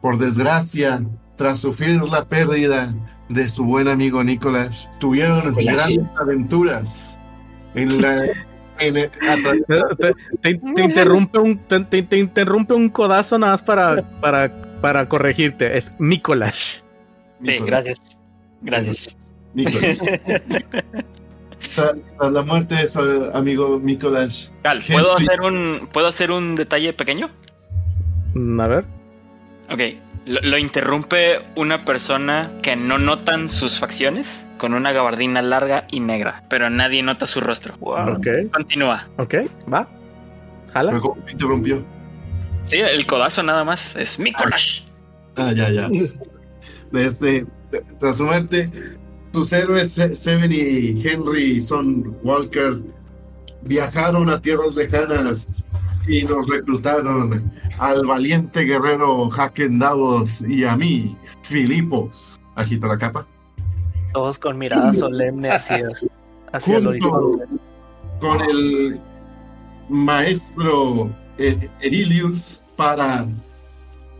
Por 0.00 0.18
desgracia, 0.18 1.00
tras 1.36 1.58
sufrir 1.58 2.00
la 2.02 2.24
pérdida 2.28 2.94
de 3.28 3.48
su 3.48 3.64
buen 3.64 3.88
amigo 3.88 4.22
Nicolás, 4.24 4.88
tuvieron 5.00 5.54
Nicolás. 5.54 5.88
grandes 5.88 6.06
aventuras 6.20 7.20
en 7.74 8.00
la... 8.02 8.24
en 8.78 8.96
el- 8.96 9.10
Te, 9.10 10.14
te- 10.40 10.54
te 10.74 10.82
interrumpe 10.82 11.38
un 11.40 11.58
te, 11.58 11.80
te- 11.84 12.02
te 12.04 12.18
interrumpe 12.18 12.74
un 12.74 12.88
codazo 12.88 13.36
nada 13.38 13.52
más 13.54 13.62
para, 13.62 14.08
para, 14.20 14.62
para 14.80 15.08
corregirte. 15.08 15.76
Es 15.76 15.92
Nicolás. 15.98 16.84
Sí, 17.42 17.50
Nicolás. 17.52 17.84
gracias. 17.84 18.16
Gracias. 18.62 19.16
Nicolás. 19.54 19.98
Tra- 21.74 21.96
tras 22.18 22.32
la 22.32 22.42
muerte 22.42 22.74
de 22.76 22.86
su 22.88 23.30
amigo 23.34 23.80
Nicolás, 23.82 24.52
Cal, 24.62 24.80
¿puedo 24.90 25.16
hacer 25.16 25.40
un, 25.40 25.88
¿puedo 25.92 26.06
hacer 26.06 26.30
un 26.30 26.54
detalle 26.56 26.92
pequeño? 26.92 27.30
Mm, 28.34 28.60
A 28.60 28.66
ver. 28.68 28.84
Ok. 29.70 29.80
Lo, 30.26 30.40
lo 30.42 30.58
interrumpe 30.58 31.40
una 31.56 31.84
persona 31.84 32.52
que 32.62 32.76
no 32.76 32.98
notan 32.98 33.48
sus 33.48 33.78
facciones 33.80 34.46
con 34.58 34.74
una 34.74 34.92
gabardina 34.92 35.40
larga 35.42 35.86
y 35.90 36.00
negra, 36.00 36.44
pero 36.50 36.68
nadie 36.70 37.02
nota 37.02 37.26
su 37.26 37.40
rostro. 37.40 37.76
Wow. 37.78 38.16
Ok, 38.16 38.26
Continúa. 38.52 39.08
ok, 39.16 39.34
va. 39.72 39.88
Jala. 40.72 40.90
pero 40.90 41.00
¿cómo 41.02 41.22
me 41.24 41.32
interrumpió? 41.32 41.84
Sí, 42.66 42.76
el 42.76 43.06
codazo 43.06 43.42
nada 43.42 43.64
más. 43.64 43.96
Es 43.96 44.18
Mikolash. 44.18 44.82
Ah, 45.36 45.52
ya, 45.54 45.70
ya. 45.70 45.88
Desde 46.92 47.46
tras 47.98 48.18
su 48.18 48.24
muerte, 48.26 48.68
sus 49.32 49.52
héroes 49.52 49.92
Se- 49.92 50.14
Seven 50.16 50.50
y 50.52 51.00
Henry 51.06 51.60
Son 51.60 52.16
Walker 52.22 52.80
viajaron 53.62 54.28
a 54.30 54.40
tierras 54.40 54.74
lejanas 54.76 55.66
y 56.06 56.22
nos 56.24 56.46
reclutaron 56.48 57.52
al 57.78 58.06
valiente 58.06 58.62
guerrero 58.62 59.28
Haken 59.30 59.78
Davos 59.78 60.42
y 60.48 60.64
a 60.64 60.74
mí, 60.76 61.16
Filipos. 61.42 62.40
Agita 62.54 62.86
la 62.88 62.96
capa. 62.98 63.26
Todos 64.12 64.38
con 64.38 64.56
mirada 64.58 64.92
solemne 64.94 65.50
hacia, 65.50 65.88
hacia 66.52 66.78
el 66.78 66.86
horizonte. 66.88 67.44
con 68.20 68.40
el 68.40 69.00
maestro 69.88 71.10
eh, 71.36 71.68
Erilius 71.80 72.62
para 72.76 73.26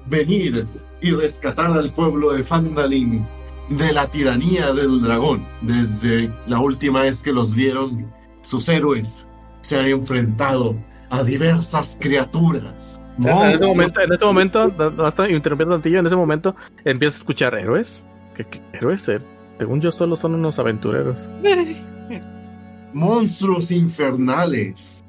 venir 0.07 0.67
y 1.01 1.11
rescatar 1.13 1.73
al 1.73 1.93
pueblo 1.93 2.33
de 2.33 2.45
Fandalin 2.45 3.27
de 3.71 3.93
la 3.93 4.09
tiranía 4.09 4.73
del 4.73 5.01
dragón. 5.03 5.45
Desde 5.63 6.31
la 6.47 6.59
última 6.61 7.03
vez 7.03 7.23
que 7.23 7.33
los 7.33 7.55
vieron, 7.55 8.11
sus 8.41 8.69
héroes 8.69 9.29
se 9.61 9.79
han 9.79 9.87
enfrentado 9.87 10.75
a 11.11 11.23
diversas 11.23 11.99
criaturas. 12.01 13.01
En 13.19 13.51
ese 13.53 13.67
momento, 13.67 14.01
en 14.01 14.13
ese 14.13 14.25
momento, 14.25 14.69
no- 14.69 14.91
no, 14.91 15.09
está 15.09 15.29
interrumpiendo 15.29 15.75
tantillo, 15.75 15.99
en 15.99 16.07
ese 16.07 16.17
momento 16.17 16.55
empieza 16.85 17.17
a 17.17 17.19
escuchar 17.19 17.55
héroes. 17.55 18.07
¿Qué, 18.35 18.45
qué 18.45 18.61
héroes? 18.73 19.09
Eh, 19.09 19.19
Según 19.59 19.81
yo, 19.81 19.91
solo 19.91 20.15
son 20.17 20.35
unos 20.35 20.59
aventureros. 20.59 21.29
monstruos 22.93 23.71
infernales 23.71 25.03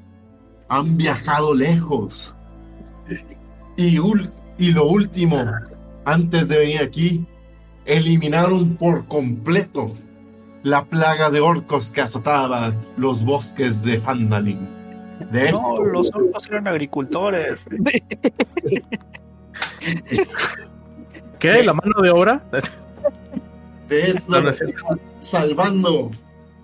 han 0.68 0.96
viajado 0.96 1.54
lejos. 1.54 2.34
Y 3.76 4.72
lo 4.72 4.84
último, 4.86 5.44
antes 6.04 6.48
de 6.48 6.58
venir 6.58 6.80
aquí, 6.80 7.26
eliminaron 7.96 8.76
por 8.76 9.06
completo 9.06 9.86
la 10.62 10.84
plaga 10.84 11.30
de 11.30 11.40
orcos 11.40 11.90
que 11.90 12.00
azotaba 12.02 12.72
los 12.96 13.24
bosques 13.24 13.82
de 13.82 13.98
Fandalin. 13.98 14.68
De 15.30 15.46
esto, 15.48 15.60
No, 15.76 15.84
los 15.84 16.10
orcos 16.14 16.46
eran 16.48 16.68
agricultores. 16.68 17.66
¿Qué? 21.38 21.62
¿La 21.64 21.72
mano 21.74 22.00
de 22.02 22.10
obra? 22.10 22.42
de 23.88 24.00
esto, 24.10 24.36
No, 24.36 24.42
no 24.42 24.50
es 24.50 24.58
cierto. 24.58 24.84
salvando 25.18 26.10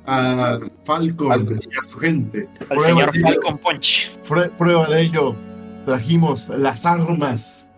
a 0.07 0.59
Falcon 0.85 1.29
Falcon. 1.29 1.61
y 1.73 1.79
a 1.79 1.83
su 1.83 1.99
gente. 1.99 2.49
Al 2.61 2.67
Prueba 2.67 2.85
señor 2.87 3.13
de 3.13 3.19
ello- 3.19 3.29
Falcon 3.29 3.59
Punch. 3.59 4.19
Prueba 4.57 4.87
de 4.89 5.01
ello, 5.01 5.35
trajimos 5.85 6.51
las 6.51 6.87
armas 6.87 7.71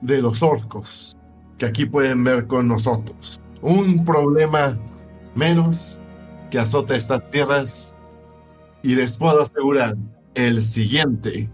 de 0.00 0.20
los 0.22 0.42
orcos 0.42 1.16
que 1.58 1.66
aquí 1.66 1.86
pueden 1.86 2.24
ver 2.24 2.46
con 2.46 2.68
nosotros. 2.68 3.40
Un 3.62 4.04
problema 4.04 4.78
menos 5.34 6.00
que 6.50 6.58
azota 6.58 6.94
estas 6.94 7.28
tierras 7.28 7.94
y 8.82 8.94
les 8.94 9.18
puedo 9.18 9.42
asegurar, 9.42 9.96
el 10.34 10.60
siguiente 10.60 11.48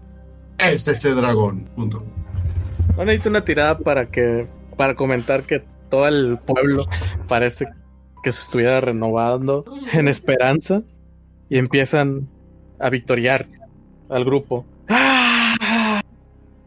es 0.57 0.87
ese 0.87 1.13
dragón. 1.13 1.69
Punto. 1.75 2.03
No 2.97 3.05
necesito 3.05 3.29
una 3.29 3.43
tirada 3.43 3.77
para 3.79 4.09
que 4.09 4.47
para 4.77 4.95
comentar 4.95 5.43
que 5.43 5.63
todo 5.89 6.07
el 6.07 6.37
pueblo 6.39 6.85
parece 7.27 7.67
que 8.23 8.31
se 8.31 8.41
estuviera 8.41 8.81
renovando 8.81 9.65
en 9.93 10.07
esperanza 10.07 10.81
y 11.49 11.57
empiezan 11.57 12.27
a 12.79 12.89
victoriar 12.89 13.47
al 14.09 14.25
grupo. 14.25 14.65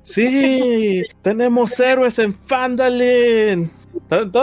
Sí, 0.07 1.03
tenemos 1.21 1.79
héroes 1.81 2.17
en 2.21 2.33
Fandalin. 2.33 3.69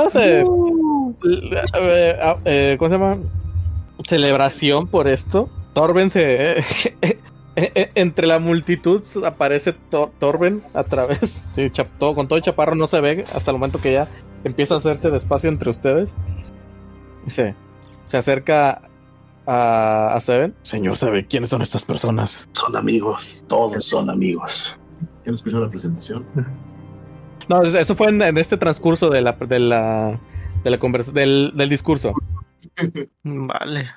Se 0.10 0.42
l- 0.42 1.62
eh, 2.44 2.76
¿cómo 2.78 2.90
se 2.90 2.96
llama? 2.96 3.18
Celebración 4.06 4.88
por 4.88 5.08
esto. 5.08 5.50
Torben 5.74 6.12
se 6.12 6.60
eh, 7.02 7.20
eh, 7.56 7.92
entre 7.96 8.28
la 8.28 8.40
multitud 8.40 9.02
aparece 9.26 9.72
To- 9.72 10.12
Torben 10.20 10.64
a 10.74 10.84
través. 10.84 11.46
Sí, 11.56 11.64
chap- 11.70 11.88
todo- 11.98 12.14
con 12.14 12.28
todo 12.28 12.36
el 12.36 12.44
chaparro 12.44 12.76
no 12.76 12.86
se 12.86 13.00
ve 13.00 13.24
hasta 13.34 13.52
el 13.52 13.58
momento 13.58 13.80
que 13.80 13.94
ya 13.94 14.10
empieza 14.44 14.74
a 14.74 14.78
hacerse 14.80 15.12
despacio 15.12 15.50
entre 15.50 15.70
ustedes. 15.70 16.14
Dice, 17.24 17.56
se 18.06 18.18
acerca 18.18 18.82
a, 19.48 20.14
a 20.14 20.20
Seven. 20.20 20.54
Señor 20.64 20.98
Seven, 20.98 21.26
¿quiénes 21.30 21.50
son 21.50 21.62
estas 21.62 21.86
personas? 21.86 22.50
Son 22.52 22.76
amigos, 22.76 23.46
todos 23.48 23.86
son 23.86 24.10
amigos. 24.10 24.78
¿Quién 25.24 25.36
escuchó 25.36 25.60
la 25.60 25.70
presentación? 25.70 26.26
No, 27.50 27.62
es- 27.64 27.74
eso 27.74 27.96
fue 27.96 28.08
en, 28.10 28.22
en 28.22 28.38
este 28.38 28.58
transcurso 28.58 29.10
de 29.10 29.22
la 29.22 29.34
de 29.34 29.60
la 29.60 30.20
de 30.64 30.70
la 30.70 30.78
conversa, 30.78 31.12
del, 31.12 31.52
del 31.56 31.70
discurso. 31.70 32.14
Vale. 33.24 33.90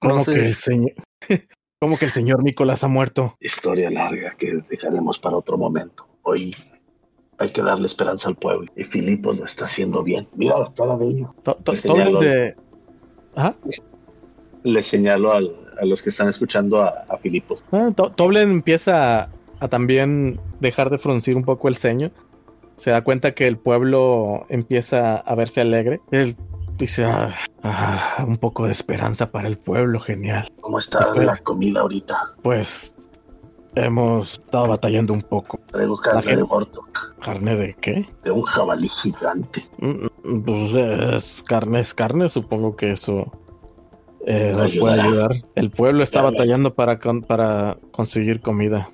Como 0.00 0.24
que 0.24 0.32
el 0.32 0.54
señor 0.54 0.92
como 1.80 1.96
que 1.98 2.04
el 2.06 2.10
señor 2.10 2.42
Nicolás 2.42 2.84
ha 2.84 2.88
muerto. 2.88 3.36
Historia 3.40 3.90
larga 3.90 4.32
que 4.38 4.54
dejaremos 4.68 5.18
para 5.18 5.36
otro 5.36 5.56
momento. 5.56 6.06
Hoy 6.22 6.54
hay 7.38 7.50
que 7.50 7.62
darle 7.62 7.86
esperanza 7.86 8.28
al 8.28 8.36
pueblo. 8.36 8.70
Y 8.76 8.84
Filipos 8.84 9.38
lo 9.38 9.44
está 9.44 9.64
haciendo 9.66 10.02
bien. 10.02 10.28
Mira 10.36 10.58
la 10.58 10.72
cara 10.74 10.96
de 10.96 11.06
ellos. 11.08 11.30
To- 11.42 11.54
to- 11.56 11.72
El 11.72 11.82
todo 11.82 11.96
el 11.96 12.02
señaló. 12.02 12.20
de 12.20 12.56
Ajá. 13.36 13.54
Le 14.64 14.82
señalo 14.82 15.32
al- 15.32 15.56
a 15.80 15.84
los 15.86 16.02
que 16.02 16.10
están 16.10 16.28
escuchando 16.28 16.82
a, 16.82 16.88
a 17.08 17.16
Filipos. 17.18 17.64
Ah, 17.72 17.90
To- 17.96 18.10
Toblen 18.10 18.50
empieza 18.50 19.30
a, 19.60 19.68
también 19.68 20.40
dejar 20.60 20.90
de 20.90 20.98
fruncir 20.98 21.36
un 21.36 21.44
poco 21.44 21.68
el 21.68 21.76
ceño. 21.76 22.10
Se 22.76 22.90
da 22.90 23.02
cuenta 23.04 23.32
que 23.34 23.46
el 23.46 23.58
pueblo 23.58 24.46
empieza 24.48 25.16
a 25.16 25.34
verse 25.34 25.60
alegre. 25.60 26.00
Él 26.10 26.34
dice, 26.78 27.04
"Ah, 27.04 27.34
ah, 27.62 28.24
un 28.26 28.38
poco 28.38 28.64
de 28.64 28.72
esperanza 28.72 29.26
para 29.28 29.48
el 29.48 29.58
pueblo, 29.58 30.00
genial. 30.00 30.50
¿Cómo 30.62 30.78
está 30.78 31.14
la 31.14 31.36
comida 31.36 31.80
ahorita? 31.80 32.16
Pues 32.42 32.96
hemos 33.74 34.32
estado 34.32 34.66
batallando 34.68 35.12
un 35.12 35.20
poco. 35.22 35.60
Traigo 35.66 35.96
carne 35.98 36.22
gente- 36.22 36.36
de 36.36 36.42
Gortok, 36.42 37.16
¿Carne 37.22 37.54
de 37.56 37.74
qué? 37.74 38.06
de 38.24 38.30
un 38.30 38.42
jabalí 38.42 38.88
gigante. 38.88 39.62
Mm, 39.78 40.06
mm, 40.24 40.42
Pues 40.42 40.72
es 41.14 41.42
carne, 41.46 41.80
es 41.80 41.92
carne, 41.94 42.28
supongo 42.30 42.76
que 42.76 42.92
eso 42.92 43.30
eh, 44.26 44.52
nos 44.56 44.74
puede 44.76 45.00
ayudar. 45.00 45.32
El 45.54 45.70
pueblo 45.70 46.02
está 46.02 46.20
batallando 46.22 46.74
para, 46.74 46.98
con- 46.98 47.22
para 47.22 47.78
conseguir 47.90 48.40
comida. 48.40 48.88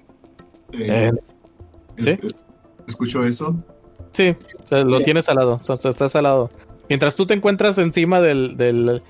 Eh, 0.79 1.11
Eh, 1.11 1.13
es- 1.97 2.05
¿sí? 2.05 2.19
es- 2.23 2.37
¿Escucho 2.87 3.25
eso? 3.25 3.55
sí, 4.13 4.35
o 4.65 4.69
sea, 4.69 4.85
lo 4.85 5.01
tienes 5.01 5.29
al 5.29 5.37
lado. 5.37 5.61
O 5.67 5.77
sea, 5.77 5.91
estás 5.91 6.15
al 6.17 6.23
lado. 6.25 6.51
Mientras 6.89 7.17
tú 7.17 7.27
te 7.27 7.35
encuentras 7.35 7.79
encima 7.79 8.21
del, 8.21 8.57
del, 8.57 9.03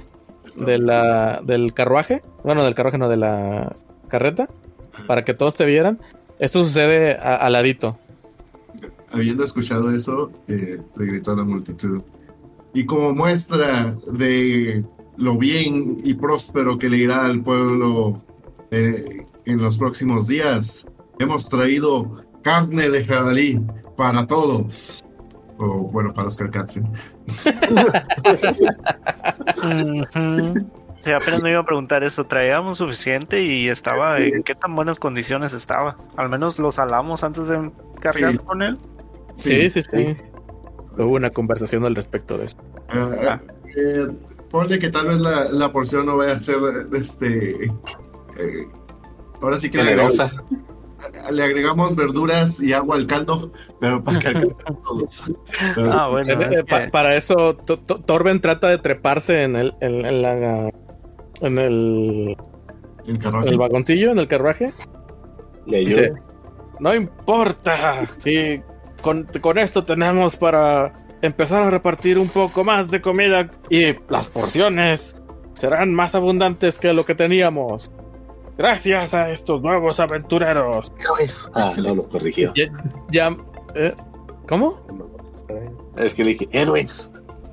de 0.57 0.79
la- 0.79 1.41
del 1.45 1.75
carruaje, 1.75 2.23
bueno, 2.43 2.65
del 2.65 2.75
carruaje 2.75 2.99
no, 2.99 3.09
de 3.09 3.17
la 3.19 3.77
carreta, 4.09 4.49
para 5.07 5.25
que 5.25 5.35
todos 5.35 5.57
te 5.57 5.65
vieran, 5.67 6.01
esto 6.39 6.65
sucede 6.65 7.17
a- 7.17 7.37
al 7.37 7.53
ladito. 7.53 7.99
Habiendo 9.13 9.45
escuchado 9.45 9.91
eso, 9.91 10.31
eh, 10.49 10.79
le 10.97 11.07
gritó 11.07 11.33
a 11.33 11.37
la 11.37 11.45
multitud. 11.45 12.03
Y 12.75 12.85
como 12.87 13.13
muestra 13.15 13.95
de 14.13 14.85
lo 15.17 15.37
bien 15.39 16.01
y 16.05 16.15
próspero 16.15 16.77
que 16.79 16.89
le 16.89 16.99
irá 16.99 17.25
al 17.25 17.43
pueblo 17.43 18.23
eh, 18.71 19.23
en 19.45 19.63
los 19.63 19.79
próximos 19.79 20.27
días, 20.27 20.87
hemos 21.19 21.49
traído 21.49 22.25
carne 22.43 22.89
de 22.91 23.05
jabalí 23.05 23.61
para 23.97 24.27
todos. 24.27 25.03
O 25.59 25.89
bueno, 25.91 26.13
para 26.13 26.25
los 26.25 26.37
Karkatsen. 26.37 26.87
Ujú. 29.63 30.67
Sí, 31.05 31.13
apenas 31.13 31.43
me 31.43 31.51
iba 31.51 31.61
a 31.61 31.65
preguntar 31.65 32.03
eso. 32.03 32.25
Traíamos 32.27 32.79
suficiente 32.79 33.41
y 33.43 33.69
estaba. 33.69 34.19
¿En 34.19 34.43
qué 34.43 34.55
tan 34.55 34.75
buenas 34.75 34.99
condiciones 34.99 35.53
estaba? 35.53 35.97
Al 36.17 36.29
menos 36.29 36.59
lo 36.59 36.71
salamos 36.73 37.23
antes 37.23 37.47
de 37.49 37.71
cargar 38.01 38.33
Sí. 38.33 38.39
con 38.39 38.63
él. 38.63 38.79
Sí, 39.35 39.71
sí, 39.71 39.83
sí. 39.83 40.17
Hubo 40.99 41.15
una 41.15 41.31
conversación 41.31 41.85
al 41.85 41.95
respecto 41.95 42.37
de 42.39 42.47
eso. 42.47 42.57
Ah, 42.89 43.39
eh, 43.77 44.09
ponle 44.51 44.79
que 44.79 44.89
tal 44.89 45.07
vez 45.07 45.21
la, 45.21 45.45
la 45.53 45.71
porción 45.71 46.07
no 46.07 46.17
vaya 46.17 46.33
a 46.33 46.41
ser 46.41 46.57
este. 46.95 47.67
eh, 47.67 48.69
ahora 49.41 49.59
sí 49.59 49.71
que 49.71 49.79
Generosa. 49.79 50.33
Le 51.31 51.43
agregamos 51.45 51.95
verduras 51.97 52.63
y 52.63 52.73
agua 52.73 52.97
al 52.97 53.07
caldo, 53.07 53.53
pero 53.81 54.03
para 54.03 54.19
que 54.19 54.29
alcancen 54.29 54.79
todos. 54.83 55.33
Pero- 55.75 55.91
Ah, 55.93 56.09
bueno. 56.09 56.41
Eh, 56.43 56.49
es 56.53 56.63
pa- 56.63 56.85
que- 56.85 56.91
para 56.91 57.15
eso, 57.17 57.55
To- 57.57 57.79
To- 57.79 58.01
Torben 58.01 58.41
trata 58.41 58.69
de 58.69 58.79
treparse 58.79 59.43
en 59.43 59.57
el, 59.57 59.75
en, 59.81 60.05
en 60.07 60.23
la, 60.23 60.71
en 61.43 61.59
el, 61.59 62.37
el 63.07 63.19
carruaje. 63.19 63.47
en 63.49 63.53
el 63.53 63.59
vagoncillo, 63.59 64.13
en 64.13 64.19
el 64.19 64.29
carruaje. 64.29 64.73
Le 65.67 65.79
Dice, 65.81 66.05
ayuda. 66.07 66.21
no 66.81 66.95
importa. 66.95 68.07
Sí, 68.19 68.61
con, 69.03 69.25
con 69.41 69.59
esto 69.59 69.85
tenemos 69.85 70.37
para 70.37 70.93
empezar 71.23 71.63
a 71.63 71.71
repartir 71.71 72.19
un 72.19 72.29
poco 72.29 72.65
más 72.65 72.91
de 72.91 73.01
comida 73.01 73.49
y 73.71 73.95
las 74.09 74.29
porciones 74.29 75.23
serán 75.55 75.93
más 75.95 76.15
abundantes 76.15 76.79
que 76.79 76.93
lo 76.93 77.05
que 77.05 77.15
teníamos. 77.15 77.91
Gracias 78.59 79.13
a 79.15 79.31
estos 79.31 79.61
nuevos 79.63 80.01
aventureros. 80.01 80.93
Héroes. 80.99 81.51
Ah, 81.55 81.71
no 81.83 81.95
lo 81.95 82.09
corrigió. 82.09 82.53
Ya, 82.55 82.67
ya- 83.11 83.37
eh, 83.75 83.95
¿Cómo? 84.49 84.81
Es 85.97 86.15
que 86.15 86.25
le 86.25 86.31
dije, 86.31 86.49
héroes. 86.53 87.11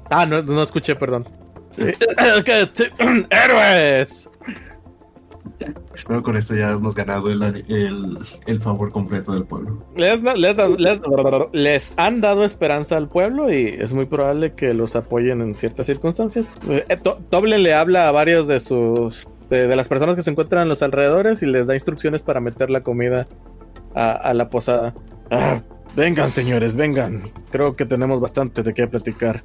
Ah, 0.09 0.25
no, 0.25 0.41
no 0.41 0.61
escuché, 0.63 0.95
perdón. 0.95 1.25
¡Héroes! 3.29 4.29
Espero 5.93 6.23
con 6.23 6.35
esto 6.35 6.55
ya 6.55 6.71
hemos 6.71 6.93
ganado 6.95 7.29
el, 7.29 7.41
el, 7.43 8.17
el 8.45 8.59
favor 8.59 8.91
completo 8.91 9.33
del 9.33 9.45
pueblo. 9.45 9.79
Les, 9.95 10.21
les- 10.21 10.57
les- 10.77 11.01
les 11.53 11.93
han 11.97 12.19
dado 12.21 12.43
esperanza 12.43 12.97
al 12.97 13.07
pueblo 13.07 13.51
y 13.53 13.67
es 13.67 13.93
muy 13.93 14.05
probable 14.05 14.53
que 14.53 14.73
los 14.73 14.95
apoyen 14.95 15.41
en 15.41 15.55
ciertas 15.55 15.85
circunstancias. 15.85 16.45
Eh, 16.69 16.85
To- 17.01 17.19
Toblen 17.29 17.63
le 17.63 17.73
habla 17.73 18.07
a 18.09 18.11
varios 18.11 18.47
de 18.47 18.59
sus 18.59 19.25
de, 19.49 19.67
de 19.67 19.75
las 19.75 19.87
personas 19.87 20.15
que 20.15 20.21
se 20.21 20.31
encuentran 20.31 20.63
en 20.63 20.69
los 20.69 20.81
alrededores 20.81 21.43
y 21.43 21.45
les 21.45 21.67
da 21.67 21.73
instrucciones 21.73 22.23
para 22.23 22.39
meter 22.39 22.69
la 22.69 22.81
comida 22.81 23.27
a, 23.95 24.11
a 24.11 24.33
la 24.33 24.49
posada. 24.49 24.93
Ah, 25.31 25.61
vengan, 25.95 26.31
señores, 26.31 26.75
vengan. 26.75 27.23
Creo 27.51 27.75
que 27.75 27.85
tenemos 27.85 28.19
bastante 28.19 28.63
de 28.63 28.73
qué 28.73 28.87
platicar. 28.87 29.43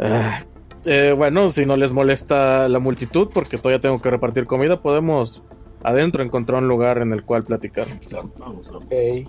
Ah, 0.00 0.40
eh, 0.84 1.14
bueno, 1.16 1.50
si 1.52 1.66
no 1.66 1.76
les 1.76 1.92
molesta 1.92 2.68
la 2.68 2.78
multitud, 2.78 3.28
porque 3.32 3.58
todavía 3.58 3.80
tengo 3.80 4.00
que 4.00 4.10
repartir 4.10 4.46
comida, 4.46 4.80
podemos 4.80 5.44
adentro 5.82 6.22
encontrar 6.22 6.62
un 6.62 6.68
lugar 6.68 6.98
en 6.98 7.12
el 7.12 7.22
cual 7.24 7.44
platicar. 7.44 7.86
Vamos, 8.12 8.32
vamos. 8.38 8.78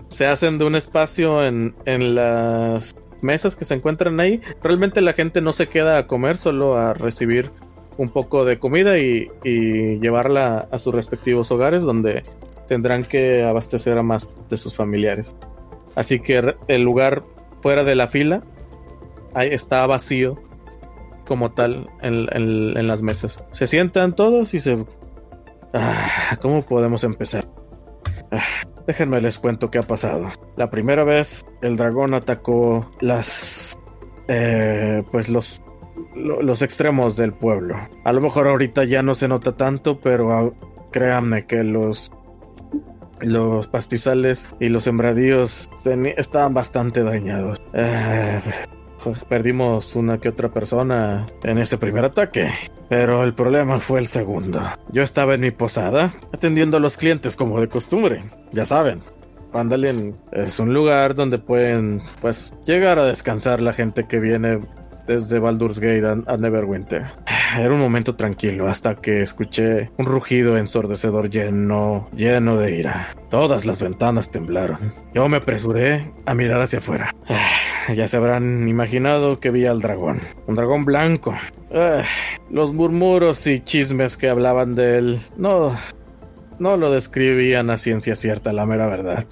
Se 0.08 0.26
hacen 0.26 0.58
de 0.58 0.66
un 0.66 0.76
espacio 0.76 1.46
en, 1.46 1.76
en 1.86 2.16
las 2.16 2.96
mesas 3.22 3.56
que 3.56 3.66
se 3.66 3.74
encuentran 3.76 4.20
ahí. 4.20 4.42
Realmente 4.64 5.02
la 5.02 5.14
gente 5.14 5.42
no 5.42 5.54
se 5.54 5.68
queda 5.68 5.98
a 5.98 6.08
comer, 6.08 6.38
solo 6.38 6.78
a 6.78 6.94
recibir 6.94 7.52
un 8.00 8.10
poco 8.10 8.46
de 8.46 8.58
comida 8.58 8.98
y, 8.98 9.28
y 9.44 10.00
llevarla 10.00 10.70
a 10.72 10.78
sus 10.78 10.96
respectivos 10.96 11.52
hogares 11.52 11.84
donde 11.84 12.24
tendrán 12.70 13.04
que 13.04 13.44
abastecer 13.44 13.98
a 13.98 14.04
más 14.04 14.30
de 14.50 14.56
sus 14.56 14.76
familiares. 14.76 15.36
Así 15.96 16.22
que 16.22 16.56
el 16.68 16.82
lugar 16.82 17.24
fuera 17.62 17.84
de 17.84 17.96
la 17.96 18.08
fila 18.08 18.42
ahí 19.34 19.50
está 19.52 19.86
vacío 19.86 20.42
como 21.28 21.52
tal 21.52 21.90
en 22.02 22.88
las 22.88 23.02
mesas. 23.02 23.44
Se 23.52 23.68
sientan 23.68 24.16
todos 24.16 24.54
y 24.54 24.60
se... 24.60 24.84
Ah, 25.74 26.38
¿Cómo 26.42 26.64
podemos 26.64 27.04
empezar? 27.04 27.46
Ah, 28.32 28.42
déjenme 28.88 29.22
les 29.22 29.38
cuento 29.38 29.70
qué 29.70 29.80
ha 29.80 29.84
pasado. 29.84 30.28
La 30.56 30.70
primera 30.72 31.04
vez 31.04 31.46
el 31.62 31.76
dragón 31.76 32.14
atacó 32.14 32.90
las... 33.02 33.78
eh, 34.28 35.04
pues 35.12 35.30
los... 35.30 35.62
lo- 36.16 36.42
Los 36.42 36.62
extremos 36.62 37.16
del 37.16 37.32
pueblo. 37.32 37.76
A 38.04 38.14
lo 38.14 38.22
mejor 38.22 38.48
ahorita 38.48 38.84
ya 38.84 39.04
no 39.04 39.16
se 39.16 39.28
nota 39.28 39.56
tanto, 39.56 40.00
pero 40.00 40.32
ah, 40.34 40.52
créanme 40.92 41.46
que 41.46 41.64
los 41.64 42.12
los 43.22 43.68
pastizales 43.68 44.50
y 44.62 44.70
los 44.70 44.86
sembradíos 44.86 45.70
estaban 46.16 46.54
bastante 46.54 47.04
dañados. 47.04 47.60
Eh, 47.74 48.40
perdimos 49.28 49.96
una 49.98 50.20
que 50.20 50.30
otra 50.30 50.50
persona 50.50 51.28
en 51.44 51.58
ese 51.58 51.78
primer 51.78 52.06
ataque, 52.06 52.50
pero 52.88 53.24
el 53.24 53.34
problema 53.34 53.80
fue 53.82 54.00
el 54.00 54.08
segundo. 54.08 54.62
Yo 54.94 55.04
estaba 55.04 55.34
en 55.34 55.42
mi 55.42 55.52
posada 55.52 56.14
atendiendo 56.34 56.78
a 56.78 56.80
los 56.80 56.96
clientes 56.96 57.36
como 57.36 57.60
de 57.60 57.68
costumbre, 57.68 58.24
ya 58.54 58.66
saben. 58.66 59.02
Vandalin 59.52 60.16
es 60.32 60.58
un 60.60 60.74
lugar 60.74 61.14
donde 61.16 61.40
pueden 61.40 62.02
pues 62.22 62.54
llegar 62.66 63.00
a 63.00 63.04
descansar 63.06 63.60
la 63.62 63.74
gente 63.74 64.06
que 64.08 64.20
viene 64.20 64.60
desde 65.10 65.40
Baldur's 65.40 65.80
Gate 65.80 66.06
a, 66.06 66.38
Neverwinter. 66.38 67.08
Era 67.58 67.74
un 67.74 67.80
momento 67.80 68.16
tranquilo 68.16 68.68
hasta 68.68 68.94
que 68.94 69.24
escuché 69.24 69.90
un 69.98 70.06
rugido 70.06 70.56
ensordecedor 70.56 71.32
lleno, 71.32 72.08
lleno 72.16 72.58
de 72.58 72.76
ira. 72.76 73.16
Todas 73.32 73.66
las 73.66 73.82
ventanas 73.82 74.30
temblaron. 74.30 74.94
Yo 75.16 75.28
me 75.28 75.38
apresuré 75.38 76.14
a 76.28 76.36
mirar 76.36 76.62
hacia 76.62 76.80
afuera. 76.80 77.14
Ya 77.96 78.08
se 78.08 78.18
habrán 78.18 78.68
imaginado 78.68 79.40
que 79.40 79.50
vi 79.50 79.66
al 79.66 79.82
dragón. 79.82 80.20
Un 80.46 80.54
dragón 80.54 80.86
blanco. 80.86 81.34
Ah, 81.74 82.04
Los 82.52 82.72
murmuros 82.72 83.48
y 83.48 83.62
chismes 83.62 84.16
que 84.16 84.30
hablaban 84.30 84.76
de 84.76 85.00
él 85.00 85.22
no, 85.38 85.76
no 86.60 86.78
lo 86.78 86.92
describían 86.92 87.72
a 87.72 87.80
ciencia 87.80 88.16
cierta, 88.16 88.54
la 88.54 88.68
mera 88.68 88.86
verdad. 88.86 89.26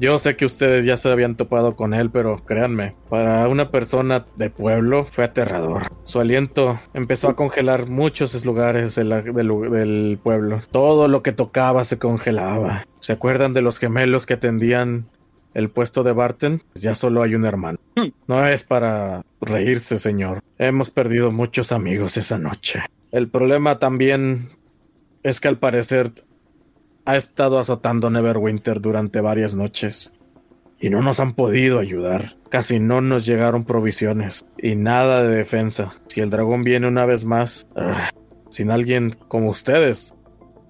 Yo 0.00 0.16
sé 0.20 0.36
que 0.36 0.46
ustedes 0.46 0.84
ya 0.84 0.96
se 0.96 1.10
habían 1.10 1.36
topado 1.36 1.74
con 1.74 1.92
él, 1.92 2.10
pero 2.10 2.36
créanme, 2.44 2.94
para 3.08 3.48
una 3.48 3.70
persona 3.70 4.24
de 4.36 4.48
pueblo 4.48 5.02
fue 5.02 5.24
aterrador. 5.24 5.90
Su 6.04 6.20
aliento 6.20 6.78
empezó 6.94 7.28
a 7.28 7.34
congelar 7.34 7.88
muchos 7.88 8.44
lugares 8.44 8.94
del, 8.94 9.08
del 9.10 10.20
pueblo. 10.22 10.60
Todo 10.70 11.08
lo 11.08 11.24
que 11.24 11.32
tocaba 11.32 11.82
se 11.82 11.98
congelaba. 11.98 12.86
¿Se 13.00 13.12
acuerdan 13.12 13.54
de 13.54 13.62
los 13.62 13.78
gemelos 13.80 14.24
que 14.24 14.34
atendían 14.34 15.06
el 15.54 15.68
puesto 15.68 16.04
de 16.04 16.12
Barton? 16.12 16.62
Pues 16.72 16.82
ya 16.82 16.94
solo 16.94 17.22
hay 17.22 17.34
un 17.34 17.44
hermano. 17.44 17.78
No 18.28 18.46
es 18.46 18.62
para 18.62 19.22
reírse, 19.40 19.98
señor. 19.98 20.44
Hemos 20.58 20.90
perdido 20.90 21.32
muchos 21.32 21.72
amigos 21.72 22.16
esa 22.16 22.38
noche. 22.38 22.84
El 23.10 23.28
problema 23.28 23.78
también 23.78 24.50
es 25.24 25.40
que 25.40 25.48
al 25.48 25.58
parecer 25.58 26.12
ha 27.08 27.16
estado 27.16 27.58
azotando 27.58 28.10
Neverwinter 28.10 28.82
durante 28.82 29.22
varias 29.22 29.54
noches. 29.54 30.12
Y 30.78 30.90
no 30.90 31.00
nos 31.00 31.20
han 31.20 31.32
podido 31.32 31.78
ayudar. 31.78 32.36
Casi 32.50 32.80
no 32.80 33.00
nos 33.00 33.24
llegaron 33.24 33.64
provisiones. 33.64 34.44
Y 34.58 34.74
nada 34.74 35.22
de 35.22 35.34
defensa. 35.34 35.94
Si 36.08 36.20
el 36.20 36.28
dragón 36.28 36.64
viene 36.64 36.86
una 36.86 37.06
vez 37.06 37.24
más, 37.24 37.66
ah, 37.76 38.10
sin 38.50 38.70
alguien 38.70 39.16
como 39.28 39.48
ustedes 39.48 40.14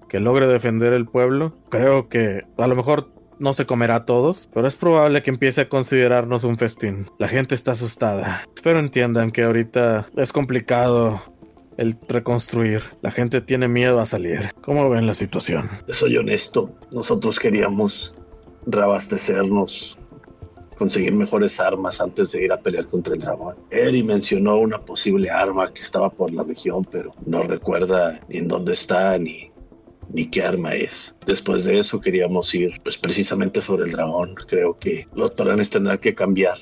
que 0.07 0.21
logre 0.21 0.47
defender 0.47 0.93
el 0.93 1.07
pueblo, 1.07 1.53
creo 1.69 2.07
que 2.07 2.43
a 2.57 2.67
lo 2.67 2.75
mejor 2.77 3.11
no 3.37 3.51
se 3.51 3.65
comerá 3.65 3.95
a 3.95 4.05
todos, 4.05 4.49
pero 4.53 4.65
es 4.65 4.77
probable 4.77 5.21
que 5.21 5.31
empiece 5.31 5.61
a 5.61 5.69
considerarnos 5.69 6.45
un 6.45 6.55
festín. 6.55 7.05
La 7.19 7.27
gente 7.27 7.53
está 7.53 7.73
asustada. 7.73 8.45
Espero 8.55 8.79
entiendan 8.79 9.31
que 9.31 9.43
ahorita 9.43 10.07
es 10.15 10.31
complicado 10.31 11.21
el 11.79 11.95
reconstruir. 12.07 12.81
La 13.01 13.09
gente 13.09 13.39
tiene 13.39 13.69
miedo 13.69 14.01
a 14.01 14.05
salir. 14.05 14.51
¿Cómo 14.61 14.89
ven 14.89 15.07
la 15.07 15.13
situación? 15.13 15.69
Soy 15.89 16.17
honesto. 16.17 16.69
Nosotros 16.91 17.39
queríamos 17.39 18.13
reabastecernos 18.67 19.97
conseguir 20.77 21.13
mejores 21.13 21.59
armas 21.59 22.01
antes 22.01 22.31
de 22.31 22.45
ir 22.45 22.51
a 22.51 22.57
pelear 22.57 22.85
contra 22.87 23.13
el 23.13 23.19
dragón. 23.19 23.55
Eri 23.69 24.03
mencionó 24.03 24.57
una 24.57 24.79
posible 24.79 25.29
arma 25.29 25.71
que 25.73 25.81
estaba 25.81 26.09
por 26.09 26.33
la 26.33 26.43
región, 26.43 26.85
pero 26.85 27.13
no 27.25 27.43
recuerda 27.43 28.19
ni 28.27 28.39
en 28.39 28.47
dónde 28.49 28.73
está 28.73 29.17
ni, 29.17 29.49
ni 30.13 30.25
qué 30.25 30.43
arma 30.43 30.73
es. 30.73 31.15
Después 31.25 31.63
de 31.63 31.79
eso 31.79 32.01
queríamos 32.01 32.53
ir 32.55 32.79
pues 32.83 32.97
precisamente 32.97 33.61
sobre 33.61 33.85
el 33.85 33.91
dragón. 33.91 34.35
Creo 34.47 34.77
que 34.77 35.07
los 35.13 35.31
planes 35.31 35.69
tendrán 35.69 35.97
que 35.97 36.13
cambiar. 36.13 36.57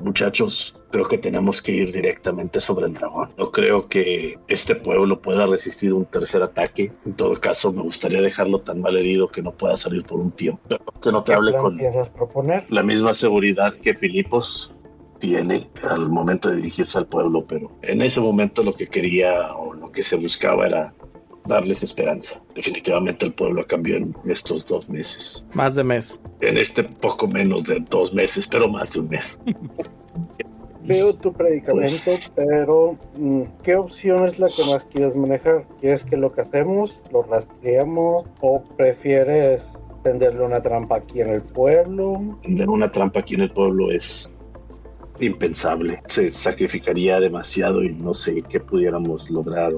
Muchachos, 0.00 0.74
creo 0.90 1.04
que 1.06 1.18
tenemos 1.18 1.60
que 1.62 1.72
ir 1.72 1.92
directamente 1.92 2.60
sobre 2.60 2.86
el 2.86 2.94
dragón. 2.94 3.30
No 3.38 3.50
creo 3.50 3.88
que 3.88 4.38
este 4.48 4.74
pueblo 4.74 5.20
pueda 5.20 5.46
resistir 5.46 5.92
un 5.92 6.04
tercer 6.04 6.42
ataque. 6.42 6.92
En 7.06 7.14
todo 7.14 7.34
caso, 7.38 7.72
me 7.72 7.82
gustaría 7.82 8.20
dejarlo 8.20 8.60
tan 8.60 8.80
mal 8.80 8.96
herido 8.96 9.28
que 9.28 9.42
no 9.42 9.52
pueda 9.52 9.76
salir 9.76 10.02
por 10.02 10.20
un 10.20 10.30
tiempo. 10.32 10.60
Pero 10.68 10.84
que 11.02 11.12
no 11.12 11.22
te 11.22 11.32
¿Qué 11.32 11.36
hable 11.36 11.56
con 11.56 11.78
proponer? 12.14 12.66
la 12.68 12.82
misma 12.82 13.14
seguridad 13.14 13.74
que 13.74 13.94
Filipos 13.94 14.74
tiene 15.18 15.70
al 15.88 16.08
momento 16.08 16.50
de 16.50 16.56
dirigirse 16.56 16.98
al 16.98 17.06
pueblo, 17.06 17.44
pero 17.46 17.70
en 17.82 18.02
ese 18.02 18.20
momento 18.20 18.64
lo 18.64 18.74
que 18.74 18.88
quería 18.88 19.54
o 19.54 19.72
lo 19.72 19.92
que 19.92 20.02
se 20.02 20.16
buscaba 20.16 20.66
era 20.66 20.92
darles 21.46 21.82
esperanza. 21.82 22.42
Definitivamente 22.54 23.26
el 23.26 23.32
pueblo 23.32 23.66
cambió 23.66 23.96
en 23.96 24.14
estos 24.26 24.64
dos 24.66 24.88
meses. 24.88 25.44
Más 25.54 25.74
de 25.74 25.84
mes. 25.84 26.20
En 26.40 26.56
este 26.58 26.84
poco 26.84 27.26
menos 27.26 27.64
de 27.64 27.80
dos 27.90 28.12
meses, 28.14 28.46
pero 28.46 28.68
más 28.68 28.92
de 28.92 29.00
un 29.00 29.08
mes. 29.08 29.38
Veo 30.84 31.14
tu 31.14 31.32
predicamento, 31.32 31.92
Pues- 32.06 32.32
pero 32.34 32.98
mm, 33.16 33.42
¿qué 33.62 33.76
opción 33.76 34.26
es 34.26 34.38
la 34.40 34.48
que 34.48 34.64
más 34.64 34.84
quieres 34.84 35.14
manejar? 35.14 35.64
¿Quieres 35.80 36.02
que 36.04 36.16
lo 36.16 36.30
que 36.30 36.40
hacemos 36.40 36.98
lo 37.12 37.22
rastreemos 37.22 38.26
o 38.40 38.64
prefieres 38.76 39.62
tenderle 40.02 40.42
una 40.44 40.60
trampa 40.60 40.96
aquí 40.96 41.20
en 41.20 41.30
el 41.30 41.40
pueblo? 41.42 42.36
Tender 42.42 42.68
una 42.68 42.90
trampa 42.90 43.20
aquí 43.20 43.34
en 43.36 43.42
el 43.42 43.50
pueblo 43.50 43.92
es 43.92 44.34
impensable. 45.20 46.00
Se 46.08 46.30
sacrificaría 46.30 47.20
demasiado 47.20 47.84
y 47.84 47.90
no 47.94 48.12
sé 48.12 48.42
qué 48.42 48.58
pudiéramos 48.58 49.30
lograr 49.30 49.72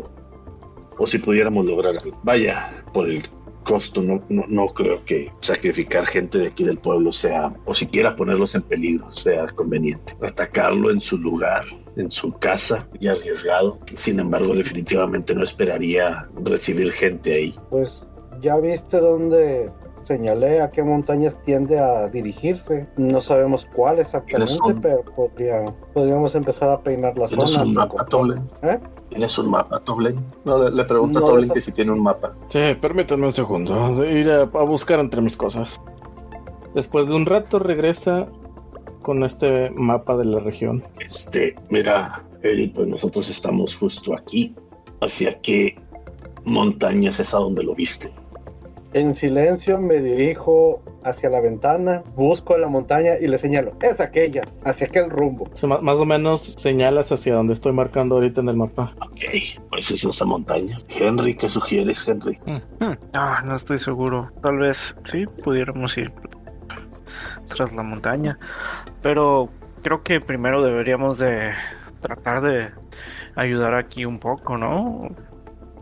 o, 0.98 1.06
si 1.06 1.18
pudiéramos 1.18 1.66
lograr. 1.66 1.94
algo. 2.02 2.18
Vaya, 2.22 2.84
por 2.92 3.08
el 3.08 3.22
costo, 3.64 4.02
no, 4.02 4.22
no, 4.28 4.44
no 4.46 4.66
creo 4.66 5.04
que 5.06 5.32
sacrificar 5.40 6.06
gente 6.06 6.38
de 6.38 6.48
aquí 6.48 6.64
del 6.64 6.76
pueblo 6.78 7.12
sea, 7.12 7.52
o 7.64 7.72
siquiera 7.72 8.14
ponerlos 8.14 8.54
en 8.54 8.62
peligro, 8.62 9.10
sea 9.12 9.46
conveniente. 9.54 10.14
Atacarlo 10.22 10.90
en 10.90 11.00
su 11.00 11.16
lugar, 11.16 11.64
en 11.96 12.10
su 12.10 12.32
casa, 12.32 12.86
y 13.00 13.08
arriesgado. 13.08 13.78
Sin 13.86 14.20
embargo, 14.20 14.54
definitivamente 14.54 15.34
no 15.34 15.42
esperaría 15.42 16.28
recibir 16.44 16.92
gente 16.92 17.34
ahí. 17.34 17.54
Pues 17.70 18.04
ya 18.42 18.58
viste 18.58 18.98
dónde 18.98 19.70
señalé 20.06 20.60
a 20.60 20.70
qué 20.70 20.82
montañas 20.82 21.34
tiende 21.46 21.78
a 21.78 22.08
dirigirse. 22.08 22.86
No 22.98 23.22
sabemos 23.22 23.66
cuál 23.74 24.00
exactamente, 24.00 24.52
pero 24.82 25.02
podría- 25.16 25.64
podríamos 25.94 26.34
empezar 26.34 26.68
a 26.68 26.82
peinar 26.82 27.16
la 27.16 27.26
¿Tienes 27.26 27.50
zona. 27.50 27.88
¿Eh? 28.62 28.78
¿Tienes 29.14 29.38
un 29.38 29.48
mapa, 29.50 29.78
Toblen? 29.78 30.16
No, 30.44 30.58
le, 30.58 30.72
le 30.74 30.84
pregunto 30.84 31.20
No, 31.20 31.26
a 31.26 31.28
Toblen 31.28 31.44
esa- 31.44 31.54
que 31.54 31.60
si 31.60 31.70
tiene 31.72 31.92
un 31.92 32.02
mapa. 32.02 32.34
Sí, 32.48 32.58
permítanme 32.80 33.26
un 33.26 33.32
segundo. 33.32 33.94
De 33.94 34.18
ir 34.20 34.28
a, 34.28 34.42
a 34.42 34.46
buscar 34.64 34.98
entre 34.98 35.20
mis 35.20 35.36
cosas. 35.36 35.80
Después 36.74 37.06
de 37.06 37.14
un 37.14 37.24
rato 37.24 37.60
regresa 37.60 38.26
con 39.02 39.22
este 39.22 39.70
mapa 39.70 40.16
de 40.16 40.24
la 40.24 40.40
región. 40.40 40.82
Este, 40.98 41.54
mira, 41.70 42.24
Eri, 42.42 42.66
pues 42.68 42.88
nosotros 42.88 43.30
estamos 43.30 43.76
justo 43.76 44.14
aquí. 44.16 44.52
¿Hacia 45.00 45.40
qué 45.40 45.76
montañas 46.44 47.20
es 47.20 47.32
a 47.34 47.38
donde 47.38 47.62
lo 47.62 47.74
viste? 47.76 48.12
En 48.94 49.14
silencio 49.14 49.78
me 49.78 50.00
dirijo 50.00 50.80
hacia 51.02 51.28
la 51.28 51.40
ventana, 51.40 52.02
busco 52.14 52.56
la 52.56 52.68
montaña 52.68 53.14
y 53.20 53.26
le 53.26 53.38
señalo, 53.38 53.72
es 53.82 53.98
aquella, 54.00 54.42
hacia 54.64 54.86
aquel 54.86 55.10
rumbo. 55.10 55.44
O 55.52 55.56
sea, 55.56 55.68
ma- 55.68 55.80
más 55.80 55.98
o 55.98 56.04
menos 56.06 56.40
señalas 56.56 57.10
hacia 57.10 57.34
donde 57.34 57.54
estoy 57.54 57.72
marcando 57.72 58.14
ahorita 58.14 58.40
en 58.40 58.48
el 58.50 58.56
mapa. 58.56 58.94
Ok, 59.02 59.20
pues 59.68 59.90
es 59.90 60.04
esa 60.04 60.24
montaña. 60.24 60.78
Henry, 60.88 61.34
¿qué 61.34 61.48
sugieres, 61.48 62.06
Henry? 62.06 62.38
Ah, 63.12 63.42
no 63.44 63.56
estoy 63.56 63.78
seguro. 63.78 64.30
Tal 64.42 64.58
vez 64.58 64.94
sí 65.10 65.24
pudiéramos 65.42 65.98
ir 65.98 66.12
tras 67.48 67.72
la 67.74 67.82
montaña. 67.82 68.38
Pero 69.02 69.48
creo 69.82 70.02
que 70.02 70.20
primero 70.20 70.62
deberíamos 70.62 71.18
de 71.18 71.50
tratar 72.00 72.42
de 72.42 72.68
ayudar 73.34 73.74
aquí 73.74 74.04
un 74.04 74.18
poco, 74.20 74.56
¿no? 74.56 75.00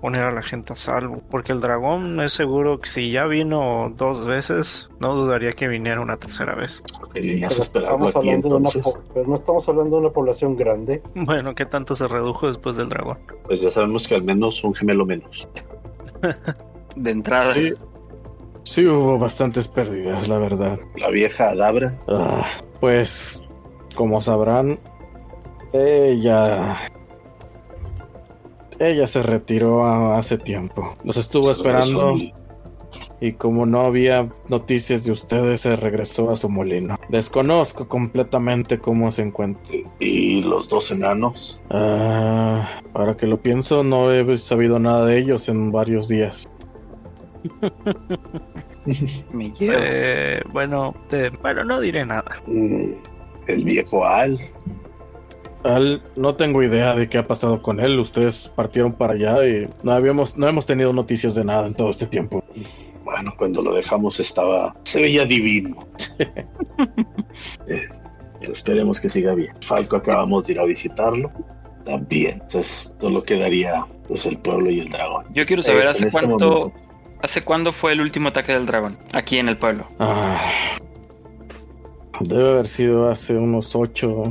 Poner 0.02 0.22
a 0.24 0.32
la 0.32 0.42
gente 0.42 0.72
a 0.72 0.76
salvo. 0.76 1.22
Porque 1.30 1.52
el 1.52 1.60
dragón 1.60 2.20
es 2.20 2.32
seguro 2.32 2.80
que 2.80 2.88
si 2.88 3.12
ya 3.12 3.26
vino 3.26 3.92
dos 3.96 4.26
veces, 4.26 4.88
no 4.98 5.14
dudaría 5.14 5.52
que 5.52 5.68
viniera 5.68 6.00
una 6.00 6.16
tercera 6.16 6.56
vez. 6.56 6.82
¿Querías 7.14 7.54
Pero 7.54 7.62
esperarlo 7.62 8.08
estamos 8.08 8.16
aquí 8.16 8.28
hablando 8.28 8.48
de 8.48 8.54
una 8.56 8.70
pero 9.14 9.26
no 9.28 9.34
estamos 9.36 9.68
hablando 9.68 9.96
de 9.96 10.02
una 10.02 10.10
población 10.10 10.56
grande. 10.56 11.00
Bueno, 11.14 11.54
¿qué 11.54 11.66
tanto 11.66 11.94
se 11.94 12.08
redujo 12.08 12.48
después 12.48 12.76
del 12.76 12.88
dragón? 12.88 13.18
Pues 13.44 13.60
ya 13.60 13.70
sabemos 13.70 14.08
que 14.08 14.16
al 14.16 14.24
menos 14.24 14.64
un 14.64 14.74
gemelo 14.74 15.06
menos. 15.06 15.48
De 16.96 17.10
entrada. 17.12 17.52
Sí. 17.52 17.72
Sí 18.64 18.86
hubo 18.86 19.20
bastantes 19.20 19.68
pérdidas, 19.68 20.26
la 20.26 20.38
verdad. 20.38 20.80
La 20.96 21.10
vieja 21.10 21.50
Adabra. 21.50 21.96
Ah, 22.08 22.44
pues, 22.80 23.44
como 23.94 24.20
sabrán, 24.20 24.80
ella... 25.72 26.90
Ella 28.82 29.06
se 29.06 29.22
retiró 29.22 30.12
hace 30.14 30.38
tiempo. 30.38 30.94
Los 31.04 31.16
estuvo 31.16 31.50
esperando 31.50 32.14
y 33.20 33.32
como 33.34 33.64
no 33.66 33.82
había 33.82 34.28
noticias 34.48 35.04
de 35.04 35.12
ustedes, 35.12 35.60
se 35.60 35.76
regresó 35.76 36.30
a 36.30 36.36
su 36.36 36.48
molino. 36.48 36.98
Desconozco 37.08 37.86
completamente 37.86 38.78
cómo 38.78 39.12
se 39.12 39.22
encuentra. 39.22 39.62
Y 40.00 40.42
los 40.42 40.68
dos 40.68 40.90
enanos. 40.90 41.60
Ah, 41.70 42.68
ahora 42.92 43.16
que 43.16 43.26
lo 43.28 43.40
pienso, 43.40 43.84
no 43.84 44.10
he 44.12 44.36
sabido 44.36 44.78
nada 44.80 45.06
de 45.06 45.18
ellos 45.18 45.48
en 45.48 45.70
varios 45.70 46.08
días. 46.08 46.48
Me 49.32 49.50
llevo. 49.52 49.74
Eh, 49.78 50.42
bueno, 50.52 50.92
te- 51.08 51.30
bueno, 51.30 51.64
no 51.64 51.80
diré 51.80 52.04
nada. 52.04 52.40
Mm, 52.46 52.92
El 53.46 53.64
viejo 53.64 54.04
Al. 54.04 54.38
Al, 55.64 56.02
no 56.16 56.34
tengo 56.34 56.62
idea 56.62 56.94
de 56.94 57.08
qué 57.08 57.18
ha 57.18 57.22
pasado 57.24 57.62
con 57.62 57.80
él. 57.80 57.98
Ustedes 57.98 58.48
partieron 58.54 58.92
para 58.92 59.14
allá 59.14 59.46
y 59.46 59.68
no 59.82 59.92
habíamos, 59.92 60.36
no 60.36 60.48
hemos 60.48 60.66
tenido 60.66 60.92
noticias 60.92 61.34
de 61.34 61.44
nada 61.44 61.66
en 61.66 61.74
todo 61.74 61.90
este 61.90 62.06
tiempo. 62.06 62.42
Bueno, 63.04 63.32
cuando 63.36 63.62
lo 63.62 63.74
dejamos 63.74 64.18
estaba. 64.20 64.74
Se 64.84 65.00
veía 65.00 65.24
divino. 65.24 65.76
Eh, 67.68 67.82
esperemos 68.40 69.00
que 69.00 69.08
siga 69.08 69.34
bien. 69.34 69.54
Falco 69.62 69.96
acabamos 69.96 70.46
de 70.46 70.52
ir 70.54 70.60
a 70.60 70.64
visitarlo. 70.64 71.30
También. 71.84 72.34
Entonces, 72.42 72.94
solo 73.00 73.22
quedaría 73.22 73.86
pues 74.06 74.26
el 74.26 74.36
pueblo 74.38 74.70
y 74.70 74.80
el 74.80 74.88
dragón. 74.90 75.24
Yo 75.32 75.46
quiero 75.46 75.62
saber 75.62 75.82
Eso, 75.82 75.90
hace 75.92 76.06
este 76.08 76.18
cuánto, 76.26 76.50
momento. 76.50 76.72
hace 77.22 77.42
cuándo 77.42 77.72
fue 77.72 77.92
el 77.92 78.00
último 78.00 78.28
ataque 78.28 78.52
del 78.52 78.66
dragón 78.66 78.98
aquí 79.14 79.38
en 79.38 79.48
el 79.48 79.56
pueblo. 79.58 79.86
Ah, 79.98 80.38
debe 82.20 82.50
haber 82.50 82.66
sido 82.66 83.10
hace 83.10 83.34
unos 83.36 83.74
ocho, 83.74 84.24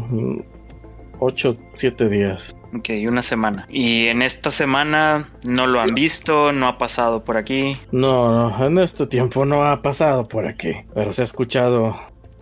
mm, 1.22 1.26
ocho, 1.26 1.57
siete 1.76 2.10
días. 2.10 2.56
Ok, 2.73 2.89
una 3.07 3.22
semana. 3.22 3.65
Y 3.69 4.07
en 4.07 4.22
esta 4.22 4.52
semana 4.52 5.30
no 5.48 5.68
lo 5.68 5.80
han 5.80 5.93
visto, 5.93 6.52
no 6.52 6.68
ha 6.68 6.77
pasado 6.77 7.23
por 7.23 7.38
aquí. 7.38 7.77
No, 7.91 8.49
no, 8.49 8.65
en 8.68 8.77
este 8.80 9.07
tiempo 9.07 9.45
no 9.45 9.65
ha 9.65 9.81
pasado 9.81 10.27
por 10.27 10.45
aquí, 10.48 10.72
pero 10.93 11.11
se 11.14 11.22
ha 11.22 11.26
escuchado 11.26 11.95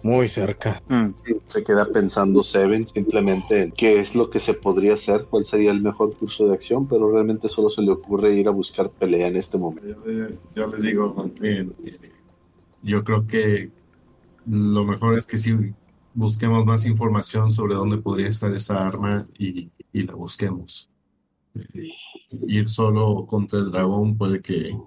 muy 0.03 0.29
cerca. 0.29 0.81
Mm. 0.87 1.07
Se 1.47 1.63
queda 1.63 1.85
pensando 1.85 2.43
Seven 2.43 2.87
simplemente 2.87 3.63
en 3.63 3.71
qué 3.71 3.99
es 3.99 4.15
lo 4.15 4.29
que 4.29 4.39
se 4.39 4.53
podría 4.53 4.93
hacer, 4.93 5.25
cuál 5.29 5.43
sería 5.45 5.71
el 5.71 5.81
mejor 5.81 6.15
curso 6.15 6.47
de 6.47 6.53
acción, 6.53 6.87
pero 6.87 7.11
realmente 7.11 7.49
solo 7.49 7.69
se 7.69 7.81
le 7.81 7.91
ocurre 7.91 8.33
ir 8.33 8.47
a 8.47 8.51
buscar 8.51 8.89
pelea 8.91 9.27
en 9.27 9.35
este 9.35 9.57
momento. 9.57 10.05
Yo, 10.05 10.11
le- 10.11 10.37
yo 10.55 10.67
les 10.67 10.83
digo, 10.83 11.29
eh, 11.41 11.67
yo 12.83 13.03
creo 13.03 13.27
que 13.27 13.71
lo 14.47 14.85
mejor 14.85 15.17
es 15.17 15.27
que 15.27 15.37
sí 15.37 15.53
busquemos 16.13 16.65
más 16.65 16.85
información 16.85 17.51
sobre 17.51 17.75
dónde 17.75 17.97
podría 17.97 18.27
estar 18.27 18.51
esa 18.53 18.85
arma 18.85 19.27
y, 19.37 19.69
y 19.93 20.03
la 20.03 20.15
busquemos. 20.15 20.89
Eh, 21.55 21.89
ir 22.47 22.69
solo 22.69 23.25
contra 23.25 23.59
el 23.59 23.71
dragón 23.71 24.17
puede 24.17 24.41
que, 24.41 24.77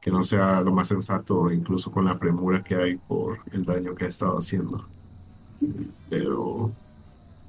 que 0.00 0.10
no 0.10 0.22
sea 0.22 0.60
lo 0.60 0.72
más 0.72 0.88
sensato, 0.88 1.50
incluso 1.50 1.90
con 1.90 2.04
la 2.04 2.18
premura 2.18 2.62
que 2.62 2.74
hay 2.74 2.96
por 2.96 3.38
el 3.52 3.64
daño 3.64 3.94
que 3.94 4.06
ha 4.06 4.08
estado 4.08 4.38
haciendo. 4.38 4.84
Pero 6.08 6.72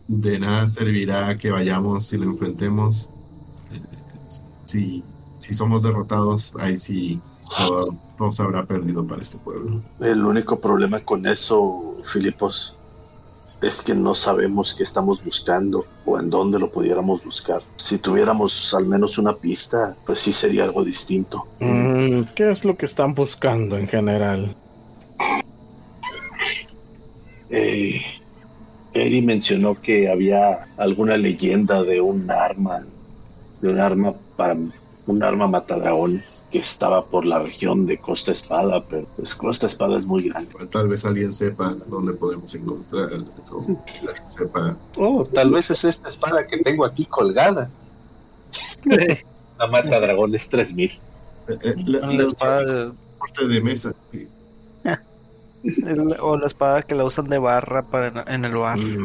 de 0.07 0.39
nada 0.39 0.67
servirá 0.67 1.37
que 1.37 1.51
vayamos 1.51 2.11
y 2.13 2.17
lo 2.17 2.25
enfrentemos. 2.25 3.09
Eh, 3.71 3.81
si, 4.65 5.03
si 5.39 5.53
somos 5.53 5.81
derrotados, 5.83 6.55
ahí 6.59 6.77
sí 6.77 7.19
todo, 7.57 7.95
todo 8.17 8.31
se 8.31 8.43
habrá 8.43 8.65
perdido 8.65 9.05
para 9.05 9.21
este 9.21 9.37
pueblo. 9.37 9.81
El 9.99 10.25
único 10.25 10.59
problema 10.59 10.99
con 10.99 11.25
eso, 11.25 11.97
Filipos, 12.03 12.77
es 13.63 13.81
que 13.81 13.95
no 13.95 14.13
sabemos 14.13 14.73
qué 14.73 14.83
estamos 14.83 15.23
buscando 15.23 15.85
o 16.05 16.19
en 16.19 16.29
dónde 16.29 16.59
lo 16.59 16.69
pudiéramos 16.69 17.23
buscar. 17.23 17.61
Si 17.77 17.97
tuviéramos 17.97 18.73
al 18.73 18.85
menos 18.85 19.17
una 19.17 19.35
pista, 19.35 19.95
pues 20.05 20.19
sí 20.19 20.33
sería 20.33 20.63
algo 20.65 20.83
distinto. 20.83 21.47
Mm, 21.59 22.23
¿Qué 22.35 22.51
es 22.51 22.65
lo 22.65 22.75
que 22.75 22.85
están 22.85 23.13
buscando 23.13 23.77
en 23.77 23.87
general? 23.87 24.55
Eh, 27.49 28.01
Eddie 28.93 29.21
mencionó 29.21 29.79
que 29.81 30.09
había 30.09 30.67
alguna 30.77 31.17
leyenda 31.17 31.83
de 31.83 32.01
un 32.01 32.29
arma, 32.29 32.85
de 33.61 33.69
un 33.69 33.79
arma 33.79 34.13
para 34.35 34.55
un 35.05 35.21
arma 35.21 35.47
matadragones 35.47 36.45
que 36.51 36.59
estaba 36.59 37.03
por 37.05 37.25
la 37.25 37.39
región 37.39 37.85
de 37.85 37.97
Costa 37.97 38.31
Espada, 38.31 38.81
pero 38.87 39.05
pues 39.17 39.35
Costa 39.35 39.65
Espada 39.67 39.97
es 39.97 40.05
muy 40.05 40.29
grande. 40.29 40.49
Tal 40.71 40.87
vez 40.87 41.05
alguien 41.05 41.33
sepa 41.33 41.75
dónde 41.87 42.13
podemos 42.13 42.53
encontrar, 42.55 43.09
o 43.51 43.65
sepa. 44.29 44.77
Oh, 44.97 45.25
tal 45.25 45.51
vez 45.51 45.69
es 45.71 45.83
esta 45.83 46.07
espada 46.09 46.47
que 46.47 46.57
tengo 46.59 46.85
aquí 46.85 47.05
colgada. 47.05 47.69
La 49.59 49.67
matadragones 49.67 50.49
3000. 50.49 50.91
eh, 51.49 51.57
eh, 51.63 51.73
la, 51.85 51.99
La 51.99 52.13
la- 52.13 52.23
espada- 52.23 52.91
corte 53.17 53.47
de 53.47 53.61
mesa. 53.61 53.93
sí. 54.11 54.27
el- 55.85 56.15
o 56.19 56.37
la 56.37 56.45
espada 56.47 56.81
que 56.83 56.95
la 56.95 57.03
usan 57.05 57.27
de 57.29 57.37
barra 57.37 57.81
para 57.83 58.23
en 58.33 58.45
el 58.45 58.55
bar. 58.57 58.77
Eh, 58.79 59.03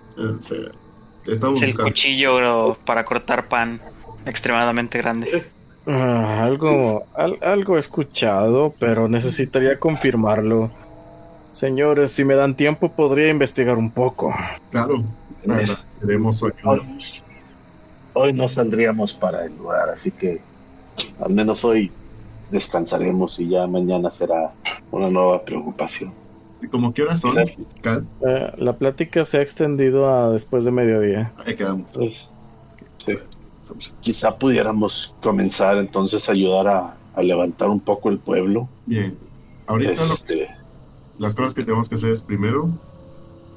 estamos 1.26 1.60
Es 1.60 1.68
el 1.68 1.68
buscando. 1.70 1.84
cuchillo 1.84 2.76
para 2.84 3.04
cortar 3.04 3.48
pan 3.48 3.80
extremadamente 4.26 4.98
grande. 4.98 5.44
Ah, 5.88 6.42
algo, 6.44 7.04
al- 7.14 7.38
algo 7.42 7.76
he 7.76 7.80
escuchado, 7.80 8.74
pero 8.78 9.08
necesitaría 9.08 9.78
confirmarlo. 9.78 10.70
Señores, 11.54 12.12
si 12.12 12.24
me 12.24 12.34
dan 12.34 12.54
tiempo, 12.54 12.90
podría 12.90 13.30
investigar 13.30 13.78
un 13.78 13.90
poco. 13.90 14.34
Claro, 14.70 15.02
seremos 15.98 16.36
su 16.38 16.46
ayuda. 16.46 16.70
Hoy, 16.72 16.80
hoy 18.12 18.32
no 18.32 18.46
saldríamos 18.48 19.14
para 19.14 19.44
el 19.46 19.56
lugar, 19.56 19.88
así 19.90 20.10
que 20.10 20.40
al 21.20 21.30
menos 21.32 21.64
hoy 21.64 21.90
descansaremos 22.50 23.40
y 23.40 23.48
ya 23.48 23.66
mañana 23.66 24.10
será 24.10 24.52
una 24.90 25.08
nueva 25.10 25.42
preocupación. 25.42 26.12
¿Y 26.60 26.66
como 26.68 26.92
qué 26.92 27.02
horas 27.02 27.20
son? 27.20 27.34
Eh, 28.26 28.52
la 28.58 28.72
plática 28.74 29.24
se 29.24 29.38
ha 29.38 29.42
extendido 29.42 30.08
a 30.12 30.30
después 30.30 30.64
de 30.64 30.70
mediodía. 30.70 31.32
Ahí 31.44 31.54
quedamos. 31.54 31.86
pues. 31.94 32.28
Quizá 34.00 34.38
pudiéramos 34.38 35.14
comenzar 35.22 35.76
entonces 35.78 36.28
a 36.28 36.32
ayudar 36.32 36.68
a, 36.68 36.96
a 37.14 37.22
levantar 37.22 37.68
un 37.70 37.80
poco 37.80 38.08
el 38.10 38.18
pueblo. 38.18 38.68
Bien. 38.86 39.16
Ahorita 39.66 40.04
lo- 40.06 40.14
Este, 40.14 40.48
las 41.18 41.34
cosas 41.34 41.54
que 41.54 41.62
tenemos 41.64 41.88
que 41.88 41.96
hacer 41.96 42.12
es 42.12 42.22
primero 42.22 42.70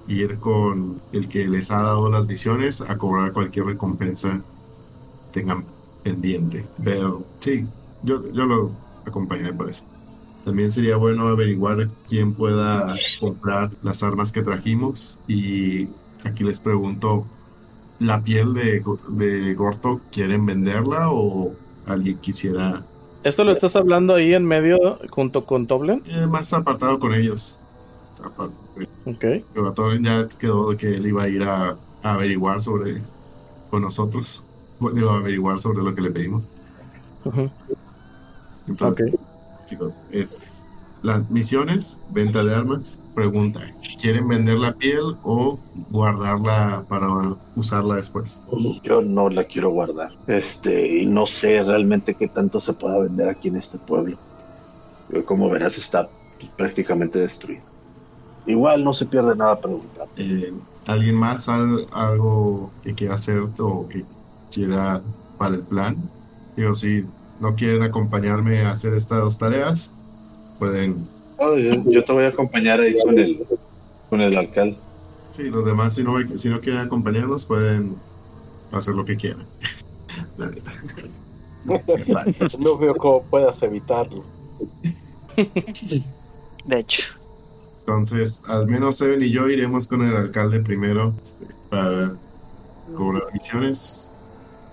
ir 0.07 0.39
con 0.39 1.01
el 1.11 1.29
que 1.29 1.47
les 1.47 1.71
ha 1.71 1.81
dado 1.81 2.09
las 2.09 2.27
visiones 2.27 2.81
a 2.81 2.97
cobrar 2.97 3.31
cualquier 3.33 3.65
recompensa 3.65 4.41
tengan 5.31 5.65
pendiente. 6.03 6.65
Pero 6.83 7.23
sí, 7.39 7.65
yo, 8.03 8.31
yo 8.31 8.45
los 8.45 8.79
acompañaré 9.05 9.53
por 9.53 9.69
eso. 9.69 9.85
También 10.43 10.71
sería 10.71 10.97
bueno 10.97 11.27
averiguar 11.27 11.89
quién 12.07 12.33
pueda 12.33 12.95
comprar 13.19 13.71
las 13.83 14.01
armas 14.03 14.31
que 14.31 14.41
trajimos. 14.41 15.19
Y 15.27 15.87
aquí 16.23 16.43
les 16.43 16.59
pregunto, 16.59 17.27
¿la 18.01 18.21
piel 18.21 18.53
de, 18.53 18.83
de 19.09 19.53
Gorto 19.53 20.01
quieren 20.11 20.45
venderla 20.45 21.09
o 21.11 21.53
alguien 21.85 22.17
quisiera 22.19 22.83
¿Esto 23.23 23.43
lo 23.43 23.51
estás 23.51 23.75
hablando 23.75 24.15
ahí 24.15 24.33
en 24.33 24.45
medio 24.45 24.77
junto 25.09 25.45
con 25.45 25.67
Toblen? 25.67 26.01
eh, 26.05 26.25
más 26.27 26.53
apartado 26.53 26.99
con 26.99 27.13
ellos? 27.13 27.57
Apar- 28.23 28.49
Ok. 29.05 29.25
Pero 29.53 29.73
todo 29.73 29.95
ya 29.95 30.27
quedó 30.39 30.75
que 30.77 30.95
él 30.95 31.05
iba 31.07 31.23
a 31.23 31.27
ir 31.27 31.43
a, 31.43 31.77
a 32.03 32.13
averiguar 32.13 32.61
sobre 32.61 33.01
con 33.69 33.81
nosotros. 33.83 34.43
Bueno, 34.79 34.99
iba 34.99 35.13
a 35.13 35.17
averiguar 35.17 35.59
sobre 35.59 35.83
lo 35.83 35.93
que 35.93 36.01
le 36.01 36.11
pedimos. 36.11 36.47
Entonces, 38.67 39.11
chicos, 39.65 39.95
es 40.11 40.41
las 41.01 41.29
misiones, 41.31 41.99
venta 42.11 42.43
de 42.43 42.53
armas, 42.53 43.01
pregunta, 43.15 43.61
¿quieren 43.99 44.27
vender 44.27 44.59
la 44.59 44.73
piel 44.73 45.15
o 45.23 45.57
guardarla 45.89 46.85
para 46.87 47.07
usarla 47.55 47.95
después? 47.95 48.41
yo 48.83 49.01
no 49.01 49.29
la 49.29 49.43
quiero 49.45 49.71
guardar. 49.71 50.11
Este, 50.27 50.99
y 50.99 51.05
no 51.07 51.25
sé 51.25 51.61
realmente 51.63 52.13
qué 52.13 52.27
tanto 52.27 52.59
se 52.59 52.73
pueda 52.73 52.99
vender 52.99 53.29
aquí 53.29 53.47
en 53.47 53.55
este 53.57 53.77
pueblo. 53.79 54.17
Eh, 55.11 55.23
Como 55.23 55.49
verás, 55.49 55.77
está 55.77 56.07
prácticamente 56.57 57.19
destruido. 57.19 57.63
Igual 58.45 58.83
no 58.83 58.93
se 58.93 59.05
pierde 59.05 59.35
nada 59.35 59.59
preguntar. 59.59 60.07
Eh, 60.17 60.53
¿Alguien 60.87 61.15
más 61.15 61.47
al- 61.49 61.85
algo 61.91 62.71
que 62.83 62.93
quiera 62.95 63.13
hacer 63.15 63.39
o 63.59 63.87
que 63.87 64.03
quiera 64.51 65.01
para 65.37 65.55
el 65.55 65.61
plan? 65.61 65.97
Digo, 66.55 66.73
si 66.73 67.05
no 67.39 67.55
quieren 67.55 67.83
acompañarme 67.83 68.61
a 68.61 68.71
hacer 68.71 68.93
estas 68.93 69.37
tareas, 69.37 69.93
pueden 70.65 71.07
Oh, 71.39 71.57
yo, 71.57 71.71
yo 71.89 72.03
te 72.05 72.13
voy 72.13 72.23
a 72.25 72.27
acompañar 72.27 72.79
ahí 72.79 72.95
con 73.03 73.17
el, 73.17 73.43
con 74.11 74.21
el 74.21 74.37
alcalde. 74.37 74.77
Sí, 75.31 75.49
los 75.49 75.65
demás, 75.65 75.95
si 75.95 76.03
no, 76.03 76.13
me- 76.13 76.37
si 76.37 76.49
no 76.49 76.61
quieren 76.61 76.81
acompañarnos, 76.81 77.47
pueden 77.47 77.95
hacer 78.71 78.93
lo 78.93 79.03
que 79.03 79.15
quieran. 79.15 79.43
La 80.37 80.45
neta. 80.47 80.71
Vale. 81.65 82.35
No 82.59 82.77
veo 82.77 82.93
cómo 82.95 83.23
puedas 83.23 83.59
evitarlo. 83.63 84.23
De 86.65 86.77
hecho, 86.79 87.03
Entonces, 87.79 88.43
al 88.47 88.67
menos 88.67 88.97
Seven 88.97 89.23
y 89.23 89.31
yo 89.31 89.49
iremos 89.49 89.87
con 89.87 90.03
el 90.03 90.15
alcalde 90.15 90.59
primero 90.59 91.11
este, 91.23 91.45
para 91.71 92.11
cobrar 92.95 93.23
misiones. 93.33 94.11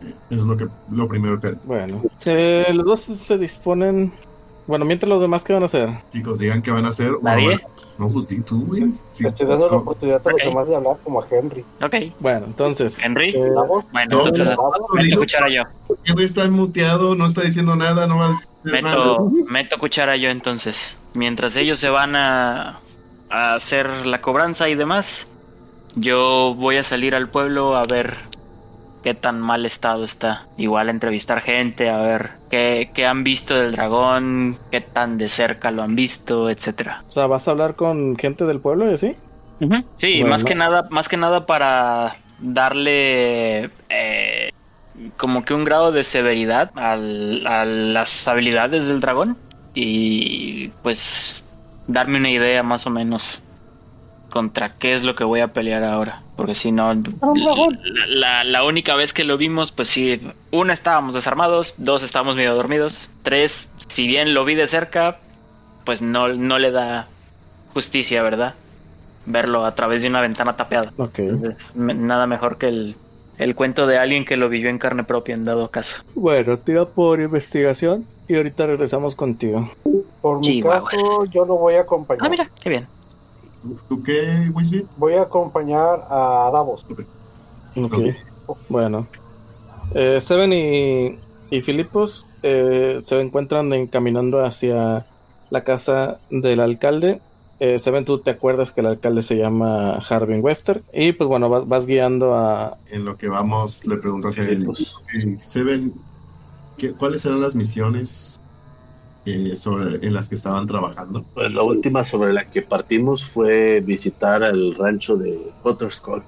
Eh, 0.05 0.13
Es 0.29 0.43
lo 0.45 0.55
que 0.55 0.67
lo 0.93 1.09
primero 1.09 1.41
que 1.41 1.55
Bueno, 1.65 2.03
se- 2.19 2.73
los 2.75 2.85
dos 2.85 3.01
se 3.01 3.39
disponen. 3.39 4.13
Bueno, 4.69 4.85
mientras 4.85 5.09
los 5.09 5.23
demás, 5.23 5.43
¿qué 5.45 5.55
van 5.55 5.63
a 5.63 5.67
hacer? 5.67 5.89
chicos 6.13 6.39
digan 6.41 6.61
que 6.61 6.71
van 6.71 6.85
a 6.85 6.91
hacer. 6.91 7.13
¿Nadie? 7.23 7.59
No, 7.97 8.07
pues 8.11 8.27
tú, 8.45 8.67
güey. 8.67 8.93
Sí, 9.11 9.27
Estoy 9.27 9.47
dando 9.47 9.67
la 9.71 9.77
oportunidad 9.79 10.21
a 10.23 10.31
los 10.31 10.41
demás 10.45 10.69
de 10.69 10.77
hablar 10.77 10.99
como 11.03 11.23
a 11.23 11.27
Henry. 11.31 11.65
ok. 11.83 11.95
Bueno, 12.21 12.45
entonces, 12.45 12.99
Henry. 13.03 13.31
Eh. 13.31 13.39
Bueno, 13.39 13.87
no, 13.93 14.27
entonces 14.27 14.51
meto 14.93 15.19
cuchara 15.19 15.49
yo. 15.49 15.63
Henry 16.05 16.25
está 16.25 16.49
muteado, 16.51 17.15
no 17.15 17.25
está 17.25 17.41
diciendo 17.41 17.77
nada, 17.77 18.07
no 18.07 18.19
va 18.19 18.27
a 18.27 18.31
nada. 18.65 18.83
Meto, 18.83 19.33
meto 19.49 19.79
cuchara 19.79 20.17
yo 20.17 20.29
entonces. 20.29 21.03
Mientras 21.15 21.57
ellos 21.57 21.79
se 21.79 21.89
van 21.89 22.15
a, 22.15 22.81
a 23.31 23.55
hacer 23.55 23.89
la 24.05 24.21
cobranza 24.21 24.69
y 24.69 24.75
demás, 24.75 25.29
yo 25.95 26.55
voy 26.59 26.77
a 26.77 26.83
salir 26.83 27.15
al 27.15 27.31
pueblo 27.31 27.75
a 27.75 27.85
ver 27.85 28.19
qué 29.03 29.15
tan 29.15 29.41
mal 29.41 29.65
estado 29.67 30.05
está. 30.05 30.49
Igual 30.57 30.89
a 30.89 30.91
entrevistar 30.93 31.41
gente, 31.43 31.89
a 31.91 31.99
ver 31.99 32.31
qué, 32.51 32.91
qué 32.95 33.07
han 33.07 33.25
visto 33.25 33.55
del 33.59 33.73
dragón, 33.73 34.59
qué 34.71 34.81
tan 34.81 35.19
de 35.19 35.29
cerca 35.29 35.71
lo 35.71 35.83
han 35.83 35.95
visto, 35.95 36.51
etcétera. 36.51 37.05
o 37.09 37.13
sea, 37.13 37.27
¿vas 37.27 37.49
a 37.49 37.53
hablar 37.53 37.75
con 37.77 38.17
gente 38.17 38.45
del 38.45 38.61
pueblo 38.61 38.91
y 38.91 38.95
así? 38.95 39.17
Sí, 39.97 40.21
Bueno. 40.21 40.29
más 40.31 40.45
que 40.45 40.55
nada, 40.55 40.87
más 40.91 41.09
que 41.09 41.17
nada 41.17 41.45
para 41.47 42.15
darle 42.39 43.71
eh, 43.89 44.51
como 45.17 45.45
que 45.45 45.55
un 45.55 45.65
grado 45.65 45.93
de 45.93 46.05
severidad 46.05 46.71
al- 46.75 47.47
a 47.47 47.65
las 47.65 48.27
habilidades 48.29 48.89
del 48.89 49.01
dragón 49.01 49.39
y 49.75 50.69
pues 50.83 51.45
darme 51.87 52.19
una 52.19 52.31
idea 52.31 52.63
más 52.63 52.87
o 52.87 52.91
menos 52.91 53.43
contra 54.39 54.77
qué 54.79 54.93
es 54.93 55.03
lo 55.03 55.17
que 55.17 55.25
voy 55.25 55.41
a 55.41 55.49
pelear 55.53 55.83
ahora, 55.83 56.23
porque 56.37 56.55
si 56.55 56.71
no, 56.71 56.95
la, 56.95 57.03
la- 58.07 58.45
la 58.45 58.65
única 58.65 58.95
vez 58.95 59.13
que 59.13 59.25
lo 59.25 59.37
vimos, 59.37 59.73
pues 59.73 59.89
sí, 59.89 60.21
una 60.53 60.73
estábamos 60.75 61.15
desarmados, 61.15 61.75
dos 61.77 62.05
estábamos 62.05 62.37
medio 62.37 62.55
dormidos, 62.55 63.11
tres, 63.25 63.75
si 63.89 64.07
bien 64.07 64.35
lo 64.35 64.45
vi 64.45 64.55
de 64.55 64.69
cerca, 64.69 65.17
pues 65.85 66.03
no, 66.03 66.29
no 66.29 66.61
le 66.61 66.71
da 66.71 67.09
justicia, 67.75 68.23
¿verdad? 68.23 68.55
Verlo 69.27 69.65
a 69.65 69.75
través 69.75 70.03
de 70.03 70.09
una 70.09 70.21
ventana 70.21 70.57
tapeada. 70.57 70.93
Ok. 70.97 71.19
Entonces, 71.19 71.57
me- 71.75 71.95
Nada 71.95 72.29
mejor 72.29 72.59
que 72.59 72.69
el, 72.69 72.97
el 73.39 73.55
cuento 73.57 73.89
de 73.89 73.99
alguien 73.99 74.25
que 74.25 74.37
lo 74.37 74.49
vivió 74.49 74.71
en 74.71 74.79
carne 74.79 75.03
propia 75.03 75.35
en 75.35 75.45
dado 75.45 75.69
caso. 75.73 76.01
Bueno, 76.15 76.59
tira 76.61 76.85
por 76.85 77.21
investigación 77.21 78.07
y 78.29 78.37
ahorita 78.37 78.67
regresamos 78.67 79.17
contigo. 79.17 79.69
Por 80.23 80.39
mi 80.39 80.47
Chihuahuas. 80.47 80.85
caso, 80.95 81.25
yo 81.27 81.45
lo 81.45 81.57
voy 81.57 81.75
a 81.75 81.81
acompañar. 81.81 82.25
Ah, 82.25 82.29
mira, 82.29 82.49
qué 82.63 82.71
bien. 82.71 82.87
¿Tú 83.89 84.03
qué, 84.03 84.51
Wisby? 84.53 84.87
Voy 84.97 85.15
a 85.15 85.23
acompañar 85.23 86.07
a 86.11 86.51
Davos. 86.53 86.85
Ok. 87.77 87.95
Bueno. 88.69 89.07
Eh, 89.95 90.21
Seven 90.21 90.53
y, 90.53 91.19
y 91.51 91.61
Filipos 91.63 92.27
eh, 92.43 93.01
se 93.03 93.21
encuentran 93.21 93.73
encaminando 93.73 94.45
hacia 94.45 95.07
la 95.51 95.65
casa 95.65 96.19
del 96.31 96.61
alcalde. 96.61 97.21
Eh, 97.61 97.79
Seven, 97.79 98.05
tú 98.05 98.19
te 98.21 98.31
acuerdas 98.31 98.71
que 98.71 98.83
el 98.83 98.87
alcalde 98.87 99.23
se 99.23 99.37
llama 99.37 99.97
Harvin 99.97 100.45
Wester. 100.45 100.83
Y 100.93 101.13
pues 101.13 101.27
bueno, 101.27 101.49
vas, 101.49 101.67
vas 101.67 101.87
guiando 101.87 102.35
a... 102.35 102.77
En 102.91 103.05
lo 103.05 103.17
que 103.17 103.29
vamos, 103.29 103.85
le 103.87 103.97
pregunto 103.97 104.29
hacia 104.29 104.45
él. 104.45 104.69
Seven, 105.39 105.93
¿qué- 106.77 106.93
¿cuáles 106.93 107.25
eran 107.27 107.41
las 107.41 107.57
misiones 107.57 108.41
eh, 109.31 109.57
sobre, 109.57 110.07
en 110.07 110.15
las 110.15 110.29
que 110.29 110.35
estaban 110.37 110.67
trabajando? 110.67 111.25
Pues 111.35 111.53
la 111.55 111.63
última 111.63 112.05
sobre 112.05 112.33
la 112.33 112.49
que 112.49 112.63
partimos 112.63 113.25
fue 113.25 113.81
visitar 113.81 114.43
el 114.43 114.75
rancho 114.75 115.17
de 115.17 115.53
Potterskull 115.63 116.23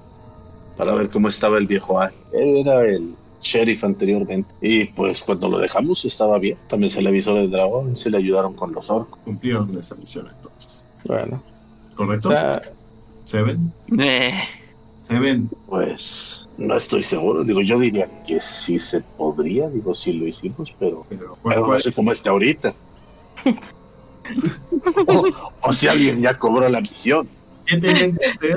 para 0.77 0.93
ver 0.95 1.09
cómo 1.09 1.27
estaba 1.27 1.57
el 1.57 1.67
viejo 1.67 1.99
Al. 1.99 2.13
Él 2.33 2.57
era 2.57 2.85
el 2.85 3.15
sheriff 3.41 3.83
anteriormente 3.83 4.53
y 4.61 4.85
pues 4.85 5.21
cuando 5.23 5.49
lo 5.49 5.57
dejamos 5.57 6.05
estaba 6.05 6.37
bien. 6.37 6.57
También 6.67 6.91
se 6.91 7.01
le 7.01 7.09
avisó 7.09 7.33
del 7.35 7.49
dragón, 7.49 7.97
se 7.97 8.09
le 8.09 8.17
ayudaron 8.17 8.53
con 8.53 8.71
los 8.73 8.89
orcos. 8.89 9.19
Cumplieron 9.23 9.75
esa 9.77 9.95
misión 9.95 10.27
entonces. 10.35 10.85
Bueno, 11.05 11.41
o 11.93 11.95
¿Correcto? 11.95 12.29
sea, 12.29 12.61
¿Seven? 13.23 13.71
Eh, 13.99 14.33
Seven, 14.99 15.49
Pues 15.67 16.47
no 16.57 16.75
estoy 16.75 17.01
seguro. 17.01 17.43
Digo, 17.43 17.61
yo 17.61 17.79
diría 17.79 18.07
que 18.25 18.39
sí 18.39 18.77
se 18.77 19.01
podría. 19.01 19.67
Digo, 19.69 19.95
sí 19.95 20.13
lo 20.13 20.27
hicimos, 20.27 20.71
pero, 20.79 21.03
pero 21.09 21.37
¿cuál- 21.41 21.55
pero 21.55 21.61
no 21.61 21.67
cuál- 21.67 21.81
sé 21.81 21.91
cómo 21.91 22.11
está 22.11 22.29
ahorita. 22.29 22.75
O, 25.07 25.27
o 25.61 25.73
si 25.73 25.87
alguien 25.87 26.21
ya 26.21 26.33
cobró 26.35 26.67
la 26.69 26.81
misión. 26.81 27.27
¿Qué 27.65 27.77
tenían 27.77 28.17
que 28.17 28.25
hacer? 28.25 28.55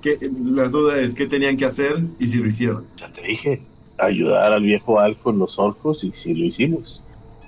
¿Qué- 0.00 0.18
la 0.44 0.68
duda 0.68 0.98
es 0.98 1.14
qué 1.14 1.26
tenían 1.26 1.56
que 1.56 1.64
hacer 1.64 2.02
y 2.18 2.26
si 2.26 2.38
lo 2.38 2.46
hicieron. 2.48 2.84
Ya 2.96 3.10
te 3.12 3.22
dije, 3.22 3.62
ayudar 3.98 4.52
al 4.52 4.62
viejo 4.62 5.00
Al 5.00 5.16
con 5.18 5.38
los 5.38 5.58
orcos 5.58 6.04
y 6.04 6.12
sí 6.12 6.34
lo 6.34 6.44
hicimos. 6.44 7.02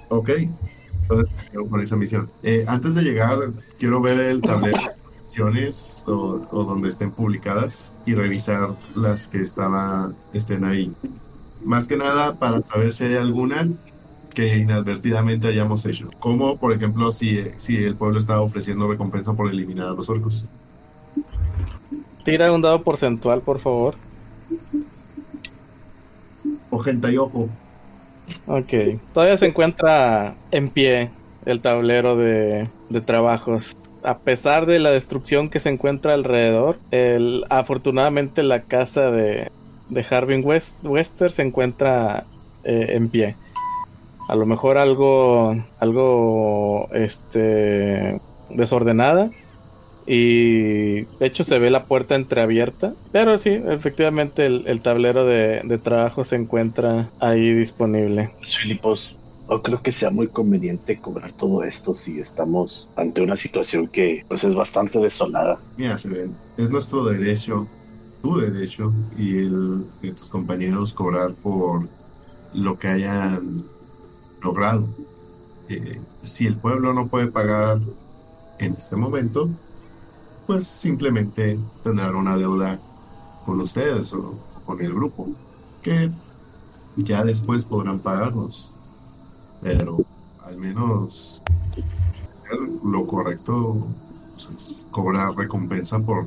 Ok, 0.09 0.31
entonces 1.03 1.29
con 1.69 1.81
esa 1.81 1.97
misión. 1.97 2.29
Eh, 2.43 2.65
antes 2.67 2.95
de 2.97 3.03
llegar, 3.03 3.39
quiero 3.79 4.01
ver 4.01 4.19
el 4.19 4.43
tablero 4.43 4.77
de 4.79 5.23
misiones 5.23 6.05
o, 6.09 6.41
o 6.51 6.65
donde 6.65 6.89
estén 6.89 7.13
publicadas 7.13 7.95
y 8.05 8.15
revisar 8.15 8.75
las 8.97 9.29
que 9.29 9.39
estaban, 9.39 10.17
estén 10.33 10.65
ahí. 10.65 10.93
Más 11.65 11.87
que 11.87 11.97
nada 11.97 12.35
para 12.37 12.63
saber 12.63 12.93
si 12.93 13.05
hay 13.05 13.15
alguna 13.15 13.69
que 14.35 14.59
inadvertidamente 14.59 15.49
hayamos 15.49 15.85
hecho. 15.87 16.11
Como, 16.19 16.57
por 16.57 16.73
ejemplo, 16.73 17.11
si, 17.11 17.45
si 17.57 17.77
el 17.77 17.97
pueblo 17.97 18.19
estaba 18.19 18.41
ofreciendo 18.41 18.89
recompensa 18.89 19.35
por 19.35 19.51
eliminar 19.51 19.89
a 19.89 19.93
los 19.93 20.09
orcos. 20.09 20.45
Tira 22.25 22.53
un 22.53 22.63
dado 22.63 22.83
porcentual, 22.83 23.41
por 23.41 23.59
favor. 23.59 23.95
Ojenta 26.71 27.11
y 27.11 27.17
ojo. 27.17 27.49
Ok. 28.47 28.73
Todavía 29.13 29.37
se 29.37 29.47
encuentra 29.47 30.35
en 30.51 30.71
pie 30.71 31.11
el 31.45 31.61
tablero 31.61 32.17
de, 32.17 32.69
de 32.89 33.01
trabajos. 33.01 33.77
A 34.03 34.19
pesar 34.19 34.67
de 34.67 34.79
la 34.79 34.91
destrucción 34.91 35.51
que 35.51 35.61
se 35.61 35.69
encuentra 35.69 36.15
alrededor, 36.15 36.79
el, 36.91 37.45
afortunadamente 37.51 38.43
la 38.43 38.63
casa 38.63 39.11
de, 39.11 39.51
de 39.89 40.07
Harvin 40.09 40.43
West, 40.45 40.77
Wester 40.83 41.31
se 41.31 41.43
encuentra 41.43 42.25
eh, 42.65 42.87
en 42.91 43.09
pie. 43.09 43.37
A 44.31 44.37
lo 44.37 44.47
mejor 44.47 44.79
algo, 44.79 45.61
algo, 45.81 46.89
este, 46.93 48.21
desordenada. 48.49 49.33
Y 50.07 51.01
de 51.03 51.27
hecho 51.27 51.43
se 51.43 51.59
ve 51.59 51.69
la 51.69 51.87
puerta 51.87 52.15
entreabierta. 52.15 52.95
Pero 53.11 53.37
sí, 53.39 53.51
efectivamente 53.51 54.47
el, 54.47 54.63
el 54.69 54.83
tablero 54.83 55.25
de, 55.25 55.63
de 55.65 55.79
trabajo 55.79 56.23
se 56.23 56.37
encuentra 56.37 57.11
ahí 57.19 57.53
disponible. 57.53 58.31
Pues, 58.39 58.57
Filipos, 58.57 59.17
no 59.49 59.61
creo 59.63 59.83
que 59.83 59.91
sea 59.91 60.11
muy 60.11 60.29
conveniente 60.29 61.01
cobrar 61.01 61.33
todo 61.33 61.65
esto 61.65 61.93
si 61.93 62.21
estamos 62.21 62.89
ante 62.95 63.23
una 63.23 63.37
situación 63.37 63.89
que 63.89 64.25
pues 64.29 64.45
es 64.45 64.55
bastante 64.55 65.01
desolada. 65.01 65.59
Mira, 65.77 65.99
se 65.99 66.09
ven. 66.09 66.37
Es 66.57 66.71
nuestro 66.71 67.05
derecho, 67.05 67.67
tu 68.23 68.39
derecho 68.39 68.93
y 69.19 69.39
el 69.39 69.85
de 70.03 70.13
tus 70.13 70.29
compañeros 70.29 70.93
cobrar 70.93 71.33
por 71.33 71.89
lo 72.55 72.79
que 72.79 72.87
hayan 72.87 73.61
logrado. 74.41 74.87
Eh, 75.69 76.01
si 76.21 76.47
el 76.47 76.57
pueblo 76.57 76.93
no 76.93 77.07
puede 77.07 77.29
pagar 77.29 77.79
en 78.59 78.75
este 78.75 78.97
momento, 78.97 79.49
pues 80.47 80.67
simplemente 80.67 81.59
tendrán 81.83 82.17
una 82.17 82.37
deuda 82.37 82.79
con 83.47 83.61
ustedes 83.61 84.13
o 84.15 84.35
con 84.65 84.81
el 84.81 84.93
grupo, 84.93 85.29
que 85.83 86.11
ya 86.97 87.25
después 87.25 87.65
podrán 87.65 88.01
pagarnos. 88.01 88.75
Pero 89.63 89.99
al 90.45 90.57
menos 90.57 91.43
lo 92.83 93.07
correcto 93.07 93.87
pues, 94.33 94.51
es 94.55 94.89
cobrar 94.91 95.35
recompensa 95.37 96.01
por 96.01 96.27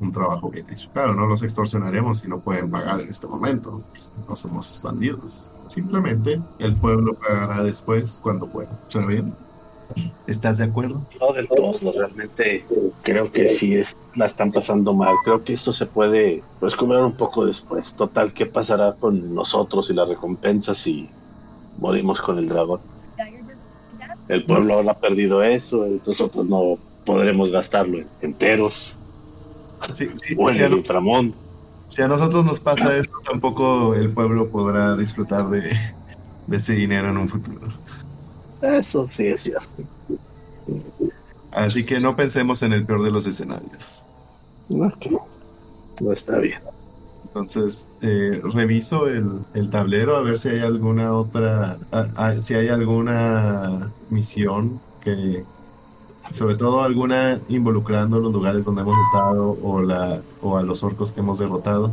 un 0.00 0.12
trabajo 0.12 0.50
bien 0.50 0.66
hecho. 0.68 0.90
Claro, 0.92 1.14
no 1.14 1.26
los 1.26 1.42
extorsionaremos 1.42 2.18
si 2.18 2.28
no 2.28 2.40
pueden 2.40 2.70
pagar 2.70 3.00
en 3.00 3.08
este 3.08 3.26
momento. 3.26 3.82
No 4.28 4.36
somos 4.36 4.80
bandidos. 4.82 5.48
Simplemente 5.68 6.40
el 6.58 6.74
pueblo 6.76 7.14
pagará 7.14 7.62
después 7.62 8.20
cuando 8.22 8.46
pueda. 8.46 8.70
¿Suena 8.88 9.06
bien? 9.06 9.34
¿Estás 10.26 10.58
de 10.58 10.64
acuerdo? 10.64 11.02
No 11.20 11.32
del 11.32 11.48
todo, 11.48 11.92
realmente 11.92 12.64
creo 13.02 13.30
que 13.30 13.48
sí 13.48 13.74
es, 13.74 13.96
la 14.14 14.26
están 14.26 14.52
pasando 14.52 14.94
mal. 14.94 15.14
Creo 15.24 15.44
que 15.44 15.52
esto 15.52 15.72
se 15.72 15.86
puede 15.86 16.42
pues 16.60 16.74
cobrar 16.74 17.04
un 17.04 17.12
poco 17.12 17.44
después. 17.44 17.94
Total, 17.94 18.32
¿qué 18.32 18.46
pasará 18.46 18.94
con 18.94 19.34
nosotros 19.34 19.90
y 19.90 19.94
las 19.94 20.08
recompensas 20.08 20.78
si 20.78 21.10
morimos 21.78 22.20
con 22.20 22.38
el 22.38 22.48
dragón? 22.48 22.80
El 24.28 24.44
pueblo 24.44 24.74
ahora 24.74 24.92
ha 24.92 24.98
perdido 24.98 25.42
eso, 25.42 25.86
nosotros 26.06 26.46
no 26.46 26.78
podremos 27.04 27.50
gastarlo 27.50 27.98
enteros 28.20 28.96
Sí, 29.90 30.08
sí, 30.22 30.34
o 30.38 30.48
en 30.48 30.54
si, 30.54 30.62
a, 30.62 30.66
el 30.66 30.74
inframundo. 30.74 31.36
Si 31.92 32.02
a 32.02 32.08
nosotros 32.08 32.44
nos 32.44 32.60
pasa 32.60 32.96
eso, 32.96 33.10
tampoco 33.24 33.94
el 33.94 34.10
pueblo 34.12 34.48
podrá 34.50 34.96
disfrutar 34.96 35.48
de, 35.48 35.76
de 36.46 36.56
ese 36.56 36.74
dinero 36.74 37.08
en 37.10 37.18
un 37.18 37.28
futuro. 37.28 37.68
Eso 38.60 39.06
sí 39.06 39.26
es 39.26 39.42
cierto. 39.42 39.82
Así 41.50 41.84
que 41.84 42.00
no 42.00 42.16
pensemos 42.16 42.62
en 42.62 42.72
el 42.72 42.86
peor 42.86 43.02
de 43.02 43.10
los 43.10 43.26
escenarios. 43.26 44.04
No 44.68 46.12
está 46.12 46.38
bien. 46.38 46.60
Entonces, 47.24 47.88
eh, 48.00 48.40
reviso 48.42 49.06
el, 49.06 49.46
el 49.54 49.70
tablero 49.70 50.16
a 50.16 50.22
ver 50.22 50.38
si 50.38 50.50
hay 50.50 50.60
alguna 50.60 51.14
otra, 51.14 51.78
a- 51.90 52.08
a- 52.16 52.40
si 52.40 52.54
hay 52.54 52.68
alguna 52.68 53.92
misión 54.10 54.80
que, 55.00 55.44
sobre 56.32 56.56
todo 56.56 56.82
alguna 56.82 57.38
involucrando 57.48 58.20
los 58.20 58.32
lugares 58.32 58.64
donde 58.64 58.82
hemos 58.82 58.96
estado 59.06 59.58
o, 59.62 59.82
la, 59.82 60.20
o 60.40 60.56
a 60.56 60.62
los 60.62 60.82
orcos 60.82 61.12
que 61.12 61.20
hemos 61.20 61.38
derrotado. 61.38 61.92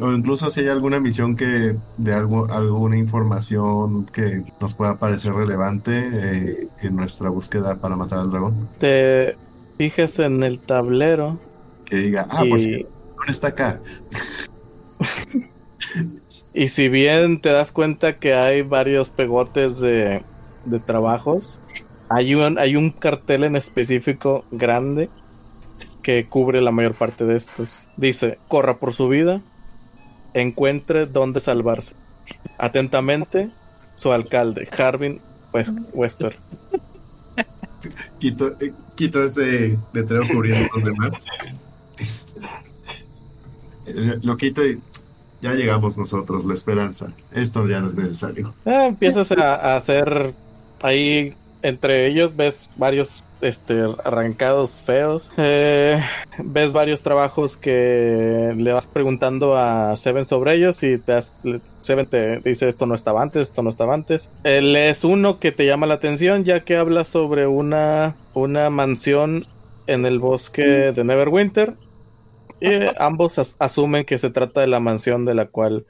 O 0.00 0.12
incluso 0.12 0.50
si 0.50 0.60
hay 0.60 0.68
alguna 0.68 0.98
misión 0.98 1.36
que 1.36 1.76
de 1.98 2.12
algo, 2.12 2.50
alguna 2.50 2.96
información 2.96 4.06
que 4.06 4.42
nos 4.60 4.74
pueda 4.74 4.96
parecer 4.96 5.32
relevante 5.34 6.10
eh, 6.12 6.68
en 6.82 6.96
nuestra 6.96 7.28
búsqueda 7.28 7.76
para 7.76 7.94
matar 7.94 8.20
al 8.20 8.30
dragón. 8.30 8.68
Te 8.78 9.36
fijas 9.78 10.18
en 10.18 10.42
el 10.42 10.58
tablero 10.58 11.38
Que 11.84 11.96
diga, 11.96 12.26
ah, 12.30 12.44
y, 12.44 12.50
pues 12.50 12.66
el 12.66 12.72
dragón 12.82 13.28
está 13.28 13.48
acá. 13.48 13.80
y 16.54 16.68
si 16.68 16.88
bien 16.88 17.40
te 17.40 17.50
das 17.50 17.70
cuenta 17.70 18.18
que 18.18 18.34
hay 18.34 18.62
varios 18.62 19.10
pegotes 19.10 19.78
de, 19.78 20.22
de 20.64 20.80
trabajos, 20.80 21.60
hay 22.08 22.34
un, 22.34 22.58
hay 22.58 22.76
un 22.76 22.90
cartel 22.90 23.44
en 23.44 23.56
específico 23.56 24.44
grande 24.50 25.10
que 26.02 26.26
cubre 26.28 26.60
la 26.60 26.70
mayor 26.70 26.94
parte 26.94 27.24
de 27.24 27.36
estos. 27.36 27.88
Dice, 27.96 28.38
corra 28.48 28.78
por 28.78 28.92
su 28.92 29.08
vida, 29.08 29.40
encuentre 30.34 31.06
dónde 31.06 31.40
salvarse. 31.40 31.94
Atentamente, 32.58 33.50
su 33.96 34.12
alcalde, 34.12 34.68
Harvin 34.76 35.20
West- 35.52 35.78
Wester. 35.92 36.36
Quito, 38.18 38.56
eh, 38.60 38.72
quito 38.94 39.22
ese 39.22 39.76
letrero 39.92 40.22
cubriendo 40.32 40.68
los 40.74 40.84
demás. 40.84 41.26
Lo 44.22 44.36
quito 44.36 44.64
y 44.64 44.80
ya 45.42 45.52
llegamos 45.52 45.98
nosotros, 45.98 46.44
la 46.46 46.54
esperanza. 46.54 47.12
Esto 47.32 47.66
ya 47.68 47.80
no 47.80 47.88
es 47.88 47.96
necesario. 47.96 48.54
Ah, 48.64 48.86
empiezas 48.86 49.30
a, 49.32 49.54
a 49.56 49.76
hacer 49.76 50.34
ahí 50.82 51.34
entre 51.64 52.06
ellos 52.06 52.36
ves 52.36 52.70
varios 52.76 53.24
este 53.40 53.82
arrancados 54.04 54.82
feos. 54.86 55.30
Eh, 55.36 56.00
ves 56.38 56.72
varios 56.72 57.02
trabajos 57.02 57.56
que 57.56 58.54
le 58.56 58.72
vas 58.72 58.86
preguntando 58.86 59.56
a 59.56 59.96
Seven 59.96 60.24
sobre 60.24 60.54
ellos 60.54 60.82
y 60.82 60.98
te 60.98 61.18
Seven 61.80 62.06
te 62.06 62.38
dice 62.38 62.68
esto 62.68 62.86
no 62.86 62.94
estaba 62.94 63.20
antes 63.22 63.42
esto 63.48 63.62
no 63.62 63.68
estaba 63.70 63.92
antes 63.94 64.30
él 64.44 64.74
es 64.76 65.04
uno 65.04 65.38
que 65.40 65.52
te 65.52 65.66
llama 65.66 65.86
la 65.86 65.94
atención 65.94 66.44
ya 66.44 66.60
que 66.64 66.76
habla 66.76 67.04
sobre 67.04 67.46
una 67.46 68.16
una 68.32 68.70
mansión 68.70 69.44
en 69.86 70.06
el 70.06 70.18
bosque 70.18 70.62
de 70.62 71.04
Neverwinter. 71.04 71.74
Y 72.60 72.68
eh, 72.68 72.92
ambos 72.98 73.38
as- 73.38 73.56
asumen 73.58 74.04
que 74.06 74.16
se 74.16 74.30
trata 74.30 74.62
de 74.62 74.66
la 74.68 74.80
mansión 74.80 75.26
de 75.26 75.34
la 75.34 75.48
cual 75.48 75.84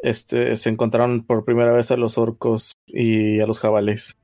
este, 0.00 0.54
se 0.54 0.70
encontraron 0.70 1.24
por 1.24 1.44
primera 1.44 1.72
vez 1.72 1.90
a 1.90 1.96
los 1.96 2.18
orcos 2.18 2.72
y 2.86 3.40
a 3.40 3.46
los 3.46 3.58
jabalíes. 3.58 4.16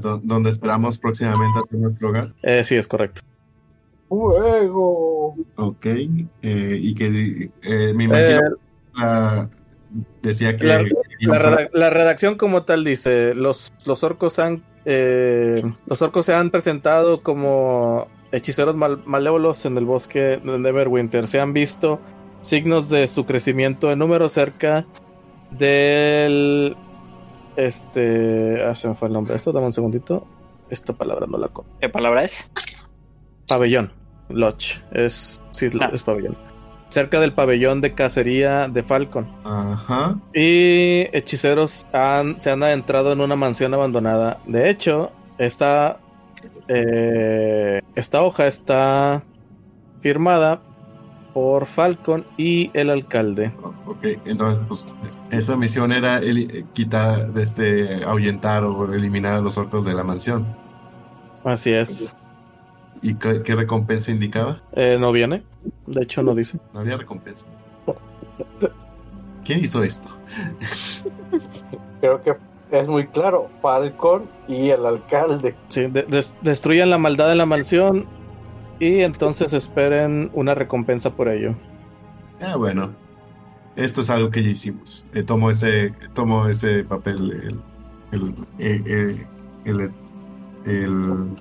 Do- 0.00 0.20
donde 0.22 0.50
esperamos 0.50 0.96
próximamente 0.98 1.58
hacer 1.58 1.78
nuestro 1.78 2.08
hogar. 2.08 2.32
Eh, 2.42 2.64
sí, 2.64 2.74
es 2.76 2.88
correcto. 2.88 3.20
Fuego. 4.08 5.34
Ok. 5.56 5.86
eh, 5.86 6.78
y 6.80 6.94
que 6.94 7.50
eh, 7.62 7.92
me 7.94 8.04
imagino 8.04 8.38
Eh, 8.38 8.50
la- 8.96 9.50
decía 10.22 10.56
que. 10.56 10.88
la- 11.72 11.90
redacción 11.90 12.36
como 12.36 12.62
tal 12.64 12.84
dice, 12.84 13.34
los, 13.34 13.72
los 13.86 14.02
orcos 14.04 14.38
han 14.38 14.62
eh, 14.86 15.62
los 15.86 16.02
orcos 16.02 16.26
se 16.26 16.34
han 16.34 16.50
presentado 16.50 17.22
como 17.22 18.06
hechiceros 18.32 18.76
mal- 18.76 19.02
malévolos 19.06 19.64
en 19.64 19.78
el 19.78 19.84
bosque 19.86 20.40
de 20.44 20.58
Neverwinter. 20.58 21.26
Se 21.26 21.40
han 21.40 21.52
visto 21.54 22.00
signos 22.42 22.90
de 22.90 23.06
su 23.06 23.24
crecimiento 23.24 23.90
en 23.90 23.98
número 23.98 24.28
cerca 24.28 24.84
del 25.50 26.76
este 27.56 28.62
ah, 28.64 28.74
se 28.74 28.88
me 28.88 28.94
fue 28.94 29.08
el 29.08 29.14
nombre. 29.14 29.34
Esto 29.34 29.52
dame 29.52 29.66
un 29.66 29.72
segundito. 29.72 30.26
Esta 30.70 30.92
palabra 30.92 31.26
no 31.28 31.38
la 31.38 31.48
con. 31.48 31.64
¿Qué 31.80 31.88
palabra 31.88 32.24
es? 32.24 32.50
pabellón. 33.46 33.92
Lodge. 34.30 34.80
Es, 34.92 35.40
sí, 35.50 35.66
Ah. 35.80 35.90
es 35.92 36.02
pabellón. 36.02 36.36
Cerca 36.88 37.20
del 37.20 37.34
pabellón 37.34 37.80
de 37.80 37.94
cacería 37.94 38.68
de 38.68 38.82
Falcon. 38.82 39.28
Ajá. 39.44 40.16
Y 40.32 41.08
hechiceros 41.12 41.86
han, 41.92 42.40
se 42.40 42.50
han 42.50 42.62
adentrado 42.62 43.12
en 43.12 43.20
una 43.20 43.36
mansión 43.36 43.74
abandonada. 43.74 44.40
De 44.46 44.70
hecho, 44.70 45.10
esta, 45.38 45.98
eh, 46.68 47.82
esta 47.96 48.22
hoja 48.22 48.46
está 48.46 49.22
firmada 50.00 50.62
por 51.34 51.66
Falcon 51.66 52.24
y 52.38 52.70
el 52.74 52.88
alcalde. 52.90 53.52
Ok, 53.86 54.06
entonces, 54.24 54.64
pues, 54.68 54.86
esa 55.30 55.56
misión 55.56 55.92
era 55.92 56.18
el, 56.18 56.64
quitar, 56.72 57.30
este, 57.36 58.04
ahuyentar 58.04 58.62
o 58.64 58.94
eliminar 58.94 59.34
a 59.34 59.40
los 59.40 59.58
orcos 59.58 59.84
de 59.84 59.92
la 59.94 60.04
mansión. 60.04 60.46
Así 61.44 61.72
es. 61.74 62.16
¿Y 63.02 63.14
qué, 63.16 63.42
qué 63.42 63.54
recompensa 63.54 64.10
indicaba? 64.12 64.62
Eh, 64.72 64.96
no 64.98 65.12
viene. 65.12 65.42
De 65.86 66.02
hecho, 66.02 66.22
no 66.22 66.34
dice. 66.34 66.58
No 66.72 66.80
había 66.80 66.96
recompensa. 66.96 67.52
¿Quién 69.44 69.58
hizo 69.58 69.82
esto? 69.82 70.08
Creo 72.00 72.22
que 72.22 72.32
es 72.70 72.88
muy 72.88 73.06
claro. 73.08 73.50
Falcon 73.60 74.24
y 74.48 74.70
el 74.70 74.86
alcalde. 74.86 75.54
Sí, 75.68 75.82
de- 75.86 76.02
des- 76.04 76.34
destruyan 76.42 76.90
la 76.90 76.98
maldad 76.98 77.28
de 77.28 77.34
la 77.34 77.44
mansión 77.46 78.06
y 78.86 79.00
entonces 79.00 79.52
esperen 79.52 80.30
una 80.34 80.54
recompensa 80.54 81.14
por 81.14 81.28
ello. 81.28 81.54
Ah, 82.40 82.56
bueno. 82.56 82.90
Esto 83.76 84.02
es 84.02 84.10
algo 84.10 84.30
que 84.30 84.42
ya 84.42 84.50
hicimos. 84.50 85.06
Eh, 85.14 85.22
tomo 85.24 85.50
ese, 85.50 85.92
tomo 86.12 86.46
ese 86.46 86.84
papel, 86.84 87.60
el, 88.12 88.20
el, 88.20 88.34
eh, 88.58 88.82
eh, 88.86 89.26
el, 89.64 89.90
el- 90.64 91.36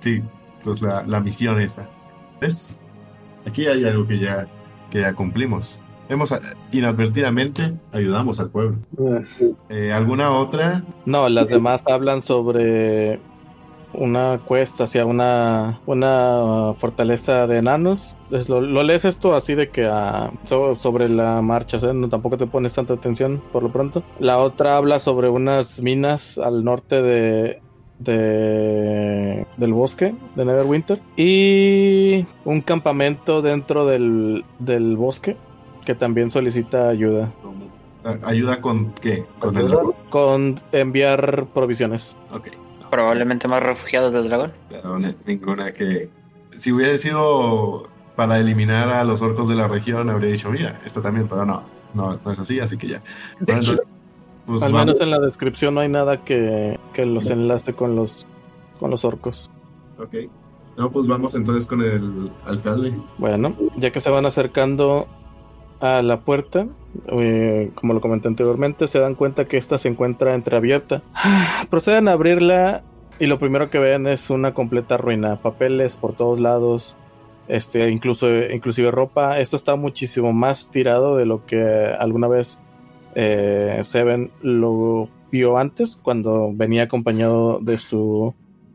sí, 0.00 0.20
pues 0.64 0.82
la, 0.82 1.04
la 1.04 1.20
misión 1.20 1.60
esa. 1.60 1.88
¿Ves? 2.40 2.80
Aquí 3.46 3.66
hay 3.66 3.84
algo 3.84 4.06
que 4.06 4.18
ya, 4.18 4.48
que 4.90 5.00
ya 5.00 5.12
cumplimos. 5.14 5.80
Hemos, 6.08 6.32
ah, 6.32 6.40
inadvertidamente, 6.72 7.74
ayudamos 7.92 8.40
al 8.40 8.50
pueblo. 8.50 8.78
Eh, 9.68 9.92
¿Alguna 9.92 10.30
otra? 10.32 10.82
No, 11.06 11.28
las 11.28 11.48
demás 11.48 11.84
hablan 11.86 12.20
sobre 12.22 13.20
una 13.94 14.40
cuesta 14.44 14.84
hacia 14.84 15.04
una, 15.06 15.80
una 15.86 16.72
fortaleza 16.76 17.46
de 17.46 17.58
enanos. 17.58 18.16
Lo, 18.48 18.60
lo 18.60 18.82
lees 18.82 19.04
esto 19.04 19.34
así 19.34 19.54
de 19.54 19.68
que 19.70 19.86
ah, 19.86 20.30
so- 20.44 20.76
sobre 20.76 21.08
la 21.08 21.42
marcha, 21.42 21.76
¿eh? 21.78 21.92
no, 21.94 22.08
tampoco 22.08 22.36
te 22.38 22.46
pones 22.46 22.74
tanta 22.74 22.94
atención 22.94 23.42
por 23.52 23.62
lo 23.62 23.70
pronto. 23.72 24.02
La 24.18 24.38
otra 24.38 24.76
habla 24.76 24.98
sobre 24.98 25.28
unas 25.28 25.80
minas 25.80 26.38
al 26.38 26.64
norte 26.64 27.02
de, 27.02 27.60
de 27.98 29.46
del 29.56 29.72
bosque 29.72 30.14
de 30.34 30.44
Neverwinter 30.44 31.00
y 31.16 32.26
un 32.44 32.60
campamento 32.62 33.42
dentro 33.42 33.86
del, 33.86 34.44
del 34.58 34.96
bosque 34.96 35.36
que 35.84 35.94
también 35.94 36.30
solicita 36.30 36.88
ayuda 36.88 37.32
¿Ayuda 38.24 38.60
con 38.60 38.92
qué? 38.94 39.24
Con 39.38 39.54
con 40.10 40.56
enviar 40.72 41.46
provisiones. 41.54 42.16
Ok. 42.32 42.48
Probablemente 42.92 43.48
más 43.48 43.62
refugiados 43.62 44.12
del 44.12 44.28
dragón. 44.28 44.52
Ninguna 45.24 45.72
que. 45.72 46.10
Si 46.54 46.72
hubiese 46.72 46.98
sido 46.98 47.88
para 48.16 48.38
eliminar 48.38 48.90
a 48.90 49.02
los 49.04 49.22
orcos 49.22 49.48
de 49.48 49.54
la 49.54 49.66
región, 49.66 50.10
habría 50.10 50.30
dicho, 50.30 50.50
mira, 50.50 50.78
esto 50.84 51.00
también, 51.00 51.26
pero 51.26 51.46
no, 51.46 51.62
no, 51.94 52.20
no 52.22 52.30
es 52.30 52.38
así, 52.38 52.60
así 52.60 52.76
que 52.76 52.88
ya. 52.88 53.00
Bueno, 53.40 53.60
entonces, 53.60 53.86
pues 54.44 54.62
Al 54.62 54.72
vamos. 54.72 54.86
menos 54.88 55.00
en 55.00 55.10
la 55.10 55.20
descripción 55.20 55.72
no 55.72 55.80
hay 55.80 55.88
nada 55.88 56.22
que, 56.22 56.78
que 56.92 57.06
los 57.06 57.30
enlace 57.30 57.72
con 57.72 57.96
los 57.96 58.26
con 58.78 58.90
los 58.90 59.06
orcos. 59.06 59.50
Ok. 59.98 60.14
No, 60.76 60.90
pues 60.90 61.06
vamos 61.06 61.34
entonces 61.34 61.66
con 61.66 61.80
el 61.80 62.30
alcalde. 62.44 62.92
Bueno, 63.16 63.56
ya 63.78 63.90
que 63.90 64.00
se 64.00 64.10
van 64.10 64.26
acercando 64.26 65.08
a 65.82 66.00
la 66.02 66.20
puerta, 66.20 66.66
eh, 67.08 67.70
como 67.74 67.92
lo 67.92 68.00
comenté 68.00 68.28
anteriormente, 68.28 68.86
se 68.86 68.98
dan 69.00 69.14
cuenta 69.14 69.46
que 69.46 69.58
esta 69.58 69.76
se 69.78 69.88
encuentra 69.88 70.34
entreabierta. 70.34 71.02
Proceden 71.70 72.08
a 72.08 72.12
abrirla 72.12 72.82
y 73.18 73.26
lo 73.26 73.38
primero 73.38 73.68
que 73.68 73.78
ven 73.78 74.06
es 74.06 74.30
una 74.30 74.54
completa 74.54 74.96
ruina, 74.96 75.36
papeles 75.42 75.96
por 75.96 76.14
todos 76.14 76.40
lados, 76.40 76.96
este, 77.48 77.90
incluso, 77.90 78.28
inclusive 78.32 78.90
ropa. 78.90 79.38
Esto 79.40 79.56
está 79.56 79.76
muchísimo 79.76 80.32
más 80.32 80.70
tirado 80.70 81.16
de 81.16 81.26
lo 81.26 81.44
que 81.44 81.60
alguna 81.98 82.28
vez 82.28 82.58
eh, 83.14 83.78
Seven 83.82 84.30
lo 84.40 85.08
vio 85.30 85.58
antes, 85.58 85.96
cuando 85.96 86.50
venía 86.52 86.84
acompañado 86.84 87.58
de 87.60 87.78
su 87.78 88.34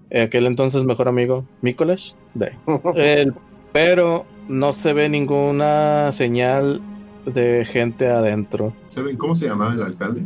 eh, 0.10 0.24
aquel 0.24 0.46
entonces 0.46 0.84
mejor 0.84 1.08
amigo, 1.08 1.46
Mikolash. 1.62 2.14
De. 2.34 2.52
El- 2.96 3.34
pero 3.74 4.26
no 4.48 4.74
se 4.74 4.94
ve 4.94 5.10
ninguna 5.10 6.12
señal 6.12 6.82
de 7.34 7.66
gente 7.66 8.08
adentro. 8.08 8.74
¿Saben 8.88 9.18
cómo 9.18 9.36
se 9.36 9.48
llamaba 9.48 9.74
el 9.74 9.84
alcalde? 9.84 10.24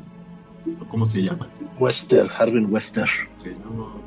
¿O 0.80 0.86
¿Cómo 0.90 1.06
se 1.06 1.22
llama? 1.23 1.48
Wester, 1.80 2.28
Harvin 2.38 2.72
Wester. 2.72 3.07
No. 3.76 3.99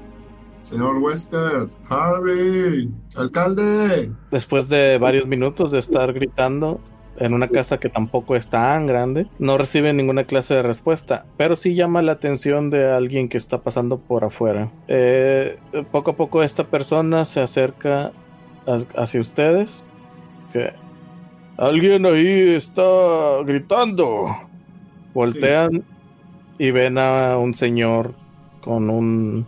Señor 0.62 0.96
Wesker, 0.96 1.68
Harvey, 1.90 2.88
alcalde. 3.16 4.10
Después 4.30 4.68
de 4.70 4.96
varios 4.98 5.26
minutos 5.26 5.70
de 5.70 5.78
estar 5.78 6.12
gritando 6.14 6.80
en 7.18 7.34
una 7.34 7.48
casa 7.48 7.78
que 7.78 7.88
tampoco 7.90 8.34
es 8.34 8.48
tan 8.48 8.86
grande, 8.86 9.26
no 9.38 9.58
recibe 9.58 9.92
ninguna 9.92 10.24
clase 10.24 10.54
de 10.54 10.62
respuesta, 10.62 11.26
pero 11.36 11.54
sí 11.54 11.74
llama 11.74 12.00
la 12.02 12.12
atención 12.12 12.70
de 12.70 12.90
alguien 12.90 13.28
que 13.28 13.36
está 13.36 13.58
pasando 13.62 13.98
por 13.98 14.24
afuera. 14.24 14.70
Eh, 14.88 15.58
poco 15.92 16.12
a 16.12 16.16
poco 16.16 16.42
esta 16.42 16.64
persona 16.64 17.24
se 17.26 17.40
acerca 17.42 18.12
ha- 18.66 19.00
hacia 19.02 19.20
ustedes. 19.20 19.84
Que 20.52 20.72
alguien 21.56 22.06
ahí 22.06 22.54
está 22.54 22.82
gritando. 23.44 24.26
Voltean 25.12 25.84
y 26.58 26.70
ven 26.70 26.98
a 26.98 27.38
un 27.38 27.54
señor 27.54 28.14
con 28.60 28.90
un 28.90 29.46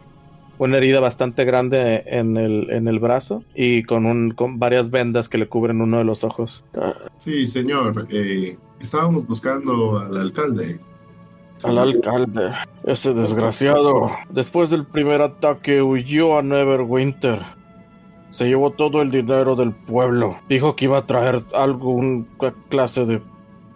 una 0.58 0.78
herida 0.78 1.00
bastante 1.00 1.44
grande 1.44 2.02
en 2.06 2.36
el, 2.36 2.70
en 2.70 2.88
el 2.88 2.98
brazo 2.98 3.44
y 3.54 3.82
con, 3.82 4.06
un, 4.06 4.30
con 4.30 4.58
varias 4.58 4.90
vendas 4.90 5.28
que 5.28 5.38
le 5.38 5.48
cubren 5.48 5.80
uno 5.80 5.98
de 5.98 6.04
los 6.04 6.24
ojos. 6.24 6.64
Sí, 7.16 7.46
señor. 7.46 8.06
eh, 8.10 8.56
estábamos 8.80 9.26
buscando 9.26 9.98
al 9.98 10.16
alcalde. 10.16 10.80
Al 11.64 11.78
alcalde, 11.78 12.52
ese 12.84 13.14
desgraciado, 13.14 14.10
después 14.28 14.68
del 14.68 14.84
primer 14.84 15.22
ataque 15.22 15.82
huyó 15.82 16.38
a 16.38 16.42
Neverwinter. 16.42 17.40
Se 18.30 18.46
llevó 18.46 18.70
todo 18.70 19.02
el 19.02 19.10
dinero 19.10 19.54
del 19.56 19.72
pueblo. 19.72 20.36
Dijo 20.48 20.76
que 20.76 20.86
iba 20.86 20.98
a 20.98 21.06
traer 21.06 21.44
alguna 21.54 22.26
clase 22.68 23.04
de 23.06 23.22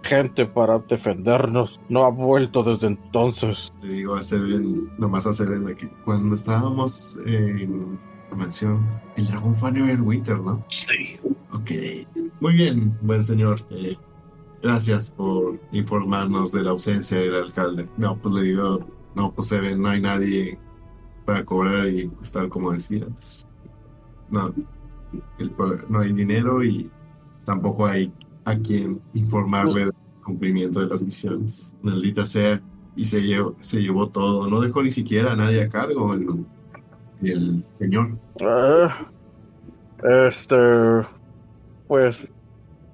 gente 0.03 0.47
para 0.47 0.79
defendernos. 0.79 1.81
No 1.89 2.05
ha 2.05 2.11
vuelto 2.11 2.63
desde 2.63 2.89
entonces. 2.89 3.73
Le 3.83 3.95
digo 3.95 4.15
a 4.15 4.23
Seven, 4.23 4.91
nomás 4.99 5.27
a 5.27 5.33
Seven, 5.33 5.65
de 5.67 5.77
que 5.77 5.89
cuando 6.05 6.35
estábamos 6.35 7.19
en 7.27 7.99
la 8.31 8.37
mansión, 8.37 8.87
el 9.17 9.27
dragón 9.27 9.55
fue 9.55 9.71
a 9.71 9.73
Neverwinter, 9.73 10.39
¿no? 10.41 10.65
Sí. 10.69 11.19
Ok. 11.53 11.71
Muy 12.41 12.55
bien, 12.55 12.97
buen 13.03 13.23
señor. 13.23 13.61
eh, 13.71 13.97
gracias 14.63 15.13
por 15.17 15.59
informarnos 15.73 16.53
de 16.53 16.63
la 16.63 16.71
ausencia 16.71 17.19
del 17.19 17.35
alcalde. 17.35 17.89
No, 17.97 18.17
pues 18.17 18.35
le 18.35 18.43
digo, 18.43 18.81
no, 19.15 19.33
pues 19.33 19.49
Seven, 19.49 19.81
no 19.81 19.89
hay 19.89 20.01
nadie 20.01 20.59
para 21.25 21.45
cobrar 21.45 21.87
y 21.89 22.11
tal 22.33 22.49
como 22.49 22.73
decías. 22.73 23.47
No, 24.31 24.55
el 25.39 25.55
no 25.89 25.99
hay 26.01 26.13
dinero 26.13 26.63
y 26.63 26.91
tampoco 27.45 27.87
hay 27.87 28.13
a 28.45 28.57
quien 28.57 29.01
informarle 29.15 29.87
del 29.87 29.95
cumplimiento 30.25 30.81
de 30.81 30.87
las 30.87 31.03
misiones. 31.03 31.77
Maldita 31.83 32.25
sea. 32.27 32.61
Y 32.97 33.05
se 33.05 33.21
llevó, 33.21 33.55
se 33.61 33.81
llevó 33.81 34.09
todo. 34.09 34.49
No 34.49 34.61
dejó 34.61 34.83
ni 34.83 34.91
siquiera 34.91 35.33
a 35.33 35.37
nadie 35.37 35.63
a 35.63 35.69
cargo 35.69 36.13
el, 36.13 36.45
el 37.23 37.65
señor. 37.73 38.19
Eh, 38.41 38.89
este, 40.03 40.57
pues 41.87 42.29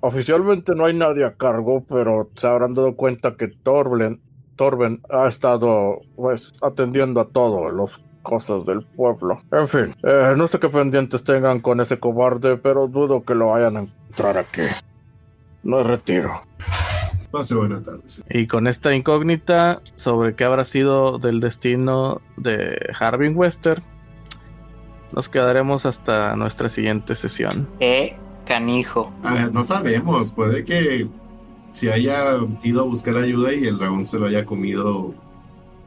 oficialmente 0.01 0.75
no 0.75 0.85
hay 0.85 0.95
nadie 0.95 1.25
a 1.25 1.35
cargo, 1.35 1.85
pero 1.89 2.31
se 2.35 2.47
habrán 2.47 2.75
dado 2.75 2.95
cuenta 2.95 3.37
que 3.37 3.49
Torben, 3.49 4.21
Torben 4.55 5.01
ha 5.11 5.27
estado 5.27 6.01
pues 6.15 6.53
atendiendo 6.63 7.21
a 7.21 7.29
todo 7.29 7.71
las 7.71 8.05
cosas 8.27 8.66
del 8.66 8.82
pueblo. 8.82 9.40
En 9.53 9.69
fin, 9.69 9.94
eh, 10.03 10.35
no 10.36 10.48
sé 10.48 10.59
qué 10.59 10.69
pendientes 10.69 11.23
tengan 11.23 11.61
con 11.61 11.81
ese 11.81 12.01
cobarde, 12.01 12.57
pero 12.57 12.89
dudo 12.89 13.24
que 13.24 13.36
lo 13.36 13.47
vayan 13.47 13.77
a 13.77 13.81
encontrar 13.82 14.36
aquí. 14.36 14.62
No 15.62 15.85
retiro. 15.85 16.40
Pase 17.31 17.55
buena 17.55 17.81
tarde. 17.81 18.03
señor. 18.07 18.36
Y 18.36 18.48
con 18.48 18.66
esta 18.66 18.93
incógnita 18.97 19.81
sobre 19.94 20.35
qué 20.35 20.43
habrá 20.43 20.65
sido 20.65 21.19
del 21.19 21.39
destino 21.39 22.20
de 22.36 22.77
Harvin 22.98 23.36
Wester, 23.36 23.81
nos 25.12 25.28
quedaremos 25.28 25.86
hasta 25.86 26.35
nuestra 26.35 26.69
siguiente 26.69 27.15
sesión. 27.15 27.69
Eh, 27.78 28.16
canijo. 28.44 29.12
A 29.23 29.35
ver, 29.35 29.53
no 29.53 29.62
sabemos. 29.62 30.32
Puede 30.32 30.65
que 30.65 31.07
se 31.70 31.93
haya 31.93 32.24
ido 32.65 32.81
a 32.81 32.85
buscar 32.85 33.16
ayuda 33.19 33.55
y 33.55 33.66
el 33.66 33.78
dragón 33.78 34.05
se 34.05 34.19
lo 34.19 34.27
haya 34.27 34.44
comido 34.44 35.15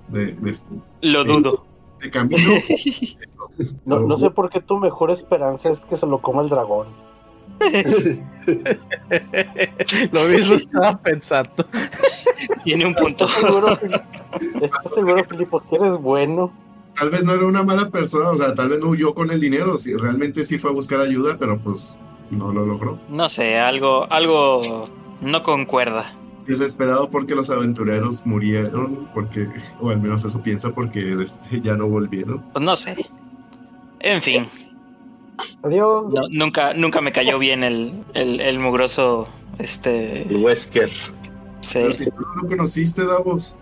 de, 0.07 0.27
de, 0.35 0.53
Lo 1.01 1.25
dudo. 1.25 1.68
De 1.99 2.09
camino. 2.09 2.53
No, 3.85 3.99
no 3.99 4.15
sé 4.15 4.29
por 4.29 4.49
qué 4.49 4.61
tu 4.61 4.77
mejor 4.77 5.11
esperanza 5.11 5.69
es 5.69 5.79
que 5.79 5.97
se 5.97 6.07
lo 6.07 6.21
coma 6.21 6.43
el 6.43 6.49
dragón. 6.49 6.87
Lo 10.11 10.23
mismo 10.25 10.55
estaba 10.55 11.01
pensando. 11.01 11.65
Tiene 12.63 12.85
un 12.85 12.95
punto. 12.95 13.25
¿Estás 13.25 13.41
seguro, 13.41 13.77
¿Estás 14.61 14.93
seguro, 14.93 15.23
Filipos, 15.25 15.67
que 15.67 15.75
eres 15.75 15.97
bueno? 15.97 16.53
Tal 16.97 17.09
vez 17.09 17.25
no 17.25 17.33
era 17.33 17.45
una 17.45 17.63
mala 17.63 17.89
persona, 17.89 18.29
o 18.29 18.37
sea, 18.37 18.53
tal 18.53 18.69
vez 18.69 18.79
no 18.79 18.87
huyó 18.87 19.13
con 19.13 19.29
el 19.29 19.41
dinero, 19.41 19.77
sí, 19.77 19.93
realmente 19.93 20.45
sí 20.45 20.57
fue 20.57 20.71
a 20.71 20.73
buscar 20.73 21.01
ayuda, 21.01 21.35
pero 21.37 21.59
pues 21.59 21.99
no 22.31 22.53
lo 22.53 22.65
logró. 22.65 22.97
No 23.09 23.27
sé, 23.27 23.57
algo, 23.57 24.07
algo 24.09 24.87
no 25.21 25.43
concuerda. 25.43 26.13
Desesperado 26.49 27.09
porque 27.09 27.35
los 27.35 27.49
aventureros 27.49 28.25
murieron, 28.25 29.07
porque, 29.13 29.47
o 29.79 29.89
al 29.91 30.01
menos 30.01 30.25
eso 30.25 30.41
piensa, 30.41 30.71
porque 30.73 31.13
este, 31.21 31.61
ya 31.61 31.75
no 31.77 31.87
volvieron. 31.87 32.41
Pues 32.51 32.65
no 32.65 32.75
sé. 32.75 32.95
En 33.99 34.21
fin, 34.21 34.45
Adiós. 35.63 36.11
no- 36.13 36.23
nunca, 36.31 36.73
nunca 36.73 37.01
me 37.01 37.11
cayó 37.11 37.37
bien 37.39 37.63
el, 37.63 38.03
el, 38.13 38.39
el 38.41 38.59
mugroso, 38.59 39.27
este, 39.59 40.23
El 40.23 40.37
Wesker. 40.43 40.89
sí. 40.89 41.73
Pero 41.73 41.93
si 41.93 42.05
tú 42.05 42.11
no 42.35 42.41
lo 42.43 42.47
conociste, 42.49 43.05
Davos, 43.05 43.55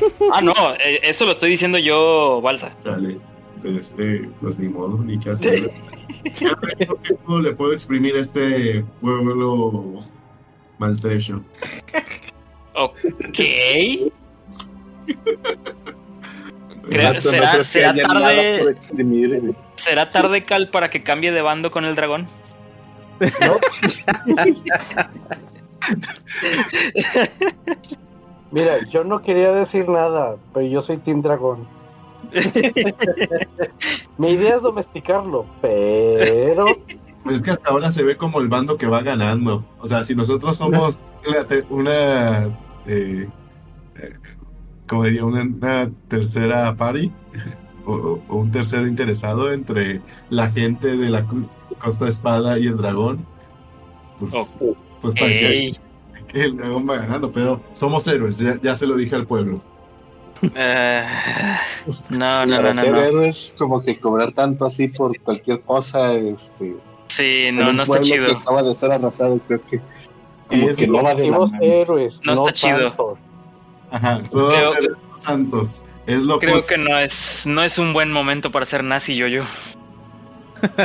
Ah, 0.32 0.40
no, 0.42 0.52
eh, 0.84 1.00
eso 1.02 1.24
lo 1.26 1.32
estoy 1.32 1.50
diciendo 1.50 1.78
yo, 1.78 2.40
Balsa. 2.42 2.74
dale, 2.84 3.18
este, 3.64 4.28
pues 4.40 4.58
ni 4.58 4.68
modo, 4.68 4.98
ni 4.98 5.18
qué 5.18 5.30
hacer. 5.30 5.70
Le 7.42 7.52
puedo 7.54 7.72
exprimir 7.72 8.16
a 8.16 8.20
este 8.20 8.84
pueblo 9.00 9.98
maltrecho. 10.78 11.42
Ok. 12.74 13.38
No 16.90 17.14
será- 17.20 17.62
será 17.64 17.92
tarde-. 17.94 18.74
¿Será 19.76 20.08
tarde, 20.08 20.42
Cal, 20.44 20.70
para 20.70 20.88
que 20.88 21.02
cambie 21.02 21.30
de 21.32 21.42
bando 21.42 21.70
con 21.70 21.84
el 21.84 21.94
dragón? 21.94 22.26
Mira, 28.50 28.78
yo 28.90 29.04
no 29.04 29.20
quería 29.20 29.52
decir 29.52 29.88
nada, 29.88 30.36
pero 30.54 30.66
yo 30.66 30.80
soy 30.80 30.96
Team 30.98 31.22
Dragón. 31.22 31.66
Mi 34.18 34.30
idea 34.30 34.56
es 34.56 34.62
domesticarlo, 34.62 35.46
pero 35.60 36.66
Pues 37.28 37.36
es 37.36 37.42
que 37.42 37.50
hasta 37.50 37.70
ahora 37.70 37.90
se 37.90 38.02
ve 38.04 38.16
como 38.16 38.40
el 38.40 38.48
bando 38.48 38.78
que 38.78 38.86
va 38.86 39.02
ganando. 39.02 39.62
O 39.80 39.86
sea, 39.86 40.02
si 40.02 40.14
nosotros 40.14 40.56
somos 40.56 41.04
una, 41.68 42.46
eh, 42.86 43.28
eh, 43.96 44.12
como 44.86 45.04
diría, 45.04 45.26
una, 45.26 45.42
una 45.42 45.90
tercera 46.08 46.74
party 46.74 47.12
o, 47.84 48.20
o 48.28 48.36
un 48.36 48.50
tercero 48.50 48.86
interesado 48.86 49.52
entre 49.52 50.00
la 50.30 50.48
gente 50.48 50.96
de 50.96 51.10
la 51.10 51.26
Costa 51.78 52.08
Espada 52.08 52.58
y 52.58 52.66
el 52.66 52.78
dragón, 52.78 53.26
pues, 54.18 54.58
pues 55.02 55.14
parecía 55.14 55.50
que 56.28 56.44
el 56.44 56.56
dragón 56.56 56.88
va 56.88 56.96
ganando, 56.96 57.30
pero 57.30 57.60
somos 57.72 58.08
héroes, 58.08 58.38
ya, 58.38 58.58
ya 58.60 58.74
se 58.74 58.86
lo 58.86 58.96
dije 58.96 59.16
al 59.16 59.26
pueblo. 59.26 59.60
eh, 60.54 61.04
no, 62.08 62.46
no, 62.46 62.62
no, 62.62 62.72
no, 62.72 62.82
ser 62.82 62.92
no. 62.92 63.02
héroes, 63.02 63.54
como 63.58 63.82
que 63.82 63.98
cobrar 63.98 64.32
tanto 64.32 64.64
así 64.64 64.88
por 64.88 65.18
cualquier 65.20 65.60
cosa, 65.60 66.14
este. 66.14 66.74
Sí, 67.08 67.48
no, 67.52 67.72
no 67.72 67.82
está 67.82 68.00
chido. 68.00 68.26
Que 68.26 68.32
acaba 68.32 68.62
de 68.62 68.74
ser 68.74 68.92
arrasado, 68.92 69.38
creo 69.46 69.60
que. 69.66 69.80
Como 70.48 70.68
es 70.68 70.76
que 70.78 70.86
no 70.86 71.02
va 71.02 71.14
de 71.14 71.28
la 71.30 71.38
mano. 71.38 71.58
héroes, 71.60 72.20
No 72.24 72.34
no, 72.34 72.48
está 72.48 72.52
chido. 72.54 72.88
santos. 72.88 73.18
Ajá, 73.90 74.24
somos 74.26 74.52
Creo- 74.54 74.72
héroes 74.74 74.98
santos. 75.14 75.84
Es 76.06 76.22
lo 76.22 76.38
Creo 76.38 76.54
justo 76.54 76.74
que 76.74 76.78
no 76.80 76.96
es, 76.98 77.42
no 77.44 77.62
es 77.62 77.78
un 77.78 77.92
buen 77.92 78.10
momento 78.10 78.50
para 78.50 78.64
ser 78.64 78.82
nazi, 78.82 79.14
yo 79.14 79.26
yo. 79.26 79.42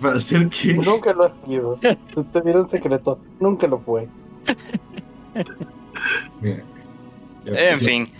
para 0.00 0.14
hacer 0.16 0.48
que... 0.48 0.74
Nunca 0.74 1.12
lo 1.12 1.24
ha 1.24 1.32
sido. 1.46 1.78
Te 2.32 2.40
diré 2.42 2.60
un 2.60 2.68
secreto, 2.68 3.18
nunca 3.40 3.66
lo 3.66 3.78
fue. 3.80 4.08
Mira, 6.40 6.62
En 7.44 7.80
fin, 7.80 8.12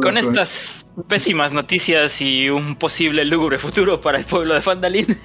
con 0.00 0.16
estas 0.18 0.76
pésimas 1.08 1.52
noticias 1.52 2.20
y 2.20 2.48
un 2.48 2.76
posible 2.76 3.24
lúgubre 3.24 3.58
futuro 3.58 4.00
para 4.00 4.18
el 4.18 4.24
pueblo 4.24 4.54
de 4.54 4.62
Fandalin, 4.62 5.18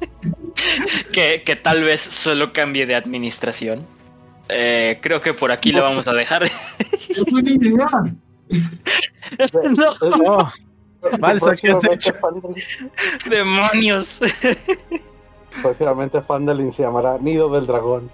que, 1.12 1.42
que 1.44 1.56
tal 1.56 1.82
vez 1.82 2.00
solo 2.00 2.52
cambie 2.52 2.86
de 2.86 2.94
administración, 2.94 3.86
eh, 4.48 4.98
creo 5.00 5.20
que 5.20 5.32
por 5.34 5.52
aquí 5.52 5.72
lo 5.72 5.82
vamos 5.82 6.08
a 6.08 6.12
dejar. 6.14 6.50
No, 9.76 9.96
No, 10.16 10.52
Balsa, 11.18 11.54
¿qué 11.56 11.70
has 11.70 11.80
Próximamente 11.80 11.94
hecho? 11.94 12.14
Fandalin- 12.20 12.90
demonios. 13.30 14.18
Próximamente 15.62 16.20
Fandalin 16.20 16.72
se 16.72 16.82
llamará 16.82 17.16
Nido 17.18 17.48
del 17.50 17.66
Dragón. 17.66 18.10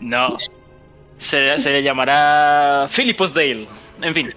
No. 0.00 0.36
Se, 1.18 1.60
se 1.60 1.70
le 1.70 1.82
llamará 1.82 2.86
Philippus 2.88 3.34
Dale. 3.34 3.66
En 4.00 4.14
fin, 4.14 4.28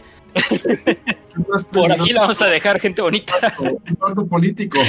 por 1.72 1.92
aquí 1.92 2.14
la 2.14 2.22
vamos 2.22 2.42
a 2.42 2.48
dejar, 2.48 2.80
gente 2.80 3.02
bonita. 3.02 3.56
Un 4.16 4.30
político. 4.30 4.80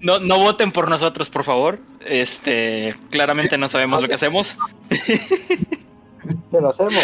No, 0.00 0.18
no 0.18 0.38
voten 0.38 0.72
por 0.72 0.88
nosotros, 0.88 1.30
por 1.30 1.44
favor. 1.44 1.78
Este, 2.04 2.94
claramente 3.10 3.58
no 3.58 3.68
sabemos 3.68 4.00
lo 4.02 4.08
que 4.08 4.14
hacemos. 4.14 4.56
¿Qué 4.90 6.60
lo 6.60 6.68
hacemos? 6.70 6.94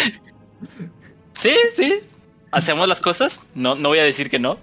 Sí, 1.33 1.55
sí. 1.75 1.99
Hacemos 2.51 2.87
las 2.87 3.01
cosas. 3.01 3.45
No, 3.55 3.75
no 3.75 3.89
voy 3.89 3.99
a 3.99 4.03
decir 4.03 4.29
que 4.29 4.39
no. 4.39 4.57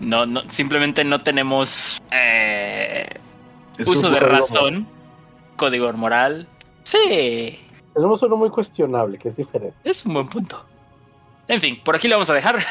No, 0.00 0.26
no, 0.26 0.42
simplemente 0.50 1.04
no 1.04 1.20
tenemos 1.20 2.02
eh, 2.10 3.06
uso 3.78 4.10
de 4.10 4.20
razón, 4.20 4.88
código 5.56 5.92
moral. 5.92 6.48
Sí, 6.82 7.58
Tenemos 7.94 8.22
uno 8.22 8.36
muy 8.36 8.50
cuestionable, 8.50 9.18
que 9.18 9.28
es 9.30 9.36
diferente. 9.36 9.76
es 9.84 10.04
un 10.04 10.14
buen 10.14 10.28
punto. 10.28 10.64
En 11.48 11.60
fin, 11.60 11.80
por 11.84 11.96
aquí 11.96 12.08
lo 12.08 12.16
vamos 12.16 12.30
a 12.30 12.34
dejar. 12.34 12.64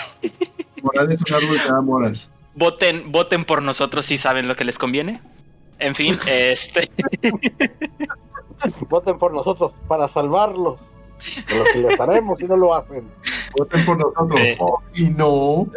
moral 0.81 1.11
es 1.11 1.21
un 1.29 1.35
árbol 1.35 1.61
que 1.61 1.67
da 1.69 1.81
moras. 1.81 2.31
Voten, 2.55 3.11
voten 3.11 3.45
por 3.45 3.61
nosotros 3.61 4.05
si 4.05 4.17
saben 4.17 4.47
lo 4.47 4.55
que 4.55 4.63
les 4.65 4.77
conviene. 4.77 5.21
En 5.79 5.95
fin, 5.95 6.17
este, 6.29 6.89
Voten 8.89 9.17
por 9.17 9.33
nosotros 9.33 9.73
para 9.87 10.07
salvarlos. 10.07 10.81
De 11.47 11.57
lo 11.57 11.63
que 11.65 11.79
les 11.79 11.99
haremos 11.99 12.39
si 12.39 12.45
no 12.45 12.57
lo 12.57 12.75
hacen. 12.75 13.09
Voten 13.57 13.85
por 13.85 13.97
nosotros. 13.97 14.39
Eh. 14.41 14.57
O 14.59 14.81
si 14.87 15.09
no, 15.11 15.67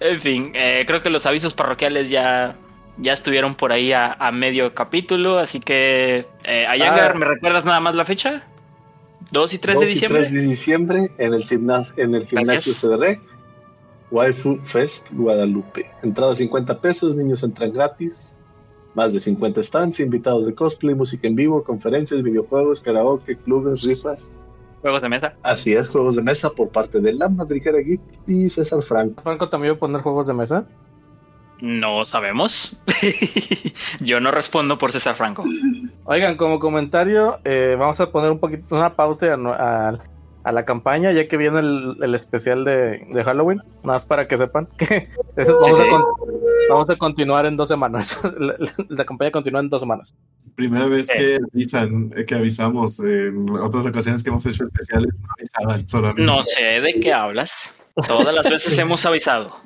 en 0.00 0.20
fin, 0.20 0.52
eh, 0.54 0.84
creo 0.86 1.02
que 1.02 1.10
los 1.10 1.26
avisos 1.26 1.54
parroquiales 1.54 2.08
ya, 2.10 2.56
ya 2.98 3.12
estuvieron 3.12 3.54
por 3.54 3.72
ahí 3.72 3.92
a, 3.92 4.12
a 4.14 4.32
medio 4.32 4.74
capítulo, 4.74 5.38
así 5.38 5.60
que 5.60 6.26
eh, 6.44 6.66
Ayangar, 6.66 7.12
Ah. 7.14 7.18
¿me 7.18 7.26
recuerdas 7.26 7.64
nada 7.64 7.80
más 7.80 7.94
la 7.94 8.04
fecha? 8.04 8.42
¿2 9.32 9.54
y 9.54 9.58
3 9.58 9.78
de 9.78 9.84
2 9.84 9.90
y 9.90 9.94
diciembre? 9.94 10.20
3 10.20 10.32
de 10.32 10.40
diciembre 10.42 11.12
en 11.18 11.34
el, 11.34 11.42
gimna- 11.44 11.88
en 11.96 12.14
el 12.14 12.26
gimnasio 12.26 12.74
CDREC, 12.74 13.20
Waifu 14.10 14.58
Fest 14.62 15.08
Guadalupe. 15.12 15.84
Entrada 16.02 16.36
50 16.36 16.80
pesos, 16.80 17.16
niños 17.16 17.42
entran 17.42 17.72
gratis. 17.72 18.36
Más 18.94 19.10
de 19.12 19.20
50 19.20 19.62
stands, 19.62 20.00
invitados 20.00 20.44
de 20.44 20.54
cosplay, 20.54 20.94
música 20.94 21.26
en 21.26 21.34
vivo, 21.34 21.64
conferencias, 21.64 22.22
videojuegos, 22.22 22.82
karaoke, 22.82 23.38
clubes, 23.38 23.82
rifas. 23.84 24.30
Juegos 24.82 25.00
de 25.00 25.08
mesa. 25.08 25.34
Así 25.42 25.72
es, 25.72 25.88
juegos 25.88 26.16
de 26.16 26.22
mesa 26.22 26.50
por 26.50 26.68
parte 26.68 27.00
de 27.00 27.14
La 27.14 27.30
Madriguera 27.30 27.78
Geek 27.78 28.00
y 28.26 28.50
César 28.50 28.82
Franco. 28.82 29.22
Franco 29.22 29.48
también 29.48 29.72
va 29.72 29.76
a 29.76 29.80
poner 29.80 30.02
juegos 30.02 30.26
de 30.26 30.34
mesa. 30.34 30.66
No 31.62 32.04
sabemos. 32.04 32.76
Yo 34.00 34.18
no 34.18 34.32
respondo 34.32 34.78
por 34.78 34.90
César 34.90 35.14
Franco. 35.14 35.44
Oigan, 36.04 36.36
como 36.36 36.58
comentario, 36.58 37.38
eh, 37.44 37.76
vamos 37.78 38.00
a 38.00 38.10
poner 38.10 38.32
un 38.32 38.40
poquito 38.40 38.74
una 38.74 38.96
pausa 38.96 39.34
a, 39.34 39.36
no- 39.36 39.52
a- 39.52 39.96
a 40.44 40.50
la 40.50 40.64
campaña, 40.64 41.12
ya 41.12 41.28
que 41.28 41.36
viene 41.36 41.60
el, 41.60 41.96
el 42.02 42.16
especial 42.16 42.64
de, 42.64 43.06
de 43.08 43.22
Halloween. 43.24 43.58
Nada 43.84 43.92
más 43.94 44.04
para 44.04 44.26
que 44.26 44.36
sepan 44.36 44.66
que 44.76 45.08
eso 45.36 45.54
vamos, 45.60 45.66
Sí, 45.76 45.82
a 45.82 45.84
sí. 45.84 45.88
con- 45.88 46.02
vamos 46.68 46.90
a 46.90 46.96
continuar 46.96 47.46
en 47.46 47.56
dos 47.56 47.68
semanas. 47.68 48.18
la, 48.40 48.56
la- 48.58 48.72
la 48.88 49.04
campaña 49.04 49.30
continúa 49.30 49.60
en 49.60 49.68
dos 49.68 49.80
semanas. 49.82 50.16
primera 50.56 50.86
vez 50.86 51.06
que 51.16 51.38
avisan, 51.52 52.12
eh, 52.16 52.24
que 52.26 52.34
avisamos. 52.34 52.98
En 52.98 53.48
otras 53.50 53.86
ocasiones 53.86 54.24
que 54.24 54.30
hemos 54.30 54.44
hecho 54.46 54.64
especiales, 54.64 55.20
no 55.20 55.28
avisaban 55.38 55.86
solamente. 55.86 56.22
No 56.24 56.42
sé 56.42 56.80
de 56.80 56.98
qué 56.98 57.12
hablas. 57.12 57.72
Todas 58.08 58.34
las 58.34 58.50
veces 58.50 58.76
hemos 58.80 59.06
avisado. 59.06 59.56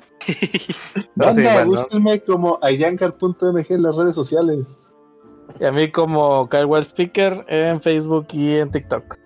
Bueno. 1.15 1.65
búsquenme 1.65 2.19
como 2.21 2.59
ayankar.mg 2.61 3.65
en 3.69 3.81
las 3.81 3.95
redes 3.95 4.15
sociales. 4.15 4.67
Y 5.59 5.65
a 5.65 5.71
mí 5.71 5.89
como 5.89 6.47
Kyle 6.49 6.65
Well 6.65 6.83
Speaker 6.83 7.45
en 7.47 7.81
Facebook 7.81 8.27
y 8.33 8.57
en 8.57 8.69
TikTok. 8.69 9.17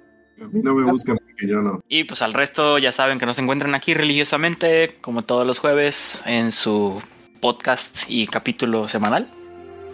A 0.42 0.48
mí 0.48 0.62
no 0.64 0.74
me 0.74 0.90
buscan 0.90 1.18
porque 1.18 1.48
yo 1.48 1.62
no. 1.62 1.82
Y 1.88 2.04
pues 2.04 2.22
al 2.22 2.34
resto 2.34 2.78
ya 2.78 2.92
saben 2.92 3.20
que 3.20 3.26
nos 3.26 3.38
encuentran 3.40 3.76
aquí 3.76 3.94
religiosamente, 3.94 4.98
como 5.02 5.24
todos 5.24 5.46
los 5.46 5.60
jueves, 5.60 6.24
en 6.26 6.52
su 6.52 7.02
podcast 7.42 8.04
y 8.08 8.28
capítulo 8.28 8.88
semanal 8.88 9.30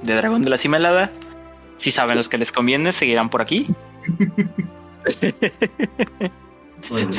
de 0.03 0.15
Dragón 0.15 0.43
de 0.43 0.49
la 0.49 0.57
Cimelada. 0.57 1.11
Si 1.77 1.91
saben 1.91 2.17
los 2.17 2.29
que 2.29 2.37
les 2.37 2.51
conviene, 2.51 2.91
seguirán 2.93 3.29
por 3.29 3.41
aquí. 3.41 3.67
Bueno. 6.89 7.17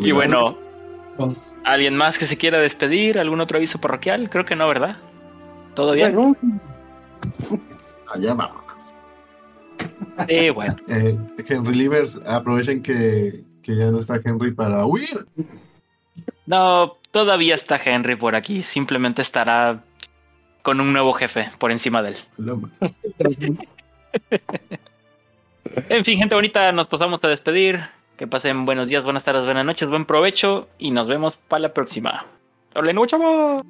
Y 0.00 0.12
bueno, 0.12 0.56
¿Alguien 1.64 1.96
más 1.96 2.18
que 2.18 2.26
se 2.26 2.36
quiera 2.36 2.58
despedir? 2.58 3.18
¿Algún 3.18 3.40
otro 3.40 3.56
aviso 3.58 3.80
parroquial? 3.80 4.30
Creo 4.30 4.44
que 4.44 4.56
no, 4.56 4.66
¿verdad? 4.68 4.96
¿Todo 5.74 5.92
bien? 5.92 6.14
bueno, 6.14 6.36
Allá 8.12 8.34
vamos. 8.34 8.94
Sí, 10.28 10.50
bueno. 10.50 10.76
Eh, 10.88 11.18
Henry 11.48 11.74
Livers, 11.74 12.20
aprovechen 12.26 12.82
que, 12.82 13.44
que 13.62 13.76
ya 13.76 13.90
no 13.90 13.98
está 13.98 14.20
Henry 14.22 14.52
para 14.52 14.84
huir. 14.84 15.26
No, 16.46 16.96
todavía 17.10 17.54
está 17.54 17.80
Henry 17.82 18.16
por 18.16 18.34
aquí. 18.34 18.62
Simplemente 18.62 19.22
estará 19.22 19.84
con 20.62 20.80
un 20.80 20.92
nuevo 20.92 21.12
jefe 21.12 21.48
por 21.58 21.70
encima 21.70 22.02
de 22.02 22.10
él. 22.10 22.16
En 25.88 26.04
fin, 26.04 26.18
gente 26.18 26.34
bonita, 26.34 26.72
nos 26.72 26.88
pasamos 26.88 27.22
a 27.22 27.28
despedir. 27.28 27.80
Que 28.20 28.26
pasen 28.26 28.66
buenos 28.66 28.86
días, 28.86 29.02
buenas 29.02 29.24
tardes, 29.24 29.46
buenas 29.46 29.64
noches, 29.64 29.88
buen 29.88 30.04
provecho 30.04 30.68
y 30.76 30.90
nos 30.90 31.06
vemos 31.06 31.38
para 31.48 31.60
la 31.60 31.72
próxima. 31.72 32.26
¡Hola, 32.74 32.92
no, 32.92 33.06
chavos! 33.06 33.62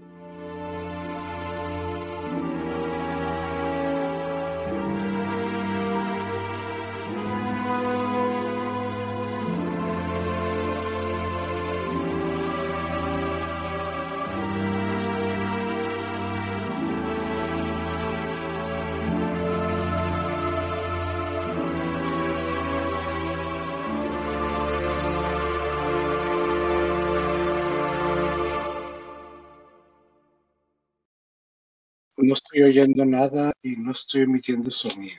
Estoy 32.61 32.79
oyendo 32.79 33.07
nada 33.07 33.53
y 33.63 33.77
no 33.77 33.93
estoy 33.93 34.23
emitiendo 34.23 34.71
sonido. 34.71 35.19